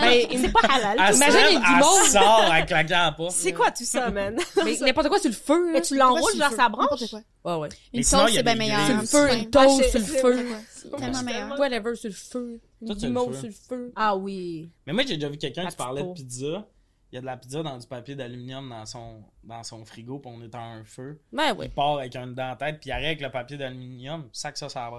Ben, 0.00 0.38
c'est 0.40 0.52
pas 0.52 0.60
halal. 0.72 0.96
Elle 1.06 1.14
se. 1.14 1.16
Imagine, 1.22 1.40
il 1.50 1.52
y 1.52 1.56
a 1.56 1.60
du 1.60 1.66
elle 1.74 1.80
monde. 1.80 2.02
sort 2.08 2.44
en 2.50 2.64
claquant 2.66 2.94
la 3.04 3.12
porte. 3.12 3.32
C'est 3.36 3.52
quoi 3.52 3.70
tout 3.70 3.84
ça, 3.84 4.10
man? 4.12 4.36
Mais 4.64 4.76
n'importe 4.80 5.08
quoi 5.08 5.18
sur 5.18 5.28
le 5.30 5.36
feu. 5.36 5.72
Mais 5.74 5.82
tu 5.82 5.94
l'enroules, 5.96 6.22
sur 6.32 6.38
genre, 6.40 6.48
le 6.48 6.56
feu. 6.56 6.62
ça 6.62 6.68
branche? 6.70 6.90
N'importe 7.00 7.10
quoi. 7.10 7.20
Ouais, 7.56 7.60
ouais. 7.60 7.68
Mais 7.92 7.98
Une 7.98 8.04
sinon, 8.04 8.20
toast, 8.22 8.32
il 8.32 8.36
y 8.36 8.38
a 8.38 8.40
c'est 8.40 8.42
bien 8.44 8.52
des 8.54 8.58
meilleur. 8.60 8.80
grilles 8.88 9.06
Sur 9.06 9.18
le 9.20 9.26
feu, 9.28 9.34
une 9.34 9.40
Ouais. 9.40 9.46
toast 9.50 9.90
sur 9.90 9.98
le 9.98 10.04
feu. 10.06 10.46
C'est 10.74 10.90
tellement 10.96 11.22
meilleur. 11.22 11.58
Whatever 11.58 11.96
sur 11.96 12.08
le 12.08 12.14
feu. 12.14 12.60
Tout 12.80 12.86
sur 12.86 12.94
le 12.94 13.00
guimauve 13.00 13.32
feu. 13.34 13.38
sur 13.40 13.48
le 13.48 13.52
feu. 13.78 13.92
Ah 13.96 14.16
oui. 14.16 14.70
Mais 14.86 14.92
moi, 14.94 15.02
j'ai 15.06 15.16
déjà 15.16 15.28
vu 15.28 15.36
quelqu'un 15.38 15.64
La 15.64 15.70
qui 15.70 15.76
parlait 15.76 16.02
de 16.02 16.12
pizza. 16.14 16.66
Il 17.14 17.18
y 17.18 17.18
a 17.18 17.20
de 17.20 17.26
la 17.26 17.36
pizza 17.36 17.62
dans 17.62 17.78
du 17.78 17.86
papier 17.86 18.16
d'aluminium 18.16 18.70
dans 18.70 18.84
son, 18.86 19.22
dans 19.44 19.62
son 19.62 19.84
frigo, 19.84 20.18
puis 20.18 20.32
on 20.34 20.42
est 20.42 20.52
en 20.56 20.72
un 20.72 20.84
feu. 20.84 21.20
Ouais, 21.32 21.50
Il 21.52 21.58
ouais. 21.58 21.68
part 21.68 21.98
avec 21.98 22.16
un 22.16 22.26
dent 22.26 22.50
en 22.50 22.56
tête, 22.56 22.80
puis 22.80 22.90
il 22.90 22.92
arrive 22.92 23.06
avec 23.06 23.20
le 23.20 23.30
papier 23.30 23.56
d'aluminium, 23.56 24.28
sac 24.32 24.58
ça, 24.58 24.68
ça 24.68 24.90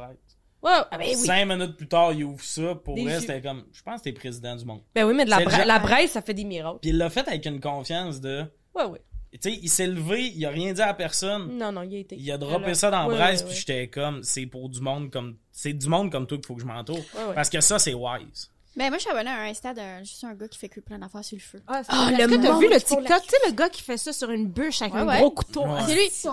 ah, 0.64 0.98
ben 0.98 1.06
oui. 1.10 1.16
Cinq 1.16 1.46
minutes 1.46 1.76
plus 1.76 1.90
tard, 1.90 2.14
il 2.14 2.24
ouvre 2.24 2.42
ça. 2.42 2.74
Pour 2.74 2.98
vrai, 2.98 3.20
c'était 3.20 3.42
comme, 3.42 3.66
je 3.74 3.84
pense 3.84 4.00
que 4.00 4.06
t'es 4.06 4.14
président 4.14 4.56
du 4.56 4.64
monde. 4.64 4.80
Ben 4.96 5.04
oui, 5.06 5.14
mais 5.14 5.26
de 5.26 5.30
la, 5.30 5.44
bra- 5.44 5.66
la 5.66 5.78
braise, 5.80 6.10
ça 6.12 6.22
fait 6.22 6.34
des 6.34 6.46
miracles. 6.46 6.80
Puis 6.82 6.92
il 6.92 6.98
l'a 6.98 7.10
fait 7.10 7.28
avec 7.28 7.46
une 7.46 7.60
confiance 7.60 8.22
de. 8.22 8.46
Ouais, 8.74 8.86
ouais. 8.86 9.02
Tu 9.34 9.52
sais, 9.52 9.60
il 9.62 9.68
s'est 9.68 9.88
levé, 9.88 10.32
il 10.34 10.46
a 10.46 10.50
rien 10.50 10.72
dit 10.72 10.82
à 10.82 10.94
personne. 10.94 11.58
Non, 11.58 11.74
non, 11.74 11.84
il 11.84 11.96
a 11.96 12.00
été. 12.00 12.16
Il 12.16 12.32
a 12.32 12.38
droppé 12.38 12.64
Alors, 12.64 12.76
ça 12.78 12.90
dans 12.90 13.02
la 13.02 13.08
ouais, 13.10 13.16
braise, 13.16 13.44
ouais, 13.44 13.50
puis 13.50 13.58
j'étais 13.58 13.90
comme, 13.90 14.24
c'est 14.24 14.46
pour 14.46 14.70
du 14.70 14.80
monde 14.80 15.12
comme. 15.12 15.36
C'est 15.52 15.74
du 15.74 15.90
monde 15.90 16.10
comme 16.10 16.26
toi 16.26 16.38
qu'il 16.38 16.46
faut 16.48 16.56
que 16.56 16.62
je 16.62 16.66
m'entoure. 16.66 17.04
Parce 17.36 17.50
que 17.50 17.60
ça, 17.60 17.78
c'est 17.78 17.94
wise. 17.94 18.50
Ben, 18.78 18.90
moi, 18.90 18.98
je 18.98 19.04
suis 19.04 19.10
abonnée 19.10 19.30
à 19.30 19.36
un 19.40 19.50
Insta 19.50 19.74
de 19.74 19.82
juste 20.04 20.22
un 20.26 20.34
gars 20.34 20.50
qui 20.50 20.58
fait 20.60 20.68
cuire 20.68 20.84
plein 20.86 21.00
d'affaires 21.00 21.24
sur 21.24 21.38
le 21.38 21.42
feu. 21.42 21.62
Ah, 21.66 21.82
Ah, 21.88 22.10
Est-ce 22.12 22.22
le 22.24 22.28
que 22.28 22.42
t'as 22.42 22.52
monde 22.52 22.62
vu 22.62 22.68
le 22.70 22.76
TikTok? 22.82 23.22
Tu 23.24 23.30
sais, 23.30 23.38
le 23.48 23.52
gars 23.54 23.70
qui 23.70 23.82
fait 23.82 23.96
ça 23.96 24.12
sur 24.12 24.30
une 24.32 24.48
bûche 24.48 24.82
avec 24.82 24.94
Ouais, 24.96 25.00
un 25.00 25.08
ouais. 25.08 25.20
gros 25.20 25.32
couteau. 25.32 25.62
Ouais. 25.66 25.80
C'est 25.88 25.96
lui. 25.96 26.10
C'est 26.12 26.28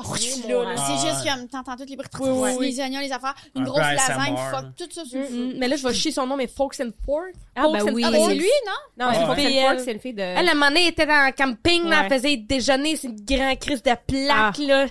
là, 0.49 0.65
là. 0.65 0.75
Ah, 0.77 0.99
juste 1.01 1.25
ouais. 1.25 1.31
comme 1.31 1.47
t'entends 1.49 1.77
toutes 1.77 1.89
les 1.91 1.95
bruits, 1.97 2.09
Oui, 2.19 2.29
oui, 2.31 2.51
oui. 2.59 2.71
les 2.73 2.81
oignons, 2.81 2.99
les 2.99 3.13
affaires, 3.13 3.35
une 3.55 3.63
Un 3.63 3.65
grosse 3.67 3.79
peu 3.79 3.95
lasagne, 3.95 4.35
ASMR. 4.37 4.51
fuck, 4.51 4.65
tout 4.77 4.89
ça 4.93 5.05
sur 5.05 5.19
le 5.21 5.25
Mm, 5.25 5.29
feu. 5.29 5.35
mm. 5.55 5.59
Mais 5.59 5.69
là, 5.69 5.77
je 5.77 5.87
vais 5.87 5.95
chier 5.95 6.11
son 6.11 6.27
nom, 6.27 6.37
mais 6.37 6.49
Folks 6.49 6.81
and 6.81 6.91
Fork. 7.07 7.33
Ah, 7.55 7.63
ben 7.73 7.81
and 7.89 7.93
oui. 7.95 8.03
Ah, 8.05 8.11
ben 8.11 8.17
Fork. 8.19 8.31
c'est 8.31 8.37
lui, 8.37 8.49
non? 8.67 8.73
Non, 9.07 9.13
Ouais. 9.13 9.19
mais 9.21 9.27
Fox 9.27 9.35
Puis 9.41 9.47
and 9.59 9.63
Fork, 9.63 9.75
elle- 9.79 9.85
c'est 9.85 9.93
une 9.93 10.01
fille 10.01 10.15
de... 10.15 10.23
Elle, 10.23 10.47
la 10.47 10.55
manée 10.55 10.87
était 10.89 11.07
dans 11.07 11.27
le 11.27 11.33
camping, 11.33 11.85
là, 11.89 12.01
Ouais. 12.01 12.07
elle 12.11 12.13
faisait 12.19 12.37
déjeuner, 12.39 12.97
c'est 12.97 13.07
une 13.07 13.25
grande 13.25 13.59
crise 13.61 13.83
de 13.85 13.93
plaque, 14.05 14.57
Ah. 14.59 14.63
là. 14.67 14.87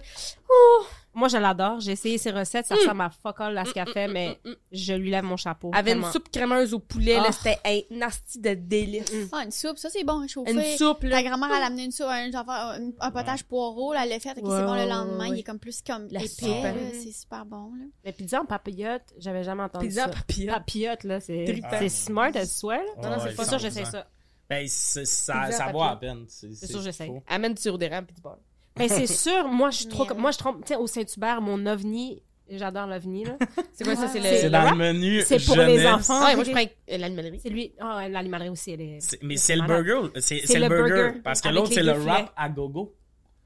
Moi, 1.14 1.28
je 1.28 1.38
l'adore. 1.38 1.80
J'ai 1.82 1.92
essayé 1.92 2.18
ses 2.18 2.32
recettes. 2.32 2.66
Ça 2.66 2.76
Mm. 2.76 2.78
ressemble 2.80 3.02
à 3.02 3.10
fuck 3.10 3.42
all 3.42 3.58
à 3.58 3.66
ce 3.66 3.74
qu'elle 3.74 3.88
fait, 3.90 4.08
mais 4.08 4.40
mm, 4.46 4.50
mm. 4.50 4.56
je 4.72 4.94
lui 4.94 5.10
lève 5.12 5.24
mon 5.26 5.36
chapeau. 5.38 5.70
Elle 5.74 5.80
avait 5.80 5.92
une 5.94 6.04
soupe 6.12 6.30
crémeuse 6.32 6.74
au 6.74 6.80
poulet, 6.80 7.16
là, 7.16 7.26
Ah. 7.28 7.32
c'était 7.32 7.60
un 7.66 7.96
nasty 7.98 8.40
de 8.40 8.54
délice. 8.54 9.12
Ah, 9.34 9.44
une 9.44 9.52
soupe, 9.52 9.78
ça 9.78 9.90
c'est 9.90 10.04
bon, 10.04 10.22
réchauffé. 10.22 10.52
Une 10.52 10.78
soupe, 10.78 11.04
là. 11.04 11.18
Ta 11.22 11.24
grand-mère, 11.30 11.50
elle 11.56 11.64
a 11.64 11.66
amené 11.66 11.84
une 11.86 11.92
soupe, 11.92 12.08
un, 12.08 12.32
genre, 12.32 12.50
un, 12.50 12.92
un 13.00 13.12
potage 13.12 13.44
poireau, 13.44 13.94
là, 13.94 14.04
elle 14.04 14.10
l'a 14.10 14.20
fait, 14.20 14.30
c'est 14.36 14.42
bon 14.42 14.52
le 14.74 14.88
lendemain, 14.88 15.30
ouais. 15.30 15.36
il 15.36 15.40
est 15.40 15.44
comme 15.44 15.60
plus 15.60 15.82
comme 15.82 16.08
La 16.12 16.24
épais, 16.24 16.48
là, 16.64 16.70
hein. 16.70 16.76
c'est 16.94 17.12
super 17.12 17.46
bon, 17.46 17.72
là. 17.78 17.86
Mais 18.06 18.14
pizza 18.14 18.40
en 18.42 18.46
papillote, 18.46 19.04
j'avais 19.18 19.44
jamais 19.44 19.64
entendu 19.64 19.88
Pizza 19.88 20.06
ça. 20.06 20.10
papillote. 20.10 20.56
Papillote, 20.56 21.04
là, 21.04 21.20
c'est 21.20 21.90
smart 21.90 22.32
as 22.36 22.46
swell. 22.46 22.80
Non, 23.04 23.10
non, 23.10 23.18
c'est 23.22 23.36
pas 23.36 23.44
100%. 23.44 23.60
j'essaie 23.60 23.86
ça. 23.86 24.08
Ben, 24.50 24.68
ça, 24.68 25.06
ça 25.06 25.66
à 25.66 25.72
vaut 25.72 25.82
à 25.82 25.96
peine. 25.98 26.26
C'est 26.28 26.54
sûr, 26.68 26.82
faut. 26.82 27.24
Amène 27.28 27.54
du 27.54 27.62
sirop 27.62 27.78
d'érable 27.78 28.08
pis 28.08 28.14
du 28.16 28.22
beurre. 28.22 28.38
Mais 28.78 28.88
c'est 28.88 29.08
sûr, 29.08 29.48
moi, 29.48 29.70
je 29.70 29.78
suis 29.78 29.88
trop... 29.88 30.06
Comme- 30.06 30.20
Moi, 30.20 30.32
je 30.32 30.38
trompe... 30.38 30.62
Tu 30.66 30.70
sais, 30.74 30.76
au 30.76 30.88
Saint-Hubert, 30.88 31.42
mon 31.42 31.66
ovni... 31.66 32.22
J'adore 32.54 32.86
l'ovni, 32.86 33.24
là. 33.24 33.38
C'est 33.72 33.86
quoi 33.86 33.96
ça? 33.96 34.10
C'est 34.10 34.20
C'est 34.22 34.44
le... 34.44 34.50
dans 34.50 34.72
le 34.72 34.76
menu. 34.76 35.22
C'est 35.26 35.40
pour 35.46 35.56
les 35.56 35.78
jeunesse. 35.78 35.94
enfants. 35.94 36.26
Ouais, 36.26 36.36
moi, 36.36 36.44
je 36.44 36.52
prends 36.52 36.60
euh, 36.60 36.98
l'animalerie. 36.98 37.40
C'est 37.42 37.50
lui... 37.50 37.72
Oh, 37.82 38.00
l'animalerie 38.10 38.50
aussi, 38.50 38.72
elle 38.72 38.82
est... 38.82 39.00
C'est- 39.00 39.24
Mais 39.24 39.38
c'est 39.38 39.56
le 39.56 39.62
malade. 39.62 39.86
burger. 39.86 40.10
C'est 40.20 40.60
le 40.60 40.68
burger. 40.68 40.90
burger 40.94 41.20
Parce 41.24 41.40
que 41.40 41.48
avec 41.48 41.58
l'autre, 41.60 41.70
les 41.70 41.76
c'est 41.76 41.82
deux 41.84 41.88
le 41.94 42.00
filets. 42.02 42.12
wrap 42.12 42.34
à 42.36 42.50
gogo. 42.50 42.94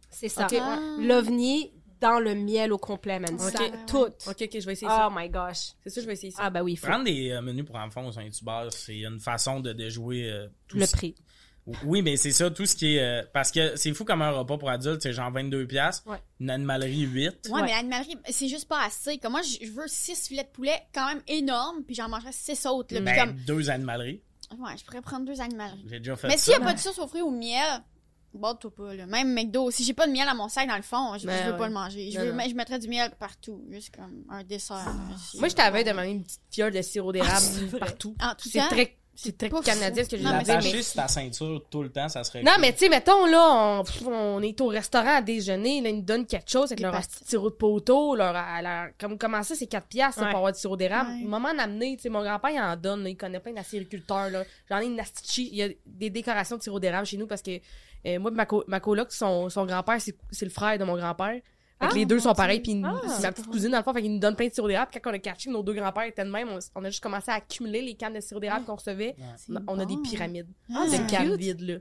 C'est 0.10 0.28
ça. 0.30 0.48
Ok. 0.48 0.58
Ah. 0.60 0.80
L'ovni 1.00 1.72
dans 2.02 2.20
le 2.20 2.34
miel 2.34 2.74
au 2.74 2.80
complet, 2.80 3.20
man. 3.20 3.38
Ça, 3.38 3.60
tout. 3.86 3.98
Ok, 4.28 4.42
ok, 4.42 4.50
je 4.60 4.66
vais 4.66 4.74
essayer 4.74 4.88
Oh 4.92 4.96
ça. 4.96 5.10
my 5.16 5.30
gosh. 5.30 5.74
C'est 5.84 5.90
ça, 5.92 6.02
je 6.02 6.08
vais 6.08 6.14
essayer 6.14 6.32
ça. 6.32 6.42
Ah, 6.46 6.50
bah 6.50 6.64
oui, 6.64 6.74
il 6.74 6.76
faut. 6.78 6.88
Prendre 6.88 7.06
des 7.06 7.30
euh, 7.30 7.42
menus 7.44 7.66
pour 7.66 7.76
enfants 7.76 8.08
au 8.08 8.12
Saint-Hubert, 8.12 8.68
c'est 8.72 8.98
une 9.00 9.20
façon 9.20 9.60
de 9.60 9.72
déjouer 9.72 10.32
euh, 10.32 10.48
tout 10.68 10.78
Le 10.78 10.86
ce- 10.88 10.92
prix. 10.96 11.14
Oui, 11.84 12.02
mais 12.04 12.16
c'est 12.16 12.32
ça, 12.32 12.52
tout 12.52 12.66
ce 12.68 12.76
qui 12.76 12.96
est. 12.96 13.02
euh, 13.02 13.24
parce 13.34 13.50
que 13.52 13.76
c'est 13.76 13.92
fou 13.94 14.06
comme 14.06 14.22
un 14.22 14.30
repas 14.32 14.58
pour 14.58 14.70
adultes, 14.70 15.02
c'est 15.02 15.14
genre 15.14 15.32
22$. 15.32 15.66
piastres, 15.66 16.08
Ouais. 16.08 16.18
Une 16.40 16.50
animalerie 16.52 17.02
8. 17.02 17.48
Ouais, 17.48 17.52
Ouais. 17.54 17.62
mais 17.64 17.72
l'animalerie, 17.72 18.18
c'est 18.30 18.48
juste 18.48 18.68
pas 18.68 18.84
assez. 18.86 19.18
Comme 19.18 19.32
moi, 19.32 19.42
je 19.42 19.66
je 19.66 19.72
veux 19.72 19.88
6 19.88 20.28
filets 20.28 20.44
de 20.44 20.50
poulet 20.50 20.80
quand 20.94 21.08
même 21.08 21.22
énormes, 21.28 21.84
puis 21.84 21.96
j'en 21.96 22.08
mangerais 22.08 22.32
6 22.34 22.66
autres. 22.68 22.94
Là, 22.94 23.02
Ben, 23.02 23.16
comme, 23.16 23.34
deux 23.48 23.70
animaleries. 23.72 24.22
ouais, 24.60 24.78
je 24.78 24.86
pourrais 24.86 25.02
prendre 25.02 25.26
deux 25.26 25.42
animaleries. 25.42 25.86
J'ai 25.90 26.00
déjà 26.00 26.16
fait 26.16 26.28
Mais 26.28 26.38
s'il 26.38 26.54
y 26.54 26.56
a 26.56 26.60
pas 26.60 26.74
de 26.74 26.80
sauce 26.80 27.00
aux 27.00 27.08
fruits 27.08 27.22
ou 27.24 27.28
au 27.30 27.32
miel, 27.32 27.66
bats-toi 28.36 28.76
pas, 28.76 28.94
là. 28.94 29.06
Même 29.08 29.34
McDo, 29.34 29.72
si 29.72 29.84
j'ai 29.84 29.94
pas 29.94 30.06
de 30.06 30.12
miel 30.12 30.28
à 30.28 30.34
mon 30.36 30.50
sac 30.50 30.68
dans 30.68 30.76
le 30.76 30.82
fond, 30.84 31.18
je, 31.18 31.26
Ben 31.26 31.36
je 31.40 31.46
veux 31.48 31.52
ouais. 31.54 31.58
pas 31.58 31.68
le 31.68 31.74
manger. 31.74 32.12
Je, 32.12 32.20
veux, 32.20 32.38
je 32.50 32.54
mettrais 32.54 32.78
du 32.78 32.88
miel 32.90 33.12
partout, 33.18 33.66
juste 33.72 33.96
comme 33.96 34.24
un 34.30 34.44
dessert. 34.44 34.76
là. 34.76 35.16
Moi, 35.40 35.48
j'étais 35.48 35.62
à 35.62 35.66
la 35.66 35.72
veille 35.72 35.84
de 35.86 35.92
manger 35.94 36.10
une 36.12 36.24
petite 36.24 36.42
fiole 36.52 36.74
de 36.74 36.82
sirop 36.84 37.12
d'érable 37.12 37.46
partout. 37.80 38.16
En 38.22 38.36
tout 38.36 38.50
C'est 38.50 38.60
très, 38.68 38.98
c'est 39.16 39.38
très 39.38 39.50
canadien 39.50 40.04
ce 40.04 40.10
que 40.10 40.18
j'ai 40.18 40.24
Non, 40.24 40.32
mais 40.34 40.40
dit, 40.44 40.48
mais... 40.50 40.54
L'attacher 40.56 40.82
sur 40.84 40.94
ta 41.02 41.08
ceinture 41.08 41.64
tout 41.70 41.84
le 41.84 41.90
temps, 41.90 42.10
ça 42.10 42.24
serait. 42.24 42.44
Non, 42.44 42.52
cool. 42.54 42.62
mais 42.62 42.74
tu 42.74 42.80
sais, 42.80 42.90
mettons, 42.90 43.26
là, 43.26 43.82
on, 44.08 44.42
est 44.42 44.60
au 44.62 44.68
restaurant 44.68 45.16
à 45.18 45.22
déjeuner, 45.22 45.82
là, 45.82 45.90
ils 45.90 45.96
nous 45.98 46.02
donnent 46.02 46.26
quelque 46.26 46.50
chose 46.50 46.72
avec 46.72 46.80
leur 46.82 46.96
sirop 47.26 47.50
de 47.50 47.56
poteau, 47.56 48.16
leur, 48.16 48.36
comme, 49.00 49.18
comment 49.18 49.42
ça, 49.44 49.56
c'est 49.56 49.68
4 49.68 49.88
piastres, 49.88 50.22
Ouais. 50.22 50.30
pour 50.30 50.38
avoir 50.38 50.52
du 50.54 50.60
sirop 50.60 50.78
d'érable. 50.78 51.10
Ouais. 51.12 51.26
Au 51.26 51.30
moment 51.30 51.54
d'amener, 51.54 51.96
tu 51.98 52.04
sais, 52.04 52.10
mon 52.10 52.22
grand-père, 52.22 52.52
il 52.52 52.60
en 52.60 52.76
donne, 52.76 53.04
là, 53.04 53.10
il 53.10 53.18
connaît 53.18 53.40
plein 53.40 53.54
d'acériculteurs, 53.54 54.30
là. 54.30 54.44
J'en 54.70 54.80
ai 54.80 54.86
une 54.86 55.00
astichi, 55.00 55.50
il 55.52 55.56
y 55.58 55.64
a 55.64 55.70
des 55.86 56.10
décorations 56.10 56.58
de 56.58 56.62
sirop 56.64 56.80
d'érable 56.80 57.06
chez 57.08 57.18
nous 57.18 57.28
parce 57.28 57.42
que, 57.42 57.60
euh, 58.08 58.20
moi, 58.20 58.32
ma, 58.32 58.46
co- 58.46 58.64
ma 58.68 58.80
coloc, 58.80 59.12
son, 59.12 59.50
son 59.50 59.66
grand-père, 59.66 60.00
c'est 60.00 60.16
c'est 60.32 60.46
le 60.46 60.52
frère 60.52 60.78
de 60.78 60.84
mon 60.84 60.96
grand-père. 60.96 61.40
Fait 61.80 61.88
que 61.88 61.92
Ah, 61.92 61.96
les 61.96 62.06
deux 62.06 62.20
sont 62.20 62.34
pareils, 62.34 62.62
puis 62.62 62.82
Ah, 62.86 62.94
c'est 63.18 63.24
ma 63.24 63.32
petite 63.32 63.48
cousine, 63.48 63.72
dans 63.72 63.78
le 63.80 63.84
fond, 63.84 63.94
fait 63.94 64.02
qu'il 64.02 64.14
nous 64.14 64.20
donne 64.20 64.36
plein 64.36 64.48
de 64.48 64.54
sirop 64.54 64.68
d'érable. 64.70 64.92
Quand 64.94 65.10
on 65.10 65.14
a 65.14 65.20
catché, 65.20 65.50
nos 65.50 65.62
deux 65.64 65.74
grands-pères 65.74 66.04
étaient 66.06 66.24
de 66.24 66.30
même, 66.32 66.48
on, 66.50 66.60
on 66.76 66.84
a 66.86 66.90
juste 66.90 67.04
commencé 67.04 67.30
à 67.32 67.36
accumuler 67.36 67.82
les 67.82 67.96
cannes 67.96 68.14
de 68.14 68.22
sirop 68.22 68.40
d'érable 68.40 68.66
qu'on 68.66 68.76
recevait. 68.76 69.16
c'est 69.38 69.54
On 69.68 69.78
a 69.80 69.86
des 69.86 69.96
bon. 69.96 70.02
pyramides 70.04 70.48
Ah, 70.74 70.86
de 70.86 70.90
c'est 70.92 71.06
cannes 71.08 71.32
cute. 71.32 71.40
vides, 71.40 71.62
là. 71.62 71.76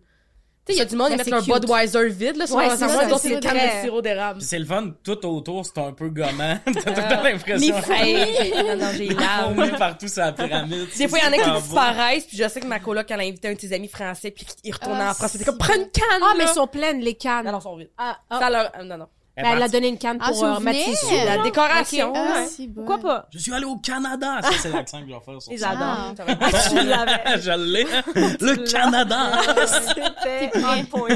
Tu 0.67 0.73
sais, 0.73 0.79
il 0.79 0.79
y 0.79 0.83
a 0.83 0.87
du 0.87 0.97
monde, 0.97 1.09
ils 1.11 1.17
mettent 1.19 1.25
c'est 1.27 1.31
leur. 1.31 1.45
Budweiser 1.45 2.09
vide, 2.09 2.37
là, 2.39 2.47
sur 2.47 2.57
Ouais, 2.57 2.69
leur 2.69 2.77
c'est 2.79 2.89
c'est 2.89 3.19
c'est 3.19 3.29
des 3.35 3.41
cannes 3.41 3.57
très- 3.59 3.77
de 3.77 3.83
sirop 3.83 4.01
d'érable. 4.01 4.39
Puis 4.39 4.49
c'est 4.49 4.59
le 4.59 4.65
fun, 4.65 4.93
tout 5.05 5.27
autour, 5.27 5.67
c'est 5.67 5.77
un 5.79 5.93
peu 5.93 6.09
gommant. 6.09 6.59
T'as 6.65 6.73
tout 6.73 6.89
le 6.89 7.09
temps 7.17 7.23
l'impression. 7.23 7.75
Non, 8.65 8.77
non, 8.79 8.87
j'ai 8.97 9.09
Des 9.09 9.15
larmes. 9.15 9.79
partout 9.79 10.09
sur 10.09 10.23
la 10.23 10.33
pyramide. 10.33 10.89
Des 10.97 11.07
fois, 11.07 11.19
il 11.19 11.25
y 11.25 11.29
en 11.29 11.33
a 11.33 11.45
C'est 11.45 11.51
qui 11.51 11.63
disparaissent, 11.63 12.25
puis 12.25 12.37
je 12.39 12.49
sais 12.49 12.61
que 12.61 12.67
ma 12.67 12.81
coloc, 12.81 13.11
elle 13.11 13.21
a 13.21 13.25
invité 13.25 13.49
un 13.49 13.53
de 13.55 13.61
ses 13.61 13.73
amis 13.75 13.89
français, 13.89 14.31
puis 14.31 14.47
il 14.65 14.73
retourne 14.73 14.97
Ah, 14.99 15.11
en 15.11 15.15
France. 15.15 15.33
C'était 15.33 15.45
si. 15.45 15.51
comme, 15.51 15.59
prends 15.59 15.75
une 15.75 15.91
canne, 15.91 16.23
Ah, 16.23 16.33
mais 16.37 16.45
elles 16.45 16.49
sont 16.51 16.67
pleines, 16.67 17.01
les 17.01 17.15
cannes. 17.15 17.45
Non, 17.45 17.53
non, 17.53 17.59
elles 17.59 17.63
sont 17.63 17.77
vides. 17.77 17.91
Ah, 17.99 18.19
ah. 18.31 18.39
Ça 18.41 18.49
leur... 18.51 18.73
euh, 18.79 18.85
Non, 18.85 18.97
non. 18.97 19.07
Elle 19.37 19.43
Ben, 19.45 19.57
elle 19.57 19.63
a 19.65 19.69
donné 19.69 19.89
une 19.89 19.99
canne 19.99 20.19
pour 20.19 20.29
euh, 20.29 20.33
souvenir. 20.55 20.61
Mathis. 20.61 21.03
La 21.11 21.33
Ah, 21.33 21.43
décoration, 21.43 22.11
ok. 22.11 22.15
ouais. 22.15 22.23
Ah, 22.37 22.45
c'est 22.47 22.67
bon. 22.69 22.85
Pourquoi 22.85 22.99
pas? 22.99 23.29
Je 23.33 23.39
suis 23.39 23.53
allé 23.53 23.65
au 23.65 23.77
Canada. 23.79 24.39
Ça, 24.43 24.51
c'est 24.63 24.71
l'accent 24.71 25.01
que 25.01 25.09
je 25.09 25.13
vais 25.13 25.21
faire 25.25 25.43
sur 25.43 25.53
Ils 25.53 25.59
ça. 25.59 25.71
adorent. 25.71 26.15
Ah. 26.41 27.37
Je 27.41 27.51
l'ai. 27.73 27.85
Le 28.15 28.71
Canada. 28.71 29.33
C'était 29.67 30.51
T'es 30.51 30.51
on 30.65 30.85
point. 30.85 31.09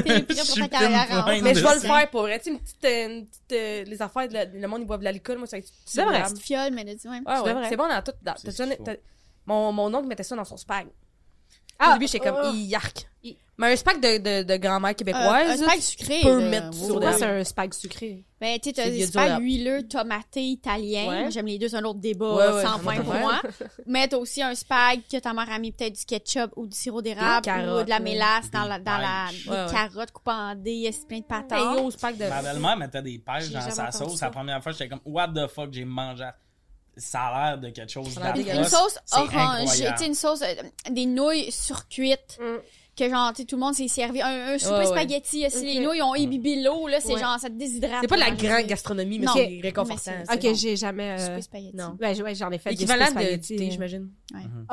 Mais 1.41 1.55
je 1.55 1.63
vais 1.65 1.73
le 1.75 1.79
faire 1.79 2.09
pour 2.09 2.21
vrai. 2.23 2.39
Tu 2.39 2.45
sais, 2.45 2.49
une 2.51 2.59
petite, 2.59 2.83
euh, 2.85 3.07
une 3.07 3.25
petite, 3.25 3.51
euh, 3.53 3.83
les 3.85 4.01
affaires, 4.01 4.27
de 4.27 4.33
la- 4.33 4.45
le 4.45 4.67
monde, 4.67 4.81
ils 4.81 4.85
boivent 4.87 4.99
de 4.99 5.05
l'alcool, 5.05 5.37
moi, 5.37 5.47
être 5.59 5.67
C'est 5.85 6.03
vrai. 6.03 6.21
petite 6.23 6.39
fiole, 6.41 6.73
mais 6.73 6.83
même. 7.09 7.23
Ouais, 7.25 7.33
C'est 7.37 7.41
ouais. 7.43 7.53
vrai. 7.53 7.69
C'est 7.69 7.77
bon 7.77 7.87
tout. 8.01 8.11
C'est 8.37 8.51
faut. 8.51 8.77
t'as- 8.83 8.95
Mon, 9.45 9.71
mon 9.71 9.93
oncle 9.93 10.07
mettait 10.07 10.23
ça 10.23 10.35
dans 10.35 10.43
son 10.43 10.57
spag. 10.57 10.87
Ah, 11.79 11.91
Au 11.91 11.93
début, 11.93 12.07
j'étais 12.07 12.19
comme, 12.29 12.37
oh. 12.43 12.51
il 12.53 12.65
yark. 12.67 13.07
Mais 13.59 13.73
un 13.73 13.75
spag 13.75 13.99
de, 13.99 14.17
de, 14.17 14.43
de 14.43 14.55
grand-mère 14.55 14.87
Euh, 14.87 14.91
un 14.91 14.93
québécoise. 14.93 15.61
spag 15.61 15.79
sucré. 15.81 16.19
peut 16.23 16.39
là. 16.39 16.49
mettre 16.49 16.69
Oui, 16.71 16.85
sur 16.85 16.99
moi, 17.01 17.11
c'est 17.13 17.25
un 17.25 17.43
spag 17.43 17.73
sucré? 17.73 18.23
Ben, 18.39 18.57
tu 18.57 18.69
sais, 18.69 18.73
t'as 18.73 18.89
des 18.89 19.05
spag 19.05 19.41
huileux. 19.41 19.81
Ouais. 19.93 21.03
Moi, 21.03 21.29
J'aime 21.29 21.45
les 21.45 21.59
deux, 21.59 21.67
c'est 21.67 21.75
un 21.75 21.83
autre 21.83 21.99
débat 21.99 22.35
Ouais, 22.35 22.53
ouais, 22.53 22.63
sans 22.63 22.79
fin 22.79 22.95
pour 23.01 23.13
moi. 23.15 23.41
Mais 23.85 24.07
t'as 24.07 24.15
aussi 24.15 24.41
un 24.41 24.55
spag 24.55 25.01
que 25.11 25.17
ta 25.17 25.33
mère 25.33 25.51
a 25.51 25.59
mis 25.59 25.73
peut-être 25.73 25.99
du 25.99 26.05
ketchup 26.05 26.53
ou 26.55 26.67
du 26.67 26.75
sirop 26.77 27.01
d'érable 27.01 27.49
ou 27.49 27.83
de 27.83 27.89
la 27.89 27.99
mélasse 27.99 28.49
dans 28.49 28.63
la, 28.63 28.79
dans 28.79 28.97
la, 28.97 29.27
des 29.29 29.71
carottes 29.73 30.11
coupées 30.11 30.31
en 30.31 30.55
dés, 30.55 30.89
c'est 30.93 31.05
plein 31.05 31.19
de 31.19 31.25
patates. 31.25 31.59
yo, 31.59 31.91
spag 31.91 32.15
de. 32.17 32.29
Ma 32.29 32.41
belle-mère 32.41 32.77
mettait 32.77 33.01
des 33.01 33.19
pêches 33.19 33.49
dans 33.51 33.69
sa 33.69 33.91
sauce. 33.91 34.21
La 34.21 34.29
première 34.29 34.63
fois, 34.63 34.71
j'étais 34.71 34.87
comme, 34.87 35.01
what 35.03 35.27
the 35.35 35.47
fuck, 35.47 35.73
j'ai 35.73 35.83
mangé. 35.83 36.29
Ça 36.95 37.21
a 37.27 37.49
l'air 37.51 37.57
de 37.59 37.69
quelque 37.69 37.91
chose. 37.91 38.17
Une 38.17 38.63
sauce 38.63 38.97
orange, 39.11 39.69
tu 39.97 40.05
une 40.05 40.13
sauce, 40.13 40.41
euh, 40.41 40.53
des 40.89 41.05
nouilles 41.05 41.51
surcuites. 41.51 42.37
Mm. 42.41 42.57
Que 42.99 43.09
genre, 43.09 43.31
tu 43.31 43.41
sais, 43.41 43.45
tout 43.45 43.55
le 43.55 43.61
monde 43.61 43.73
s'est 43.75 43.87
servi. 43.87 44.21
Un, 44.21 44.27
un 44.53 44.57
souper 44.57 44.73
Ouais, 44.73 44.79
ouais. 44.79 44.85
spaghetti, 44.87 45.45
si 45.49 45.57
Ok. 45.57 45.63
les 45.63 45.79
nouilles 45.79 46.01
ont 46.01 46.13
imbibé 46.15 46.61
l'eau, 46.61 46.87
là, 46.89 46.99
c'est 46.99 47.13
Ouais. 47.13 47.19
genre, 47.21 47.39
ça 47.39 47.47
te 47.49 47.53
déshydrate. 47.53 47.99
C'est 48.01 48.07
pas 48.09 48.15
de 48.17 48.21
la 48.21 48.31
grande 48.31 48.67
gastronomie, 48.67 49.19
mais 49.19 49.27
c'est 49.33 49.59
réconfortant. 49.63 50.11
Ok, 50.33 50.53
j'ai 50.53 50.75
jamais. 50.75 51.11
euh, 51.11 51.17
Souper 51.27 51.41
spaghetti. 51.41 51.75
non. 51.77 51.95
Ouais, 52.01 52.21
ouais, 52.21 52.35
j'en 52.35 52.51
ai 52.51 52.57
fait 52.57 52.73
Équivalent 52.73 53.05
de 53.11 53.35
thé, 53.37 53.71
j'imagine. 53.71 54.09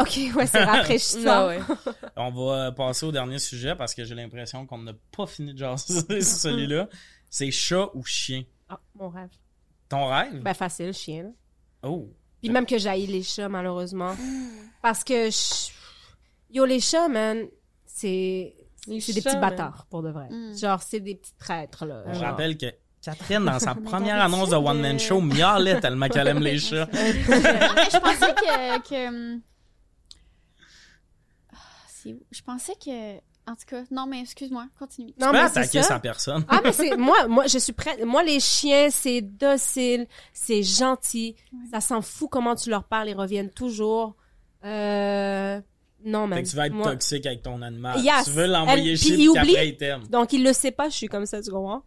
Ok, 0.00 0.18
ouais, 0.34 0.46
c'est 0.46 0.64
rafraîchissant. 0.64 1.46
Ouais, 1.48 1.58
ouais. 1.58 1.92
On 2.16 2.30
va 2.30 2.66
euh, 2.66 2.70
passer 2.72 3.06
au 3.06 3.12
dernier 3.12 3.38
sujet 3.38 3.74
parce 3.76 3.94
que 3.94 4.04
j'ai 4.04 4.14
l'impression 4.14 4.66
qu'on 4.66 4.78
n'a 4.78 4.92
pas 5.16 5.26
fini 5.26 5.52
de 5.54 5.58
jaser 5.58 6.00
sur 6.22 6.22
celui-là. 6.22 6.88
C'est 7.30 7.50
chat 7.52 7.90
ou 7.94 8.02
chien? 8.04 8.42
Ah, 8.68 8.80
mon 8.98 9.08
rêve. 9.08 9.28
Ton 9.88 10.08
rêve? 10.08 10.42
Ben, 10.42 10.54
facile, 10.54 10.92
chien. 10.92 11.22
là. 11.24 11.28
Oh. 11.84 12.08
Puis 12.40 12.50
même 12.50 12.66
que 12.66 12.78
j'haïs 12.78 13.06
les 13.06 13.22
chats, 13.22 13.48
malheureusement. 13.48 14.14
Parce 14.82 15.04
que, 15.04 15.30
je- 15.30 15.70
yo, 16.50 16.64
les 16.64 16.80
chats, 16.80 17.08
man, 17.08 17.46
c'est 17.96 18.54
des 18.88 19.22
petits 19.22 19.36
bâtards, 19.38 19.86
pour 19.90 20.02
de 20.02 20.10
vrai. 20.10 20.28
Mm. 20.30 20.56
Genre, 20.56 20.82
c'est 20.82 21.00
des 21.00 21.14
petits 21.14 21.34
traîtres, 21.38 21.84
là. 21.86 22.02
Je 22.08 22.14
Genre. 22.14 22.22
rappelle 22.22 22.56
que 22.56 22.66
Catherine, 23.02 23.44
dans 23.44 23.58
sa 23.58 23.74
première 23.90 24.20
annonce 24.22 24.50
de 24.50 24.56
One 24.56 24.80
Man 24.80 24.98
Show, 24.98 25.20
miaulait 25.20 25.80
tellement 25.80 26.08
qu'elle 26.08 26.28
aime 26.28 26.40
les 26.42 26.58
chats. 26.58 26.88
Je 26.92 27.98
pensais 27.98 28.34
que. 28.34 28.88
que 28.88 29.38
ah? 31.52 31.56
Je 32.30 32.42
pensais 32.42 32.74
que. 32.74 33.16
En 33.48 33.54
tout 33.54 33.64
cas, 33.68 33.82
non, 33.92 34.06
mais 34.08 34.22
excuse-moi, 34.22 34.66
continue. 34.76 35.12
Non, 35.20 35.26
Tu 35.28 35.32
peux 35.32 35.32
mais 35.34 35.48
c'est 35.48 35.58
attaquer 35.60 35.82
ça. 35.82 35.88
sa 35.88 35.98
personne. 36.00 36.44
Ah, 36.48 36.60
mais 36.64 36.72
c'est, 36.72 36.96
moi, 36.96 37.28
moi, 37.28 37.46
je 37.46 37.58
suis 37.58 37.72
prête. 37.72 38.04
Moi, 38.04 38.24
les 38.24 38.40
chiens, 38.40 38.88
c'est 38.90 39.20
docile, 39.20 40.08
c'est 40.32 40.64
gentil. 40.64 41.36
Ouais. 41.52 41.58
Ça 41.70 41.80
s'en 41.80 42.02
fout 42.02 42.28
comment 42.28 42.56
tu 42.56 42.70
leur 42.70 42.82
parles, 42.82 43.08
ils 43.08 43.14
reviennent 43.14 43.50
toujours. 43.52 44.16
Euh, 44.64 45.60
non, 46.04 46.28
que 46.28 46.40
tu 46.40 46.54
vas 46.56 46.66
être 46.66 46.72
Moi- 46.72 46.92
toxique 46.92 47.26
avec 47.26 47.42
ton 47.42 47.62
animal. 47.62 47.98
Yes. 48.00 48.24
Tu 48.24 48.30
veux 48.30 48.46
l'envoyer 48.46 48.92
Elle- 48.92 48.98
chier 48.98 49.14
puis 49.14 49.24
il 49.24 49.32
qu'après 49.32 49.68
il 49.68 49.76
t'aime. 49.76 50.02
Donc, 50.08 50.32
il 50.32 50.44
le 50.44 50.52
sait 50.52 50.70
pas, 50.70 50.88
je 50.88 50.94
suis 50.94 51.08
comme 51.08 51.26
ça, 51.26 51.42
tu 51.42 51.50
comprends? 51.50 51.82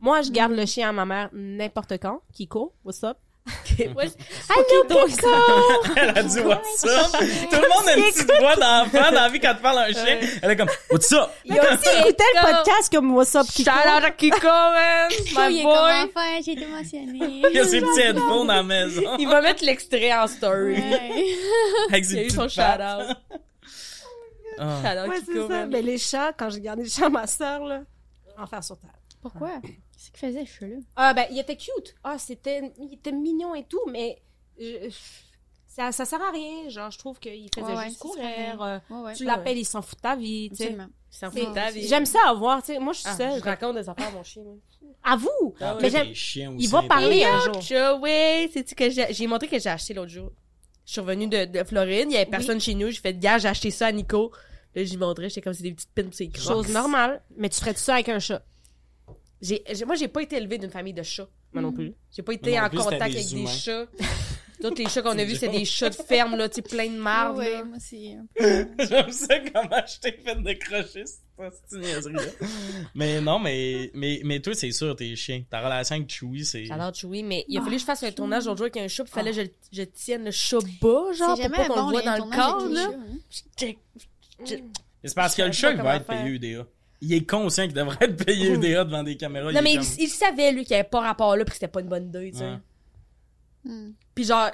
Moi, 0.00 0.22
je 0.22 0.30
garde 0.30 0.52
le 0.52 0.64
chien 0.66 0.88
à 0.90 0.92
ma 0.92 1.04
mère 1.04 1.28
n'importe 1.32 1.94
quand. 2.00 2.20
Kiko, 2.32 2.72
what's 2.84 3.02
up? 3.02 3.16
Ouais, 3.78 3.88
Allô, 4.56 5.06
Kiko! 5.06 5.28
Elle 5.96 6.10
a 6.16 6.22
dit 6.22 6.38
what's 6.40 6.84
up? 6.84 7.10
Tout 7.12 7.56
le 7.56 7.68
monde 7.74 7.88
a 7.88 7.96
une 7.96 8.04
petite 8.04 8.32
voix 8.40 8.56
d'enfant 8.56 9.10
dans 9.10 9.20
la 9.20 9.28
vie 9.28 9.40
quand 9.40 9.54
tu 9.54 9.60
parles 9.60 9.78
à 9.78 9.82
un 9.82 9.92
chien. 9.92 10.18
Elle 10.40 10.50
est 10.52 10.56
comme 10.56 10.70
what's 10.90 11.12
up? 11.12 11.28
Mais 11.44 11.58
comme 11.58 11.76
si 11.76 11.88
écoutait 11.98 12.24
le 12.36 12.40
podcast 12.52 12.90
comme 12.92 13.14
what's 13.14 13.34
up, 13.34 13.46
Kiko? 13.52 13.70
Shout 13.70 13.76
out 13.98 14.04
à 14.04 14.10
Kiko, 14.12 14.46
man! 14.46 15.10
My 15.36 15.56
il 15.58 15.62
boy! 15.64 15.74
enfin, 15.74 16.40
j'ai 16.44 16.52
été 16.52 16.62
émotionnée. 16.62 17.42
Il 17.50 17.54
y 17.54 17.58
a 17.58 17.64
ses 17.64 17.80
petits 17.80 18.00
headphones 18.00 18.48
à 18.48 18.56
la 18.56 18.62
maison. 18.62 19.02
Il 19.18 19.28
va 19.28 19.42
mettre 19.42 19.64
l'extrait 19.64 20.12
en 20.14 20.26
story. 20.26 20.76
Avec 21.90 22.04
Il 22.10 22.18
a 22.18 22.22
eu 22.22 22.30
son 22.30 22.48
shout 22.48 22.60
out. 22.62 23.16
Ah. 24.58 25.06
Ouais, 25.08 25.20
c'est 25.24 25.48
ça. 25.48 25.66
Mais 25.66 25.82
les 25.82 25.98
chats, 25.98 26.32
quand 26.32 26.50
j'ai 26.50 26.60
gardé 26.60 26.82
le 26.82 26.88
chat 26.88 27.06
à 27.06 27.08
ma 27.10 27.26
soeur, 27.26 27.64
là, 27.64 27.82
enfer 28.38 28.62
sur 28.64 28.78
terre. 28.78 28.90
Pourquoi? 29.22 29.60
Qu'est-ce 29.62 30.10
qu'il 30.10 30.18
faisait, 30.20 30.44
ce 30.46 30.58
chat-là? 30.60 30.76
Ah, 30.96 31.14
ben, 31.14 31.26
il 31.30 31.38
était 31.38 31.56
cute. 31.56 31.94
Ah, 32.04 32.18
c'était, 32.18 32.72
il 32.78 32.94
était 32.94 33.12
mignon 33.12 33.54
et 33.54 33.64
tout, 33.64 33.80
mais 33.90 34.20
je- 34.58 34.90
ça, 35.66 35.90
ça 35.92 36.04
sert 36.04 36.20
à 36.22 36.30
rien. 36.30 36.68
Genre, 36.68 36.90
je 36.90 36.98
trouve 36.98 37.18
qu'il 37.18 37.48
faisait 37.54 37.74
Ouais, 37.74 37.84
juste 37.86 37.98
courir. 37.98 38.60
euh, 38.62 38.78
Ouais, 38.90 38.96
ouais. 39.00 39.12
tu 39.14 39.24
l'appelles, 39.24 39.58
il 39.58 39.64
s'en 39.64 39.82
fout 39.82 39.96
de 39.98 40.02
ta 40.02 40.14
vie, 40.14 40.50
tu 40.50 40.56
sais. 40.56 40.72
Il 40.76 41.16
s'en 41.16 41.30
fout 41.30 41.48
de 41.48 41.54
ta 41.54 41.70
vie. 41.70 41.86
J'aime 41.88 42.06
ça 42.06 42.18
avoir, 42.28 42.62
tu 42.62 42.72
sais. 42.74 42.78
Moi, 42.78 42.92
je 42.92 42.98
suis 43.00 43.08
Ah, 43.08 43.16
seule. 43.16 43.38
je 43.38 43.44
raconte 43.44 43.76
des 43.76 43.88
affaires 43.88 44.08
à 44.08 44.10
mon 44.12 44.22
chien, 44.22 44.42
moi. 44.42 44.54
À 45.02 45.16
vous! 45.16 45.54
Ah, 45.60 45.76
mais 45.80 45.90
j'aime, 45.90 46.56
il 46.58 46.68
va 46.68 46.82
parler 46.82 47.24
un 47.24 47.38
jour. 47.40 47.60
Joey, 47.60 48.48
c'est-tu 48.52 48.74
que 48.74 48.88
j'ai 48.90 49.06
j'ai 49.12 49.26
montré 49.26 49.48
que 49.48 49.58
j'ai 49.58 49.68
acheté 49.70 49.94
l'autre 49.94 50.10
jour. 50.10 50.30
Je 50.86 50.92
suis 50.92 51.00
revenue 51.00 51.26
de, 51.28 51.44
de 51.46 51.64
Floride, 51.64 52.06
il 52.10 52.12
y 52.12 52.16
avait 52.16 52.26
personne 52.30 52.60
chez 52.60 52.74
nous, 52.74 52.90
j'ai 52.90 53.00
fait 53.00 53.18
gars, 53.18 53.38
j'ai 53.38 53.48
acheté 53.48 53.70
ça 53.70 53.86
à 53.86 53.92
Nico. 53.92 54.32
Là, 54.74 54.84
j'y 54.84 54.96
montrais, 54.96 55.28
j'étais 55.28 55.40
comme 55.40 55.54
c'est 55.54 55.62
des 55.62 55.72
petites 55.72 55.90
pins 55.94 56.02
crocs. 56.10 56.36
Chose 56.36 56.68
normale. 56.68 57.22
Mais 57.36 57.48
tu 57.48 57.58
ferais 57.60 57.72
tout 57.74 57.80
ça 57.80 57.94
avec 57.94 58.08
un 58.08 58.18
chat? 58.18 58.44
J'ai, 59.40 59.62
j'ai- 59.72 59.84
moi, 59.84 59.94
j'ai 59.94 60.08
pas 60.08 60.22
été 60.22 60.36
élevée 60.36 60.58
d'une 60.58 60.70
famille 60.70 60.92
de 60.92 61.02
chats. 61.02 61.28
Moi 61.52 61.62
non 61.62 61.72
plus. 61.72 61.94
J'ai 62.14 62.22
pas 62.22 62.32
été 62.34 62.50
Moi 62.50 62.60
non 62.60 62.66
en 62.66 62.70
plus, 62.70 62.78
c'était 62.78 62.92
contact 62.96 63.12
des 63.12 63.18
avec 63.20 63.32
humains. 63.32 63.44
des 63.44 63.56
chats. 63.58 63.86
Tous 64.70 64.74
les 64.78 64.88
chats 64.88 65.02
qu'on 65.02 65.18
a 65.18 65.24
vus, 65.24 65.36
c'est 65.36 65.48
des 65.48 65.64
chats 65.64 65.90
de 65.90 65.94
ferme, 65.94 66.36
là, 66.36 66.48
tu 66.48 66.56
sais, 66.56 66.62
plein 66.62 66.88
de 66.88 66.96
marde, 66.98 67.38
Ouais, 67.38 67.52
là. 67.52 67.64
moi, 67.64 67.76
peu. 68.34 68.66
J'aime 68.88 69.10
ça 69.10 69.38
comment 69.52 69.82
je 69.86 70.00
t'ai 70.00 70.12
fait 70.12 70.42
décrocher 70.42 71.04
cette 71.06 71.72
niaiserie-là. 71.72 72.22
mais 72.94 73.20
non, 73.20 73.38
mais, 73.38 73.90
mais, 73.94 74.20
mais 74.24 74.40
toi, 74.40 74.54
c'est 74.54 74.70
sûr, 74.72 74.94
t'es 74.96 75.14
chien. 75.16 75.42
Ta 75.50 75.60
relation 75.60 75.96
avec 75.96 76.08
Chewie, 76.10 76.44
c'est. 76.44 76.64
J'adore 76.64 76.94
Chewie, 76.94 77.22
mais 77.22 77.44
il 77.48 77.56
a 77.58 77.60
Ah, 77.60 77.64
fallu 77.64 77.76
que 77.76 77.80
je 77.80 77.86
fasse 77.86 78.02
un 78.02 78.06
Chewie. 78.06 78.14
tournage 78.14 78.44
l'autre 78.46 78.58
jour 78.58 78.64
avec 78.66 78.76
un 78.76 78.88
chat, 78.88 79.04
puis 79.04 79.12
il 79.12 79.14
fallait 79.14 79.32
que 79.32 79.42
je, 79.42 79.78
je 79.78 79.82
tienne 79.82 80.24
le 80.24 80.30
chat 80.30 80.58
bas, 80.80 81.12
genre, 81.12 81.12
C'est 81.12 81.24
pour 81.24 81.36
jamais 81.36 81.56
pas 81.56 81.66
qu'on 81.66 81.74
bon, 81.74 81.86
le 81.86 81.92
voit 81.92 82.02
dans 82.02 82.24
le 82.24 82.68
les 82.68 82.74
là. 82.74 82.90
hein. 82.92 83.72
C'est 85.04 85.14
parce 85.14 85.34
que 85.34 85.42
le 85.42 85.52
chat 85.52 85.72
il 85.72 85.82
va 85.82 85.96
être 85.96 86.06
payé 86.06 86.28
UDA. 86.30 86.66
Il 87.00 87.12
est 87.12 87.28
conscient 87.28 87.64
qu'il 87.64 87.74
devrait 87.74 87.98
être 88.00 88.24
payé 88.24 88.52
UDA 88.52 88.84
devant 88.84 89.02
des 89.02 89.16
caméras. 89.16 89.52
Non, 89.52 89.60
il 89.60 89.64
mais 89.64 89.74
il, 89.74 90.08
savait, 90.08 90.52
lui, 90.52 90.64
qu'il 90.64 90.74
avait 90.74 90.84
pas 90.88 91.00
rapport 91.00 91.36
là, 91.36 91.44
puis 91.44 91.50
que 91.50 91.56
c'était 91.56 91.68
pas 91.68 91.80
une 91.80 91.88
bonne 91.88 92.06
idée, 92.08 92.30
tu 92.32 92.38
sais. 92.38 92.44
Ouais. 92.44 92.58
Hmm. 93.64 93.92
Puis 94.14 94.24
genre, 94.24 94.50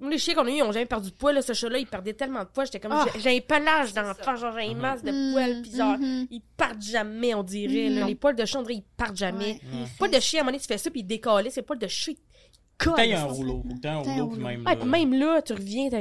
les 0.00 0.18
chiens 0.18 0.34
qu'on 0.34 0.46
a 0.46 0.50
eu, 0.50 0.54
ils 0.54 0.62
ont 0.62 0.70
jamais 0.72 0.86
perdu 0.86 1.10
de 1.10 1.14
poids, 1.14 1.32
là. 1.32 1.42
Ce 1.42 1.52
chat-là, 1.52 1.78
il 1.78 1.86
perdait 1.86 2.12
tellement 2.14 2.40
de 2.40 2.48
poids. 2.48 2.64
J'étais 2.64 2.80
comme, 2.80 2.92
Ah. 2.92 3.06
j'ai- 3.18 3.36
un 3.36 3.40
pelage 3.40 3.92
d'enfant, 3.94 4.36
genre, 4.36 4.52
j'ai 4.58 4.66
une 4.66 4.78
masse 4.78 5.02
de 5.02 5.32
poils, 5.32 5.62
pis 5.62 5.76
genre, 5.76 5.98
Mhm. 5.98 6.26
ils 6.30 6.42
partent 6.56 6.82
jamais, 6.82 7.34
on 7.34 7.42
dirait, 7.42 7.88
là. 7.88 8.02
Mhm. 8.02 8.06
Les 8.08 8.14
poils 8.14 8.36
de 8.36 8.44
chat, 8.44 8.58
on 8.58 8.62
dirait, 8.62 8.74
ils 8.76 8.84
partent 8.96 9.16
jamais. 9.16 9.52
Ouais. 9.54 9.60
Les 9.72 9.86
poils 9.98 10.10
de 10.10 10.20
chien, 10.20 10.40
à 10.40 10.42
un 10.42 10.44
moment 10.44 10.52
donné, 10.52 10.60
tu 10.60 10.66
fais 10.68 10.78
ça, 10.78 10.90
puis 10.90 11.00
ils 11.00 11.04
décalent. 11.06 11.50
C'est 11.50 11.62
poils 11.62 11.78
de 11.78 11.88
chat, 11.88 12.12
ils 12.12 13.12
a 13.14 13.22
un 13.22 13.24
rouleau. 13.24 13.62
Temps, 13.82 13.88
un 13.88 13.98
rouleau, 14.02 14.26
puis 14.28 14.38
même 14.40 14.60
Ouais, 14.64 14.74
là. 14.74 14.76
puis 14.76 14.88
même 14.88 15.12
là, 15.18 15.42
tu 15.42 15.52
reviens, 15.52 15.88
t'as... 15.90 15.98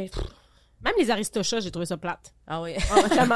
Même 0.84 0.94
les 1.00 1.10
aristochats, 1.10 1.60
j'ai 1.60 1.72
trouvé 1.72 1.86
ça 1.88 1.98
plate. 1.98 2.34
Ah 2.48 2.62
oui. 2.62 2.76
Ah, 2.92 3.10
tellement. 3.10 3.36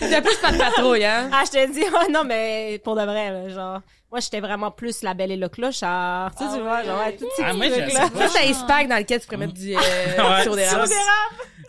T'as 0.00 0.20
plus 0.22 0.36
pas 0.38 0.52
de 0.52 0.58
patrouille, 0.58 1.04
hein? 1.04 1.28
ah, 1.32 1.42
je 1.46 1.50
te 1.50 1.72
dis, 1.72 1.84
oh 1.92 2.10
non, 2.10 2.24
mais 2.24 2.80
pour 2.82 2.96
de 2.96 3.02
vrai, 3.02 3.30
là, 3.30 3.48
genre, 3.50 3.80
moi, 4.10 4.20
j'étais 4.20 4.40
vraiment 4.40 4.70
plus 4.70 5.02
la 5.02 5.12
belle 5.14 5.32
et 5.32 5.36
le 5.36 5.48
clochard. 5.50 6.34
Tu 6.34 6.38
sais, 6.38 6.44
Ah 6.50 6.54
tu 6.56 6.62
vois, 6.62 6.82
genre, 6.82 6.98
ouais, 7.00 7.16
tout 7.16 7.26
ces 7.36 7.42
Ah, 7.44 7.52
moi, 7.52 7.66
pas. 7.68 8.28
Ça, 8.28 8.28
c'est 8.28 8.48
un 8.48 8.52
spag 8.54 8.88
dans 8.88 8.96
lequel 8.96 9.20
tu 9.20 9.26
pourrais 9.26 9.36
mettre 9.38 9.52
du, 9.52 9.74
euh, 9.74 9.78
Ouais, 10.50 10.64
ça, 10.64 10.86
c'est- 10.86 10.94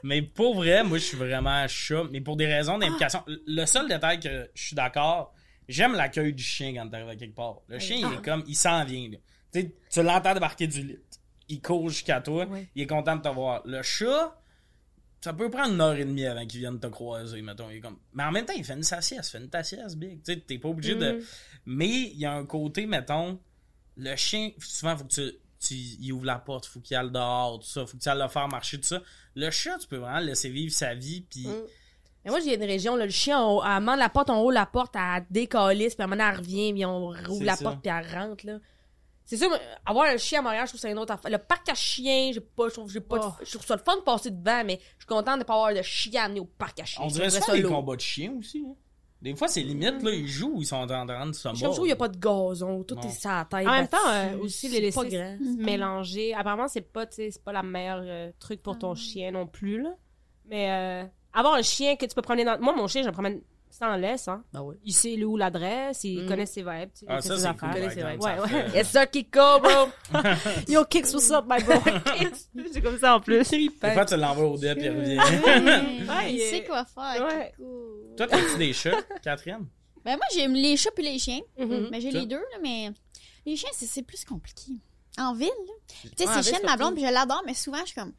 Mais 0.03 0.21
pour 0.21 0.55
vrai, 0.55 0.83
moi, 0.83 0.97
je 0.99 1.03
suis 1.03 1.17
vraiment 1.17 1.67
chat. 1.67 2.03
Mais 2.11 2.21
pour 2.21 2.37
des 2.37 2.45
raisons 2.45 2.77
d'implication. 2.77 3.23
Le 3.27 3.65
seul 3.65 3.87
détail 3.89 4.19
que 4.21 4.49
je 4.53 4.63
suis 4.67 4.75
d'accord, 4.75 5.33
j'aime 5.67 5.95
l'accueil 5.95 6.31
du 6.33 6.43
chien 6.43 6.73
quand 6.75 6.87
t'arrives 6.89 7.09
à 7.09 7.15
quelque 7.15 7.35
part. 7.35 7.55
Le 7.67 7.77
chien, 7.79 7.97
il 7.97 8.05
est 8.17 8.21
comme, 8.23 8.43
il 8.47 8.55
s'en 8.55 8.85
vient. 8.85 9.09
là. 9.11 9.17
Tu 9.53 9.61
sais, 9.61 9.71
tu 9.91 10.01
l'entends 10.03 10.33
débarquer 10.33 10.67
du 10.67 10.81
lit. 10.81 10.99
Il 11.49 11.61
court 11.61 11.89
jusqu'à 11.89 12.21
toi. 12.21 12.45
Il 12.75 12.83
est 12.83 12.87
content 12.87 13.15
de 13.17 13.21
te 13.21 13.27
voir. 13.29 13.61
Le 13.65 13.81
chat, 13.83 14.35
ça 15.25 15.33
peut 15.33 15.49
prendre 15.49 15.73
une 15.73 15.81
heure 15.81 15.95
et 15.95 16.05
demie 16.05 16.27
avant 16.27 16.45
qu'il 16.45 16.59
vienne 16.59 16.79
te 16.79 16.85
croiser, 16.85 17.41
mettons. 17.41 17.67
Il 17.71 17.77
est 17.77 17.79
comme... 17.79 17.97
Mais 18.13 18.21
en 18.21 18.31
même 18.31 18.45
temps, 18.45 18.53
il 18.55 18.63
fait 18.63 18.75
une 18.75 18.83
sa 18.83 19.01
sieste. 19.01 19.31
Fais 19.31 19.39
une 19.39 19.49
ta 19.49 19.63
sieste, 19.63 19.97
big. 19.97 20.21
Tu 20.23 20.33
sais, 20.33 20.39
t'es 20.39 20.59
pas 20.59 20.69
obligé 20.69 20.93
de. 20.93 21.13
Mhm. 21.13 21.23
Mais 21.65 21.89
il 21.89 22.19
y 22.19 22.27
a 22.27 22.33
un 22.33 22.45
côté, 22.45 22.85
mettons, 22.85 23.39
le 23.97 24.15
chien, 24.17 24.51
souvent, 24.59 24.95
faut 24.95 25.05
que 25.05 25.13
tu, 25.15 25.31
tu 25.59 25.73
il 25.73 26.13
ouvre 26.13 26.25
la 26.25 26.37
porte, 26.37 26.67
faut 26.67 26.79
qu'il 26.79 26.95
aille 26.95 27.09
dehors, 27.09 27.59
tout 27.59 27.65
ça, 27.65 27.87
faut 27.87 27.97
que 27.97 28.03
tu 28.03 28.07
ailles 28.07 28.21
le 28.21 28.27
faire 28.27 28.47
marcher, 28.47 28.77
tout 28.79 28.87
ça. 28.87 29.01
Le 29.33 29.49
chat, 29.49 29.79
tu 29.79 29.87
peux 29.87 29.97
vraiment 29.97 30.19
le 30.19 30.27
laisser 30.27 30.49
vivre 30.49 30.71
sa 30.71 30.93
vie, 30.93 31.21
puis 31.21 31.47
Mm. 31.47 31.63
Mais 32.23 32.31
moi, 32.31 32.39
j'ai 32.39 32.55
une 32.55 32.63
région, 32.63 32.95
là, 32.95 33.05
le 33.05 33.11
chien, 33.11 33.39
on, 33.39 33.63
elle 33.63 33.99
la 33.99 34.09
porte, 34.09 34.29
on 34.29 34.41
ouvre 34.41 34.51
la 34.51 34.65
porte, 34.65 34.95
elle 34.95 35.25
décalisse, 35.31 35.95
puis 35.95 36.01
à 36.01 36.05
un 36.05 36.07
moment 36.07 36.29
elle 36.29 36.37
revient, 36.37 36.73
puis 36.73 36.85
on 36.85 37.07
rouvre 37.07 37.43
la 37.43 37.55
ça. 37.55 37.63
porte, 37.63 37.81
puis 37.81 37.91
elle 37.91 38.15
rentre, 38.15 38.45
là. 38.45 38.59
C'est 39.25 39.37
sûr, 39.37 39.49
avoir 39.85 40.05
un 40.07 40.17
chien 40.17 40.39
à 40.39 40.41
Montréal, 40.43 40.63
je 40.65 40.69
trouve 40.71 40.79
que 40.81 40.87
c'est 40.87 40.91
une 40.91 40.99
autre 40.99 41.13
affaire. 41.13 41.31
Le 41.31 41.39
parc 41.39 41.67
à 41.69 41.73
chiens, 41.73 42.31
j'ai 42.31 42.39
pas, 42.41 42.69
je 42.69 42.73
trouve, 42.75 42.91
j'ai 42.91 42.99
pas, 43.01 43.17
de- 43.17 43.23
Oh. 43.25 43.31
je 43.43 43.51
trouve 43.53 43.65
ça 43.65 43.75
le 43.75 43.81
fun 43.81 43.95
de 43.97 44.01
passer 44.01 44.29
devant, 44.29 44.63
mais 44.63 44.79
je 44.97 45.03
suis 45.03 45.07
contente 45.07 45.39
de 45.39 45.43
pas 45.43 45.55
avoir 45.55 45.73
de 45.73 45.81
chien 45.81 46.21
à 46.21 46.25
amener 46.25 46.39
au 46.41 46.45
parc 46.45 46.79
à 46.79 46.85
chiens. 46.85 47.03
on 47.03 47.07
dirait 47.07 47.29
ça 47.31 47.41
ça 47.41 47.53
des 47.53 47.63
combats 47.63 47.95
de 47.95 48.01
chiens 48.01 48.33
aussi. 48.37 48.61
là. 48.61 48.69
Des 49.21 49.33
fois, 49.33 49.47
c'est 49.47 49.61
limite, 49.63 50.03
là, 50.03 50.11
ils 50.11 50.27
jouent, 50.27 50.57
ils 50.59 50.65
sont 50.67 50.75
en 50.75 50.85
train 50.85 51.03
de 51.05 51.11
se 51.33 51.41
comme, 51.41 51.55
je 51.55 51.61
mordre. 51.61 51.75
trouve, 51.75 51.87
il 51.87 51.89
y 51.89 51.93
a 51.93 51.95
pas 51.95 52.09
de 52.09 52.17
gazon, 52.19 52.83
tout 52.83 52.93
Non. 52.93 53.01
est 53.01 53.09
sur 53.09 53.29
la 53.31 53.45
tête. 53.45 53.67
En 53.67 53.71
même 53.71 53.87
temps, 53.87 53.97
euh, 54.07 54.37
aussi, 54.37 54.69
les 54.69 54.79
laisser 54.81 54.99
grand. 55.09 55.37
se 55.39 55.57
mélanger. 55.63 56.35
Apparemment, 56.35 56.67
c'est 56.67 56.81
pas, 56.81 57.07
tu 57.07 57.15
sais, 57.15 57.31
c'est 57.31 57.43
pas 57.43 57.51
la 57.53 57.63
meilleure 57.63 58.03
euh, 58.03 58.31
truc 58.39 58.61
pour 58.61 58.77
ton 58.77 58.93
chien 58.93 59.31
non 59.31 59.47
plus, 59.47 59.81
là. 59.81 59.95
Mais 60.47 60.69
euh, 60.69 61.07
avoir 61.33 61.55
un 61.55 61.63
chien 61.63 61.95
que 61.95 62.05
tu 62.05 62.13
peux 62.13 62.21
promener 62.21 62.43
dans... 62.45 62.59
Moi, 62.59 62.75
mon 62.75 62.85
chien, 62.87 63.01
je 63.01 63.07
le 63.07 63.13
promène 63.13 63.41
sans 63.69 63.95
laisse, 63.97 64.27
hein. 64.27 64.43
Ben 64.53 64.61
oui. 64.61 64.75
Il 64.85 64.93
sait 64.93 65.21
où 65.23 65.35
l'adresse, 65.37 66.03
il 66.05 66.23
Mm. 66.23 66.27
connaît 66.27 66.45
ses 66.45 66.61
vibes, 66.61 66.89
tu 66.93 66.99
sais, 66.99 67.05
Ah, 67.09 67.21
ça, 67.21 67.35
ses 67.37 67.45
affaires. 67.45 67.71
cool. 67.71 67.81
Ouais, 67.81 68.47
fait- 68.47 68.69
Yes, 68.77 68.89
sir, 68.89 69.09
Kiko, 69.09 69.59
bro! 69.59 69.89
Yo, 70.67 70.85
kicks, 70.85 71.13
what's 71.13 71.29
up, 71.31 71.45
my 71.49 71.61
bro? 71.63 71.75
c'est 72.71 72.81
comme 72.81 72.97
ça, 72.97 73.15
en 73.15 73.19
plus. 73.19 73.49
Des 73.49 73.69
fois, 73.93 74.05
tu 74.05 74.15
l'envoies 74.17 74.45
au 74.45 74.57
puis 74.75 74.85
il 74.85 74.89
revient. 74.91 75.17
Ouais, 76.09 76.33
il 76.33 76.39
sait 76.49 76.63
quoi 76.63 76.85
faire. 76.85 77.25
Ouais. 77.27 77.51
Kiko. 77.57 78.13
Toi, 78.17 78.27
t'as-tu 78.27 78.57
des 78.57 78.73
chats, 78.73 79.01
Catherine? 79.23 79.65
Ben 80.03 80.15
moi, 80.17 80.25
j'aime 80.33 80.53
les 80.53 80.77
chats 80.77 80.91
puis 80.95 81.03
les 81.03 81.17
chiens. 81.19 81.41
Mhm. 81.57 81.87
Mais 81.91 81.99
j'ai 81.99 82.11
Ça. 82.11 82.19
les 82.19 82.25
deux, 82.27 82.37
là, 82.39 82.57
mais 82.61 82.91
les 83.45 83.55
chiens, 83.55 83.69
c'est 83.73 84.03
plus 84.03 84.23
compliqué. 84.23 84.71
En 85.17 85.33
ville, 85.33 85.47
là. 85.47 85.73
Tu 85.87 85.95
sais, 85.97 86.03
Ouais, 86.07 86.13
c'est 86.17 86.25
le 86.25 86.33
ville, 86.33 86.43
chien 86.43 86.59
de 86.59 86.65
ma 86.65 86.77
blonde, 86.77 86.93
puis 86.95 87.05
je 87.05 87.11
l'adore, 87.11 87.41
mais 87.45 87.53
souvent, 87.53 87.79
je 87.81 87.85
suis 87.87 87.95
comme, 87.95 88.13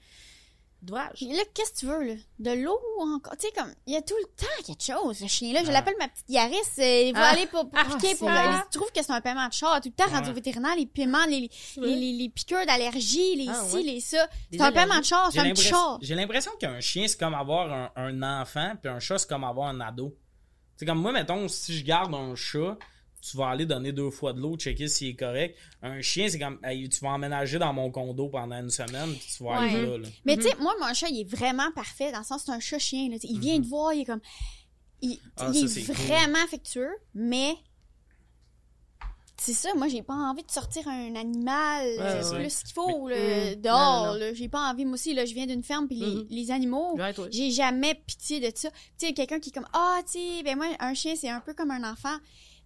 Là, 0.93 1.11
qu'est-ce 1.55 1.73
que 1.73 1.79
tu 1.79 1.87
veux, 1.87 2.03
là? 2.05 2.15
De 2.39 2.51
l'eau 2.53 2.79
ou 2.99 3.03
encore? 3.03 3.37
Tu 3.39 3.47
sais, 3.47 3.53
comme, 3.53 3.73
il 3.87 3.95
y 3.95 3.97
a 3.97 4.03
tout 4.03 4.15
le 4.21 4.27
temps 4.37 4.63
quelque 4.67 4.83
chose, 4.83 5.17
ce 5.19 5.27
chien-là. 5.27 5.61
Je 5.63 5.67
Ouais. 5.67 5.73
l'appelle 5.73 5.95
ma 5.99 6.09
petite 6.09 6.29
Yaris. 6.29 6.55
euh, 6.79 7.03
il 7.09 7.13
va 7.15 7.21
Ah. 7.29 7.31
aller 7.33 7.47
pour, 7.47 7.69
pour 7.69 7.79
Ah, 7.79 7.85
piquer, 7.97 8.15
pour. 8.15 8.29
euh, 8.29 8.33
vrai. 8.33 8.45
il 8.67 8.71
trouve 8.73 8.91
que 8.93 9.03
c'est 9.03 9.13
un 9.13 9.21
paiement 9.21 9.49
de 9.49 9.53
char. 9.53 9.81
Tout 9.81 9.89
le 9.89 9.95
temps, 10.05 10.11
rendu 10.11 10.31
au 10.31 10.35
vétérinaire, 10.35 10.77
les 10.77 10.87
paiements, 10.87 11.25
les, 11.27 11.51
les, 11.77 11.97
les, 11.97 12.13
les 12.13 12.29
piqûres 12.29 12.65
d'allergie, 12.67 13.37
les 13.37 13.49
Ah, 13.49 13.65
ci, 13.69 13.77
ouais. 13.77 13.83
les 13.83 14.01
ça. 14.01 14.27
C'est 14.53 14.61
un 14.61 14.73
paiement 14.73 14.99
de 14.99 15.05
char, 15.05 15.31
c'est 15.33 15.41
J'ai 15.43 15.51
un 15.51 15.53
petit 15.55 15.63
char. 15.65 15.99
j'ai 16.03 16.15
l'impression 16.15 16.53
qu'un 16.61 16.81
chien, 16.81 17.07
c'est 17.09 17.19
comme 17.19 17.35
avoir 17.35 17.73
un, 17.73 17.91
un 17.97 18.41
enfant, 18.41 18.75
puis 18.81 18.91
un 18.91 18.99
chat, 19.01 19.19
c'est 19.19 19.29
comme 19.29 19.45
avoir 19.45 19.69
un 19.69 19.81
ado. 19.81 20.17
C'est 20.77 20.85
comme 20.87 21.01
moi, 21.01 21.13
mettons, 21.13 21.49
si 21.49 21.77
je 21.79 21.85
garde 21.85 22.15
un 22.15 22.35
chat, 22.35 22.77
tu 23.31 23.37
vas 23.37 23.49
aller 23.49 23.67
donner 23.67 23.93
deux 23.93 24.11
fois 24.11 24.33
de 24.33 24.41
l'eau, 24.41 24.57
checker 24.57 24.89
s'il 24.89 25.09
est 25.09 25.15
correct. 25.17 25.57
Un 25.83 26.01
chien, 26.01 26.29
c'est 26.29 26.39
comme, 26.39 26.59
hey, 26.63 26.89
tu 26.89 27.01
vas 27.01 27.11
emménager 27.11 27.59
dans 27.59 27.73
mon 27.73 27.91
condo 27.91 28.29
pendant 28.29 28.57
une 28.61 28.71
semaine, 28.71 29.11
puis 29.15 29.29
tu 29.37 29.43
vas 29.45 29.59
aller 29.59 29.75
Ouais. 29.75 29.87
là. 29.87 29.99
là. 29.99 30.09
Mais 30.25 30.37
tu 30.37 30.43
sais, 30.43 30.55
moi, 30.61 30.75
mon 30.81 30.93
chat, 30.95 31.09
il 31.09 31.21
est 31.21 31.29
vraiment 31.29 31.71
parfait, 31.75 32.13
dans 32.13 32.19
le 32.21 32.25
sens, 32.25 32.43
c'est 32.47 32.53
un 32.53 32.59
là. 32.59 32.61
Tu 33.19 33.27
sais, 33.27 33.29
Il 33.29 33.41
vient 33.41 33.61
te 33.61 33.67
voir, 33.67 33.93
il 33.95 34.03
est 34.03 34.05
comme. 34.05 34.21
Il, 35.03 35.19
Ah, 35.37 35.51
il 35.53 35.69
ça, 35.69 35.81
est, 35.81 35.85
cool. 35.85 35.95
vraiment 36.07 36.39
affectueux, 36.45 36.95
mais. 37.15 37.55
C'est 39.39 39.53
ça, 39.53 39.69
moi, 39.77 39.89
j'ai 39.89 40.03
pas 40.03 40.15
envie 40.15 40.43
de 40.43 40.51
sortir 40.51 40.89
un 40.89 41.15
animal 41.15 41.85
euh, 42.01 42.23
c'est 42.23 42.37
plus 42.37 42.63
qu'il 42.63 42.73
faut, 42.73 43.07
là, 43.07 43.17
Mm. 43.53 43.61
dehors. 43.61 44.17
J'ai 44.35 44.49
pas 44.49 44.71
envie, 44.71 44.87
moi 44.87 44.95
aussi, 44.95 45.13
là, 45.13 45.27
je 45.27 45.35
viens 45.35 45.47
d'une 45.47 45.63
ferme, 45.63 45.87
puis 45.87 45.97
les, 45.97 46.07
Mhm. 46.07 46.27
les 46.31 46.51
animaux, 46.51 46.97
Ouais, 46.97 47.15
j'ai 47.31 47.51
jamais 47.51 47.95
pitié 48.07 48.41
de 48.41 48.51
ça. 48.57 48.71
Tu 48.99 49.07
sais, 49.09 49.13
quelqu'un 49.13 49.39
qui 49.39 49.51
est 49.51 49.53
comme, 49.53 49.69
ah, 49.75 50.01
tu 50.07 50.13
sais, 50.13 50.43
ben 50.43 50.57
moi, 50.57 50.67
un 50.81 50.95
chien, 50.95 51.15
c'est 51.17 51.29
un 51.29 51.41
peu 51.41 51.53
comme 51.53 51.71
un 51.71 51.85
enfant. 51.93 52.17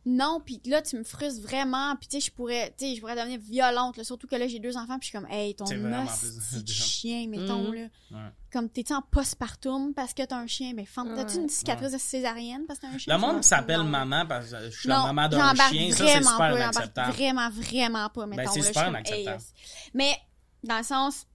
Non, 0.07 0.40
puis 0.44 0.62
là, 0.64 0.80
tu 0.80 0.96
me 0.96 1.05
frustres 1.05 1.42
vraiment, 1.42 1.94
puis 1.96 2.09
tu 2.09 2.18
sais, 2.20 2.26
je 2.26 2.32
pourrais, 2.34 2.74
tu 2.78 2.86
sais, 2.86 2.94
je 2.94 3.01
pourrais 3.01 3.16
devenir 3.16 3.38
violente, 3.38 3.98
là, 3.98 4.05
surtout 4.05 4.26
que 4.26 4.34
là, 4.34 4.48
j'ai 4.48 4.59
deux 4.59 4.76
enfants, 4.78 4.98
puis 4.98 5.11
je 5.11 5.11
suis 5.11 5.18
comme, 5.18 5.30
hey, 5.30 5.55
ton 5.55 5.66
C'est 5.66 5.76
de 6.64 6.72
chien, 6.72 7.28
mettons, 7.28 7.68
Mhm. 7.68 7.74
là. 7.74 7.80
Ouais. 8.12 8.30
Comme, 8.51 8.70
t'es-tu 8.70 8.94
en 8.94 9.03
postpartum 9.03 9.92
parce 9.92 10.14
que 10.14 10.22
t'as 10.24 10.38
un 10.38 10.46
chien, 10.46 10.72
mais 10.74 10.86
femme, 10.86 11.14
t'as-tu 11.14 11.36
une 11.36 11.51
cicatrice 11.51 11.92
de 11.92 11.98
césarienne 11.98 12.62
parce 12.66 12.78
que 12.80 12.86
t'as 12.86 12.92
un 12.94 12.98
chien? 12.98 13.14
Le 13.14 13.20
monde 13.20 13.44
s'appelle 13.44 13.82
maman 13.82 14.24
parce 14.26 14.48
que 14.51 14.70
je 14.70 14.78
suis 14.80 14.88
Non, 14.88 15.05
la 15.07 15.12
maman 15.12 15.28
d'un 15.28 15.55
chien, 15.55 15.90
ça 15.90 15.96
c'est 15.98 16.05
vraiment 16.05 16.30
super 16.30 16.38
pas, 16.38 16.57
inacceptable. 16.57 17.12
Vraiment, 17.12 17.51
vraiment 17.51 18.09
pas, 18.09 18.26
mettons. 18.26 18.42
Ben, 18.42 18.51
c'est 18.53 18.61
là, 18.61 18.66
super 18.66 18.84
comme, 18.84 18.90
inacceptable. 18.94 19.36
yes. 19.42 19.53
Mais, 19.92 20.16
dans 20.64 20.78
le 20.78 20.82
sens, 20.84 21.26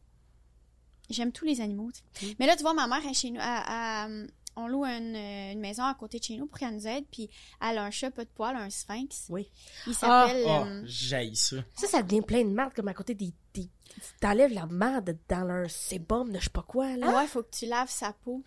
j'aime 1.10 1.32
tous 1.32 1.46
les 1.46 1.62
animaux, 1.62 1.92
tu 1.92 2.02
sais. 2.26 2.32
Mm. 2.32 2.36
Mais 2.40 2.48
là, 2.48 2.56
tu 2.56 2.64
vois, 2.64 2.74
ma 2.74 2.88
mère 2.88 3.06
est 3.08 3.14
chez 3.14 3.30
nous, 3.30 3.40
elle- 3.40 3.64
elle- 3.70 4.30
on 4.56 4.68
loue 4.68 4.86
une, 4.86 5.16
une 5.16 5.60
maison 5.60 5.84
à 5.84 5.94
côté 5.96 6.20
de 6.20 6.24
chez 6.24 6.38
nous 6.38 6.48
pour 6.48 6.58
qu'elle 6.58 6.74
nous 6.76 6.88
aide, 6.88 7.06
puis 7.12 7.30
elle 7.62 7.78
a 7.78 7.84
un 7.84 7.92
chat 7.92 8.12
pas 8.12 8.24
de 8.24 8.30
poil, 8.30 8.56
un 8.56 8.70
sphinx. 8.70 9.26
Oui. 9.30 9.52
Il 9.88 9.94
s'appelle... 9.94 10.44
Oh, 10.48 10.64
euh, 10.66 10.88
ça. 11.34 11.56
Ça, 11.76 11.88
ça 11.88 12.04
devient 12.04 12.22
plein 12.22 12.44
de 12.44 12.50
merde, 12.50 12.74
comme 12.74 12.88
à 12.88 12.94
côté 12.94 13.14
des. 13.16 13.34
des... 13.54 13.70
T'enlèves 14.22 14.54
la 14.54 14.66
merde 14.66 15.18
dans 15.30 15.44
leur 15.44 15.70
sébum 15.70 16.32
de 16.32 16.40
je 16.40 16.46
sais 16.46 16.50
pas 16.50 16.64
quoi, 16.64 16.96
là. 16.98 17.16
Ouais, 17.18 17.28
faut 17.28 17.44
que 17.44 17.56
tu 17.56 17.66
laves 17.66 17.90
sa 17.90 18.14
peau. 18.14 18.44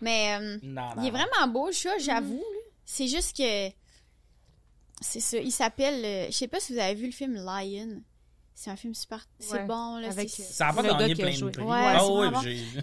Mais 0.00 0.36
euh, 0.40 0.58
Non, 0.62 0.94
non. 0.96 1.02
il 1.02 1.08
est 1.08 1.10
vraiment 1.10 1.48
beau, 1.48 1.66
le 1.68 1.72
chat, 1.72 1.98
j'avoue. 1.98 2.36
là. 2.36 2.58
C'est 2.84 3.08
juste 3.08 3.36
que... 3.36 3.68
C'est 5.00 5.20
ça, 5.20 5.38
il 5.38 5.50
s'appelle... 5.52 6.04
euh, 6.04 6.26
je 6.26 6.32
sais 6.36 6.48
pas 6.48 6.60
si 6.60 6.72
vous 6.74 6.78
avez 6.78 6.94
vu 6.94 7.06
le 7.06 7.12
film 7.12 7.34
Lion. 7.34 8.02
C'est 8.54 8.70
un 8.70 8.76
film 8.76 8.94
super... 8.94 9.26
C'est 9.38 9.52
Ouais, 9.54 9.64
bon, 9.66 9.96
là. 9.98 10.08
avec, 10.08 10.28
c'est- 10.30 10.42
euh, 10.42 10.46
Ça 10.46 10.68
a 10.68 10.72
pas 10.72 10.82
gagné 10.82 11.14
plein 11.14 11.26
de 11.30 11.32
joué. 11.36 11.50
prix. 11.52 11.62
Ouais, 11.62 11.70
ah 11.96 12.06
ouais. 12.06 12.30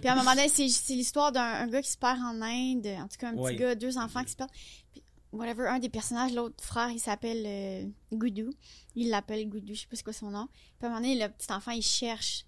Puis 0.00 0.08
à 0.08 0.12
un 0.12 0.16
moment 0.16 0.32
donné, 0.34 0.48
c'est 0.48 0.68
c'est 0.68 0.94
l'histoire 0.94 1.32
d'un 1.32 1.40
un 1.42 1.66
gars 1.68 1.80
qui 1.80 1.90
se 1.90 1.96
perd 1.96 2.18
en 2.18 2.42
Inde. 2.42 2.86
En 2.98 3.08
tout 3.08 3.16
cas, 3.18 3.28
un 3.28 3.32
petit 3.32 3.40
Ouais. 3.40 3.56
gars, 3.56 3.74
deux 3.74 3.96
enfants 3.96 4.24
qui 4.24 4.32
se 4.32 4.36
perdent. 4.36 4.50
Puis, 4.92 5.02
whatever, 5.32 5.68
un 5.68 5.78
des 5.78 5.88
personnages, 5.88 6.32
l'autre 6.34 6.62
frère, 6.62 6.90
il 6.90 6.98
s'appelle 6.98 7.44
euh, 7.46 7.86
Goudou. 8.12 8.50
Il 8.96 9.10
l'appelle 9.10 9.48
Goudou, 9.48 9.74
je 9.74 9.80
sais 9.82 9.86
pas 9.86 9.96
c'est 9.96 10.02
quoi 10.02 10.12
son 10.12 10.30
nom. 10.30 10.48
Puis 10.78 10.82
à 10.82 10.86
un 10.86 10.88
moment 10.90 11.00
donné, 11.00 11.14
le 11.22 11.28
petit 11.28 11.52
enfant, 11.52 11.70
il 11.70 11.82
cherche 11.82 12.44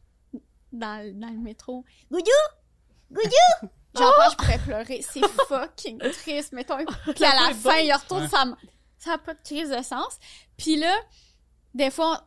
dans, 0.73 1.03
le- 1.05 1.13
dans 1.13 1.29
le 1.31 1.39
métro. 1.39 1.85
Goudou! 2.11 2.25
Goudou! 3.11 3.69
Genre, 3.97 4.15
pas, 4.17 4.31
je 4.31 4.37
pourrais 4.37 4.59
pleurer. 4.59 5.05
C'est 5.09 5.21
fucking 5.49 5.99
triste, 5.99 6.53
mettons. 6.53 6.79
Puis 7.15 7.25
à 7.25 7.35
la 7.49 7.55
fin, 7.55 7.79
il 7.79 7.93
retourne. 7.93 8.27
Ça 8.29 8.45
n'a 9.11 9.19
pas 9.19 9.35
de 9.35 9.41
crise 9.45 9.69
de 9.71 9.83
sens. 9.83 10.19
Puis 10.57 10.77
là, 10.77 10.95
des 11.75 11.91
fois, 11.91 12.27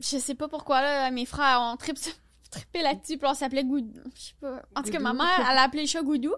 je 0.00 0.18
sais 0.18 0.34
pas 0.34 0.48
pourquoi, 0.48 0.80
là, 0.82 1.10
mes 1.10 1.26
frères 1.26 1.60
ont 1.62 1.76
trip, 1.76 1.96
trippé 2.50 2.82
là-dessus, 2.82 3.18
puis 3.18 3.28
on 3.28 3.34
s'appelait 3.34 3.64
Goudou. 3.64 4.00
Je 4.14 4.20
sais 4.20 4.34
pas. 4.40 4.62
En 4.74 4.82
tout 4.82 4.90
cas, 4.90 4.98
ma 5.00 5.12
mère, 5.12 5.46
elle 5.50 5.58
a 5.58 5.62
appelé 5.62 5.82
le 5.82 5.88
chat 5.88 6.02
Goudou. 6.02 6.34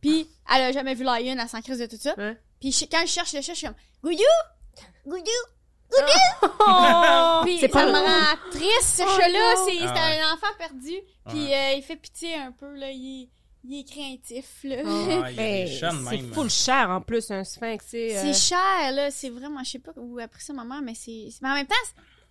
Puis 0.00 0.28
elle 0.54 0.62
a 0.62 0.72
jamais 0.72 0.94
vu 0.94 1.02
Lion, 1.04 1.36
elle 1.40 1.48
s'en 1.48 1.62
crise 1.62 1.78
de 1.78 1.86
tout 1.86 1.96
ça. 1.98 2.14
Ouais. 2.18 2.36
Puis 2.60 2.72
je- 2.72 2.84
quand 2.84 3.00
je 3.02 3.10
cherche 3.10 3.32
le 3.32 3.40
chat, 3.40 3.54
je 3.54 3.58
suis 3.58 3.66
comme 3.66 3.76
Goudou! 4.02 4.22
Goudou! 5.06 6.52
Oh! 6.60 7.40
Puis 7.44 7.58
C'est 7.60 7.70
ça 7.70 7.78
pas 7.80 7.86
me 7.86 7.92
rend 7.98 8.50
triste, 8.50 8.96
ce 8.96 9.02
Oh 9.02 9.20
chat-là. 9.20 9.54
C'est 9.64 9.78
c'est 9.78 9.86
Ah 9.86 9.94
ouais. 9.94 10.20
un 10.20 10.34
enfant 10.34 10.46
perdu. 10.58 10.94
Puis 11.28 11.52
euh, 11.54 11.72
il 11.76 11.82
fait 11.82 11.96
pitié 11.96 12.34
un 12.36 12.52
peu, 12.52 12.74
là. 12.74 12.90
Il 12.90 13.22
est, 13.22 13.28
il 13.64 13.80
est 13.80 13.84
craintif, 13.88 14.60
là. 14.64 14.76
Ah, 14.84 15.30
de 15.30 16.06
c'est 16.10 16.34
full 16.34 16.50
cher 16.50 16.90
en 16.90 17.00
plus, 17.00 17.30
un 17.30 17.44
sphinx, 17.44 17.84
tu 17.84 17.90
sais. 17.92 18.08
C'est 18.20 18.28
euh, 18.28 18.32
cher, 18.58 18.92
là. 18.92 19.10
C'est 19.10 19.30
vraiment, 19.30 19.62
je 19.64 19.70
sais 19.72 19.78
pas 19.78 19.92
où 19.96 20.18
a 20.18 20.28
pris 20.28 20.42
ça, 20.42 20.52
maman, 20.52 20.80
mais 20.82 20.94
c'est. 20.94 21.28
Mais 21.42 21.48
en 21.50 21.54
même 21.54 21.66
temps, 21.66 21.74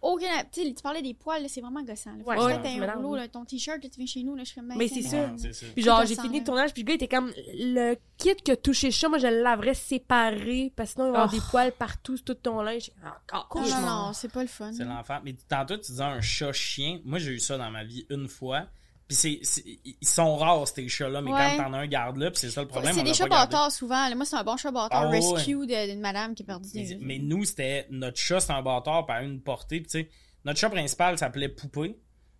c'est- 0.03 0.09
aucun. 0.09 0.43
Tu 0.51 0.63
sais, 0.63 0.73
tu 0.73 0.81
parlais 0.83 1.01
des 1.01 1.13
poils, 1.13 1.41
là, 1.41 1.47
c'est 1.47 1.61
vraiment 1.61 1.81
gossant. 1.81 2.11
Là. 2.11 2.23
Ouais, 2.25 2.37
ouais, 2.37 2.79
un 2.87 2.93
rouleau, 2.95 3.15
là, 3.15 3.27
ton 3.27 3.45
t-shirt, 3.45 3.79
tu 3.81 3.89
viens 3.97 4.05
chez 4.05 4.23
nous, 4.23 4.35
là, 4.35 4.43
je 4.43 4.53
ben, 4.59 4.75
Mais 4.77 4.87
c'est 4.87 5.01
ça. 5.01 5.29
Puis 5.73 5.83
genre, 5.83 6.05
j'ai 6.05 6.15
fini 6.15 6.39
le 6.39 6.45
tournage, 6.45 6.73
puis 6.73 6.83
le 6.83 6.87
gars 6.87 6.93
était 6.95 7.07
comme, 7.07 7.31
le 7.53 7.95
kit 8.17 8.35
que 8.35 8.53
touché 8.55 8.91
ça, 8.91 9.09
moi, 9.09 9.17
je 9.17 9.27
l'aimerais 9.27 9.73
séparé, 9.73 10.71
parce 10.75 10.89
que 10.91 10.93
sinon, 10.95 11.07
il 11.07 11.11
va 11.11 11.17
y 11.19 11.21
avoir 11.21 11.33
Oh. 11.33 11.35
des 11.37 11.41
poils 11.49 11.71
partout 11.71 12.17
sur 12.17 12.25
tout 12.25 12.33
ton 12.35 12.61
linge. 12.61 12.91
Encore. 13.31 13.61
Non, 13.61 13.69
non, 13.69 13.81
non, 14.07 14.13
c'est 14.13 14.31
pas 14.31 14.41
le 14.41 14.47
fun. 14.47 14.71
C'est 14.73 14.85
l'enfer. 14.85 15.21
Mais 15.23 15.35
tantôt, 15.47 15.75
tu 15.77 15.91
disais 15.91 16.03
un 16.03 16.21
chat-chien. 16.21 16.99
Moi, 17.05 17.19
j'ai 17.19 17.31
eu 17.31 17.39
ça 17.39 17.57
dans 17.57 17.71
ma 17.71 17.83
vie 17.83 18.05
une 18.09 18.27
fois. 18.27 18.67
Puis 19.07 19.17
c'est, 19.17 19.39
c'est- 19.43 19.63
ils 19.83 20.07
sont 20.07 20.35
rares, 20.37 20.67
ces 20.67 20.87
chats-là, 20.87 21.21
mais 21.21 21.31
Ouais. 21.31 21.55
quand 21.57 21.65
t'en 21.65 21.73
as 21.73 21.79
un, 21.79 21.87
garde-le. 21.87 22.31
Puis 22.31 22.39
c'est 22.39 22.49
ça 22.49 22.61
le 22.61 22.67
problème. 22.67 22.93
C'est 22.93 23.01
on 23.01 23.03
des 23.03 23.09
l'a 23.09 23.15
chats 23.15 23.27
bâtards 23.27 23.71
souvent. 23.71 24.15
Moi, 24.15 24.25
c'est 24.25 24.35
un 24.37 24.43
bon 24.43 24.55
chat 24.57 24.71
bâtard 24.71 25.03
Ah, 25.03 25.09
rescue 25.09 25.67
d'une 25.67 25.99
madame 25.99 26.33
qui 26.35 26.43
a 26.43 26.45
perdu 26.45 26.69
Mais, 26.73 26.83
des. 26.85 26.97
mais 27.01 27.19
nous, 27.19 27.43
c'était 27.43 27.85
notre 27.91 28.17
chat, 28.17 28.39
c'est 28.39 28.53
un 28.53 28.61
bâtard 28.61 29.05
par 29.05 29.21
une 29.21 29.41
portée. 29.41 29.81
Puis 29.81 29.87
tu 29.91 29.99
sais, 29.99 30.09
notre 30.45 30.59
chat 30.59 30.69
principal 30.69 31.17
s'appelait 31.17 31.49
Poupée. 31.49 31.97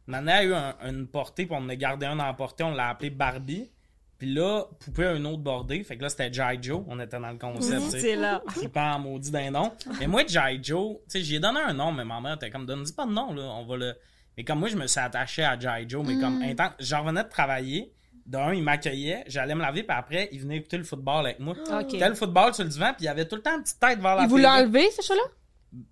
Maintenant, 0.08 0.34
a 0.34 0.44
eu 0.44 0.54
un- 0.54 0.76
une 0.86 1.08
portée, 1.08 1.46
puis 1.46 1.56
on 1.56 1.64
en 1.64 1.70
a 1.70 1.76
gardé 1.76 2.06
un 2.06 2.20
en 2.20 2.34
portée, 2.34 2.64
on 2.64 2.72
l'a 2.72 2.90
appelé 2.90 3.10
Barbie. 3.10 3.70
Puis 4.18 4.34
là, 4.34 4.64
Poupée 4.80 5.06
a 5.08 5.14
une 5.16 5.26
autre 5.28 5.42
bordée. 5.44 5.84
Fait 5.84 5.98
que 5.98 6.02
là, 6.04 6.10
c'était 6.10 6.32
Jai 6.32 6.58
Joe. 6.62 6.82
On 6.88 6.98
était 7.00 7.20
dans 7.20 7.30
le 7.32 7.38
concept, 7.38 7.84
tu 7.86 7.90
sais. 7.92 8.00
C'est 8.00 8.16
là. 8.16 8.42
Trippant 8.56 8.94
en 8.94 9.00
maudit 9.00 9.32
d'un 9.32 9.52
nom. 9.52 9.72
Mais 10.00 10.08
moi, 10.08 10.24
Jai 10.26 10.60
Joe, 10.62 10.98
tu 10.98 11.20
sais, 11.20 11.24
j'ai 11.24 11.40
donné 11.40 11.60
un 11.60 11.74
nom, 11.74 11.92
mais 11.92 12.06
ma 12.06 12.22
mère 12.22 12.36
était 12.36 12.50
comme, 12.50 12.66
donne-dis 12.66 12.94
pas 12.94 13.06
de 13.06 13.12
nom, 13.12 13.34
là, 13.34 13.44
on 13.44 13.66
va 13.66 13.76
le... 13.78 13.96
Mais 14.38 14.44
comme 14.44 14.60
moi, 14.60 14.70
je 14.70 14.76
me 14.76 14.88
suis 14.88 15.00
attaché 15.00 15.44
à 15.44 15.60
Jai 15.60 15.86
Joe, 15.88 16.06
mais 16.06 16.20
comme, 16.20 16.40
Mm. 16.40 16.44
inten- 16.44 16.74
j'en 16.80 17.02
revenais 17.04 17.24
de 17.24 17.30
travailler, 17.30 17.92
d'un, 18.26 18.54
il 18.54 18.64
m'accueillait, 18.64 19.24
j'allais 19.28 19.54
me 19.54 19.62
laver, 19.62 19.84
puis 19.84 19.96
après, 19.98 20.30
il 20.32 20.40
venait 20.42 20.58
écouter 20.58 20.78
le 20.78 20.84
football 20.86 21.26
avec 21.26 21.40
moi. 21.40 21.56
Ok. 21.72 21.88
C'était 21.92 22.08
le 22.10 22.16
football 22.16 22.54
sur 22.54 22.64
le 22.64 22.70
divan, 22.70 22.94
puis 22.96 23.06
il 23.06 23.08
avait 23.10 23.28
tout 23.28 23.36
le 23.36 23.42
temps 23.42 23.56
une 23.58 23.64
petite 23.64 23.80
tête 23.80 24.00
vers 24.00 24.16
la 24.16 24.24
Il 24.24 24.30
voulait 24.30 24.44
télé. 24.44 24.56
enlever, 24.64 24.90
ce 24.92 25.02
chat-là? 25.06 25.22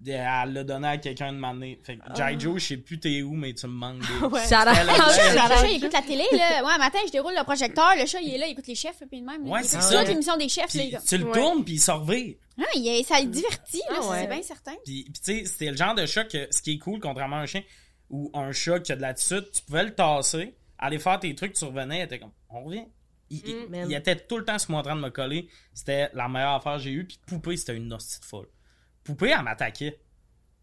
Elle 0.05 0.53
l'a 0.53 0.63
donné 0.63 0.87
à 0.89 0.97
quelqu'un 0.97 1.33
de 1.33 1.37
m'amener. 1.39 1.79
Fait 1.83 1.97
que, 1.97 2.03
Jai 2.15 2.39
Joe, 2.39 2.61
je 2.61 2.67
sais 2.67 2.77
plus 2.77 2.99
t'es 2.99 3.23
où, 3.23 3.33
mais 3.33 3.51
tu 3.53 3.65
me 3.65 3.71
manques 3.73 3.99
des... 4.01 4.25
Ouais. 4.27 4.45
Ça 4.45 4.63
Le 4.69 4.73
chat, 4.75 5.63
le 5.63 5.69
il 5.71 5.77
écoute 5.77 5.93
la 5.93 6.01
télé, 6.03 6.23
là. 6.33 6.63
Ouais, 6.63 6.77
matin, 6.77 6.99
je 7.07 7.11
déroule 7.11 7.33
le 7.35 7.43
projecteur, 7.43 7.89
le 7.99 8.05
chat, 8.05 8.21
il 8.21 8.33
est 8.35 8.37
là, 8.37 8.47
il 8.47 8.51
écoute 8.51 8.67
les 8.67 8.75
chefs, 8.75 9.01
puis 9.09 9.21
de 9.21 9.25
même. 9.25 9.47
Ouais, 9.49 9.63
c'est 9.63 9.81
ça. 9.81 10.03
l'émission 10.03 10.37
des 10.37 10.49
chefs, 10.49 10.73
est 10.75 10.91
comme- 10.91 11.01
tu 11.03 11.17
le 11.17 11.31
tournes, 11.31 11.63
puis 11.65 11.73
il 11.73 11.79
sort. 11.79 12.05
Ah, 12.09 12.63
il 12.75 12.87
est- 12.87 13.03
ça 13.03 13.19
le 13.19 13.25
divertit, 13.27 13.81
là, 13.89 13.97
Ah 14.01 14.07
ouais. 14.09 14.21
c'est 14.21 14.27
bien 14.27 14.43
certain. 14.43 14.73
Puis, 14.85 15.03
puis 15.05 15.13
tu 15.13 15.19
sais, 15.39 15.45
c'était 15.45 15.71
le 15.71 15.77
genre 15.77 15.95
de 15.95 16.05
chat 16.05 16.25
que, 16.25 16.47
ce 16.51 16.61
qui 16.61 16.73
est 16.73 16.77
cool, 16.77 16.99
contrairement 16.99 17.37
à 17.37 17.39
un 17.39 17.45
chien, 17.47 17.63
ou 18.11 18.29
un 18.35 18.51
chat 18.51 18.79
qui 18.79 18.91
a 18.91 18.95
de 18.95 19.01
l'attitude, 19.01 19.49
tu 19.51 19.63
pouvais 19.63 19.83
le 19.85 19.95
tasser, 19.95 20.55
aller 20.77 20.99
faire 20.99 21.19
tes 21.19 21.33
trucs, 21.33 21.53
tu 21.53 21.65
revenais, 21.65 21.99
il 21.99 22.03
était 22.03 22.19
comme, 22.19 22.31
on 22.49 22.63
revient. 22.65 22.85
Il, 23.31 23.41
il- 23.47 23.69
man. 23.69 23.89
il 23.89 23.95
était 23.95 24.15
tout 24.17 24.37
le 24.37 24.43
temps 24.45 24.59
sur 24.59 24.71
moi 24.71 24.81
en 24.81 24.83
train 24.83 24.95
de 24.95 25.01
me 25.01 25.09
coller. 25.09 25.47
C'était 25.73 26.09
la 26.13 26.27
meilleure 26.27 26.55
affaire 26.55 26.73
que 26.75 26.81
j'ai 26.83 26.91
eue. 26.91 27.05
Puis 27.07 27.17
Poupée, 27.25 27.55
c'était 27.55 27.77
une 27.77 27.91
hostie 27.93 28.19
de 28.19 28.25
folle. 28.25 28.47
Poupée, 29.05 29.29
elle 29.29 29.41
m'attaquait. 29.43 29.99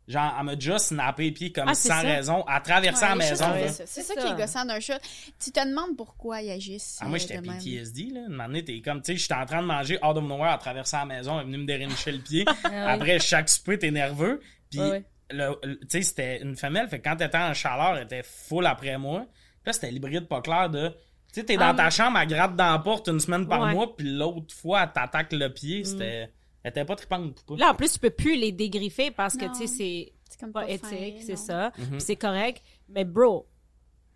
Genre, 0.06 0.34
elle 0.38 0.44
m'a 0.46 0.54
déjà 0.54 0.78
snappé 0.78 1.24
les 1.24 1.32
pieds 1.32 1.52
comme 1.52 1.68
Ah, 1.68 1.74
sans 1.74 1.88
ça? 1.88 2.00
raison, 2.00 2.42
à 2.46 2.60
traverser 2.60 3.02
Ouais, 3.04 3.08
la 3.10 3.14
maison. 3.16 3.44
ça. 3.68 3.86
C'est 3.86 4.02
ça 4.02 4.14
qui 4.14 4.26
est 4.26 4.36
gossant 4.36 4.64
d'un 4.64 4.80
chat. 4.80 4.98
Tu 5.42 5.50
te 5.50 5.60
demandes 5.66 5.96
pourquoi 5.98 6.40
ils 6.42 6.50
agissent. 6.50 6.98
Ah, 7.00 7.06
moi, 7.08 7.16
euh, 7.16 7.20
j'étais 7.20 7.38
de. 7.40 7.46
PTSD, 7.50 8.10
là. 8.14 8.20
Une 8.28 8.40
année, 8.40 8.64
t'es 8.64 8.80
comme, 8.80 9.02
tu 9.02 9.12
sais, 9.12 9.18
j'étais 9.18 9.34
en 9.34 9.44
train 9.46 9.60
de 9.62 9.66
manger 9.66 9.96
out 10.02 10.16
of 10.16 10.24
nowhere 10.24 10.50
à 10.52 10.58
traverser 10.58 10.96
la 10.96 11.04
maison, 11.06 11.34
elle 11.38 11.42
est 11.42 11.44
venue 11.46 11.58
me 11.58 11.66
dérincher 11.66 12.12
le 12.12 12.20
pied. 12.20 12.44
Après, 12.64 13.18
chaque 13.18 13.48
souper, 13.50 13.78
t'es 13.78 13.90
nerveux. 13.90 14.40
Puis, 14.70 14.80
Ouais, 14.80 14.90
ouais. 14.90 15.04
Le- 15.30 15.58
le- 15.62 15.78
tu 15.80 15.86
sais, 15.90 16.02
c'était 16.02 16.40
une 16.42 16.56
femelle, 16.56 16.88
fait 16.88 16.98
que 17.00 17.08
quand 17.08 17.16
t'étais 17.16 17.38
en 17.38 17.52
chaleur, 17.54 17.96
elle 17.96 18.04
était 18.04 18.22
full 18.22 18.66
après 18.66 18.96
moi. 18.98 19.26
Puis 19.62 19.62
là, 19.66 19.72
c'était 19.72 19.90
l'hybride 19.90 20.26
pas 20.28 20.40
clair 20.40 20.70
de, 20.70 20.88
tu 20.88 20.94
sais, 21.40 21.44
t'es 21.44 21.56
dans 21.56 21.68
Ah, 21.70 21.74
ta 21.74 21.90
chambre, 21.90 22.18
elle 22.18 22.28
gratte 22.28 22.56
dans 22.56 22.72
la 22.72 22.78
porte 22.78 23.08
une 23.08 23.20
semaine 23.20 23.46
par 23.46 23.60
Ouais. 23.60 23.72
mois, 23.74 23.94
puis 23.96 24.10
l'autre 24.10 24.54
fois, 24.54 24.82
elle 24.84 24.92
t'attaque 24.92 25.32
le 25.32 25.48
pied, 25.52 25.84
c'était, 25.84 26.30
elle 26.62 26.70
était 26.70 26.84
pas 26.84 26.96
trippante, 26.96 27.34
poupée. 27.44 27.60
Là, 27.60 27.70
en 27.70 27.74
plus, 27.74 27.92
tu 27.92 27.98
peux 27.98 28.10
plus 28.10 28.36
les 28.36 28.52
dégriffer 28.52 29.10
parce 29.10 29.36
que, 29.36 29.44
tu 29.46 29.54
sais, 29.54 29.66
c'est 29.66 30.12
C'est 30.30 30.40
comme 30.40 30.52
pas 30.52 30.64
pas 30.64 30.70
éthique, 30.70 31.22
c'est 31.22 31.36
ça. 31.36 31.72
Puis 31.74 32.00
c'est 32.00 32.16
correct. 32.16 32.62
Mais 32.88 33.04
bro, 33.04 33.46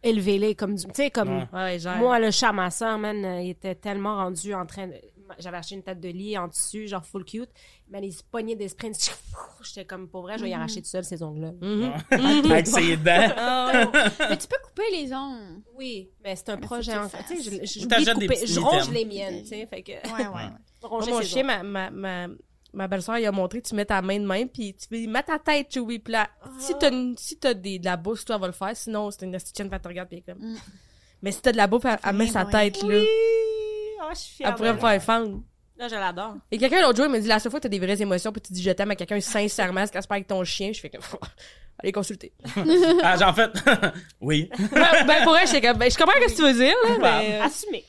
élevez-les 0.03 0.55
comme 0.55 0.75
du... 0.75 0.85
Tu 0.85 0.91
sais, 0.95 1.11
comme... 1.11 1.39
Ouais. 1.39 1.47
Ouais, 1.53 1.79
genre. 1.79 1.97
Moi, 1.97 2.19
le 2.19 2.31
chat, 2.31 2.53
ma 2.53 2.71
soeur, 2.71 2.99
man, 2.99 3.43
il 3.43 3.51
était 3.51 3.75
tellement 3.75 4.17
rendu 4.17 4.53
en 4.55 4.67
train 4.67 4.87
de... 4.89 4.95
J'avais 5.39 5.57
acheté 5.59 5.75
une 5.75 5.83
tête 5.83 6.01
de 6.01 6.09
lit 6.09 6.37
en 6.39 6.49
tissu, 6.49 6.87
genre 6.89 7.05
full 7.05 7.25
cute. 7.25 7.51
Il 8.03 8.13
se 8.13 8.23
pognait 8.23 8.57
des 8.57 8.69
sprints. 8.69 9.11
J'étais 9.63 9.85
comme, 9.85 10.09
pour 10.09 10.23
vrai, 10.23 10.39
je 10.39 10.45
vais 10.45 10.51
y 10.51 10.55
arracher 10.55 10.81
tout 10.83 10.89
seul 10.89 11.05
ces 11.05 11.23
ongles-là. 11.23 11.53
Mhm. 11.61 11.93
Avec 12.51 12.67
ses 12.67 12.97
dents. 12.97 13.33
Ah, 13.37 13.91
Mais 14.31 14.37
tu 14.39 14.47
peux 14.49 14.57
couper 14.65 14.91
les 14.93 15.13
ongles. 15.13 15.63
Oui, 15.77 16.11
mais 16.25 16.37
c'est 16.37 16.49
un 16.51 16.57
Mais 16.57 16.63
projet. 16.63 16.97
en 16.97 17.09
tu 17.09 17.17
fait. 17.17 17.35
Tu 17.35 17.43
sais, 17.43 18.47
je, 18.47 18.61
ronge 18.61 18.91
les 18.91 19.05
miennes, 19.05 19.43
tu 19.43 19.49
sais, 19.49 19.67
fait 19.67 19.83
que... 19.83 19.93
Ouais, 19.93 20.27
ouais. 20.27 20.49
ronger 20.83 21.11
Moi, 21.11 21.21
mon 21.21 21.27
chien, 21.27 21.43
ma, 21.45 21.63
ma, 21.63 21.91
ma, 21.91 22.27
ma 22.73 22.89
belle-sœur, 22.89 23.19
il 23.19 23.27
a 23.27 23.33
montré, 23.33 23.61
tu 23.63 23.75
mets 23.75 23.85
ta 23.85 24.01
main 24.03 24.19
de 24.19 24.25
main, 24.27 24.47
puis 24.47 24.75
tu 24.75 25.07
mets 25.07 25.23
ta 25.23 25.39
tête, 25.39 25.73
Chewie, 25.73 25.99
puis 25.99 26.13
là, 26.13 26.29
si 26.59 26.73
t'as, 26.79 26.91
une- 26.91 27.17
si 27.19 27.37
t'as 27.39 27.55
des, 27.55 27.79
de 27.79 27.85
la 27.85 27.97
bouffe, 27.97 28.25
toi, 28.25 28.37
elle 28.37 28.41
va 28.41 28.47
le 28.49 28.53
faire, 28.53 28.77
sinon, 28.77 29.11
c'est 29.11 29.25
une 29.27 29.35
astucienne, 29.35 29.69
elle 29.71 29.81
te 29.81 29.89
regarde, 29.89 30.09
puis 30.09 30.23
elle 30.27 30.35
est 30.35 30.39
comme... 30.39 30.53
Mm. 30.53 30.57
Mais 31.23 31.31
si 31.33 31.41
t'as 31.41 31.53
de 31.53 31.57
la 31.57 31.67
bouffe, 31.69 31.85
elle, 31.85 31.99
elle 32.05 32.17
met 32.17 32.25
Oui, 32.25 32.31
sa 32.31 32.45
oui. 32.45 32.51
tête, 32.51 32.83
là. 32.83 33.01
Oh, 34.03 34.09
je 34.13 34.19
suis 34.19 34.35
fière 34.37 34.49
Elle 34.51 34.55
pourrait 34.57 34.73
me 34.75 34.79
faire 34.79 35.03
fendre. 35.03 35.41
Là, 35.79 35.89
je 35.89 35.95
l'adore. 35.95 36.35
Et 36.51 36.59
quelqu'un 36.59 36.81
l'autre 36.83 36.97
jour, 36.97 37.07
il 37.07 37.13
m'a 37.13 37.19
dit, 37.19 37.27
la 37.29 37.39
seule 37.39 37.51
fois 37.51 37.59
que 37.61 37.63
t'as 37.65 37.69
des 37.69 37.79
vraies 37.79 38.01
émotions, 38.01 38.31
puis 38.33 38.41
tu 38.43 38.53
dis 38.53 38.63
je 38.63 38.71
t'aime 38.71 38.91
à 38.91 38.97
quelqu'un 38.97 39.21
sincèrement, 39.21 39.87
ce 39.87 39.93
qui 39.93 40.01
se 40.03 40.07
avec 40.11 40.27
ton 40.27 40.45
chien, 40.45 40.71
je 40.73 40.81
fais 40.81 40.91
comme, 40.91 41.01
allez 41.79 41.93
consulter. 41.93 42.33
Ah, 43.03 43.17
j'en 43.19 43.33
fait, 43.33 43.51
oui. 44.21 44.49
ben, 44.73 45.07
ben, 45.07 45.25
pour 45.25 45.37
elle, 45.37 45.49
comme, 45.63 45.79
ben, 45.79 45.91
je 45.91 45.97
comprends 45.97 46.13
ce 46.21 46.33
que 46.33 46.37
tu 46.37 46.43
veux 46.43 46.53
dire, 46.55 46.75
là, 46.89 46.97
mais... 47.01 47.41
euh, 47.41 47.45
Assumé. 47.45 47.85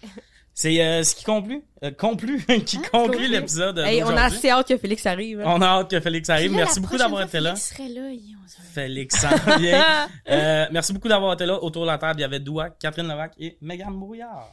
C'est 0.56 0.80
euh, 0.84 1.02
ce 1.04 1.16
qui 1.16 1.24
conclut, 1.24 1.64
euh, 1.84 1.90
conclut, 1.92 2.40
qui 2.46 2.78
conclut 2.78 2.90
Conclut. 2.92 3.28
l'épisode 3.28 3.80
Hey, 3.80 4.04
on 4.04 4.10
a 4.16 4.26
assez 4.26 4.52
hâte 4.52 4.68
que 4.68 4.78
Félix 4.78 5.04
arrive. 5.08 5.42
hein. 5.42 5.46
On 5.48 5.62
a 5.64 5.66
hâte 5.66 5.90
que 5.90 6.00
Félix 6.00 6.30
arrive. 6.30 6.52
Là, 6.52 6.58
Merci 6.58 6.80
beaucoup 6.80 6.96
d'avoir 6.98 7.24
été 7.24 7.40
là. 7.40 7.56
Félix 7.56 7.70
serait 7.72 7.90
là. 7.90 8.10
il- 8.12 8.36
on 8.44 8.48
se- 8.48 8.62
Félix 8.72 9.16
s'en 9.20 9.58
vient. 9.58 9.84
Euh, 10.30 10.68
merci 10.72 10.94
beaucoup 10.94 11.08
d'avoir 11.08 11.34
été 11.34 11.48
là. 11.48 11.56
Autour 11.64 11.82
de 11.84 11.88
la 11.88 11.98
table, 11.98 12.20
il 12.20 12.22
y 12.22 12.26
avait 12.26 12.40
Doua, 12.40 12.70
Catherine 12.70 13.08
Levac 13.08 13.34
et 13.40 13.58
Megan 13.62 13.94
Brouillard. 14.00 14.52